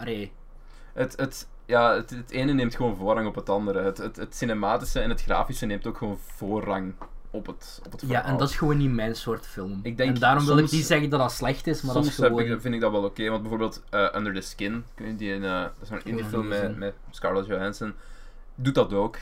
Het, 0.92 1.16
het, 1.16 1.48
ja, 1.66 1.94
het, 1.94 2.10
het 2.10 2.30
ene 2.30 2.52
neemt 2.52 2.74
gewoon 2.76 2.96
voorrang 2.96 3.26
op 3.26 3.34
het 3.34 3.48
andere. 3.48 3.82
Het, 3.82 3.98
het, 3.98 4.16
het 4.16 4.36
cinematische 4.36 5.00
en 5.00 5.10
het 5.10 5.22
grafische 5.22 5.66
neemt 5.66 5.86
ook 5.86 5.96
gewoon 5.96 6.18
voorrang 6.36 6.94
op 7.30 7.46
het, 7.46 7.80
op 7.84 7.92
het 7.92 8.00
verhaal. 8.00 8.22
ja, 8.22 8.28
en 8.28 8.36
dat 8.36 8.48
is 8.48 8.56
gewoon 8.56 8.76
niet 8.76 8.90
mijn 8.90 9.16
soort 9.16 9.46
film. 9.46 9.80
Ik 9.82 9.96
denk 9.96 10.14
en 10.14 10.20
daarom 10.20 10.46
wil 10.46 10.58
ik 10.58 10.70
niet 10.70 10.84
zeggen 10.84 11.10
dat 11.10 11.20
dat 11.20 11.32
slecht 11.32 11.66
is, 11.66 11.82
maar 11.82 11.92
Soms 11.92 12.06
dat 12.06 12.14
is 12.14 12.24
gewoon... 12.24 12.38
heb 12.46 12.56
ik, 12.56 12.60
vind 12.60 12.74
ik 12.74 12.80
dat 12.80 12.92
wel 12.92 13.04
oké, 13.04 13.28
want 13.28 13.40
bijvoorbeeld 13.40 13.82
eh, 13.90 14.08
Under 14.14 14.34
the 14.34 14.40
Skin, 14.40 14.84
die, 15.16 15.34
eh, 15.34 15.40
dat 15.42 15.72
is 15.82 15.88
zo'n 15.88 16.00
indie 16.04 16.24
film 16.24 16.48
met, 16.48 16.76
met 16.76 16.94
Scarlett 17.10 17.46
Johansson, 17.46 17.94
doet 18.54 18.74
dat 18.74 18.92
ook. 18.92 19.16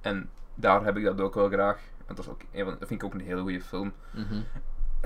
En 0.00 0.28
daar 0.54 0.84
heb 0.84 0.96
ik 0.96 1.04
dat 1.04 1.20
ook 1.20 1.34
wel 1.34 1.48
graag. 1.48 1.78
En 2.06 2.14
dat, 2.14 2.24
is 2.24 2.30
ook 2.30 2.40
een 2.52 2.64
van, 2.64 2.76
dat 2.78 2.88
vind 2.88 3.02
ik 3.02 3.04
ook 3.04 3.14
een 3.14 3.26
hele 3.26 3.40
goede 3.40 3.60
film. 3.60 3.92
Mhm. 4.10 4.40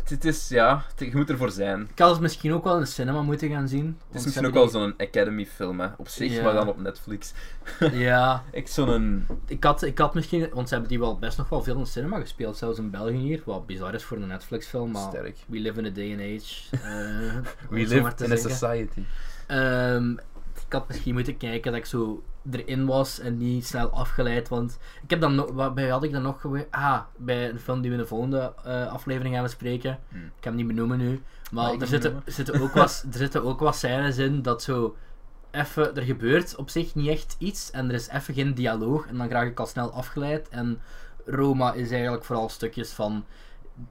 Het 0.05 0.25
is, 0.25 0.49
ja, 0.49 0.85
het- 0.97 1.09
je 1.11 1.17
moet 1.17 1.31
ervoor 1.31 1.51
zijn. 1.51 1.89
Ik 1.93 1.99
had 1.99 2.11
het 2.11 2.21
misschien 2.21 2.53
ook 2.53 2.65
wel 2.65 2.75
in 2.75 2.81
de 2.81 2.87
cinema 2.87 3.23
moeten 3.23 3.51
gaan 3.51 3.69
zien. 3.69 3.99
Het 4.09 4.19
is 4.19 4.25
misschien 4.25 4.47
ook 4.47 4.53
wel 4.55 4.69
zo'n 4.69 4.95
Academy-film, 4.99 5.81
hè. 5.81 5.89
Op 5.97 6.09
zich, 6.09 6.33
Ja. 6.35 6.43
maar 6.43 6.53
dan 6.53 6.69
op 6.69 6.81
Netflix. 6.81 7.33
Ja, 7.93 8.43
Echt 8.53 8.71
zo'n... 8.71 9.27
ik 9.47 9.65
had, 9.65 9.83
ik 9.83 9.99
had 9.99 10.15
misschien... 10.15 10.49
Want 10.53 10.67
ze 10.69 10.73
hebben 10.75 10.91
die 10.91 11.01
wel 11.01 11.19
best 11.19 11.39
nog 11.39 11.49
wel 11.49 11.63
veel 11.63 11.75
in 11.77 11.83
de 11.83 11.89
cinema 11.89 12.21
gespeeld. 12.21 12.57
Zelfs 12.57 12.79
in 12.79 12.91
België 12.91 13.17
hier. 13.17 13.43
Wat 13.45 13.67
bizar 13.67 13.95
is 13.95 14.05
voor 14.05 14.17
een 14.17 14.27
Netflix-film, 14.29 14.91
maar... 14.91 15.09
Sterk. 15.09 15.37
We 15.47 15.59
live 15.59 15.79
in 15.79 15.87
a 15.87 15.91
day 15.91 16.13
and 16.13 16.21
age. 16.21 16.77
eh, 16.83 17.37
We 17.71 17.77
live 17.87 18.13
in 18.25 18.33
a 18.33 18.37
society. 18.37 19.03
Ehm, 19.47 20.15
ik 20.69 20.75
had 20.75 20.89
misschien 20.89 21.15
moeten 21.15 21.37
kijken 21.37 21.73
dat 21.73 21.81
ik 21.81 21.87
zo 21.87 22.23
erin 22.51 22.87
was 22.87 23.21
en 23.21 23.37
niet 23.37 23.67
snel 23.67 23.91
afgeleid. 23.91 24.49
Want 24.49 24.79
ik 25.03 25.11
heb 25.11 25.21
dan 25.21 25.35
nog, 25.35 25.51
wat 25.51 25.75
bij 25.75 25.89
had 25.89 26.03
ik 26.03 26.13
dan 26.13 26.23
nog 26.23 26.47
Ah, 26.71 27.01
bij 27.17 27.49
een 27.49 27.59
film 27.59 27.81
die 27.81 27.91
we 27.91 27.97
in 27.97 28.03
de 28.03 28.09
volgende 28.09 28.53
eh, 28.65 28.93
aflevering 28.93 29.35
gaan 29.35 29.43
bespreken. 29.43 29.99
Hmm. 30.09 30.25
Ik 30.25 30.33
ga 30.41 30.49
hem 30.49 30.55
niet 30.55 30.67
benoemen 30.67 30.99
nu. 30.99 31.23
Maar 31.51 31.75
er 31.75 31.87
zitten, 31.87 32.23
zitten 32.27 32.61
ook 32.61 32.73
wat, 32.73 33.05
er 33.13 33.19
zitten 33.19 33.45
ook 33.45 33.61
wat 33.61 33.77
scènes 33.77 34.19
in 34.19 34.43
dat 34.43 34.63
zo. 34.63 34.97
Even, 35.51 35.97
er 35.97 36.03
gebeurt 36.03 36.57
op 36.57 36.71
zich 36.71 36.95
niet 36.95 37.09
echt 37.09 37.37
iets 37.39 37.71
en 37.71 37.89
er 37.89 37.95
is 37.95 38.09
even 38.09 38.35
geen 38.35 38.55
dialoog 38.55 39.07
en 39.07 39.17
dan 39.17 39.29
raak 39.29 39.47
ik 39.47 39.61
al 39.61 39.67
snel 39.67 39.93
afgeleid. 39.93 40.49
En 40.49 40.81
Roma 41.27 41.73
is 41.73 41.91
eigenlijk 41.91 42.25
vooral 42.25 42.49
stukjes 42.49 42.91
van. 42.91 43.25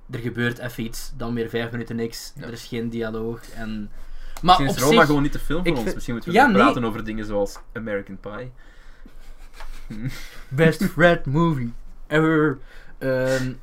Er 0.10 0.20
gebeurt 0.20 0.58
even 0.58 0.84
iets, 0.84 1.12
dan 1.16 1.34
weer 1.34 1.50
vijf 1.50 1.72
minuten 1.72 1.96
niks, 1.96 2.34
Ja. 2.36 2.44
er 2.46 2.52
is 2.52 2.66
geen 2.66 2.90
dialoog. 2.90 3.50
En... 3.50 3.92
Maar 4.42 4.60
Misschien 4.62 4.70
op 4.70 4.76
is 4.76 4.82
Roma 4.82 4.96
zich, 4.98 5.06
gewoon 5.06 5.22
niet 5.22 5.34
de 5.34 5.40
film 5.40 5.62
voor 5.64 5.72
ons. 5.72 5.82
vind- 5.82 5.94
Misschien 5.94 6.14
moeten 6.16 6.32
we 6.34 6.38
Ja, 6.38 6.44
gaan 6.44 6.54
nee. 6.54 6.62
praten 6.62 6.84
over 6.84 7.04
dingen 7.04 7.26
zoals 7.26 7.58
American 7.74 8.20
Pie. 8.20 8.52
Best 10.50 10.84
Fred 10.84 11.26
movie 11.26 11.74
ever. 12.08 12.58
Ehm, 12.98 13.54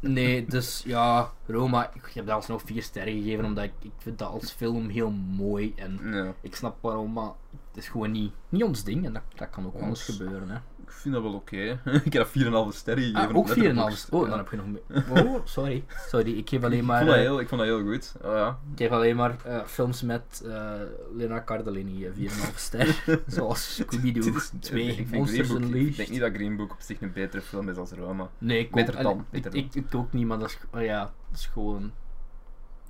nee, 0.00 0.46
dus 0.46 0.82
ja, 0.86 1.30
Roma. 1.46 1.90
Ik 1.94 2.10
heb 2.14 2.26
dat 2.26 2.34
alsnog 2.34 2.62
vier 2.64 2.82
sterren 2.82 3.12
gegeven 3.12 3.44
omdat 3.44 3.64
ik, 3.64 3.72
ik 3.82 3.90
vind 3.98 4.18
dat 4.18 4.28
als 4.28 4.52
film 4.52 4.88
heel 4.88 5.10
mooi. 5.36 5.72
En 5.76 5.98
Ja. 6.12 6.32
ik 6.40 6.54
snap 6.56 6.76
waarom, 6.80 7.12
maar 7.12 7.30
het 7.50 7.76
is 7.84 7.88
gewoon 7.88 8.10
niet, 8.10 8.32
niet 8.48 8.62
ons 8.64 8.84
ding. 8.84 9.06
En 9.06 9.12
dat, 9.12 9.22
dat 9.34 9.50
kan 9.50 9.66
ook 9.66 9.78
wel 9.80 9.88
eens 9.88 10.04
gebeuren. 10.04 10.48
Hè. 10.50 10.58
Ik 10.88 10.94
vind 10.94 11.14
dat 11.14 11.22
wel 11.22 11.32
oké. 11.34 11.56
ik 12.04 12.12
heb 12.12 12.28
dat 12.34 12.70
4,5 12.72 12.76
sterren 12.76 13.02
gegeven. 13.04 13.28
Ah, 13.30 13.36
ook 13.36 13.48
4,5. 13.48 13.54
Letterboxd. 13.56 14.08
Oh, 14.10 14.28
dan 14.28 14.38
heb 14.38 14.50
je 14.50 14.56
nog 14.56 14.66
meer. 14.66 15.24
Oh, 15.24 15.40
sorry. 15.44 15.84
Sorry, 16.08 16.38
ik 16.38 16.48
geef 16.48 16.62
alleen 16.64 16.78
ik, 16.78 16.84
maar, 16.84 16.96
vond 16.98 17.08
dat 17.10 17.18
eh, 17.18 17.24
heel, 17.24 17.40
ik 17.40 17.48
vond 17.48 17.60
dat 17.60 17.70
heel 17.70 17.82
goed. 17.86 18.14
Oh, 18.22 18.32
ja. 18.32 18.58
ik 18.72 18.78
geef 18.78 18.90
alleen 18.90 19.16
maar 19.16 19.36
eh, 19.44 19.64
films 19.64 20.02
met 20.02 20.42
eh 20.46 20.72
Lena 21.16 21.42
Cardellini 21.44 22.06
eh, 22.06 22.12
4,5 22.30 22.54
ster. 22.54 23.02
Zoals 23.26 23.74
Scooby-Doo 23.74 24.22
Dit 24.22 24.34
is- 24.34 24.50
2, 24.60 24.86
ik 24.86 24.94
vind 24.94 25.10
Monsters 25.10 25.48
Book- 25.48 25.62
Ik 25.74 25.96
denk 25.96 26.08
niet 26.08 26.20
dat 26.20 26.32
Green 26.34 26.56
Book 26.56 26.72
op 26.72 26.80
zich 26.80 27.00
een 27.00 27.12
betere 27.12 27.42
film 27.42 27.68
is 27.68 27.76
als 27.76 27.90
Roma. 27.90 28.30
Nee, 28.38 28.58
ik 28.58 28.70
Beter 28.70 28.96
ook, 28.96 29.02
dan, 29.02 29.26
beter 29.30 29.54
ik, 29.54 29.64
ik, 29.64 29.74
ik 29.74 29.94
ook 29.94 30.12
niet, 30.12 30.26
maar 30.26 30.38
dat 30.38 30.48
is, 30.48 30.58
oh 30.74 30.82
ja, 30.82 31.00
dat 31.30 31.38
is 31.38 31.46
gewoon 31.46 31.92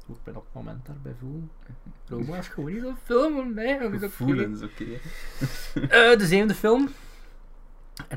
hoe 0.06 0.16
ik 0.16 0.22
me 0.24 0.38
op 0.38 0.44
het 0.44 0.54
moment 0.64 0.86
daarbij 0.86 1.14
voel. 1.20 1.48
Roma 2.08 2.36
is 2.36 2.48
gewoon 2.48 2.72
niet 2.72 2.82
zo'n 2.82 2.96
film 3.04 3.34
voor 3.34 3.46
mij. 3.46 3.78
dat 3.90 3.92
is 3.92 4.62
oké. 4.62 4.84
Oké. 5.76 5.86
Eh, 5.86 6.18
de 6.18 6.26
zevende 6.26 6.54
film, 6.54 6.88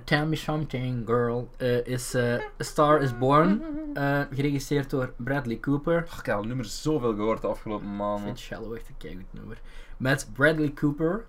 Tell 0.03 0.25
Me 0.25 0.35
Something 0.35 1.05
Girl, 1.07 1.49
eh, 1.57 1.85
is 1.85 2.13
eh, 2.13 2.33
A 2.33 2.63
Star 2.63 3.01
Is 3.01 3.17
Born, 3.17 3.61
eh, 3.93 4.21
geregisseerd 4.33 4.89
door 4.89 5.13
Bradley 5.17 5.59
Cooper. 5.59 6.05
Ach, 6.09 6.19
ik 6.19 6.25
heb 6.25 6.35
al 6.35 6.43
nummer 6.43 6.65
zoveel 6.65 7.15
gehoord 7.15 7.41
de 7.41 7.47
afgelopen 7.47 7.87
Ik 7.87 7.93
maanden. 7.95 8.23
vind 8.25 8.39
Shallow 8.39 8.73
echt 8.75 8.87
een 8.89 8.97
keigoed 8.97 9.33
nummer. 9.33 9.61
Met 9.97 10.29
Bradley 10.33 10.73
Cooper, 10.73 11.25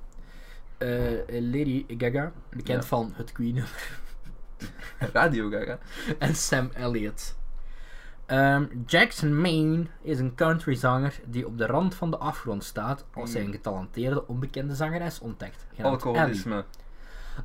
Lady 1.28 1.84
Gaga, 1.98 2.32
bekend 2.50 2.82
Ja. 2.82 2.88
van 2.88 3.12
het 3.16 3.32
Queen. 3.32 3.62
Radio 5.12 5.50
Gaga. 5.50 5.78
en 6.18 6.34
Sam 6.34 6.70
Elliott. 6.74 7.36
Ehm, 8.26 8.64
Jackson 8.86 9.40
Maine 9.40 9.86
is 10.03 10.18
een 10.18 10.34
countryzanger 10.34 11.20
die 11.26 11.46
op 11.46 11.59
de 11.59 11.66
rand 11.66 11.94
van 11.94 12.11
de 12.11 12.16
afgrond 12.16 12.64
staat 12.64 13.05
als 13.14 13.32
hij 13.32 13.40
Mm. 13.40 13.46
een 13.46 13.53
getalenteerde 13.55 14.26
onbekende 14.26 14.74
zangeres 14.74 15.20
ontdekt. 15.20 15.66
Ellie. 15.76 16.64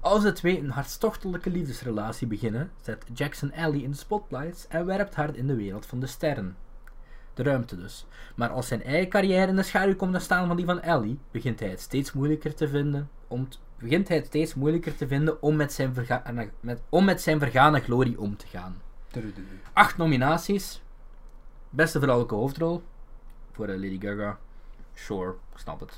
Als 0.01 0.23
de 0.23 0.31
twee 0.31 0.59
een 0.59 0.69
hartstochtelijke 0.69 1.49
liefdesrelatie 1.49 2.27
beginnen, 2.27 2.71
zet 2.81 3.05
Jackson 3.13 3.51
Ellie 3.51 3.83
in 3.83 3.91
de 3.91 3.97
spotlights 3.97 4.67
en 4.67 4.85
werpt 4.85 5.15
haar 5.15 5.35
in 5.35 5.47
de 5.47 5.55
wereld 5.55 5.85
van 5.85 5.99
de 5.99 6.07
sterren. 6.07 6.57
De 7.33 7.43
ruimte 7.43 7.75
dus. 7.77 8.05
Maar 8.35 8.49
als 8.49 8.67
zijn 8.67 8.83
eigen 8.83 9.09
carrière 9.09 9.47
in 9.47 9.55
de 9.55 9.63
schaduw 9.63 9.95
komt 9.95 10.13
te 10.13 10.19
staan 10.19 10.47
van 10.47 10.55
die 10.55 10.65
van 10.65 10.81
Ellie, 10.81 11.19
begint 11.31 11.59
hij 11.59 11.69
het 11.69 11.79
steeds 11.81 12.13
moeilijker 12.13 12.55
te 12.55 12.67
vinden 12.67 13.09
om, 13.27 13.47
begint 13.79 14.07
hij 14.07 14.17
het 14.17 14.25
steeds 14.25 14.53
moeilijker 14.53 14.95
te 14.95 15.07
vinden 15.07 15.41
om 15.41 15.55
met 15.55 15.73
zijn, 15.73 15.93
verga- 15.93 16.23
met, 16.59 16.81
om 16.89 17.05
met 17.05 17.21
zijn 17.21 17.39
vergane 17.39 17.79
glorie 17.79 18.19
om 18.19 18.37
te 18.37 18.47
gaan. 18.47 18.81
Acht 19.73 19.97
nominaties. 19.97 20.81
Beste 21.69 21.99
vrouwelijke 21.99 22.35
hoofdrol. 22.35 22.83
Voor 23.51 23.67
eh, 23.67 23.73
Lady 23.75 23.99
Gaga. 23.99 24.37
Sure, 24.93 25.35
snap 25.55 25.79
het. 25.79 25.97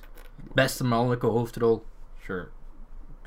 Beste 0.54 0.84
mannelijke 0.84 1.26
hoofdrol. 1.26 1.86
Sure. 2.22 2.48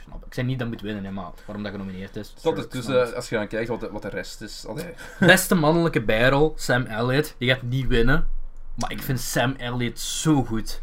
Ik 0.02 0.08
snap 0.08 0.18
het. 0.18 0.26
Ik 0.26 0.34
zei 0.34 0.46
niet 0.46 0.58
dat 0.58 0.68
moet 0.68 0.80
winnen, 0.80 1.04
hè, 1.04 1.10
maar 1.10 1.30
waarom 1.46 1.62
dat 1.62 1.72
genomineerd 1.72 2.16
is. 2.16 2.28
Tot 2.28 2.40
snap 2.40 2.56
het. 2.56 3.14
als 3.14 3.28
je 3.28 3.36
dan 3.36 3.48
kijkt 3.48 3.68
wat 3.68 3.80
de, 3.80 3.90
wat 3.90 4.02
de 4.02 4.08
rest 4.08 4.40
is. 4.40 4.66
Allee. 4.66 4.94
Beste 5.20 5.54
mannelijke 5.54 6.02
bijrol, 6.02 6.52
Sam 6.56 6.84
Elliott. 6.84 7.34
Die 7.38 7.48
gaat 7.48 7.62
niet 7.62 7.86
winnen. 7.86 8.28
Maar 8.74 8.92
ik 8.92 9.02
vind 9.02 9.20
Sam 9.20 9.54
Elliott 9.56 9.98
zo 9.98 10.44
goed. 10.44 10.82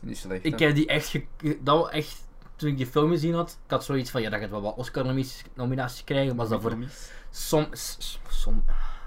Niet 0.00 0.18
slecht. 0.18 0.44
Ik 0.44 0.58
hè. 0.58 0.66
heb 0.66 0.74
die 0.74 0.86
echt, 0.86 1.18
dat 1.60 1.90
echt, 1.90 2.26
toen 2.56 2.68
ik 2.68 2.76
die 2.76 2.86
film 2.86 3.10
gezien 3.10 3.34
had, 3.34 3.58
ik 3.64 3.70
had 3.70 3.84
zoiets 3.84 4.10
van, 4.10 4.22
ja, 4.22 4.30
dat 4.30 4.40
gaat 4.40 4.50
wel 4.50 4.62
wat 4.62 4.76
Oscar-nominaties 4.76 6.04
krijgen, 6.04 6.36
maar 6.36 6.48
dat 6.48 6.62
voor. 6.62 6.76
Som, 7.30 7.66
som, 8.28 8.64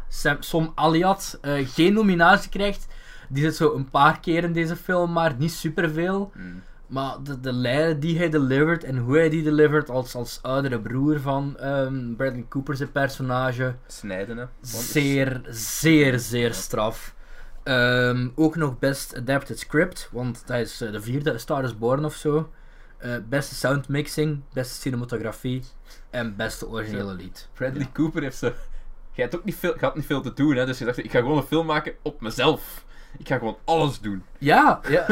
Sam, 0.08 0.42
Som 0.42 0.72
Aliat 0.76 1.38
eh, 1.42 1.68
geen 1.68 1.94
nominatie 1.94 2.50
krijgt. 2.50 2.88
Die 3.30 3.44
zit 3.44 3.56
zo 3.56 3.74
een 3.74 3.90
paar 3.90 4.20
keer 4.20 4.44
in 4.44 4.54
deze 4.54 4.76
film, 4.76 5.12
maar 5.12 5.36
niet 5.38 5.52
superveel. 5.52 6.32
Hmm. 6.34 6.62
Maar 6.88 7.24
de, 7.24 7.40
de 7.40 7.54
lijnen 7.54 8.00
die 8.00 8.18
hij 8.18 8.30
delivert 8.30 8.84
en 8.84 8.98
hoe 8.98 9.18
hij 9.18 9.30
die 9.30 9.44
delivert 9.44 9.90
als, 9.90 10.16
als 10.16 10.40
oudere 10.42 10.80
broer 10.82 11.20
van 11.20 11.58
ehm, 11.58 12.16
Bradley 12.16 12.46
Cooper 12.50 12.76
zijn 12.76 12.92
personage. 12.92 13.76
Snijden, 13.88 14.38
hè. 14.38 14.46
Zeer, 14.62 15.42
zeer, 15.50 16.20
zeer 16.20 16.54
straf. 16.54 17.16
Ehm, 17.64 18.30
ook 18.36 18.56
nog 18.56 18.80
Best 18.80 19.16
Adapted 19.16 19.60
Script, 19.60 20.10
want 20.12 20.44
dat 20.48 20.58
is 20.58 20.82
eh, 20.82 20.92
de 20.92 21.02
vierde, 21.02 21.38
Star 21.38 21.64
is 21.64 21.78
Born 21.78 22.06
of 22.06 22.16
zo. 22.16 22.52
Eh, 22.98 23.16
beste 23.30 23.56
sound 23.56 23.88
mixing, 23.88 24.42
beste 24.54 24.82
cinematografie 24.82 25.64
en 26.10 26.36
beste 26.36 26.68
originele 26.68 27.14
lied. 27.14 27.50
Bradley 27.54 27.82
Ja. 27.82 27.90
Cooper 27.94 28.22
heeft 28.22 28.38
zo... 28.38 28.54
Jij 29.12 29.26
hebt 29.26 29.36
ook 29.36 29.44
niet 29.44 29.56
veel, 29.56 29.76
had 29.80 29.96
niet 29.96 30.06
veel 30.06 30.22
te 30.22 30.34
doen, 30.34 30.56
hè. 30.56 30.66
Dus 30.66 30.78
je 30.78 30.86
dacht, 30.86 30.98
ik 30.98 31.12
ga 31.12 31.20
gewoon 31.20 31.38
een 31.38 31.44
film 31.44 31.66
maken 31.66 31.94
op 32.02 32.22
mezelf. 32.22 32.86
Ik 33.18 33.28
ga 33.28 33.38
gewoon 33.38 33.58
alles 33.66 34.00
doen. 34.00 34.24
Ja, 34.38 34.80
ja. 34.90 35.06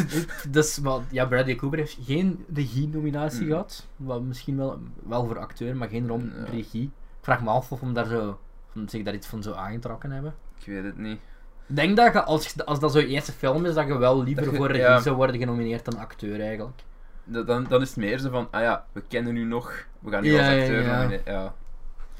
dus, 0.50 0.80
maar, 0.80 0.98
ja, 1.10 1.24
Bradley 1.26 1.54
Cooper 1.54 1.78
heeft 1.78 1.98
geen 2.04 2.44
regie-nominatie 2.54 3.38
Hmm. 3.40 3.48
gehad. 3.48 3.86
Wat 3.96 4.22
misschien 4.22 4.56
wel, 4.56 4.78
wel 5.06 5.26
voor 5.26 5.38
acteur, 5.38 5.76
maar 5.76 5.88
geen 5.88 6.08
rom- 6.08 6.32
Ja. 6.36 6.44
regie. 6.50 6.82
Ik 6.82 7.32
vraag 7.32 7.42
me 7.42 7.50
af 7.50 7.72
of 7.72 7.80
hem 7.80 7.92
daar 7.94 8.06
zo, 8.06 8.38
hem 8.72 8.88
zich 8.88 9.02
daar 9.02 9.14
iets 9.14 9.26
van 9.26 9.42
zou 9.42 9.56
aangetrokken 9.56 10.10
hebben. 10.10 10.34
Ik 10.60 10.66
weet 10.66 10.84
het 10.84 10.98
niet. 10.98 11.18
Ik 11.68 11.76
denk 11.76 11.96
dat 11.96 12.12
je, 12.12 12.22
als, 12.22 12.64
als 12.64 12.80
dat 12.80 12.92
zo'n 12.92 13.02
eerste 13.06 13.32
film 13.32 13.64
is, 13.64 13.74
dat 13.74 13.86
je 13.86 13.98
wel 13.98 14.22
liever 14.22 14.50
je- 14.50 14.56
voor 14.56 14.66
regie 14.66 14.82
ja. 14.82 15.00
zou 15.00 15.16
worden 15.16 15.38
genomineerd 15.38 15.84
dan 15.84 15.98
acteur 15.98 16.40
eigenlijk. 16.40 16.82
Da- 17.24 17.42
Dan, 17.42 17.64
dan 17.68 17.80
is 17.82 17.88
het 17.88 17.96
meer 17.96 18.18
zo 18.18 18.30
van, 18.30 18.48
ah 18.50 18.60
ja, 18.60 18.84
we 18.92 19.02
kennen 19.08 19.34
nu 19.34 19.44
nog, 19.44 19.86
we 19.98 20.10
gaan 20.10 20.22
nu 20.22 20.32
Ja, 20.32 20.38
als 20.38 20.60
acteur 20.60 20.82
ja. 20.82 20.96
nomineren. 20.96 21.32
Ja. 21.32 21.54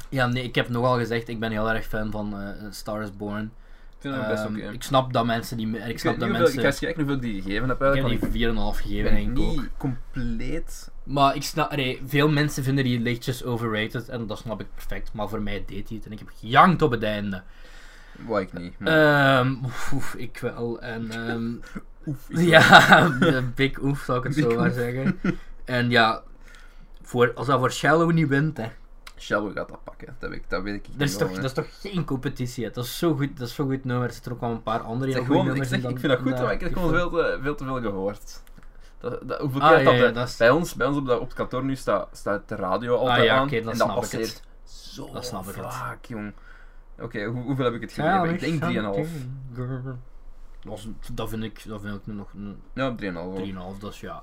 Ja, 0.09 0.27
nee, 0.27 0.43
ik 0.43 0.55
heb 0.55 0.69
nogal 0.69 0.97
gezegd, 0.99 1.29
ik 1.29 1.41
ben 1.41 1.51
heel 1.51 1.71
erg 1.71 1.87
fan 1.87 2.11
van 2.11 2.41
eh 2.41 2.49
Star 2.71 3.03
is 3.03 3.17
Born. 3.17 3.53
Best 4.11 4.45
Ehm, 4.45 4.55
oké. 4.55 4.71
Ik 4.73 4.83
snap 4.83 5.13
dat 5.13 5.27
mensen 5.27 5.57
die... 5.57 5.69
Ik 5.79 5.87
Ik, 5.87 5.99
snap 5.99 6.19
dat 6.19 6.29
mensen... 6.29 6.55
ik 6.55 6.61
ga 6.61 6.67
eens 6.67 6.79
kijken 6.79 6.97
hoeveel 7.05 7.17
ik 7.17 7.23
die 7.23 7.43
gegeven 7.43 7.69
heb 7.69 7.83
Ik 7.83 7.95
heb 8.23 8.33
die 8.33 8.49
4,5 8.49 8.55
ik 8.55 8.75
gegeven, 8.75 9.15
denk 9.15 9.39
ik 9.39 9.45
ook. 9.45 9.51
niet 9.57 9.71
compleet... 9.77 10.91
Maar 11.03 11.35
ik 11.37 11.43
snap, 11.43 11.77
nee, 11.77 12.03
veel 12.07 12.29
mensen 12.29 12.63
vinden 12.65 12.85
die 12.85 13.01
lichtjes 13.01 13.45
overrated 13.45 14.09
en 14.09 14.27
dat 14.27 14.39
snap 14.39 14.61
ik 14.61 14.67
perfect. 14.75 15.13
Maar 15.13 15.29
voor 15.29 15.43
mij 15.43 15.65
deed 15.67 15.89
hij 15.89 15.97
het 15.97 16.07
en 16.07 16.13
ik 16.13 16.19
heb 16.19 16.31
gejankt 16.39 16.83
op 16.83 16.91
het 16.91 17.03
einde. 17.03 17.43
Wat 18.27 18.41
ik 18.41 18.53
niet. 18.53 18.79
maar- 18.79 19.39
Ehm 19.39 19.55
oef, 19.65 19.93
oef, 19.93 20.15
ik 20.15 20.39
wel. 20.39 20.81
En 20.81 21.11
ehm, 21.29 21.53
Oef, 22.07 22.29
ik 22.31 22.39
ja, 22.39 23.11
big 23.55 23.83
oef 23.83 24.03
zou 24.05 24.19
ik 24.19 24.25
het 24.25 24.35
Big 24.35 24.45
zo 24.51 24.59
maar 24.59 24.71
zeggen. 24.71 25.21
En 25.65 25.91
ja, 25.91 26.23
voor, 27.03 27.33
als 27.35 27.47
dat 27.47 27.59
voor 27.59 27.73
Shallow 27.73 28.13
niet 28.13 28.29
wint, 28.29 28.57
hè. 28.57 28.67
Shallow 29.19 29.53
gaat 29.57 29.69
dat 29.69 29.85
pakken, 29.85 30.17
dat 30.19 30.31
weet, 30.31 30.39
ik- 30.39 30.51
dat 30.51 30.63
weet 30.63 30.75
ik 30.75 30.83
Dat 30.85 30.93
niet 30.93 31.01
is, 31.09 31.17
wel, 31.17 31.27
toch, 31.29 31.37
dat 31.37 31.45
is 31.45 31.53
toch 31.53 31.81
geen 31.81 32.05
competitie, 32.05 32.65
hè. 32.65 32.71
Dat 32.71 32.85
is 32.85 32.99
zo 32.99 33.15
goed, 33.15 33.37
dat 33.39 33.49
is 33.49 33.55
zo 33.55 33.65
goed 33.67 33.85
nummer. 33.85 34.07
Er 34.07 34.13
zitten 34.13 34.33
ook 34.33 34.41
wel 34.41 34.51
een 34.51 34.63
paar 34.63 34.81
andere 34.81 35.11
Zeg, 35.13 35.21
heel 35.21 35.25
gewoon, 35.31 35.41
ik, 35.43 35.49
nummers 35.49 35.69
zeg, 35.71 35.83
in 35.83 35.91
ik 35.91 35.99
vind 35.99 36.13
dat 36.13 36.21
goed, 36.21 36.31
maar 36.41 36.53
ik 36.53 36.61
heb 36.61 36.73
gewoon 36.73 36.91
veel 36.91 37.11
te, 37.11 37.39
veel 37.43 37.55
te 37.55 37.65
veel 37.65 37.81
gehoord. 37.81 38.43
Dat, 39.01 39.29
dat, 39.29 39.41
hoeveel 39.41 39.61
Ah, 39.61 39.69
keer 39.69 39.79
ja, 39.79 39.85
dat, 39.85 39.95
ja, 39.95 40.01
dat- 40.01 40.15
dat 40.15 40.29
is- 40.29 40.37
bij, 40.37 40.51
ons, 40.51 40.75
bij 40.75 40.87
ons 40.87 40.97
op, 40.97 41.07
dat, 41.07 41.19
op 41.21 41.27
het 41.27 41.35
kantoor 41.37 41.65
nu 41.65 41.77
staat, 41.77 42.09
staat 42.13 42.49
de 42.49 42.55
radio 42.55 42.97
altijd 42.97 43.19
Ah 43.19 43.25
ja, 43.25 43.37
aan 43.37 43.47
oké, 43.47 43.61
dan 43.63 43.73
en 43.73 43.79
dat 43.79 43.89
ik 43.89 43.95
passeert 43.95 44.43
zo 44.65 45.11
Dan 45.13 45.23
snap 45.25 45.49
ik 45.49 45.55
het. 45.55 45.75
vaak, 45.75 46.05
jong. 46.05 46.33
Oké, 47.01 47.25
hoe- 47.25 47.43
hoeveel 47.43 47.65
heb 47.65 47.75
ik 47.75 47.81
het 47.81 47.93
gegeven? 47.93 48.31
ik 48.35 48.41
denk 48.41 48.63
3,5. 48.63 48.95
something, 48.95 49.31
girl. 49.55 49.99
Dat, 50.65 50.79
is- 50.79 50.89
dat 51.13 51.29
vind 51.29 51.43
ik, 51.43 51.63
dat 51.69 51.81
vind 51.81 51.95
ik 51.97 52.07
nog 52.07 52.29
Ja, 52.75 52.95
3,5. 52.95 53.35
3,5. 53.37 53.79
Dat 53.79 53.93
is 53.93 54.01
ja, 54.01 54.23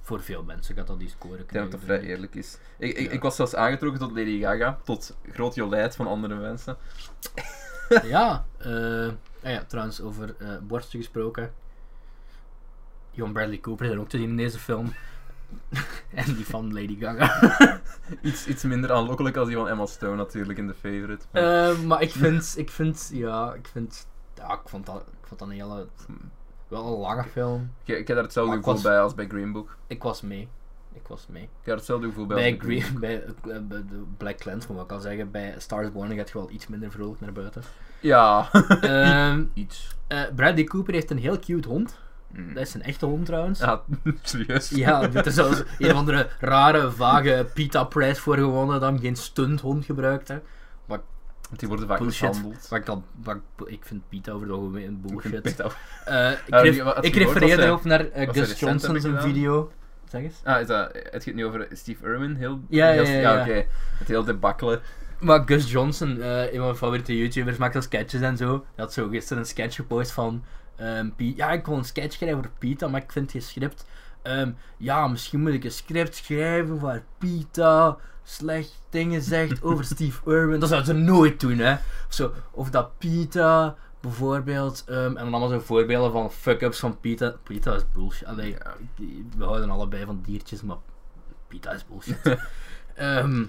voor 0.00 0.22
veel 0.22 0.42
mensen 0.42 0.74
gaat 0.74 0.86
dat 0.86 0.98
die 0.98 1.08
score 1.08 1.32
Ik 1.32 1.36
denk 1.38 1.48
krijgen. 1.48 1.70
dat 1.70 1.80
dat 1.80 1.88
vrij 1.88 2.00
eerlijk 2.08 2.34
is. 2.34 2.58
Ik, 2.78 2.96
ik, 2.96 3.06
Ja. 3.06 3.10
ik 3.12 3.22
was 3.22 3.36
zelfs 3.36 3.54
aangetrokken 3.54 4.00
tot 4.00 4.10
Lady 4.10 4.40
Gaga, 4.40 4.78
tot 4.84 5.16
groot 5.32 5.54
jolijt 5.54 5.96
van 5.96 6.06
andere 6.06 6.34
mensen. 6.34 6.76
Ja, 8.02 8.44
Ah 9.42 9.50
ja, 9.52 9.64
trouwens, 9.66 10.00
over 10.00 10.34
eh 10.38 10.48
borsten 10.62 10.98
gesproken. 10.98 11.52
John 13.10 13.32
Bradley 13.32 13.60
Cooper 13.60 13.86
is 13.86 13.92
er 13.92 13.98
ook 14.00 14.08
te 14.08 14.16
zien 14.18 14.28
in 14.28 14.36
deze 14.36 14.58
film. 14.58 14.92
en 16.14 16.34
die 16.34 16.46
van 16.46 16.72
Lady 16.72 16.98
Gaga. 17.00 17.80
Iets, 18.22 18.46
iets 18.46 18.62
minder 18.62 18.92
aanlokkelijk 18.92 19.36
als 19.36 19.48
die 19.48 19.56
van 19.56 19.68
Emma 19.68 19.86
Stone 19.86 20.16
natuurlijk 20.16 20.58
in 20.58 20.66
The 20.66 20.74
Favorite. 20.74 21.24
Maar- 21.30 21.70
Eh, 21.70 21.80
maar 21.82 22.02
ik 22.02 22.10
vind, 22.10 22.54
ik 22.56 22.70
vind, 22.70 23.10
ja, 23.12 23.54
ik 23.54 23.68
vind, 23.68 24.06
ja, 24.34 24.52
ik 24.52 24.68
vond 24.68 24.86
dat, 24.86 25.00
ik 25.00 25.26
vond 25.26 25.40
dat 25.40 25.48
een 25.48 25.54
hele, 25.54 25.86
wel 26.70 26.86
een 26.86 26.98
lange 27.00 27.24
film. 27.24 27.70
ik, 27.84 27.98
ik 27.98 28.06
heb 28.06 28.16
daar 28.16 28.24
hetzelfde 28.24 28.50
Maar 28.50 28.58
gevoel 28.62 28.74
was- 28.74 28.82
bij 28.82 29.00
als 29.00 29.14
bij 29.14 29.26
Green 29.28 29.52
Book. 29.52 29.76
Ik 29.86 30.02
was 30.02 30.20
mee. 30.20 30.48
Ik 30.92 31.06
was 31.08 31.26
mee. 31.30 31.42
Ik 31.42 31.48
heb 31.66 31.76
hetzelfde 31.76 32.06
gevoel 32.06 32.26
bij, 32.26 32.36
Bij, 32.36 32.56
Green, 32.58 32.98
bij, 33.00 33.22
eh, 33.24 33.32
bij 33.42 33.82
de 33.90 34.02
Black 34.16 34.36
Clansman, 34.38 34.76
wat 34.76 34.84
ik 34.84 34.92
al 34.92 35.00
zeggen, 35.00 35.30
bij 35.30 35.54
Stars 35.58 35.92
Born 35.92 36.16
gaat 36.16 36.28
je 36.28 36.38
wel 36.38 36.50
iets 36.50 36.66
minder 36.66 36.90
vrolijk 36.90 37.20
naar 37.20 37.32
buiten. 37.32 37.62
Ja. 38.00 38.48
Ehm 38.80 39.44
Iets. 39.54 39.96
eh, 40.06 40.20
Bradley 40.36 40.64
Cooper 40.64 40.94
heeft 40.94 41.10
een 41.10 41.18
heel 41.18 41.38
cute 41.38 41.68
hond. 41.68 41.98
Mm. 42.32 42.54
Dat 42.54 42.62
is 42.66 42.74
een 42.74 42.82
echte 42.82 43.06
hond 43.06 43.26
trouwens. 43.26 43.58
Ja, 43.58 43.82
serieus. 44.22 44.68
Ja, 44.68 45.06
dit 45.08 45.26
is 45.26 45.34
zelfs 45.34 45.62
een 45.78 45.90
of 45.90 45.96
andere 45.96 46.28
rare, 46.40 46.90
vage 46.90 47.46
PETA-prijs 47.54 48.18
voor 48.18 48.36
gewonnen 48.36 48.80
dat 48.80 48.90
hem 48.90 49.00
geen 49.00 49.16
stunthond 49.16 49.84
gebruikt. 49.84 50.28
Hè. 50.28 50.38
Want 51.50 51.58
die 51.60 51.68
worden 51.68 51.86
vaak 51.88 51.98
Bullshit. 51.98 52.28
mishandeld. 52.28 52.68
Wat 52.68 52.78
ik, 52.78 52.86
dan, 52.86 53.04
wat 53.22 53.36
ik, 53.36 53.66
ik 53.66 53.84
vind 53.84 54.08
PETA 54.08 54.32
over 54.32 54.46
het 54.46 54.56
algemeen 54.56 55.00
bullshit. 55.00 55.60
Eh, 55.60 56.30
ik, 56.30 56.38
Ja, 56.46 56.60
ref- 56.62 56.98
ik 57.00 57.14
refereerde 57.14 57.68
ook 57.70 57.84
naar 57.84 58.10
eh, 58.10 58.26
Gus 58.28 58.36
recent 58.36 58.58
Johnson 58.58 58.92
hebben 58.94 59.10
zijn 59.20 59.22
video. 59.34 59.72
Zeg 60.08 60.22
eens. 60.22 60.40
Ah, 60.44 60.60
is 60.60 60.66
dat, 60.66 60.90
het 61.10 61.24
gaat 61.24 61.34
nu 61.34 61.46
over 61.46 61.68
Steve 61.72 62.04
Irwin? 62.06 62.34
Heel, 62.34 62.60
Ja, 62.68 62.86
heel, 62.90 63.02
ja, 63.04 63.10
ja, 63.10 63.34
ja. 63.34 63.40
oké. 63.42 63.64
Het 63.98 64.08
heel 64.08 64.24
debakkelen. 64.24 64.80
Maar 65.18 65.42
Gus 65.46 65.70
Johnson, 65.70 66.20
eh, 66.20 66.42
een 66.44 66.50
van 66.56 66.60
mijn 66.64 66.76
favoriete 66.76 67.16
YouTubers, 67.18 67.56
maakt 67.56 67.74
al 67.76 67.82
sketches 67.82 68.20
en 68.20 68.36
zo. 68.36 68.50
Hij 68.52 68.84
had 68.84 68.92
zo 68.92 69.08
gisteren 69.08 69.38
een 69.42 69.48
sketch 69.48 69.74
gepost 69.76 70.12
van... 70.12 70.44
ehm, 70.76 71.10
Pi- 71.16 71.36
ja, 71.36 71.50
ik 71.50 71.66
wil 71.66 71.76
een 71.76 71.84
sketch 71.84 72.14
schrijven 72.14 72.38
over 72.38 72.50
Pita, 72.58 72.88
maar 72.88 73.02
ik 73.02 73.12
vind 73.12 73.30
geen 73.30 73.42
script. 73.42 73.86
Ehm, 74.22 74.50
ja, 74.76 75.08
misschien 75.08 75.40
moet 75.40 75.52
ik 75.52 75.64
een 75.64 75.70
script 75.70 76.14
schrijven 76.14 76.78
waar 76.80 77.02
Pita 77.18 77.96
slecht 78.24 78.78
dingen 78.90 79.22
zegt 79.22 79.62
over 79.62 79.84
Steve 79.84 80.30
Irwin. 80.30 80.60
Dat 80.60 80.68
zou 80.68 80.84
ze 80.84 80.92
nooit 80.92 81.40
doen, 81.40 81.58
hè. 81.58 81.72
Of, 81.72 81.80
zo, 82.08 82.32
of 82.50 82.70
dat 82.70 82.98
Pita 82.98 83.76
bijvoorbeeld... 84.00 84.84
ehm, 84.86 84.98
en 84.98 85.14
dan 85.14 85.28
allemaal 85.34 85.48
zo 85.48 85.58
voorbeelden 85.58 86.12
van 86.12 86.30
fuck-ups 86.32 86.78
van 86.78 87.00
Pita. 87.00 87.34
Pita 87.42 87.74
is 87.74 87.82
bullshit. 87.94 88.28
Allee, 88.28 88.56
we 89.36 89.44
houden 89.44 89.70
allebei 89.70 90.04
van 90.04 90.20
diertjes, 90.26 90.62
maar 90.62 90.76
Pita 91.48 91.70
is 91.72 91.86
bullshit. 91.86 92.18
Ehm, 92.94 93.44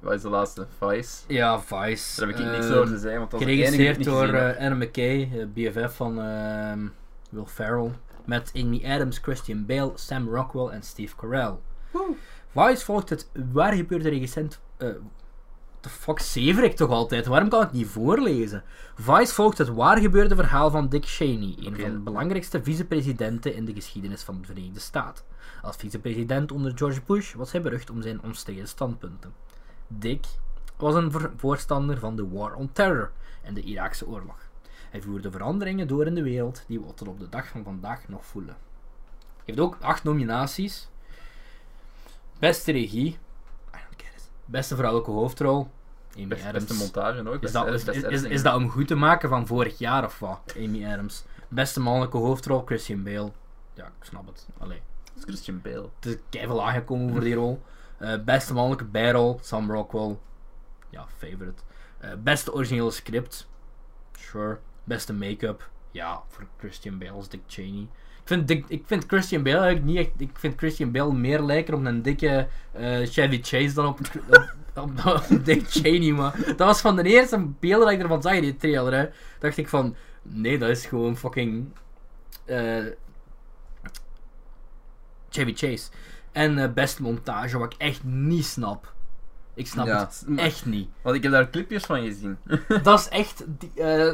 Wat 0.00 0.12
is 0.12 0.22
de 0.22 0.28
laatste? 0.28 0.66
Vice? 0.80 1.22
ja, 1.26 1.60
Vice. 1.60 2.20
Daar 2.20 2.28
heb 2.28 2.38
ik 2.38 2.44
niks 2.44 2.66
ehm, 2.66 2.74
over 2.74 2.94
te 2.94 2.98
zeggen, 2.98 3.18
want 3.18 3.30
dat 3.30 3.40
Geregisseerd 3.42 4.04
door 4.04 4.26
heb. 4.26 4.56
eh, 4.56 4.64
Anna 4.64 4.84
McKay, 4.84 5.30
eh, 5.32 5.46
BFF 5.54 5.96
van 5.96 6.20
ehm, 6.20 6.86
Will 7.30 7.44
Ferrell. 7.46 7.90
Met 8.24 8.52
Amy 8.56 8.82
Adams, 8.86 9.18
Christian 9.18 9.66
Bale, 9.66 9.92
Sam 9.94 10.28
Rockwell 10.34 10.66
en 10.68 10.82
Steve 10.82 11.16
Carell. 11.16 11.54
Vice 12.54 12.84
volgt 12.84 13.08
het 13.08 13.30
waar 13.52 13.72
gebeurde 13.72 14.08
recent. 14.08 14.60
eh 14.76 14.88
de 15.80 15.88
fuck 15.88 16.18
zever 16.18 16.64
ik 16.64 16.76
toch 16.76 16.90
altijd? 16.90 17.26
Waarom 17.26 17.48
kan 17.48 17.60
ik 17.60 17.66
het 17.66 17.76
niet 17.76 17.86
voorlezen? 17.86 18.62
Vice 18.94 19.34
volgt 19.34 19.58
het 19.58 19.68
waar 19.68 19.98
gebeurde 19.98 20.34
verhaal 20.34 20.70
van 20.70 20.88
Dick 20.88 21.04
Cheney, 21.06 21.54
een 21.58 21.76
van 21.76 21.90
de 21.92 21.98
belangrijkste 21.98 22.62
vicepresidenten 22.62 23.54
in 23.54 23.64
de 23.64 23.72
geschiedenis 23.72 24.22
van 24.22 24.40
de 24.40 24.46
Verenigde 24.46 24.80
Staten. 24.80 25.24
Als 25.62 25.76
vicepresident 25.76 26.52
onder 26.52 26.72
George 26.76 27.00
Bush 27.06 27.34
was 27.34 27.52
hij 27.52 27.60
berucht 27.62 27.90
om 27.90 28.02
zijn 28.02 28.22
omstreden 28.22 28.68
standpunten. 28.68 29.32
Dick 29.86 30.26
was 30.76 30.94
een 30.94 31.12
voor- 31.12 31.32
voorstander 31.36 31.98
van 31.98 32.16
de 32.16 32.28
War 32.28 32.54
on 32.54 32.72
Terror 32.72 33.10
en 33.42 33.54
de 33.54 33.62
Iraakse 33.62 34.06
oorlog. 34.06 34.36
Hij 34.90 35.02
voerde 35.02 35.30
veranderingen 35.30 35.88
door 35.88 36.06
in 36.06 36.14
de 36.14 36.22
wereld 36.22 36.64
die 36.68 36.80
we 36.80 36.94
tot 36.94 37.08
op 37.08 37.20
de 37.20 37.28
dag 37.28 37.48
van 37.48 37.64
vandaag 37.64 38.08
nog 38.08 38.26
voelen. 38.26 38.56
Hij 39.20 39.42
heeft 39.44 39.60
ook 39.60 39.76
acht 39.80 40.04
nominaties. 40.04 40.88
Beste 42.42 42.72
regie. 42.72 43.08
I 43.08 43.16
don't 43.70 44.02
get 44.02 44.14
it. 44.16 44.30
Beste 44.44 44.76
vrouwelijke 44.76 45.10
hoofdrol. 45.10 45.70
Amy 46.16 46.26
Best, 46.26 46.44
Adams. 46.44 46.64
beste 46.64 46.84
montage 46.84 47.28
ook. 47.28 47.42
Is 47.42 47.52
dat, 47.52 48.24
is, 48.24 48.42
dat 48.42 48.54
om 48.54 48.70
goed 48.70 48.86
te 48.88 48.94
maken 48.94 49.28
van 49.28 49.46
vorig 49.46 49.78
jaar 49.78 50.04
of 50.04 50.18
wat? 50.18 50.54
Amy 50.56 50.86
Adams. 50.86 51.24
Beste 51.48 51.80
mannelijke 51.80 52.16
hoofdrol, 52.16 52.62
Christian 52.64 53.02
Bale. 53.02 53.30
Ja, 53.74 53.86
ik 53.86 54.04
snap 54.04 54.26
het. 54.26 54.46
Allee. 54.58 54.82
Dat 55.04 55.16
is 55.16 55.22
Christian 55.22 55.60
Bale. 55.60 55.88
Het 56.00 56.06
is 56.06 56.16
keihard 56.30 56.60
aangekomen 56.60 57.10
voor 57.12 57.20
die 57.20 57.34
rol. 57.34 57.62
Eh, 57.98 58.22
beste 58.24 58.52
mannelijke 58.52 58.84
bijrol, 58.84 59.38
Sam 59.42 59.70
Rockwell. 59.70 60.18
Ja, 60.90 61.06
favorite. 61.16 61.62
Eh, 61.98 62.10
beste 62.18 62.52
originele 62.52 62.90
script. 62.90 63.48
Sure. 64.12 64.58
Beste 64.84 65.12
make-up. 65.12 65.70
Ja, 65.90 66.22
voor 66.28 66.46
Christian 66.58 66.98
Bale 66.98 67.10
als 67.10 67.28
Dick 67.28 67.42
Cheney. 67.46 67.88
Ik 68.22 68.28
vind, 68.28 68.50
ik 68.70 68.82
vind 68.86 69.04
Christian 69.06 69.42
Bale 69.42 69.74
niet 69.74 69.96
echt... 69.96 70.10
Ik 70.16 70.38
vind 70.38 70.58
Christian 70.58 70.92
Bale 70.92 71.12
meer 71.12 71.40
lijken 71.40 71.74
op 71.74 71.84
een 71.84 72.02
dikke 72.02 72.48
eh, 72.72 73.06
Chevy 73.06 73.40
Chase 73.42 73.74
dan 73.74 73.86
op, 73.86 73.98
op, 74.74 74.90
op, 75.04 75.24
op 75.30 75.44
Dick 75.44 75.64
Cheney, 75.68 76.12
maar... 76.12 76.36
Dat 76.46 76.58
was 76.58 76.80
van 76.80 76.96
de 76.96 77.02
eerste 77.02 77.46
beelden 77.60 77.86
dat 77.86 77.96
ik 77.96 78.02
ervan 78.02 78.22
zag 78.22 78.32
in 78.32 78.42
die 78.42 78.56
trailer, 78.56 78.92
hè. 78.92 79.08
Dacht 79.38 79.56
ik 79.56 79.68
van... 79.68 79.96
Nee, 80.22 80.58
dat 80.58 80.68
is 80.68 80.86
gewoon 80.86 81.16
fucking... 81.16 81.66
eh, 82.44 82.84
Chevy 85.30 85.54
Chase. 85.54 85.90
En 86.32 86.58
eh, 86.58 86.72
beste 86.72 87.02
montage, 87.02 87.58
wat 87.58 87.72
ik 87.72 87.78
echt 87.78 88.04
niet 88.04 88.44
snap. 88.44 88.91
Ik 89.54 89.66
snap 89.66 89.86
Ja, 89.86 89.98
het 89.98 90.24
echt 90.36 90.66
niet. 90.66 90.88
Want 91.02 91.16
ik 91.16 91.22
heb 91.22 91.32
daar 91.32 91.50
clipjes 91.50 91.84
van 91.84 92.00
gezien. 92.02 92.38
Dat 92.82 92.98
is 92.98 93.08
echt. 93.08 93.44
Die, 93.58 93.72
eh, 93.74 94.12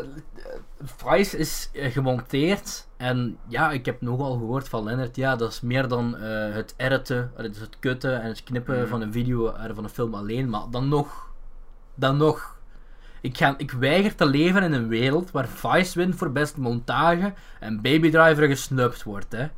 Vice 0.81 1.37
is 1.39 1.71
eh, 1.73 1.93
gemonteerd. 1.93 2.89
En 2.97 3.39
ja, 3.47 3.71
ik 3.71 3.87
heb 3.87 4.01
nogal 4.01 4.33
gehoord 4.33 4.69
van 4.69 4.85
Leonard. 4.85 5.17
Ja, 5.17 5.37
dat 5.37 5.51
is 5.53 5.61
meer 5.61 5.89
dan 5.89 6.17
eh, 6.17 6.55
het 6.55 6.75
editen, 6.77 7.33
dus 7.37 7.59
het 7.59 7.77
kutten 7.79 8.23
en 8.23 8.29
het 8.29 8.43
knippen 8.45 8.79
Mhm. 8.79 8.89
van 8.89 9.01
een 9.01 9.13
video, 9.13 9.53
eh, 9.53 9.75
van 9.75 9.85
een 9.85 9.91
film 9.91 10.15
alleen. 10.15 10.49
Maar 10.51 10.63
dan 10.71 10.89
nog. 10.89 11.31
Dan 11.95 12.17
nog. 12.17 12.57
Ik, 13.21 13.37
ga, 13.37 13.55
ik 13.57 13.71
weiger 13.71 14.15
te 14.15 14.27
leven 14.27 14.63
in 14.63 14.73
een 14.73 14.89
wereld 14.89 15.31
waar 15.31 15.49
Vice 15.49 15.99
wint 15.99 16.15
voor 16.17 16.33
beste 16.33 16.61
montage 16.61 17.33
en 17.61 17.81
Baby 17.81 18.11
Driver 18.11 18.47
gesnupt 18.47 19.03
wordt, 19.03 19.33
hè. 19.33 19.49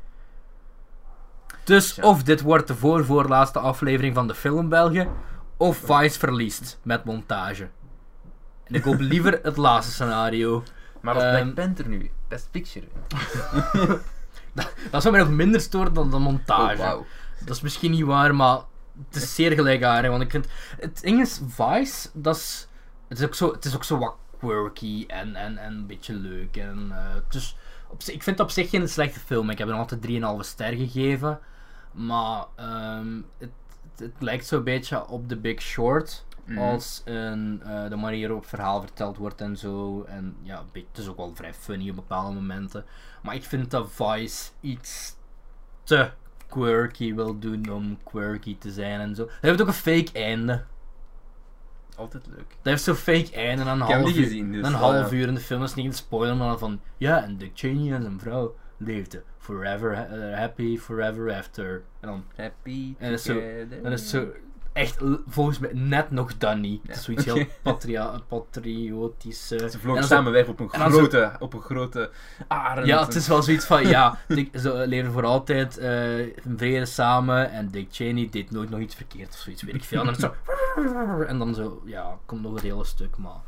Dus 1.65 2.01
of 2.01 2.23
dit 2.23 2.41
wordt 2.41 2.67
de 2.69 2.75
voorvoorlaatste 2.75 3.59
aflevering 3.59 4.15
van 4.15 4.27
de 4.27 4.35
film 4.35 4.69
België, 4.69 5.09
of 5.61 5.77
Vice 5.77 6.19
verliest 6.19 6.79
met 6.83 7.05
montage. 7.05 7.69
En 8.65 8.75
ik 8.75 8.85
hoop 8.85 9.01
liever 9.01 9.41
het 9.43 9.57
laatste 9.57 9.93
scenario. 9.93 10.63
Maar 11.01 11.15
als 11.15 11.23
Ehm, 11.23 11.33
Black 11.33 11.55
Panther 11.55 11.89
nu, 11.89 12.11
Best 12.29 12.51
Picture. 12.51 12.87
Dat 14.91 15.03
zou 15.03 15.15
mij 15.15 15.23
nog 15.23 15.33
minder 15.33 15.61
storen 15.61 15.93
dan 15.93 16.11
de 16.11 16.19
montage. 16.19 16.83
Oh. 16.83 17.07
Dat 17.45 17.57
is 17.57 17.61
misschien 17.61 17.91
niet 17.91 18.05
waar, 18.05 18.35
maar 18.35 18.59
het 19.07 19.17
is 19.17 19.35
zeer 19.35 19.53
gelijkaardig. 19.53 20.11
Want 20.11 20.23
ik 20.23 20.31
vind... 20.31 20.47
Het 20.79 21.01
ding 21.01 21.21
is, 21.21 21.41
Vice, 21.49 22.09
dat 22.13 22.37
is... 22.37 22.69
Het 23.09 23.19
is 23.19 23.25
ook 23.25 23.35
zo, 23.35 23.53
het 23.53 23.65
is 23.65 23.75
ook 23.75 23.85
zo 23.85 23.99
wat 23.99 24.15
quirky 24.39 25.05
en, 25.07 25.37
en, 25.37 25.59
en 25.59 25.73
een 25.73 25.87
beetje 25.87 26.15
leuk. 26.15 26.57
En, 26.57 26.93
dus 27.29 27.57
op, 27.89 28.03
ik 28.03 28.23
vind 28.23 28.39
het 28.39 28.41
op 28.41 28.51
zich 28.51 28.71
geen 28.71 28.89
slechte 28.89 29.21
film. 29.21 29.51
Ik 29.51 29.59
heb 29.59 29.69
er 29.69 29.75
altijd 29.75 30.07
3,5 30.07 30.11
ster 30.41 30.73
gegeven. 30.73 31.41
Maar 31.93 32.45
ehm, 32.57 33.21
het, 33.39 33.51
het, 34.01 34.13
lijkt 34.19 34.47
zo'n 34.47 34.65
beetje 34.65 35.07
op 35.07 35.29
The 35.29 35.37
Big 35.37 35.63
Short. 35.63 36.25
Mhm. 36.45 36.59
Als 36.59 37.03
een, 37.05 37.63
eh, 37.65 37.89
de 37.89 37.97
manier 37.97 38.21
waarop 38.21 38.41
het 38.41 38.49
verhaal 38.49 38.81
verteld 38.81 39.17
wordt 39.17 39.41
en 39.41 39.57
zo. 39.57 40.03
En 40.03 40.37
ja, 40.43 40.59
een 40.59 40.85
het 40.89 40.99
is 40.99 41.09
ook 41.09 41.17
wel 41.17 41.35
vrij 41.35 41.55
funny 41.55 41.91
op 41.91 41.97
bepaalde 41.97 42.35
momenten. 42.35 42.85
Maar 43.23 43.35
ik 43.35 43.43
vind 43.43 43.71
dat 43.71 43.91
Vice 43.91 44.51
iets 44.61 45.17
te 45.83 46.11
quirky 46.49 47.15
wil 47.15 47.39
doen 47.39 47.71
om 47.71 47.99
quirky 48.03 48.59
te 48.59 48.71
zijn 48.71 49.01
en 49.01 49.15
zo. 49.15 49.25
Dat 49.25 49.35
heeft 49.41 49.61
ook 49.61 49.67
een 49.67 49.73
fake 49.73 50.13
einde. 50.13 50.65
Altijd 51.97 52.27
leuk. 52.27 52.49
Dat 52.49 52.57
heeft 52.63 52.83
zo'n 52.83 52.95
fake 52.95 53.33
einde. 53.33 53.63
En 53.63 53.69
een 53.69 53.83
Ik 53.83 53.89
heb 53.89 54.01
half, 54.01 54.17
uur, 54.17 54.23
gezien, 54.23 54.53
dus 54.53 54.67
een 54.67 54.75
half 54.75 55.13
uur 55.13 55.29
in 55.29 55.35
de 55.35 55.41
film 55.41 55.63
is 55.63 55.75
niet 55.75 55.91
te 55.91 55.97
spoilen, 55.97 56.37
maar 56.37 56.59
van 56.59 56.81
ja, 56.97 57.23
en 57.23 57.37
Dick 57.37 57.51
Cheney 57.55 57.93
en 57.95 58.03
zijn 58.03 58.21
vrouw 58.21 58.55
leefden 58.83 59.23
forever 59.39 59.93
eh, 59.93 60.39
happy 60.39 60.79
forever 60.79 61.35
after. 61.35 61.83
En 62.01 62.09
dan 62.09 62.25
Happy 62.37 62.95
En 62.99 63.11
dat 63.11 63.19
is 63.19 63.25
zo- 63.25 63.35
together. 63.35 63.83
dat 63.83 63.93
is 63.93 64.11
zo 64.11 64.27
echt 64.73 64.99
volgens 65.27 65.59
mij 65.59 65.71
net 65.73 66.11
nog 66.11 66.37
dan 66.39 66.61
niet. 66.61 66.83
Het 66.87 66.97
is 66.97 67.05
zoiets 67.05 67.25
heel 67.25 67.47
patria 67.63 68.21
patriotisch. 68.29 69.51
eh. 69.51 69.59
Ze 69.59 69.65
En 69.65 69.71
vlogen 69.81 70.05
samen 70.05 70.33
weg 70.33 70.47
op 70.47 70.61
een 70.61 70.69
zo- 70.73 70.79
grote, 70.91 71.33
op 71.39 71.53
een 71.55 71.61
grote 71.61 72.11
arend. 72.49 72.87
Ja, 72.87 73.05
het 73.05 73.15
is 73.15 73.29
wel 73.29 73.43
zoiets 73.43 73.65
van, 73.65 73.87
ja, 73.89 74.19
Dick, 74.29 74.59
ze 74.59 74.85
leven 74.87 75.13
voor 75.13 75.25
altijd 75.25 75.79
eh, 75.79 76.19
in 76.21 76.55
vrede 76.57 76.87
samen 76.87 77.51
en 77.51 77.69
Dick 77.71 77.89
Cheney 77.91 78.29
deed 78.31 78.51
nooit 78.51 78.71
nog 78.71 78.81
iets 78.81 78.95
verkeerd 78.95 79.29
of 79.29 79.39
zoiets, 79.39 79.63
weet 79.63 79.75
ik 79.75 79.85
veel. 79.85 80.01
En 80.01 80.07
dan, 80.07 80.15
zo, 80.15 80.35
en 81.27 81.39
dan 81.39 81.55
zo, 81.55 81.83
ja, 81.85 82.19
komt 82.27 82.43
nog 82.43 82.53
het 82.55 82.63
hele 82.63 82.85
stuk, 82.85 83.17
maar 83.17 83.41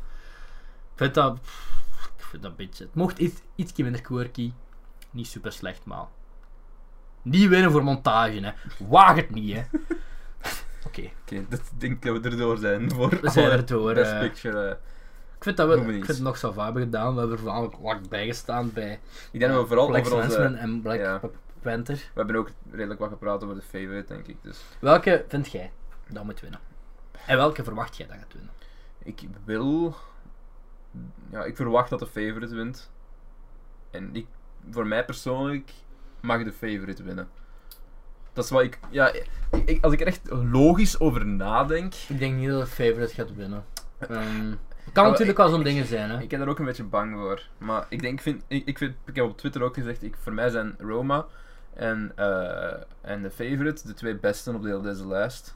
ik 0.93 0.99
vind 0.99 1.13
dat, 1.13 1.37
ik 2.17 2.23
vind 2.25 2.41
dat 2.41 2.51
een 2.51 2.57
beetje, 2.57 2.83
het 2.83 2.95
mocht 2.95 3.17
iets, 3.19 3.41
ietsje 3.55 3.83
minder 3.83 4.01
quirky, 4.01 4.51
niet 5.13 5.27
super 5.27 5.51
slecht, 5.51 5.85
maar 5.85 6.05
niet 7.21 7.47
winnen 7.47 7.71
voor 7.71 7.83
montage, 7.83 8.39
hè. 8.39 8.51
Waag 8.87 9.15
het 9.15 9.29
niet, 9.29 9.55
hè. 9.55 9.63
Oké, 10.87 11.09
Oké, 11.21 11.45
dat 11.49 11.61
denk 11.77 11.93
ik 11.93 12.01
dat 12.01 12.21
we 12.21 12.29
erdoor 12.29 12.57
zijn 12.57 12.91
voor 12.91 13.09
we 13.09 13.29
zijn 13.29 13.45
alle 13.45 13.55
er 13.55 13.65
door. 13.65 13.93
Best 13.93 14.11
eh. 14.11 14.19
Picture 14.19 14.67
eh, 14.67 14.75
Ik 15.35 15.43
vind 15.43 15.57
dat 15.57 15.67
we 15.67 15.75
ik 15.75 16.05
vind 16.05 16.07
het 16.07 16.19
nog 16.19 16.37
zo 16.37 16.51
vaak 16.51 16.63
hebben 16.63 16.83
gedaan. 16.83 17.13
We 17.13 17.19
hebben 17.19 17.37
er 17.37 17.43
vooral 17.43 17.73
lang 17.81 18.07
bijgestaan 18.07 18.73
bij 18.73 18.99
Ik 19.31 19.39
denk 19.39 19.51
dat 19.51 19.61
we 19.61 19.67
vooral 19.67 19.87
Black 19.87 20.05
over 20.05 20.23
onze... 20.23 20.43
En 20.43 20.81
Black 20.81 20.99
ja. 20.99 21.21
Panther. 21.61 21.95
We 21.95 22.03
hebben 22.13 22.35
ook 22.35 22.49
redelijk 22.71 22.99
wat 22.99 23.09
gepraat 23.09 23.43
over 23.43 23.55
de 23.55 23.61
favorite, 23.61 24.13
denk 24.13 24.27
ik. 24.27 24.37
Dus 24.41 24.61
Welke 24.79 25.25
vind 25.27 25.51
jij 25.51 25.71
dat 26.07 26.23
moet 26.23 26.39
winnen? 26.39 26.59
En 27.25 27.37
welke 27.37 27.63
verwacht 27.63 27.97
jij 27.97 28.07
dat 28.07 28.17
gaat 28.17 28.33
winnen? 28.33 28.51
ik 29.03 29.29
wil... 29.45 29.95
Ja, 31.31 31.43
ik 31.43 31.55
verwacht 31.55 31.89
dat 31.89 31.99
de 31.99 32.07
favorite 32.07 32.55
wint. 32.55 32.91
En 33.91 34.15
ik, 34.15 34.27
voor 34.71 34.87
mij 34.87 35.05
persoonlijk 35.05 35.71
mag 36.19 36.43
de 36.43 36.51
favorite 36.53 37.03
winnen. 37.03 37.27
Dat 38.33 38.43
is 38.43 38.49
wat 38.49 38.63
ik... 38.63 38.79
Ja, 38.89 39.11
ik, 39.65 39.83
als 39.83 39.93
ik 39.93 40.01
er 40.01 40.07
echt 40.07 40.21
logisch 40.31 40.99
over 40.99 41.25
nadenk... 41.25 41.93
Ik 42.07 42.19
denk 42.19 42.35
niet 42.35 42.49
dat 42.49 42.61
de 42.61 42.67
favorite 42.67 43.13
gaat 43.13 43.35
winnen. 43.35 43.65
Ehm, 43.99 44.49
het 44.83 44.93
kan 44.93 45.05
natuurlijk 45.09 45.37
wel 45.37 45.49
zo'n 45.49 45.63
dingen 45.63 45.85
zijn, 45.85 46.09
hè. 46.09 46.21
Ik 46.21 46.29
ben 46.29 46.41
er 46.41 46.47
ook 46.47 46.59
een 46.59 46.65
beetje 46.65 46.83
bang 46.83 47.15
voor. 47.15 47.41
Maar 47.57 47.85
ik 47.89 48.01
denk, 48.01 48.21
vind, 48.21 48.43
ik, 48.47 48.65
ik, 48.65 48.77
vind, 48.77 48.95
ik 49.05 49.15
heb 49.15 49.25
op 49.25 49.37
Twitter 49.37 49.61
ook 49.63 49.73
gezegd, 49.73 50.03
ik, 50.03 50.15
voor 50.19 50.33
mij 50.33 50.49
zijn 50.49 50.75
Roma 50.79 51.25
en, 51.73 52.11
eh, 52.15 52.73
en 53.01 53.21
de 53.21 53.31
Favorite 53.31 53.87
de 53.87 53.93
twee 53.93 54.15
besten 54.15 54.55
op 54.55 54.61
de 54.61 54.67
hele 54.69 54.81
deze 54.81 55.07
lijst. 55.07 55.55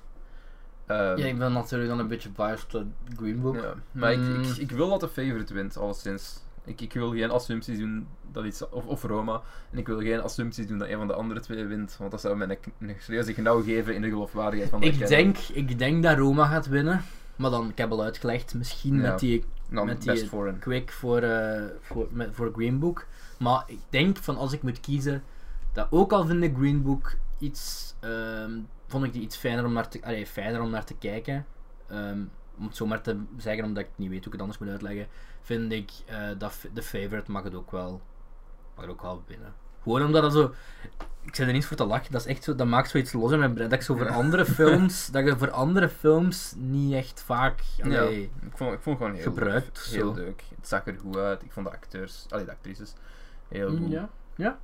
Ehm, 0.85 1.17
Ja, 1.17 1.25
ik 1.25 1.37
ben 1.37 1.53
natuurlijk 1.53 1.89
dan 1.89 1.99
een 1.99 2.07
beetje 2.07 2.29
biased 2.29 2.69
tot 2.69 2.85
Green 3.17 3.41
Book. 3.41 3.55
ja, 3.55 3.73
maar 3.91 4.11
ik, 4.11 4.17
Mm. 4.19 4.41
ik, 4.41 4.57
ik 4.57 4.71
wil 4.71 4.89
dat 4.89 4.99
de 4.99 5.07
Favorite 5.09 5.53
wint, 5.53 5.77
alleszins. 5.77 6.45
Ik, 6.67 6.81
ik 6.81 6.93
wil 6.93 7.11
geen 7.11 7.29
assumpties 7.31 7.77
doen 7.79 8.07
dat 8.31 8.45
iets, 8.45 8.69
of, 8.69 8.85
of 8.85 9.03
Roma, 9.03 9.41
en 9.71 9.77
ik 9.77 9.87
wil 9.87 9.99
geen 9.99 10.21
assumpties 10.21 10.67
doen 10.67 10.77
dat 10.77 10.87
een 10.87 10.97
van 10.97 11.07
de 11.07 11.13
andere 11.13 11.39
twee 11.39 11.65
wint, 11.65 11.95
want 11.99 12.11
dat 12.11 12.21
zou 12.21 12.37
mij 12.37 12.47
een, 12.79 12.87
een 12.87 12.95
serieuze 12.99 13.33
geven 13.63 13.95
in 13.95 14.01
de 14.01 14.09
geloofwaardigheid 14.09 14.69
van 14.69 14.79
de 14.79 14.85
Ik 14.87 15.07
denk, 15.07 15.37
ik 15.37 15.79
denk 15.79 16.03
dat 16.03 16.17
Roma 16.17 16.45
gaat 16.45 16.67
winnen. 16.67 17.01
Maar 17.35 17.51
dan, 17.51 17.69
ik 17.69 17.77
heb 17.77 17.91
al 17.91 18.03
uitgelegd, 18.03 18.53
misschien 18.53 18.95
Ja. 18.95 19.01
met 19.01 19.19
die 19.19 19.43
met 19.69 20.01
die- 20.01 20.57
quick 20.59 20.91
voor, 20.91 21.21
eh, 21.21 21.63
voor, 21.81 22.07
met, 22.11 22.29
voor 22.31 22.51
Green 22.53 22.79
Book. 22.79 23.05
Maar 23.39 23.63
ik 23.67 23.79
denk 23.89 24.17
van 24.17 24.37
als 24.37 24.53
ik 24.53 24.61
moet 24.63 24.79
kiezen, 24.79 25.23
dat 25.73 25.87
ook 25.89 26.11
al 26.11 26.25
vind 26.25 26.43
ik 26.43 26.55
Green 26.55 26.81
Book 26.83 27.15
iets, 27.39 27.93
ehm, 27.99 28.51
vond 28.87 29.03
ik 29.05 29.13
die 29.13 29.21
iets 29.21 29.37
fijner 29.37 29.65
om 29.65 29.73
naar 29.73 29.89
te, 29.89 29.99
allee, 30.03 30.25
fijner 30.27 30.61
om 30.61 30.69
naar 30.69 30.85
te 30.85 30.95
kijken. 30.95 31.45
Ehm, 31.87 32.19
om 32.59 32.65
het 32.65 32.75
zo 32.75 32.85
maar 32.85 33.01
te 33.01 33.19
zeggen, 33.37 33.63
omdat 33.65 33.83
ik 33.83 33.89
niet 33.95 34.09
weet 34.09 34.17
hoe 34.17 34.25
ik 34.27 34.31
het 34.31 34.41
anders 34.41 34.59
moet 34.59 34.69
uitleggen, 34.69 35.07
vind 35.41 35.71
ik 35.71 35.91
eh, 36.05 36.17
dat 36.37 36.55
de 36.73 36.83
favorite 36.83 37.31
mag 37.31 37.43
het 37.43 37.55
ook 37.55 37.71
wel, 37.71 38.01
mag 38.75 38.85
het 38.85 38.93
ook 38.93 39.01
wel 39.01 39.23
winnen. 39.27 39.53
Gewoon 39.83 40.03
omdat 40.05 40.21
dat 40.21 40.33
zo, 40.33 40.53
ik 41.21 41.35
zit 41.35 41.47
er 41.47 41.53
niet 41.53 41.65
voor 41.65 41.77
te 41.77 41.85
lachen, 41.85 42.11
dat 42.11 42.21
is 42.21 42.27
echt 42.27 42.43
zo, 42.43 42.55
dat 42.55 42.67
maakt 42.67 42.89
zoiets 42.89 43.13
los 43.13 43.31
in 43.31 43.39
mijn 43.39 43.53
brein, 43.53 43.69
dat 43.69 43.79
ik 43.79 43.85
zo 43.85 43.95
voor 43.95 44.05
Ja. 44.05 44.13
andere 44.13 44.45
films, 44.59 45.07
dat 45.07 45.25
je 45.25 45.37
voor 45.37 45.51
andere 45.51 45.89
films 45.89 46.53
niet 46.57 46.93
echt 46.93 47.21
vaak, 47.23 47.61
Ja, 47.77 47.83
allee, 47.83 48.21
ik 48.41 48.57
vond, 48.57 48.73
ik 48.73 48.79
vond 48.81 48.85
het 48.85 49.07
gewoon 49.07 49.13
heel 49.13 49.23
gebruikt, 49.23 49.87
leuk. 49.91 50.01
Heel 50.01 50.13
zo. 50.15 50.21
leuk. 50.21 50.43
Het 50.55 50.67
zag 50.67 50.87
er 50.87 50.97
goed 50.99 51.17
uit. 51.17 51.43
Ik 51.43 51.51
vond 51.51 51.65
de 51.65 51.71
acteurs, 51.71 52.25
allee, 52.29 52.45
de 52.45 52.51
actrices, 52.51 52.93
heel 53.47 53.69
Mm, 53.71 53.77
goed. 53.77 53.91
Ja, 53.91 54.09
ja. 54.35 54.59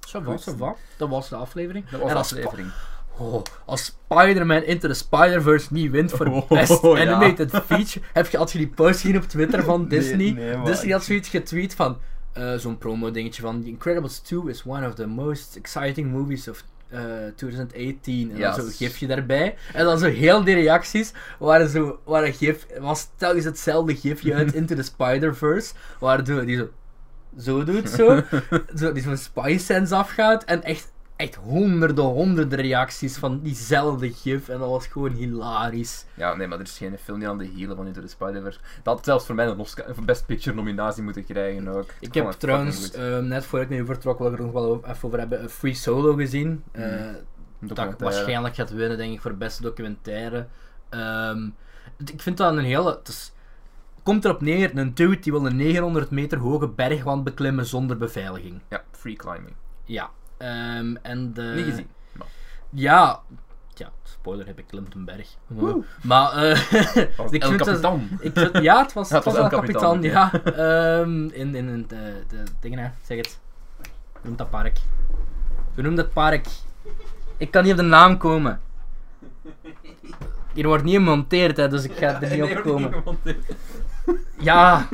Va. 0.00 0.74
Dat 0.96 1.08
was 1.08 1.28
de 1.28 1.36
aflevering. 1.36 1.88
Dat 1.88 2.00
was 2.00 2.10
de 2.10 2.16
aflevering. 2.36 2.70
Oh, 3.18 3.42
als 3.66 3.84
Spider-Man 3.84 4.62
Into 4.62 4.88
the 4.88 4.94
Spider-Verse 4.94 5.66
niet 5.70 5.90
wint 5.90 6.12
voor 6.12 6.26
Oh, 6.26 6.48
Best. 6.48 6.84
Animated 6.84 7.50
Feature, 7.66 8.00
heb 8.12 8.26
je, 8.28 8.36
had 8.36 8.52
je 8.52 8.58
die 8.58 8.68
post 8.68 9.00
gezien 9.00 9.16
op 9.16 9.22
Twitter 9.22 9.64
van 9.64 9.88
Disney? 9.94 10.30
nee, 10.30 10.62
Disney 10.64 10.92
had 10.92 11.04
zoiets 11.04 11.28
getweet 11.28 11.74
van, 11.74 11.98
eh, 12.32 12.54
zo'n 12.54 12.78
promo-dingetje 12.78 13.42
van, 13.42 13.62
The 13.62 13.68
Incredibles 13.68 14.18
2 14.18 14.42
is 14.48 14.62
one 14.66 14.86
of 14.86 14.94
the 14.94 15.06
most 15.06 15.56
exciting 15.56 16.10
movies 16.12 16.48
of 16.48 16.64
eh, 16.88 17.00
2018. 17.36 18.30
En 18.30 18.36
Ja. 18.36 18.50
dan 18.56 18.60
zo'n 18.64 18.70
gifje 18.72 19.06
daarbij. 19.06 19.56
En 19.72 19.84
dan 19.84 19.98
zo 19.98 20.06
heel 20.06 20.44
die 20.44 20.54
reacties 20.54 21.12
waren 21.38 21.68
zo, 21.68 21.98
waren 22.04 22.32
gif, 22.32 22.66
was 22.80 23.08
telkens 23.16 23.44
hetzelfde 23.44 23.96
gifje 23.96 24.34
uit 24.34 24.52
Into 24.60 24.74
the 24.74 24.82
Spider-Verse, 24.82 25.72
waar 26.00 26.24
die 26.24 26.56
zo, 26.56 26.68
zo 27.38 27.64
doet 27.64 27.90
zo, 27.90 28.20
zo 28.78 28.92
die 28.92 29.02
zo'n 29.02 29.16
Spy 29.16 29.56
Sense 29.60 29.94
afgaat 29.94 30.44
en 30.44 30.62
echt, 30.62 30.92
echt 31.18 31.34
honderden, 31.34 32.04
honderden 32.04 32.60
reacties 32.60 33.16
van 33.16 33.40
diezelfde 33.42 34.12
gif 34.12 34.48
en 34.48 34.58
dat 34.58 34.68
was 34.68 34.86
gewoon 34.86 35.12
hilarisch. 35.12 36.04
Ja, 36.14 36.34
nee, 36.34 36.46
maar 36.46 36.58
er 36.58 36.64
is 36.64 36.76
geen 36.76 36.98
film 36.98 37.18
die 37.18 37.28
aan 37.28 37.38
de 37.38 37.44
hielen 37.44 37.76
van 37.76 37.86
Into 37.86 38.00
the 38.00 38.08
Spider-Verse. 38.08 38.58
Dat 38.82 38.94
had 38.94 39.04
zelfs 39.04 39.26
voor 39.26 39.34
mij 39.34 39.46
een 39.46 39.58
Oscar, 39.58 39.88
een 39.88 40.04
Best 40.04 40.26
Picture 40.26 40.56
nominatie 40.56 41.02
moeten 41.02 41.24
krijgen 41.24 41.68
ook. 41.68 41.86
Ik 42.00 42.14
heb 42.14 42.30
trouwens, 42.30 42.90
eh, 42.90 43.18
net 43.18 43.44
voor 43.44 43.60
ik 43.60 43.68
nu 43.68 43.84
vertrok, 43.84 44.18
wil 44.18 44.32
ik 44.32 44.38
er 44.38 44.44
nog 44.44 44.52
wel 44.52 44.80
even 44.86 45.06
over 45.06 45.18
hebben, 45.18 45.42
een 45.42 45.48
Free 45.48 45.74
Solo 45.74 46.14
gezien. 46.14 46.62
Eh, 46.70 46.82
Een 47.60 47.68
dat 47.74 48.00
waarschijnlijk 48.00 48.54
gaat 48.54 48.70
winnen, 48.70 48.96
denk 48.96 49.12
ik, 49.12 49.20
voor 49.20 49.34
beste 49.34 49.62
documentaire. 49.62 50.46
Ehm, 50.88 51.48
ik 51.96 52.20
vind 52.20 52.36
dat 52.36 52.52
een 52.52 52.64
hele... 52.64 52.90
Het 52.90 53.08
is, 53.08 53.32
komt 54.02 54.24
erop 54.24 54.40
neer, 54.40 54.78
een 54.78 54.94
dude 54.94 55.18
die 55.18 55.32
wil 55.32 55.46
een 55.46 55.56
900 55.56 56.10
meter 56.10 56.38
hoge 56.38 56.68
bergwand 56.68 57.24
beklimmen 57.24 57.66
zonder 57.66 57.96
beveiliging. 57.96 58.60
Ja, 58.68 58.84
free 58.90 59.16
climbing. 59.16 59.54
Ja. 59.84 60.10
Ehm, 60.38 60.94
en 61.02 61.32
de... 61.32 61.52
Niet 61.56 61.64
gezien. 61.64 61.86
Maar. 62.12 62.26
Ja. 62.70 63.20
Ja, 63.74 63.90
spoiler, 64.02 64.46
heb 64.46 64.58
ik 64.58 64.66
klimt 64.66 64.94
een 64.94 65.04
berg. 65.04 65.28
Woe. 65.46 65.84
Maar, 66.02 66.32
eh 66.32 66.58
Was 67.16 67.30
ik 67.32 67.42
El 67.42 67.48
vind 67.48 67.58
dat- 67.58 67.68
Capitan. 67.68 68.08
ik 68.20 68.32
vind- 68.38 68.58
ja, 68.62 68.82
het 68.82 68.92
was, 68.92 69.08
Ja, 69.10 69.16
het 69.16 69.24
was 69.24 69.34
El 69.36 69.48
Capitan, 69.48 70.02
ja. 70.02 70.32
Ehm, 70.44 71.24
in 71.28 71.54
in, 71.54 71.68
in 71.68 71.84
de, 71.88 72.22
de 72.28 72.42
dingen, 72.60 72.78
hè. 72.78 72.90
zeg 73.02 73.16
het. 73.16 73.38
Hoe 74.12 74.20
noemt 74.22 74.38
dat 74.38 74.50
park? 74.50 74.78
Hoe 75.74 75.82
noemt 75.82 75.96
dat 75.96 76.12
park? 76.12 76.46
Ik 77.36 77.50
kan 77.50 77.62
niet 77.62 77.72
op 77.72 77.78
de 77.78 77.84
naam 77.84 78.16
komen. 78.18 78.60
Hier 80.52 80.66
wordt 80.66 80.84
niet 80.84 80.94
gemonteerd, 80.94 81.56
hè, 81.56 81.68
dus 81.68 81.84
ik 81.84 81.92
ga 81.92 82.22
er 82.22 82.30
niet 82.36 82.42
op 82.56 82.62
komen. 82.62 83.02
Ja. 84.38 84.88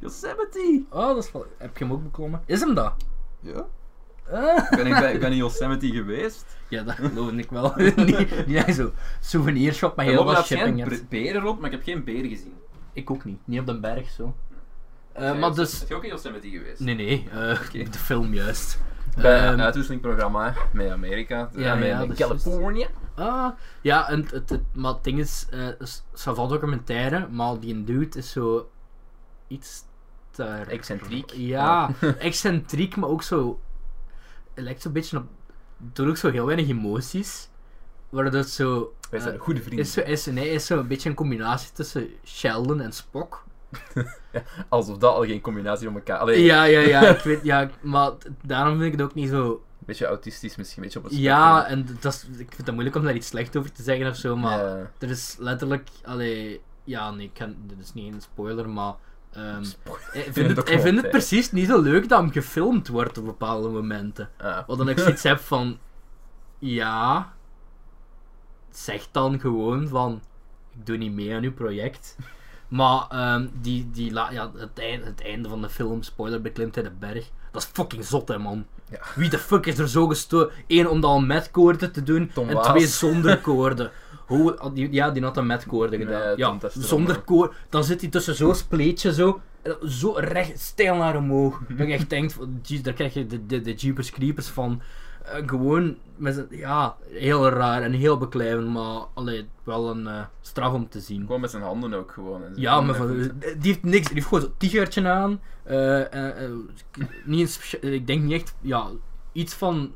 Yosemite! 0.00 0.82
Oh, 0.90 1.06
dat 1.06 1.24
is 1.24 1.32
wel... 1.32 1.46
Heb 1.56 1.76
je 1.78 1.84
hem 1.84 1.92
ook 1.92 2.02
beklommen? 2.02 2.40
Is 2.46 2.60
hem 2.60 2.74
dat? 2.74 2.92
Ja? 3.40 3.64
Ah. 4.32 4.70
Ben 4.76 4.86
ik, 4.86 4.94
ben, 5.00 5.14
ik 5.14 5.20
ben 5.20 5.30
in 5.30 5.36
Yosemite 5.36 5.88
geweest. 5.90 6.56
Ja, 6.68 6.82
dat 6.82 6.94
geloof 6.94 7.30
ik 7.32 7.50
wel. 7.50 7.72
niet, 7.96 8.46
niet 8.46 8.74
zo 8.74 8.92
souvenirshop 9.20 9.96
met 9.96 10.06
Er 10.06 10.12
heel 10.12 10.24
wat 10.24 10.46
shipping. 10.46 10.78
hebt. 10.78 10.88
bre- 10.90 11.04
beren 11.08 11.42
rond, 11.42 11.60
maar 11.60 11.70
ik 11.70 11.76
heb 11.76 11.84
geen 11.84 12.04
beren 12.04 12.28
gezien. 12.28 12.54
Ik 12.92 13.10
ook 13.10 13.24
niet. 13.24 13.38
Niet 13.44 13.60
op 13.60 13.66
de 13.66 13.80
berg, 13.80 14.10
zo. 14.10 14.34
Eh, 15.12 15.22
Zijn 15.22 15.38
maar 15.38 15.48
je- 15.48 15.54
dus... 15.54 15.78
Ben 15.78 15.88
je 15.88 15.94
ook 15.94 16.02
in 16.04 16.08
Yosemite 16.10 16.48
geweest? 16.48 16.80
Nee, 16.80 16.94
nee. 16.94 17.28
eh. 17.32 17.60
De 17.92 17.98
film 17.98 18.34
juist. 18.34 18.78
Bij 19.16 19.38
Ehm, 19.44 19.52
een 19.52 19.62
uitwisselingprogramma 19.62 20.52
hè, 20.52 20.60
met 20.72 20.90
Amerika. 20.90 21.48
Ja, 21.56 21.74
met 21.74 21.88
ja, 21.88 21.98
met 21.98 22.10
is 22.10 22.18
juist. 22.18 22.44
Californië. 22.44 22.86
Ah, 23.14 23.48
ja, 23.82 24.08
en 24.08 24.26
het, 24.30 24.50
het, 24.50 24.60
maar 24.72 24.92
het 24.92 25.04
ding 25.04 25.18
is, 25.18 25.46
eh 25.50 25.68
is 25.78 26.02
Savant 26.12 26.50
documentaire, 26.50 27.28
maar 27.30 27.60
die 27.60 27.84
dude 27.84 28.18
is 28.18 28.30
zo 28.30 28.70
iets 29.48 29.82
te... 30.30 30.44
Excentriek. 30.44 31.30
Ja, 31.34 31.90
excentriek, 32.18 32.96
maar 32.96 33.08
ook 33.08 33.22
zo... 33.22 33.60
Het 34.58 34.66
lijkt 34.66 34.82
zo'n 34.82 34.92
beetje 34.92 35.16
op... 35.16 35.24
Doet 35.76 36.08
ook 36.08 36.16
zo 36.16 36.30
heel 36.30 36.46
weinig 36.46 36.68
emoties. 36.68 37.48
Waardoor 38.08 38.32
het 38.40 38.50
zo... 38.50 38.94
Wij 39.10 39.20
zijn 39.20 39.34
eh, 39.34 39.40
goede 39.40 39.60
vrienden. 39.60 39.84
is 39.84 39.92
zo, 39.92 40.00
is, 40.00 40.26
nee, 40.26 40.48
is 40.50 40.66
zo 40.66 40.78
een 40.78 40.88
beetje 40.88 41.08
een 41.08 41.14
combinatie 41.14 41.72
tussen 41.72 42.08
Sheldon 42.24 42.80
en 42.80 42.92
Spock. 42.92 43.44
Alsof 44.68 44.98
dat 44.98 45.14
al 45.14 45.24
geen 45.24 45.40
combinatie 45.40 45.86
van 45.86 45.94
elkaar. 45.96 46.18
Allee, 46.18 46.44
Ja, 46.44 46.64
ja, 46.64 46.80
ja, 46.80 47.00
ik 47.08 47.22
weet, 47.22 47.44
ja, 47.44 47.70
maar 47.80 48.12
daarom 48.42 48.72
vind 48.78 48.92
ik 48.92 48.98
het 48.98 49.08
ook 49.08 49.14
niet 49.14 49.28
zo... 49.28 49.50
Een 49.50 49.86
beetje 49.94 50.06
autistisch 50.06 50.56
misschien, 50.56 50.82
een 50.82 50.88
beetje 50.88 50.98
op 50.98 51.04
het 51.04 51.16
Ja, 51.18 51.58
spectrum. 51.60 51.86
en 51.88 51.98
dat 52.00 52.12
is, 52.12 52.22
ik 52.38 52.52
vind 52.54 52.66
het 52.66 52.70
moeilijk 52.70 52.96
om 52.96 53.04
daar 53.04 53.14
iets 53.14 53.26
slecht 53.26 53.56
over 53.56 53.72
te 53.72 53.82
zeggen 53.82 54.06
of 54.08 54.16
zo, 54.16 54.36
maar... 54.36 54.58
Ja. 54.58 54.90
Er 54.98 55.10
is 55.10 55.36
letterlijk, 55.38 55.88
allee, 56.04 56.60
ja, 56.84 57.10
nee, 57.10 57.26
ik 57.26 57.34
kan, 57.34 57.56
dit 57.66 57.78
is 57.78 57.92
niet 57.94 58.14
een 58.14 58.20
spoiler, 58.20 58.68
maar. 58.68 58.94
Ehm 59.32 59.62
hij, 59.62 59.62
vindt 59.62 59.76
het, 59.86 60.12
hij 60.14 60.32
vindt 60.32 60.46
het 60.46 60.56
documentaire. 60.56 61.08
precies 61.08 61.52
niet 61.52 61.66
zo 61.66 61.80
leuk 61.80 62.08
dat 62.08 62.20
hem 62.20 62.32
gefilmd 62.32 62.88
wordt 62.88 63.18
op 63.18 63.24
bepaalde 63.24 63.68
momenten. 63.68 64.30
Ah. 64.36 64.66
Wat 64.66 64.78
dan 64.78 64.88
ik 64.88 64.98
zoiets 64.98 65.22
heb 65.22 65.38
van. 65.38 65.78
Ja. 66.58 67.32
Zeg 68.70 69.08
dan 69.10 69.40
gewoon 69.40 69.88
van. 69.88 70.22
Ik 70.74 70.86
doe 70.86 70.96
niet 70.96 71.12
mee 71.12 71.34
aan 71.34 71.42
uw 71.42 71.54
project. 71.54 72.16
Maar 72.68 73.06
ehm, 73.10 73.46
die, 73.60 73.90
die 73.92 74.12
la- 74.12 74.30
ja, 74.30 74.50
het, 74.56 74.78
einde, 74.78 75.06
het 75.06 75.22
einde 75.22 75.48
van 75.48 75.62
de 75.62 75.68
film, 75.68 76.02
spoiler, 76.02 76.40
beklimt 76.40 76.74
hij 76.74 76.84
de 76.84 76.90
berg. 76.98 77.30
Dat 77.52 77.62
is 77.62 77.68
fucking 77.72 78.04
zot, 78.04 78.28
hè, 78.28 78.38
man. 78.38 78.64
Ja. 78.90 78.98
Wie 79.14 79.30
de 79.30 79.38
fuck 79.38 79.66
is 79.66 79.78
er 79.78 79.88
zo 79.88 80.06
gestoord? 80.06 80.52
Eén 80.66 80.88
om 80.88 81.00
dat 81.00 81.10
al 81.10 81.20
met 81.20 81.50
koorden 81.50 81.92
te 81.92 82.02
doen, 82.02 82.30
Tom 82.34 82.48
en 82.48 82.54
Waas. 82.54 82.66
twee 82.66 82.86
zonder 82.86 83.38
koorden. 83.38 83.90
Hoe, 84.26 84.70
die, 84.74 84.92
ja, 84.92 85.10
die 85.10 85.22
had 85.22 85.36
een 85.36 85.46
met 85.46 85.66
koorden 85.66 85.98
gedaan. 85.98 86.26
Nee, 86.26 86.36
ja, 86.36 86.58
zonder 86.68 87.16
ook. 87.16 87.24
koord. 87.26 87.54
Dan 87.68 87.84
zit 87.84 88.00
hij 88.00 88.10
tussen 88.10 88.34
zo'n 88.34 88.54
spleetje 88.54 89.12
zo, 89.14 89.40
zo 89.86 90.12
recht, 90.16 90.60
stijl 90.60 90.96
naar 90.96 91.16
omhoog. 91.16 91.60
dat 91.68 91.86
je 91.86 91.92
echt 91.92 92.10
denkt, 92.10 92.36
daar 92.82 92.92
krijg 92.94 93.14
je 93.14 93.26
de, 93.26 93.46
de, 93.46 93.60
de 93.60 93.74
Jeepers 93.74 94.10
Creepers 94.10 94.46
van. 94.48 94.82
Eh, 95.32 95.42
gewoon, 95.48 95.96
met 96.16 96.46
ja, 96.50 96.96
heel 97.10 97.48
raar 97.48 97.82
en 97.82 97.92
heel 97.92 98.18
beklijvend, 98.18 98.68
maar 98.68 99.00
allee, 99.14 99.48
wel 99.64 99.90
een 99.90 100.06
eh, 100.06 100.24
straf 100.40 100.72
om 100.72 100.88
te 100.88 101.00
zien. 101.00 101.20
Gewoon 101.26 101.40
met 101.40 101.50
zijn 101.50 101.62
handen 101.62 101.94
ook 101.94 102.10
gewoon. 102.12 102.42
Ja, 102.54 102.80
maar 102.80 102.94
van, 102.94 103.16
die 103.40 103.72
heeft 103.72 103.82
niks. 103.82 104.06
Die 104.06 104.14
heeft 104.14 104.26
gewoon 104.26 104.42
zo'n 104.42 104.54
t-shirtje 104.58 105.08
aan. 105.08 105.40
eh, 105.64 106.50
niet 107.24 107.40
een 107.40 107.48
specia- 107.48 107.80
ik 107.80 108.06
denk 108.06 108.22
niet 108.22 108.32
echt, 108.32 108.54
ja, 108.60 108.88
iets 109.32 109.54
van 109.54 109.92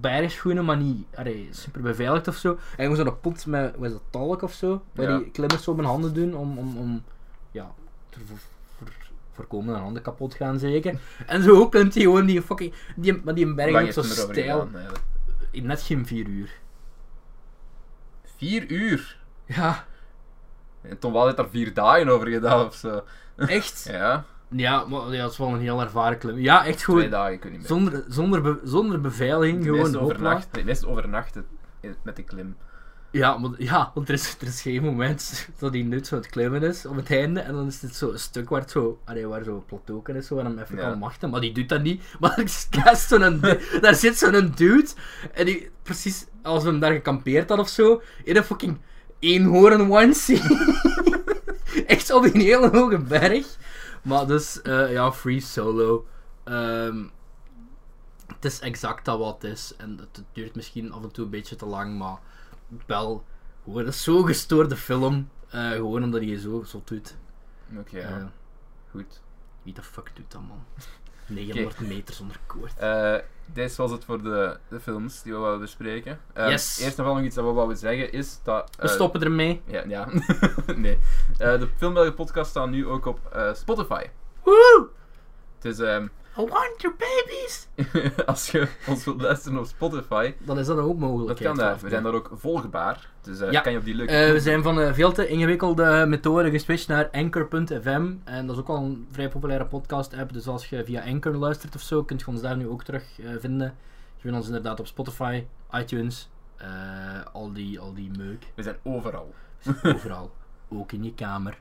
bergschoenen, 0.00 0.64
maar 0.64 0.76
niet 0.76 1.06
allee, 1.14 1.48
super 1.50 1.80
beveiligd 1.82 2.28
of 2.28 2.36
zo. 2.36 2.58
En 2.76 2.90
gewoon 2.90 2.96
zo'n 3.06 3.20
pot 3.20 3.46
met, 3.46 3.74
wat 3.76 3.86
is 3.86 3.92
dat, 3.92 4.02
talk 4.10 4.42
of 4.42 4.52
zo. 4.52 4.82
Waar 4.94 5.08
Ja. 5.10 5.18
die 5.18 5.30
klimmers 5.30 5.62
zo 5.62 5.70
op 5.70 5.76
hun 5.76 5.86
handen 5.86 6.14
doen 6.14 6.34
om, 6.34 6.58
om, 6.58 6.76
om 6.76 7.02
ja, 7.50 7.74
ervoor 8.10 8.36
voorkomen 9.34 9.72
dat 9.74 9.82
handen 9.82 10.02
kapot 10.02 10.34
gaan 10.34 10.58
zeker. 10.58 10.98
En 11.26 11.42
zo 11.42 11.68
kunt 11.68 11.94
hij 11.94 12.02
gewoon 12.02 12.26
die 12.26 12.42
fucking... 12.42 12.74
Die, 12.96 13.20
maar 13.24 13.34
die 13.34 13.54
berg 13.54 13.70
Lang 13.72 13.88
ook 13.88 13.94
heeft 13.94 13.94
zo 13.94 14.00
hem 14.02 14.10
erover 14.10 14.34
stijl. 14.34 14.60
gedaan. 14.60 15.66
Net 15.66 15.82
geen 15.82 16.06
vier 16.06 16.26
uur. 16.26 16.50
Vier 18.36 18.70
uur. 18.70 19.18
Ja, 19.46 19.84
En 20.82 20.98
Tom 20.98 21.12
Waal 21.12 21.24
heeft 21.24 21.36
daar 21.36 21.48
vier 21.48 21.74
dagen 21.74 22.08
over 22.08 22.28
gedaan 22.28 22.66
of 22.66 22.74
zo. 22.74 23.04
echt? 23.36 23.86
Ja, 23.92 24.24
Ja, 24.48 24.84
maar 24.84 25.12
ja, 25.12 25.22
dat 25.22 25.30
is 25.32 25.38
wel 25.38 25.48
een 25.48 25.60
heel 25.60 25.80
ervaren 25.80 26.18
klim. 26.18 26.38
Ja, 26.38 26.64
echt 26.66 26.78
twee 26.78 26.96
gewoon 26.96 27.10
dagen, 27.10 27.32
ik 27.32 27.42
weet 27.42 27.50
niet 27.52 27.60
meer. 27.60 27.68
zonder, 27.68 28.04
zonder, 28.08 28.42
be- 28.42 28.60
zonder 28.64 29.00
beveiliging. 29.00 29.64
Gewoon 29.64 29.96
overnachten 29.96 31.46
in- 31.80 31.96
met 32.02 32.16
de 32.16 32.22
klim. 32.22 32.56
Ja, 33.14 33.38
maar, 33.38 33.50
ja, 33.58 33.90
want 33.94 34.08
er 34.08 34.14
is, 34.14 34.36
er 34.40 34.46
is 34.46 34.62
geen 34.62 34.82
moment 34.82 35.46
dat 35.58 35.72
hij 35.72 35.82
nu 35.82 36.04
zo 36.04 36.14
het 36.14 36.26
klimmen 36.26 36.62
is 36.62 36.86
op 36.86 36.96
het 36.96 37.10
einde. 37.10 37.40
En 37.40 37.52
dan 37.54 37.66
is 37.66 37.82
het 37.82 37.94
zo 37.96 38.10
een 38.10 38.18
stuk 38.18 38.48
waar 38.48 38.60
het 38.60 38.70
zo, 38.70 38.98
allee, 39.04 39.26
waar 39.26 39.44
zo 39.44 39.64
plateau 39.66 40.12
is 40.16 40.26
zo, 40.26 40.38
en 40.38 40.44
hem 40.44 40.58
even 40.58 40.76
Ja. 40.76 40.82
kan 40.90 40.98
wachten. 40.98 41.30
Maar 41.30 41.40
die 41.40 41.52
doet 41.52 41.68
dat 41.68 41.82
niet. 41.82 42.02
Maar 42.20 42.38
er 42.38 42.66
daar, 42.84 42.96
zo'n 42.96 43.94
zit 43.94 44.18
zo'n 44.18 44.52
dude. 44.54 44.88
En 45.32 45.44
die, 45.44 45.70
precies 45.82 46.26
als 46.42 46.62
we 46.62 46.68
hem 46.70 46.78
daar 46.78 46.92
gekampeerd 46.92 47.48
had 47.48 47.58
of 47.58 47.68
zo, 47.68 48.02
in 48.24 48.36
een 48.36 48.44
fucking 48.44 48.78
eenhoorn 49.18 49.90
onesie. 49.92 50.42
Echt 51.86 52.10
op 52.10 52.24
een 52.24 52.40
hele 52.40 52.68
hoge 52.70 52.98
berg. 52.98 53.56
Maar 54.02 54.26
dus, 54.26 54.62
eh, 54.62 54.92
ja, 54.92 55.12
free 55.12 55.40
solo. 55.40 56.06
Ehm, 56.44 57.04
het 58.26 58.44
is 58.44 58.58
exact 58.60 59.04
dat 59.04 59.18
wat 59.18 59.42
het 59.42 59.52
is. 59.52 59.74
En 59.76 59.90
het, 59.90 60.16
het 60.16 60.24
duurt 60.32 60.54
misschien 60.54 60.92
af 60.92 61.02
en 61.02 61.12
toe 61.12 61.24
een 61.24 61.30
beetje 61.30 61.56
te 61.56 61.66
lang, 61.66 61.98
maar 61.98 62.18
wel 62.86 63.24
gewoon 63.64 63.86
een 63.86 63.92
zo 63.92 64.22
gestoorde 64.22 64.76
film. 64.76 65.28
eh, 65.50 65.70
gewoon 65.70 66.02
omdat 66.02 66.20
hij 66.20 66.30
je 66.30 66.40
zo 66.40 66.62
zot 66.62 66.88
doet. 66.88 67.16
Oké, 67.78 67.96
Eh, 67.98 68.08
ja. 68.10 68.30
goed. 68.90 69.20
wie 69.62 69.72
de 69.74 69.82
fuck 69.82 70.10
doet 70.14 70.30
dat, 70.32 70.40
man? 70.48 70.64
900 71.26 71.80
meter 71.80 72.14
zonder 72.14 72.36
koord. 72.46 72.78
Eh 72.78 73.16
dit 73.46 73.76
was 73.76 73.90
het 73.90 74.04
voor 74.04 74.22
de, 74.22 74.58
de 74.68 74.80
films 74.80 75.22
die 75.22 75.32
we 75.32 75.38
wilden 75.38 75.60
bespreken. 75.60 76.20
Yes. 76.34 76.78
Eerst 76.80 76.96
nog 76.96 77.06
wel 77.06 77.14
nog 77.16 77.24
iets 77.24 77.34
dat 77.34 77.44
we 77.44 77.50
wouden 77.52 77.76
zeggen 77.76 78.12
is 78.12 78.38
dat... 78.42 78.76
We 78.78 78.88
stoppen 78.88 79.22
ermee. 79.22 79.62
Ja, 79.66 79.84
ja. 79.88 80.08
nee. 80.76 80.98
Eh, 81.38 81.58
de 81.58 81.68
Filmbelgen 81.76 82.14
podcast 82.14 82.50
staat 82.50 82.70
nu 82.70 82.86
ook 82.86 83.06
op 83.06 83.36
Spotify. 83.54 84.04
Woe! 84.42 84.88
Het 85.54 85.64
is, 85.64 85.78
ehm, 85.78 86.06
I 86.38 86.40
want 86.46 86.74
your 86.82 86.96
babies! 86.96 87.66
als 88.26 88.50
je 88.50 88.68
ons 88.86 89.04
wilt 89.04 89.20
luisteren 89.22 89.58
op 89.58 89.66
Spotify, 89.66 90.34
Dan 90.38 90.58
is 90.58 90.66
dat 90.66 90.78
ook 90.78 90.98
mogelijk. 90.98 91.28
dat 91.28 91.46
kan 91.46 91.56
daar. 91.56 91.78
We 91.80 91.88
zijn 91.88 92.02
daar 92.02 92.14
ook 92.14 92.30
volgbaar. 92.34 93.10
Dus 93.22 93.40
eh, 93.40 93.50
Ja. 93.52 93.60
kan 93.60 93.72
je 93.72 93.78
op 93.78 93.84
die 93.84 93.94
leuke... 93.94 94.12
Eh, 94.12 94.30
we 94.32 94.40
zijn 94.40 94.62
van 94.62 94.76
een 94.78 94.94
veel 94.94 95.12
te 95.12 95.26
ingewikkelde 95.26 96.04
methode 96.08 96.50
geswitcht 96.50 96.88
naar 96.88 97.08
Anchor.fm. 97.12 98.12
En 98.24 98.46
dat 98.46 98.56
is 98.56 98.62
ook 98.62 98.68
al 98.68 98.76
een 98.76 99.06
vrij 99.10 99.28
populaire 99.28 99.64
podcast-app. 99.66 100.32
Dus 100.32 100.46
als 100.46 100.68
je 100.68 100.84
via 100.84 101.02
Anchor 101.04 101.34
luistert 101.34 101.74
of 101.74 101.80
zo, 101.80 102.02
kunt 102.04 102.20
je 102.20 102.26
ons 102.26 102.40
daar 102.40 102.56
nu 102.56 102.68
ook 102.68 102.84
terug 102.84 103.04
eh, 103.20 103.26
vinden. 103.38 103.74
Je 104.16 104.20
vindt 104.20 104.36
ons 104.36 104.46
inderdaad 104.46 104.80
op 104.80 104.86
Spotify, 104.86 105.44
iTunes, 105.72 106.30
eh, 106.56 106.66
al, 107.32 107.52
die, 107.52 107.80
al 107.80 107.94
die 107.94 108.10
meuk. 108.18 108.44
We 108.54 108.62
zijn 108.62 108.76
overal. 108.82 109.34
Overal. 109.82 110.30
ook 110.72 110.92
in 110.92 111.04
je 111.04 111.14
kamer. 111.14 111.58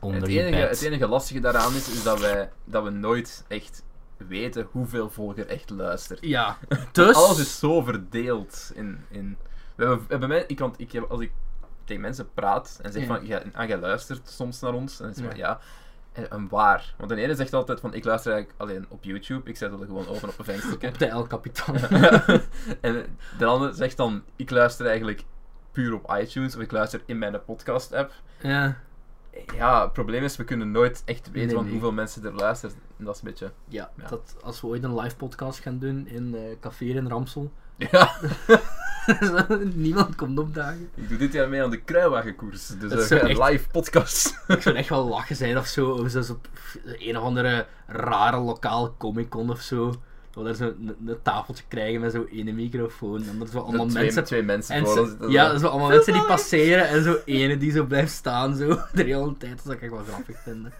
Onder 0.00 0.20
Het 0.20 0.30
je 0.32 0.40
enige, 0.42 0.60
bed. 0.60 0.70
het 0.70 0.82
enige 0.82 1.06
lastige 1.08 1.40
daaraan 1.40 1.74
is, 1.74 1.88
is 1.88 2.02
dat, 2.02 2.20
wij, 2.20 2.50
dat 2.64 2.84
we 2.84 2.90
nooit 2.90 3.44
echt 3.48 3.82
weten 4.28 4.68
hoeveel 4.70 5.10
volger 5.10 5.46
echt 5.46 5.70
luistert. 5.70 6.18
Ja, 6.22 6.56
dus... 6.92 7.16
Alles 7.16 7.38
is 7.38 7.58
zo 7.58 7.82
verdeeld 7.82 8.72
in... 8.74 9.04
in 9.08 9.36
we 9.76 9.86
hebben, 9.86 9.98
we 9.98 10.10
hebben 10.10 10.28
mij, 10.28 10.44
ik, 10.46 10.58
want 10.58 10.80
ik 10.80 10.92
heb, 10.92 11.10
als 11.10 11.20
ik 11.20 11.32
tegen 11.84 12.02
mensen 12.02 12.32
praat 12.34 12.78
en 12.82 12.92
zeg 12.92 13.02
Ja. 13.02 13.08
van, 13.08 13.26
ja, 13.26 13.42
ah, 13.52 13.68
jij 13.68 13.78
luistert 13.78 14.28
soms 14.28 14.60
naar 14.60 14.72
ons, 14.72 15.00
en 15.00 15.04
dan 15.04 15.14
zeg 15.14 15.24
ik 15.24 15.30
van, 15.30 15.38
Ja. 15.38 15.48
ja. 15.48 15.60
En, 16.12 16.30
en 16.30 16.48
waar? 16.48 16.94
Want 16.96 17.10
de 17.10 17.16
ene 17.16 17.34
zegt 17.34 17.54
altijd 17.54 17.80
van, 17.80 17.94
ik 17.94 18.04
luister 18.04 18.32
eigenlijk 18.32 18.62
alleen 18.62 18.86
op 18.88 19.04
YouTube, 19.04 19.48
ik 19.48 19.56
zet 19.56 19.70
dat 19.70 19.80
gewoon 19.80 20.06
open 20.06 20.28
op 20.28 20.38
een 20.38 20.44
venstertje. 20.44 20.88
Op 20.88 20.98
de 20.98 21.06
El 21.06 21.26
Capitan. 21.26 21.76
en 22.80 23.18
de 23.38 23.44
andere 23.44 23.72
zegt 23.72 23.96
dan, 23.96 24.22
ik 24.36 24.50
luister 24.50 24.86
eigenlijk 24.86 25.24
puur 25.72 25.94
op 25.94 26.14
iTunes, 26.20 26.56
of 26.56 26.60
ik 26.62 26.70
luister 26.70 27.02
in 27.06 27.18
mijn 27.18 27.44
podcast-app. 27.44 28.12
ja. 28.40 28.76
Ja, 29.54 29.82
het 29.82 29.92
probleem 29.92 30.22
is, 30.24 30.36
we 30.36 30.44
kunnen 30.44 30.70
nooit 30.70 31.02
echt 31.04 31.26
weten 31.30 31.46
Nee, 31.46 31.54
van 31.54 31.62
nee. 31.62 31.72
hoeveel 31.72 31.92
mensen 31.92 32.24
er 32.24 32.32
luisteren. 32.34 32.76
En 32.98 33.04
dat 33.04 33.14
is 33.14 33.20
een 33.22 33.28
beetje... 33.28 33.52
Ja, 33.68 33.90
Ja. 33.96 34.08
Dat, 34.08 34.36
als 34.42 34.60
we 34.60 34.66
ooit 34.66 34.82
een 34.84 34.94
live 35.00 35.16
podcast 35.16 35.58
gaan 35.58 35.78
doen 35.78 36.06
in 36.06 36.34
eh 36.34 36.40
café 36.60 36.84
in 36.84 37.08
Ramsel, 37.08 37.50
Ja, 37.90 38.10
niemand 39.74 40.14
komt 40.14 40.38
opdagen. 40.38 40.90
ik 40.94 41.08
doe 41.08 41.18
dit 41.18 41.32
jaar 41.32 41.48
mee 41.48 41.62
aan 41.62 41.70
de 41.70 41.80
kruiwagenkoers. 41.80 42.66
Dus 42.66 43.10
eh, 43.10 43.20
een 43.22 43.28
echt- 43.28 43.50
live 43.50 43.68
podcast. 43.68 44.38
Ik 44.48 44.62
zou 44.62 44.76
echt 44.76 44.88
wel 44.88 45.08
lachen 45.08 45.36
zijn 45.36 45.58
of 45.58 45.66
zo. 45.66 45.90
Of 45.90 46.10
zo 46.10 46.32
op 46.32 46.48
een 46.84 47.16
of 47.18 47.22
andere 47.24 47.66
rare 47.86 48.38
lokaal 48.38 48.94
Comic 48.98 49.28
Con 49.28 49.50
of 49.50 49.60
zo. 49.60 49.94
Dat 50.30 50.42
we 50.42 50.48
daar 50.48 50.54
zo 50.54 50.64
een, 50.66 50.96
een 51.06 51.22
tafeltje 51.22 51.64
krijgen 51.68 52.00
met 52.00 52.12
zo'n 52.12 52.26
ene 52.26 52.52
microfoon. 52.52 53.22
En 53.24 53.38
dat 53.38 53.46
er 53.46 53.52
zo 53.52 53.58
allemaal 53.60 53.86
twee, 53.86 54.02
mensen. 54.04 54.24
twee 54.24 54.42
mensen 54.42 54.74
en 54.74 54.84
voor 54.84 54.94
zo- 54.94 55.00
ons. 55.00 55.10
zitten. 55.10 55.30
ja, 55.30 55.58
zo 55.58 55.66
allemaal 55.66 55.88
mensen 55.88 56.12
die 56.12 56.24
passeren 56.24 56.88
en 56.88 57.02
zo 57.02 57.16
ene 57.24 57.56
die 57.56 57.70
zo 57.72 57.84
blijft 57.84 58.12
staan 58.12 58.56
zo 58.56 58.68
de 58.94 59.02
hele 59.02 59.36
tijd. 59.38 59.52
Dat 59.56 59.64
zou 59.64 59.74
ik 59.76 59.82
echt 59.82 59.90
wel 59.92 60.04
grappig 60.04 60.38
vinden. 60.42 60.72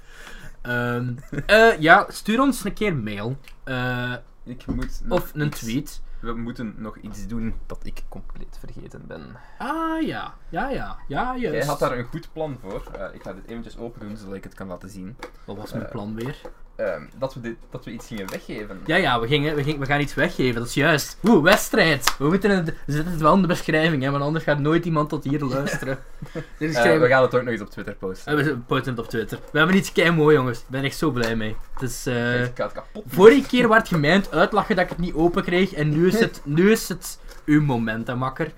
Ehm, 0.63 1.15
eh, 1.47 1.79
ja, 1.81 2.07
stuur 2.09 2.41
ons 2.41 2.65
een 2.65 2.73
keer 2.73 2.97
mail. 2.97 3.37
Eh, 3.65 4.13
Ik 4.45 4.67
moet 4.67 5.03
of 5.09 5.31
een 5.35 5.47
iets- 5.47 5.61
tweet. 5.61 6.01
We 6.21 6.33
moeten 6.33 6.75
nog 6.79 6.97
iets 6.97 7.27
doen 7.27 7.55
dat 7.67 7.79
ik 7.83 8.03
compleet 8.09 8.59
vergeten 8.65 9.07
ben. 9.07 9.37
Ah 9.59 10.03
ja, 10.03 10.35
ja, 10.49 10.69
ja, 10.71 10.97
ja, 11.09 11.37
juist. 11.37 11.57
Jij 11.57 11.65
had 11.67 11.79
daar 11.79 11.99
een 11.99 12.05
goed 12.05 12.29
plan 12.33 12.59
voor. 12.63 12.83
Eh, 12.99 13.15
ik 13.15 13.23
ga 13.23 13.33
dit 13.33 13.47
eventjes 13.47 13.79
open 13.79 14.01
doen, 14.09 14.17
zodat 14.17 14.35
ik 14.35 14.45
het 14.45 14.55
kan 14.55 14.67
laten 14.67 14.89
zien. 14.91 15.17
Wat 15.45 15.57
was 15.57 15.73
mijn 15.73 15.89
plan 15.89 16.15
weer? 16.15 16.41
Ehm, 16.81 17.03
dat, 17.19 17.35
we 17.35 17.41
dit, 17.41 17.57
dat 17.71 17.85
we 17.85 17.91
iets 17.91 18.07
gingen 18.07 18.31
weggeven. 18.31 18.81
Ja, 18.87 18.97
ja, 18.97 19.21
we, 19.21 19.27
gingen, 19.27 19.55
we, 19.55 19.63
gingen, 19.63 19.81
we 19.81 19.87
gaan 19.87 20.01
iets 20.01 20.15
weggeven, 20.15 20.55
dat 20.55 20.69
is 20.69 20.75
juist. 20.75 21.17
Oeh, 21.23 21.43
wedstrijd. 21.43 22.17
We 22.19 22.29
moeten 22.29 22.51
het, 22.51 22.67
we 22.87 22.93
zetten 22.93 23.13
het 23.13 23.21
wel 23.21 23.35
in 23.35 23.41
de 23.41 23.47
beschrijving, 23.47 24.03
hè, 24.03 24.11
want 24.11 24.23
anders 24.23 24.45
gaat 24.45 24.59
nooit 24.59 24.85
iemand 24.85 25.09
tot 25.09 25.25
hier 25.25 25.45
luisteren. 25.45 25.99
Eh, 26.59 26.99
we 26.99 27.07
gaan 27.09 27.23
het 27.23 27.35
ook 27.35 27.43
nog 27.43 27.53
eens 27.53 27.61
op 27.61 27.71
Twitter 27.71 27.95
posten. 27.95 28.39
Eh, 28.39 28.45
we 28.45 28.57
posten 28.57 28.91
het 28.91 29.05
op 29.05 29.09
Twitter. 29.09 29.39
We 29.53 29.59
hebben 29.59 29.77
iets 29.77 29.93
kei 29.93 30.11
mooi, 30.11 30.37
jongens. 30.37 30.59
Ik 30.59 30.65
ben 30.69 30.85
echt 30.85 30.97
zo 30.97 31.11
blij 31.11 31.37
mee. 31.37 31.57
Het 31.73 31.83
is, 31.83 32.07
eh, 32.07 32.45
ik 32.45 32.57
het 32.57 32.73
kapot 32.73 33.05
vorige 33.07 33.47
keer 33.47 33.69
werd 33.69 33.89
gemijnd 33.89 34.31
uitlachen 34.31 34.77
dat 34.77 34.85
ik 34.85 34.91
het 34.91 34.99
niet 34.99 35.15
open 35.15 35.43
kreeg, 35.43 35.73
en 35.73 35.91
nu 35.91 36.07
is 36.07 36.21
het, 36.21 36.41
nu 36.57 36.71
is 36.71 36.89
het 36.89 37.19
uw 37.45 37.63
moment, 37.63 38.07
hè, 38.07 38.15
makker. 38.15 38.53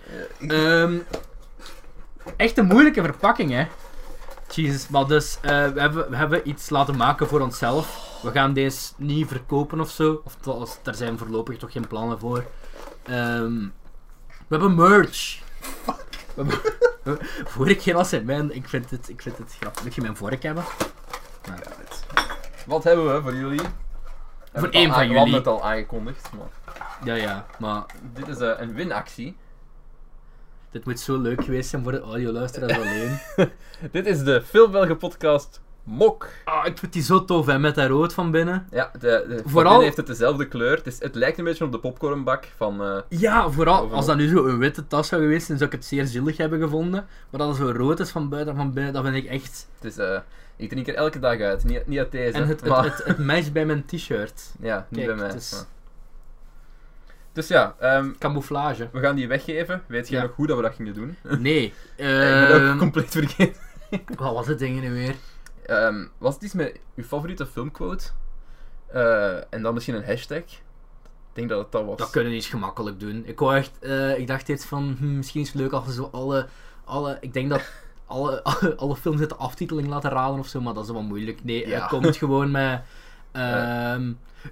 Ehm, 0.48 0.94
echt 2.36 2.58
een 2.58 2.66
moeilijke 2.66 3.02
verpakking, 3.02 3.50
hè. 3.50 3.66
Jezus, 4.54 4.88
maar 4.88 5.06
dus, 5.06 5.38
eh, 5.42 5.50
we, 5.68 5.80
hebben, 5.80 6.10
we 6.10 6.16
hebben 6.16 6.48
iets 6.48 6.70
laten 6.70 6.96
maken 6.96 7.26
voor 7.28 7.40
onszelf. 7.40 8.10
We 8.22 8.30
gaan 8.30 8.52
deze 8.52 8.92
niet 8.96 9.28
verkopen 9.28 9.80
of 9.80 9.90
zo. 9.90 10.22
Of 10.24 10.78
daar 10.82 10.94
zijn 10.94 11.18
voorlopig 11.18 11.58
toch 11.58 11.72
geen 11.72 11.86
plannen 11.86 12.18
voor. 12.18 12.44
Ehm, 13.02 13.58
we 14.28 14.48
hebben 14.48 14.74
merch. 14.74 15.40
We 15.84 15.92
hebben- 16.34 16.60
we- 17.84 17.92
was 17.92 18.10
het 18.10 18.24
mijn... 18.24 18.54
Ik 18.54 18.68
vind 18.68 18.90
het, 18.90 19.08
ik 19.08 19.22
vind 19.22 19.38
het 19.38 19.56
grappig. 19.60 19.82
Moet 19.84 19.94
je 19.94 20.00
mijn 20.00 20.16
vork 20.16 20.42
hebben? 20.42 20.64
Alright. 21.48 22.04
Wat 22.66 22.84
hebben 22.84 23.14
we 23.14 23.22
voor 23.22 23.34
jullie? 23.34 23.60
Hebben 24.52 24.62
het 24.70 24.72
één 24.74 24.86
van 24.90 24.94
aan- 24.94 25.00
We 25.00 25.14
jullie. 25.14 25.18
hadden 25.18 25.34
het 25.34 25.46
al 25.46 25.64
aangekondigd, 25.70 26.30
maar 26.38 26.76
Ja, 27.04 27.14
ja. 27.14 27.46
Maar 27.58 27.82
dit 28.14 28.28
is 28.28 28.38
eh, 28.38 28.50
een 28.56 28.74
winactie. 28.74 29.36
Dit 30.72 30.84
moet 30.84 31.00
zo 31.00 31.18
leuk 31.20 31.44
geweest 31.44 31.70
zijn 31.70 31.82
voor 31.82 31.92
de 31.92 32.00
audioluisteraars 32.00 32.78
alleen. 32.82 33.18
Dit 33.90 34.06
is 34.06 34.22
de 34.24 34.42
Filmbelgen 34.42 34.96
podcast 34.96 35.60
Mok. 35.84 36.28
Ah, 36.44 36.66
ik 36.66 36.78
vind 36.78 36.92
die 36.92 37.02
zo 37.02 37.24
tof, 37.24 37.46
hè. 37.46 37.58
Met 37.58 37.74
dat 37.74 37.88
rood 37.88 38.14
van 38.14 38.30
binnen. 38.30 38.66
Ja, 38.70 38.90
de, 38.92 38.98
de, 39.00 39.24
van 39.42 39.50
Vooral- 39.50 39.62
binnen 39.62 39.82
heeft 39.82 39.96
het 39.96 40.06
dezelfde 40.06 40.48
kleur. 40.48 40.76
Het, 40.76 40.86
is, 40.86 41.00
het 41.00 41.14
lijkt 41.14 41.38
een 41.38 41.44
beetje 41.44 41.64
op 41.64 41.72
de 41.72 41.78
popcornbak 41.78 42.48
van... 42.56 42.82
eh, 42.82 42.96
Ja, 43.08 43.50
vooral 43.50 43.92
als 43.92 44.06
dat 44.06 44.16
nu 44.16 44.28
zo 44.28 44.46
een 44.46 44.58
witte 44.58 44.86
tas 44.86 45.08
zou 45.08 45.22
geweest 45.22 45.46
zijn, 45.46 45.58
zou 45.58 45.70
ik 45.70 45.76
het 45.76 45.86
zeer 45.86 46.06
zielig 46.06 46.36
hebben 46.36 46.60
gevonden. 46.60 47.06
Maar 47.30 47.40
dat 47.40 47.48
het 47.48 47.56
zo 47.56 47.72
rood 47.76 48.00
is 48.00 48.10
van 48.10 48.28
buiten 48.28 48.52
en 48.52 48.58
van 48.58 48.72
binnen, 48.72 48.92
dat 48.92 49.02
vind 49.04 49.16
ik 49.16 49.24
echt... 49.26 49.68
het 49.80 49.84
is, 49.92 49.96
eh, 49.98 50.18
ik 50.56 50.68
drink 50.68 50.88
er 50.88 50.94
elke 50.94 51.18
dag 51.18 51.40
uit. 51.40 51.64
Niet, 51.64 51.86
niet 51.86 51.98
uit 51.98 52.10
deze, 52.12 52.38
En 52.38 52.46
het, 52.48 52.66
maar... 52.68 52.84
het, 52.84 53.04
het 53.04 53.18
matcht 53.18 53.52
bij 53.52 53.66
mijn 53.66 53.84
t-shirt. 53.86 54.42
ja, 54.60 54.86
niet 54.88 55.04
Kijk, 55.04 55.06
bij 55.16 55.16
mij. 55.24 55.32
het 55.34 55.42
is- 55.42 55.52
maar- 55.52 55.64
Dus 57.32 57.48
ja, 57.48 57.74
ehm, 57.78 58.10
Camouflage. 58.18 58.88
we 58.92 59.00
gaan 59.00 59.14
die 59.16 59.28
weggeven. 59.28 59.82
Weet 59.86 60.08
jij 60.08 60.20
Ja. 60.20 60.26
nog 60.26 60.36
hoe 60.36 60.46
dat 60.46 60.56
we 60.56 60.62
dat 60.62 60.74
gingen 60.74 60.94
doen? 60.94 61.16
Nee. 61.38 61.64
ik 61.64 61.72
ben 61.96 62.48
ook 62.54 62.60
ehm, 62.60 62.78
compleet 62.78 63.10
vergeten. 63.10 63.60
wat 64.18 64.34
was 64.34 64.46
het 64.46 64.58
ding 64.58 64.80
nu 64.80 64.92
weer? 64.92 65.14
Ehm, 65.66 66.04
was 66.18 66.34
het 66.34 66.42
iets 66.42 66.54
met 66.54 66.78
uw 66.96 67.04
favoriete 67.04 67.46
filmquote? 67.46 68.04
Eh, 68.86 69.36
en 69.54 69.62
dan 69.62 69.74
misschien 69.74 69.94
een 69.94 70.04
hashtag? 70.04 70.38
Ik 70.38 71.38
denk 71.38 71.48
dat 71.48 71.58
het 71.62 71.72
dat 71.72 71.84
was. 71.84 71.96
Dat 71.98 72.10
kunnen 72.10 72.30
we 72.30 72.36
eens 72.36 72.48
gemakkelijk 72.48 73.00
doen. 73.00 73.22
Ik, 73.26 73.38
wou 73.38 73.56
echt, 73.56 73.78
eh, 73.80 74.18
ik 74.18 74.26
dacht 74.26 74.48
iets 74.48 74.64
van, 74.64 74.96
hm, 74.98 75.16
misschien 75.16 75.40
is 75.40 75.46
het 75.48 75.56
leuk 75.56 75.72
als 75.72 75.86
we 75.86 75.92
zo 75.92 76.08
alle... 76.12 76.46
alle 76.84 77.16
ik 77.20 77.32
denk 77.32 77.50
dat 77.50 77.62
alle, 78.06 78.42
alle, 78.42 78.76
alle 78.76 78.96
films 78.96 79.20
uit 79.20 79.28
de 79.28 79.36
aftiteling 79.36 79.88
laten 79.88 80.10
raden 80.10 80.38
of 80.38 80.46
zo, 80.46 80.60
maar 80.60 80.74
dat 80.74 80.84
is 80.84 80.90
wel 80.90 81.02
moeilijk. 81.02 81.44
Nee, 81.44 81.68
Ja. 81.68 81.80
het 81.80 81.88
komt 81.88 82.16
gewoon 82.16 82.50
met... 82.50 82.80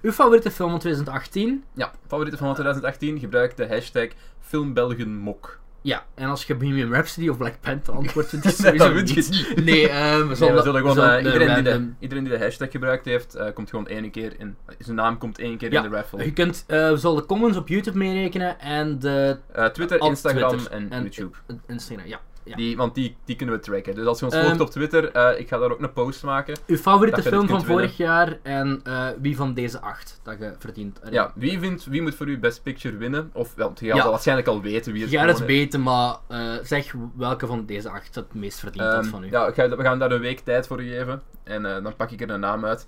Uw 0.03 0.13
favoriete 0.13 0.51
film 0.51 0.71
van 0.71 0.79
2018? 0.79 1.65
Ja, 1.75 1.93
favoriete 2.07 2.37
van 2.37 2.53
2018. 2.55 3.19
Gebruik 3.19 3.57
de 3.57 3.67
hashtag 3.69 4.09
FilmbelgenMok. 4.41 5.59
Ja, 5.83 6.05
en 6.15 6.29
als 6.29 6.45
je 6.45 6.55
Bohemian 6.55 6.93
Rhapsody 6.93 7.29
of 7.29 7.37
Black 7.37 7.61
Panther 7.61 7.95
antwoordt, 7.95 8.33
ik 8.33 8.43
Nee, 8.43 8.53
sowieso 8.53 8.93
dat 8.95 9.05
niet. 9.15 9.53
Nee, 9.65 9.89
eh, 9.89 10.17
we 10.19 10.25
Nee, 10.25 10.35
zullen, 10.35 10.55
we 10.55 10.63
zullen 10.63 10.81
gewoon, 10.81 10.99
eh, 10.99 11.17
de 11.23 11.33
iedereen, 11.33 11.55
die 11.55 11.63
de, 11.63 11.91
iedereen 11.99 12.25
die 12.25 12.33
de 12.33 12.39
hashtag 12.39 12.71
gebruikt 12.71 13.05
heeft, 13.05 13.35
eh, 13.35 13.53
komt 13.55 13.71
gewoon 13.71 13.87
één 13.87 14.11
keer 14.11 14.35
in. 14.39 14.57
Zijn 14.79 14.97
naam 14.97 15.19
komt 15.19 15.39
één 15.39 15.57
keer 15.57 15.73
Ja, 15.73 15.83
in 15.85 15.91
de 15.91 15.97
raffle. 15.97 16.25
Je 16.25 16.33
kunt, 16.33 16.65
eh, 16.67 16.91
we 16.91 16.97
zullen 16.97 17.17
de 17.17 17.27
comments 17.27 17.57
op 17.57 17.69
YouTube 17.69 17.99
meerekenen 17.99 18.59
en 18.61 18.99
de 18.99 19.39
Eh, 19.53 19.67
Twitter, 19.67 20.01
Instagram 20.01 20.49
Twitter 20.59 20.73
en, 20.73 21.03
YouTube. 21.03 21.37
eh, 21.47 21.57
Instagram, 21.67 22.07
ja. 22.07 22.21
Ja. 22.51 22.57
Die, 22.57 22.77
want 22.77 22.95
die, 22.95 23.17
die 23.25 23.37
kunnen 23.37 23.55
we 23.55 23.61
tracken. 23.61 23.95
Dus 23.95 24.07
als 24.07 24.19
je 24.19 24.25
ons 24.25 24.35
Ehm, 24.35 24.45
volgt 24.45 24.61
op 24.61 24.71
Twitter, 24.71 25.11
eh, 25.13 25.41
ik 25.41 25.49
ga 25.49 25.59
daar 25.59 25.71
ook 25.73 25.81
een 25.81 25.93
post 25.93 26.23
maken. 26.23 26.57
Uw 26.67 26.77
favoriete 26.77 27.23
film 27.23 27.49
van 27.49 27.65
vorig 27.65 27.97
jaar 27.97 28.39
en 28.43 28.81
eh, 28.85 29.07
wie 29.21 29.37
van 29.37 29.55
deze 29.55 29.81
acht 29.81 30.21
dat 30.23 30.39
je 30.39 30.55
verdient. 30.59 31.01
Allee, 31.01 31.13
Ja, 31.15 31.33
wie, 31.35 31.59
vindt, 31.59 31.85
wie 31.85 32.03
moet 32.03 32.15
voor 32.15 32.29
u 32.29 32.39
Best 32.39 32.63
Picture 32.63 32.97
winnen? 32.97 33.31
Of, 33.33 33.55
wel, 33.55 33.73
je 33.79 33.87
gaat 33.87 33.97
Ja. 33.97 34.11
waarschijnlijk 34.11 34.49
al 34.49 34.61
weten 34.61 34.93
wie 34.93 35.03
het 35.03 35.11
gaat 35.15 35.29
het 35.29 35.45
weten, 35.45 35.83
maar 35.83 36.17
eh, 36.29 36.39
zeg 36.63 36.95
welke 37.17 37.47
van 37.47 37.67
deze 37.67 37.91
acht 37.91 38.15
het 38.15 38.35
meest 38.35 38.59
verdient 38.61 38.85
had 38.85 38.95
Ehm, 39.03 39.11
van 39.11 39.25
u. 39.25 39.31
ja, 39.31 39.53
we 39.55 39.83
gaan 39.83 39.99
daar 39.99 40.11
een 40.13 40.21
week 40.21 40.41
tijd 40.41 40.67
voor 40.67 40.81
geven. 40.81 41.23
En 41.45 41.63
dan 41.63 41.97
pak 41.97 42.11
ik 42.11 42.21
er 42.21 42.31
een 42.31 42.41
naam 42.41 42.65
uit. 42.65 42.87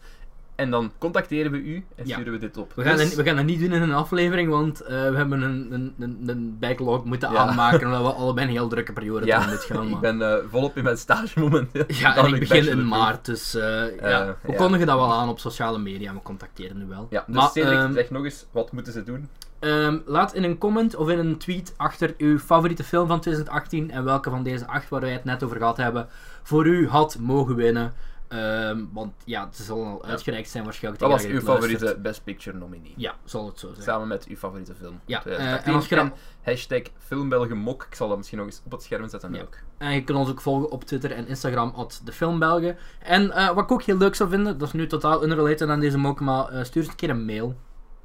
En 0.62 0.70
dan 0.70 0.92
contacteren 0.98 1.52
we 1.52 1.58
u 1.58 1.84
en 1.96 2.06
Ja. 2.06 2.14
sturen 2.14 2.32
we 2.32 2.38
dit 2.38 2.56
op. 2.56 2.72
We 2.74 2.82
gaan, 2.82 2.96
Dus- 2.96 3.04
dat, 3.08 3.14
we 3.14 3.24
gaan 3.24 3.36
dat 3.36 3.44
niet 3.44 3.60
doen 3.60 3.72
in 3.72 3.82
een 3.82 3.92
aflevering, 3.92 4.50
want 4.50 4.80
eh, 4.80 4.88
we 4.88 5.16
hebben 5.16 5.42
een, 5.42 5.72
een, 5.72 5.94
een, 5.98 6.22
een 6.26 6.56
backlog 6.60 7.04
moeten 7.04 7.32
Ja. 7.32 7.36
aanmaken, 7.38 7.86
omdat 7.86 8.02
we 8.02 8.12
allebei 8.12 8.46
een 8.46 8.52
heel 8.52 8.68
drukke 8.68 8.92
periode 8.92 9.26
ja, 9.26 9.38
tegemoet 9.40 9.64
gaan. 9.64 9.88
ik 9.90 10.00
ben 10.00 10.22
eh, 10.22 10.38
volop 10.50 10.76
in 10.76 10.84
mijn 10.84 10.96
stage 10.96 11.40
momenteel. 11.40 11.84
Ja, 11.86 12.16
en 12.16 12.34
ik 12.34 12.38
begin 12.40 12.68
in 12.68 12.88
maart, 12.88 13.24
dus 13.24 13.54
eh, 13.54 13.98
ja, 14.00 14.36
we 14.42 14.54
kondigen 14.54 14.86
dat 14.86 14.96
wel 14.96 15.12
aan 15.12 15.28
op 15.28 15.38
sociale 15.38 15.78
media, 15.78 16.12
we 16.12 16.20
contacteren 16.22 16.78
nu 16.78 16.86
wel. 16.86 17.06
Ja, 17.10 17.24
dus 17.26 17.36
maar, 17.36 17.50
Cedric, 17.50 17.78
ehm, 17.78 17.92
zeg 17.92 18.10
nog 18.10 18.24
eens, 18.24 18.46
wat 18.50 18.72
moeten 18.72 18.92
ze 18.92 19.04
doen? 19.04 19.28
Ehm, 19.58 19.98
laat 20.06 20.34
in 20.34 20.44
een 20.44 20.58
comment 20.58 20.96
of 20.96 21.08
in 21.08 21.18
een 21.18 21.36
tweet 21.38 21.74
achter 21.76 22.14
uw 22.18 22.38
favoriete 22.38 22.84
film 22.84 23.06
van 23.08 23.20
2018 23.20 23.90
en 23.90 24.04
welke 24.04 24.30
van 24.30 24.42
deze 24.42 24.66
acht 24.66 24.88
waar 24.88 25.00
wij 25.00 25.12
het 25.12 25.24
net 25.24 25.42
over 25.42 25.56
gehad 25.56 25.76
hebben, 25.76 26.08
voor 26.42 26.66
u 26.66 26.88
had 26.88 27.16
mogen 27.20 27.54
winnen. 27.56 27.92
Ehm, 28.32 28.84
want 28.92 29.12
ja, 29.24 29.48
ze 29.52 29.62
zullen 29.62 29.86
al 29.86 30.04
uitgereikt 30.04 30.50
zijn 30.50 30.64
waarschijnlijk. 30.64 31.02
Wat 31.04 31.12
was 31.12 31.24
uw 31.26 31.40
favoriete. 31.40 31.98
Best 32.02 32.24
Picture 32.24 32.56
nominee? 32.58 32.94
Ja, 32.96 33.14
zal 33.24 33.46
het 33.46 33.58
zo 33.58 33.70
zijn. 33.72 33.82
Samen 33.82 34.08
met 34.08 34.24
uw 34.26 34.36
favoriete 34.36 34.74
film. 34.74 35.00
Ja, 35.06 35.20
2018. 35.20 35.62
eh, 35.64 35.68
en 35.68 35.74
als 35.80 35.88
je 35.88 35.94
dan- 35.94 36.12
hashtag 36.42 36.82
filmbelgemok. 36.98 37.86
Ik 37.90 37.94
zal 37.94 38.08
dat 38.08 38.16
misschien 38.16 38.38
nog 38.38 38.46
eens 38.46 38.62
op 38.64 38.72
het 38.72 38.82
scherm 38.82 39.08
zetten 39.08 39.34
Ja. 39.34 39.40
ook. 39.40 39.56
En 39.78 39.92
je 39.94 40.04
kunt 40.04 40.18
ons 40.18 40.28
ook 40.30 40.40
volgen 40.40 40.70
op 40.70 40.84
Twitter 40.84 41.12
en 41.12 41.26
Instagram, 41.28 41.72
at 41.76 42.00
de 42.04 42.12
Filmbelgen. 42.12 42.76
En 43.02 43.30
eh, 43.30 43.54
wat 43.54 43.64
ik 43.64 43.72
ook 43.72 43.82
heel 43.82 43.96
leuk 43.96 44.14
zou 44.14 44.30
vinden, 44.30 44.58
dat 44.58 44.68
is 44.68 44.74
nu 44.74 44.86
totaal 44.86 45.24
unrelated 45.24 45.68
aan 45.68 45.80
deze 45.80 45.98
mok, 45.98 46.20
maar 46.20 46.48
eh, 46.48 46.64
stuur 46.64 46.82
eens 46.82 46.90
een 46.90 46.96
keer 46.96 47.10
een 47.10 47.24
mail. 47.24 47.56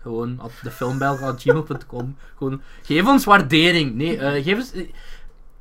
Gewoon 0.02 0.40
at 0.40 0.52
defilmbelgen.gmail.com. 0.64 2.16
Gewoon, 2.38 2.62
geef 2.84 3.08
ons 3.08 3.26
waardering. 3.26 3.94
Nee, 3.96 4.42
geef 4.44 4.58
ons 4.58 4.72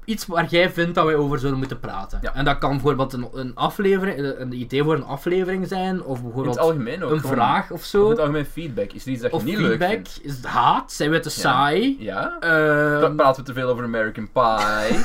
iets 0.07 0.27
waar 0.27 0.47
jij 0.47 0.70
vindt 0.70 0.95
dat 0.95 1.05
wij 1.05 1.15
over 1.15 1.39
zouden 1.39 1.59
moeten 1.59 1.81
praten. 1.81 2.19
Ja. 2.23 2.35
En 2.35 2.45
dat 2.45 2.59
kan 2.59 2.70
bijvoorbeeld 2.70 3.12
een, 3.12 3.28
een 3.33 3.55
aflevering, 3.55 4.19
eh, 4.19 4.41
een 4.41 4.53
idee 4.53 4.83
voor 4.83 4.95
een 4.95 5.05
aflevering 5.05 5.66
zijn, 5.69 6.03
of 6.03 6.23
bijvoorbeeld 6.23 6.59
algemeen 6.59 7.05
ook. 7.05 7.11
een 7.11 7.20
gewoon. 7.20 7.35
vraag 7.37 7.70
of 7.70 7.78
Of 7.78 7.85
zo. 7.85 8.05
in 8.05 8.11
het 8.11 8.19
algemeen 8.19 8.47
feedback. 8.47 8.93
Is 8.93 9.05
er 9.07 9.12
iets 9.12 9.23
dat 9.23 9.31
je 9.31 9.37
Of 9.37 9.45
niet 9.45 9.57
leuk 9.59 9.66
feedback. 9.66 9.91
vindt? 9.91 10.19
Is 10.23 10.37
het 10.37 10.47
haat? 10.47 10.93
Zijn 10.93 11.11
we 11.11 11.20
te 11.20 11.31
saai? 11.31 11.97
Ja? 11.99 12.37
Ehm, 12.41 13.01
Dan 13.01 13.16
praten 13.16 13.41
we 13.45 13.49
te 13.49 13.55
veel 13.55 13.69
over 13.69 13.85
American 13.85 14.28
Pie. 14.33 14.99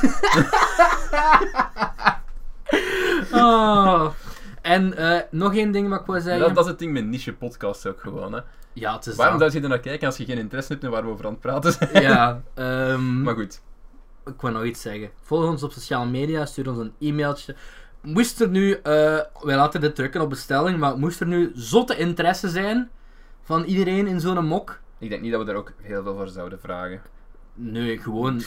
oh. 3.42 4.06
En 4.62 4.96
eh, 4.96 5.20
nog 5.30 5.54
één 5.54 5.72
ding 5.72 5.88
wat 5.88 6.00
ik 6.00 6.06
wil 6.06 6.20
zeggen. 6.20 6.40
dat, 6.40 6.54
dat 6.54 6.64
is 6.64 6.70
het 6.70 6.78
ding 6.78 6.92
met 6.92 7.04
niche 7.04 7.32
podcasts 7.32 7.86
ook 7.86 8.00
gewoon. 8.00 8.32
Hè. 8.32 8.40
Ja, 8.72 8.94
het 8.94 9.06
is 9.06 9.16
Waarom 9.16 9.38
zou 9.38 9.52
je 9.52 9.60
er 9.60 9.68
naar 9.68 9.78
kijken 9.80 10.06
als 10.06 10.16
je 10.16 10.24
geen 10.24 10.38
interesse 10.38 10.72
hebt 10.72 10.84
in 10.84 10.90
waar 10.90 11.04
we 11.04 11.10
over 11.10 11.24
aan 11.26 11.30
het 11.32 11.40
praten 11.40 11.72
zijn? 11.72 12.02
Ja, 12.02 12.40
ehm, 12.54 13.22
Maar 13.22 13.34
goed. 13.34 13.60
Ik 14.26 14.40
wil 14.40 14.50
nog 14.50 14.64
iets 14.64 14.80
zeggen. 14.80 15.10
Volg 15.22 15.50
ons 15.50 15.62
op 15.62 15.72
sociale 15.72 16.10
media, 16.10 16.46
stuur 16.46 16.68
ons 16.68 16.78
een 16.78 16.92
e-mailtje. 16.98 17.56
Moest 18.02 18.40
er 18.40 18.48
nu, 18.48 18.72
eh, 18.72 18.82
wij 19.42 19.56
laten 19.56 19.80
dit 19.80 19.94
drukken 19.94 20.20
op 20.20 20.28
bestelling, 20.30 20.78
maar 20.78 20.98
moest 20.98 21.20
er 21.20 21.26
nu 21.26 21.50
zotte 21.54 21.96
interesse 21.96 22.48
zijn 22.48 22.90
van 23.42 23.64
iedereen 23.64 24.06
in 24.06 24.20
zo'n 24.20 24.46
mok? 24.46 24.80
Ik 24.98 25.08
denk 25.10 25.22
niet 25.22 25.30
dat 25.30 25.40
we 25.40 25.46
daar 25.46 25.56
ook 25.56 25.72
heel 25.80 26.02
veel 26.02 26.14
voor 26.14 26.28
zouden 26.28 26.60
vragen. 26.60 27.00
Nee, 27.54 27.98
gewoon. 27.98 28.40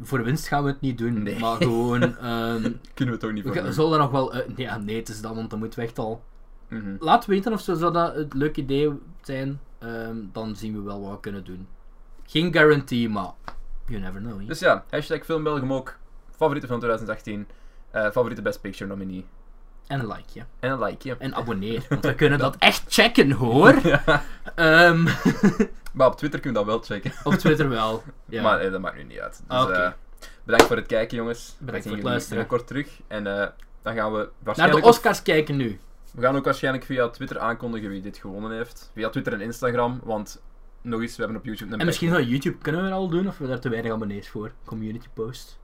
Voor 0.00 0.22
winst 0.24 0.48
gaan 0.48 0.62
we 0.64 0.70
het 0.70 0.80
niet 0.80 0.98
doen, 0.98 1.22
Nee. 1.22 1.38
maar 1.38 1.56
gewoon. 1.56 2.02
ehm, 2.18 2.72
Kunnen 2.94 3.14
we 3.14 3.20
toch 3.20 3.32
niet 3.32 3.44
we 3.44 3.52
voor 3.52 3.62
doen. 3.62 3.72
zullen 3.72 3.98
nog 3.98 4.10
wel. 4.10 4.32
eh, 4.34 4.48
nee, 4.48 4.66
ja, 4.66 4.78
nee, 4.78 4.96
het 4.96 5.08
is 5.08 5.20
dat, 5.20 5.34
want 5.34 5.50
dan 5.50 5.58
moet 5.58 5.74
weg 5.74 5.94
al. 5.94 6.22
Mhm. 6.68 6.96
Laat 6.98 7.26
weten 7.26 7.52
of 7.52 7.60
zo 7.60 7.74
zou 7.74 7.92
dat 7.92 8.14
het 8.14 8.34
leuk 8.34 8.56
idee 8.56 8.92
zijn. 9.22 9.60
ehm, 9.78 10.16
dan 10.32 10.56
zien 10.56 10.74
we 10.74 10.80
wel 10.82 11.00
wat 11.02 11.10
we 11.10 11.20
kunnen 11.20 11.44
doen. 11.44 11.66
Geen 12.26 12.52
guarantee, 12.52 13.08
maar 13.08 13.32
you 13.86 14.00
never 14.00 14.20
know. 14.20 14.46
Dus 14.48 14.58
ja, 14.58 14.84
hashtag 14.90 15.24
filmbelgemok. 15.24 15.96
Favoriete 16.36 16.66
film 16.66 16.78
2018. 16.78 17.46
eh, 17.90 18.02
favoriete 18.10 18.42
Best 18.42 18.60
Picture 18.60 18.90
nominee. 18.90 19.26
En 19.86 20.00
een 20.00 20.06
like, 20.06 20.24
ja. 20.32 20.46
En 20.60 20.70
een 20.70 20.82
likeje. 20.84 21.16
En 21.18 21.34
abonneer, 21.34 21.86
want 21.88 22.04
we 22.04 22.14
kunnen 22.14 22.38
dat 22.38 22.56
echt 22.58 22.82
checken 22.88 23.30
hoor. 23.30 23.74
Ja. 23.88 24.22
Ehm, 24.54 25.02
Maar 25.92 26.06
op 26.06 26.16
Twitter 26.16 26.40
kunnen 26.40 26.62
we 26.64 26.68
dat 26.70 26.76
wel 26.88 26.98
checken. 26.98 27.12
op 27.24 27.34
Twitter 27.34 27.68
wel. 27.68 28.02
Ja. 28.28 28.42
Maar 28.42 28.60
eh, 28.60 28.70
dat 28.72 28.80
maakt 28.80 28.96
nu 28.96 29.02
niet 29.02 29.18
uit. 29.18 29.42
Dus, 29.48 29.68
eh, 29.70 29.90
bedankt 30.44 30.66
voor 30.66 30.76
het 30.76 30.86
kijken, 30.86 31.16
jongens. 31.16 31.56
Bedankt 31.58 31.86
voor 31.86 31.94
het 31.96 32.04
luisteren. 32.04 32.38
binnenkort 32.38 32.66
terug. 32.66 33.00
En 33.08 33.24
dan 33.24 33.94
gaan 33.94 34.12
we 34.12 34.18
Naar 34.18 34.28
waarschijnlijk... 34.42 34.82
de 34.82 34.88
Oscars 34.90 35.22
kijken 35.22 35.56
nu. 35.56 35.78
We 36.12 36.22
gaan 36.22 36.36
ook 36.36 36.44
waarschijnlijk 36.44 36.84
via 36.84 37.08
Twitter 37.08 37.38
aankondigen 37.38 37.88
wie 37.90 38.00
dit 38.02 38.16
gewonnen 38.16 38.50
heeft. 38.52 38.90
Via 38.94 39.08
Twitter 39.08 39.32
en 39.32 39.40
Instagram, 39.40 40.00
want 40.04 40.42
nog 40.84 41.00
eens, 41.00 41.16
we 41.16 41.22
hebben 41.22 41.40
op 41.40 41.46
YouTube 41.46 41.72
een 41.72 41.80
En 41.80 41.86
misschien 41.86 42.10
van 42.10 42.28
YouTube 42.28 42.58
kunnen 42.58 42.82
we 42.82 42.88
er 42.88 42.94
al 42.94 43.08
doen, 43.08 43.28
of 43.28 43.38
we 43.38 43.46
daar 43.46 43.60
te 43.60 43.68
weinig 43.68 43.92
abonnees 43.92 44.28
voor. 44.28 44.52
Community 44.64 45.06
post. 45.14 45.58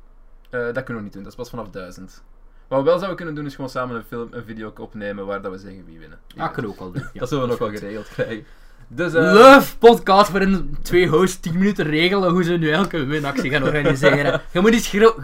Eh, 0.50 0.60
dat 0.60 0.82
kunnen 0.82 0.96
we 0.96 1.02
niet 1.02 1.12
doen, 1.12 1.22
dat 1.22 1.32
is 1.32 1.38
pas 1.38 1.50
vanaf 1.50 1.70
1000. 1.70 2.22
Wat 2.68 2.78
we 2.78 2.84
wel 2.84 2.94
zouden 2.94 3.16
kunnen 3.16 3.34
doen, 3.34 3.46
is 3.46 3.54
gewoon 3.54 3.70
samen 3.70 3.96
een 3.96 4.04
film, 4.04 4.28
een 4.30 4.44
video 4.44 4.72
opnemen 4.78 5.26
waar 5.26 5.42
dat 5.42 5.52
we 5.52 5.58
zeggen 5.58 5.84
wie 5.84 5.98
winnen. 5.98 6.18
Ja, 6.26 6.34
ik 6.34 6.36
wint. 6.36 6.52
kan 6.54 6.66
ook 6.66 6.78
wel 6.78 6.92
doen. 6.92 7.02
Ja, 7.12 7.18
dat 7.20 7.28
zullen 7.28 7.44
we 7.44 7.50
nog 7.50 7.58
wel 7.58 7.70
geregeld 7.70 8.08
krijgen. 8.08 8.44
Dus, 8.88 9.14
eh, 9.14 9.32
Love 9.32 9.78
podcast 9.78 10.30
waarin 10.30 10.76
twee 10.82 11.08
hosts 11.08 11.40
10 11.40 11.52
minuten 11.52 11.84
regelen 11.84 12.30
hoe 12.30 12.42
ze 12.42 12.52
nu 12.52 12.70
elke 12.70 13.04
winactie 13.04 13.50
gaan 13.50 13.62
organiseren. 13.62 14.40
Je 14.52 14.60
moet 14.60 14.74
iets 14.74 14.88
groot. 14.88 15.16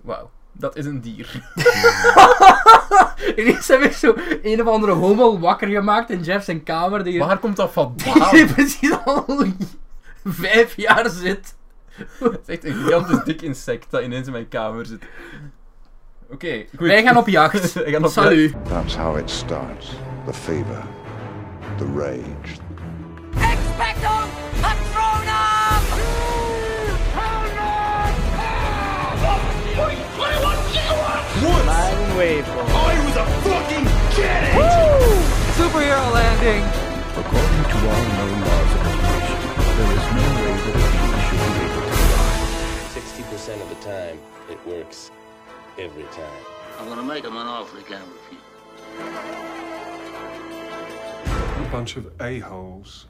Wauw, 0.00 0.30
dat 0.52 0.76
is 0.76 0.86
een 0.86 1.00
dier. 1.00 1.42
Ineens 3.36 3.68
heb 3.68 3.80
ik 3.80 3.92
zo 3.92 4.14
een 4.42 4.60
of 4.60 4.66
andere 4.66 4.92
homo 4.92 5.38
wakker 5.38 5.68
gemaakt 5.68 6.10
in 6.10 6.22
Jeff 6.22 6.44
zijn 6.44 6.62
kamer. 6.62 7.04
Die 7.04 7.18
Waar 7.18 7.38
komt 7.38 7.56
dat 7.56 7.74
die 7.74 7.84
vandaan? 7.84 8.46
precies 8.54 8.96
al 9.04 9.24
vijf 10.24 10.76
jaar 10.76 11.10
zit. 11.10 11.54
Het 12.18 12.40
is 12.46 12.54
echt 12.54 12.64
een 12.64 12.74
gigantisch 12.74 13.24
dik 13.24 13.42
insect 13.42 13.86
dat 13.90 14.02
ineens 14.02 14.26
in 14.26 14.32
mijn 14.32 14.48
kamer 14.48 14.86
zit. 14.86 15.02
Oké, 16.30 16.64
goed. 16.76 16.86
Wij 16.86 17.02
gaan 17.02 17.16
op 17.16 17.28
jacht. 17.28 17.72
Gaan 17.84 18.04
op 18.04 18.10
Salut. 18.10 18.54
That's 18.68 18.96
how 18.96 19.18
it 19.18 19.30
starts. 19.30 19.90
The 20.26 20.32
fever, 20.34 20.82
the 21.76 21.86
rage, 21.96 22.56
Superhero 35.62 36.04
landing! 36.12 36.64
According 37.16 37.64
to 37.70 37.76
all 37.88 38.04
known 38.16 38.36
laws 38.40 38.72
of 38.74 38.80
evolution, 38.86 39.38
there 39.76 39.92
is 39.92 40.06
no 40.18 40.26
way 40.42 40.54
that 40.58 40.74
a 40.74 40.86
bee 40.92 41.12
should 41.26 41.42
be 41.42 41.62
able 41.66 41.82
to 41.82 41.94
fly. 42.12 42.32
60% 42.94 43.62
of 43.62 43.68
the 43.68 43.76
time, 43.84 44.18
it 44.50 44.60
works 44.66 45.10
every 45.78 46.04
time. 46.04 46.42
I'm 46.78 46.88
gonna 46.88 47.02
make 47.02 47.24
him 47.24 47.36
an 47.36 47.46
offer 47.46 47.76
he 47.78 47.84
can't 47.84 48.04
refuse. 48.06 48.40
A 51.58 51.68
bunch 51.70 51.96
of 51.96 52.12
a-holes. 52.20 53.06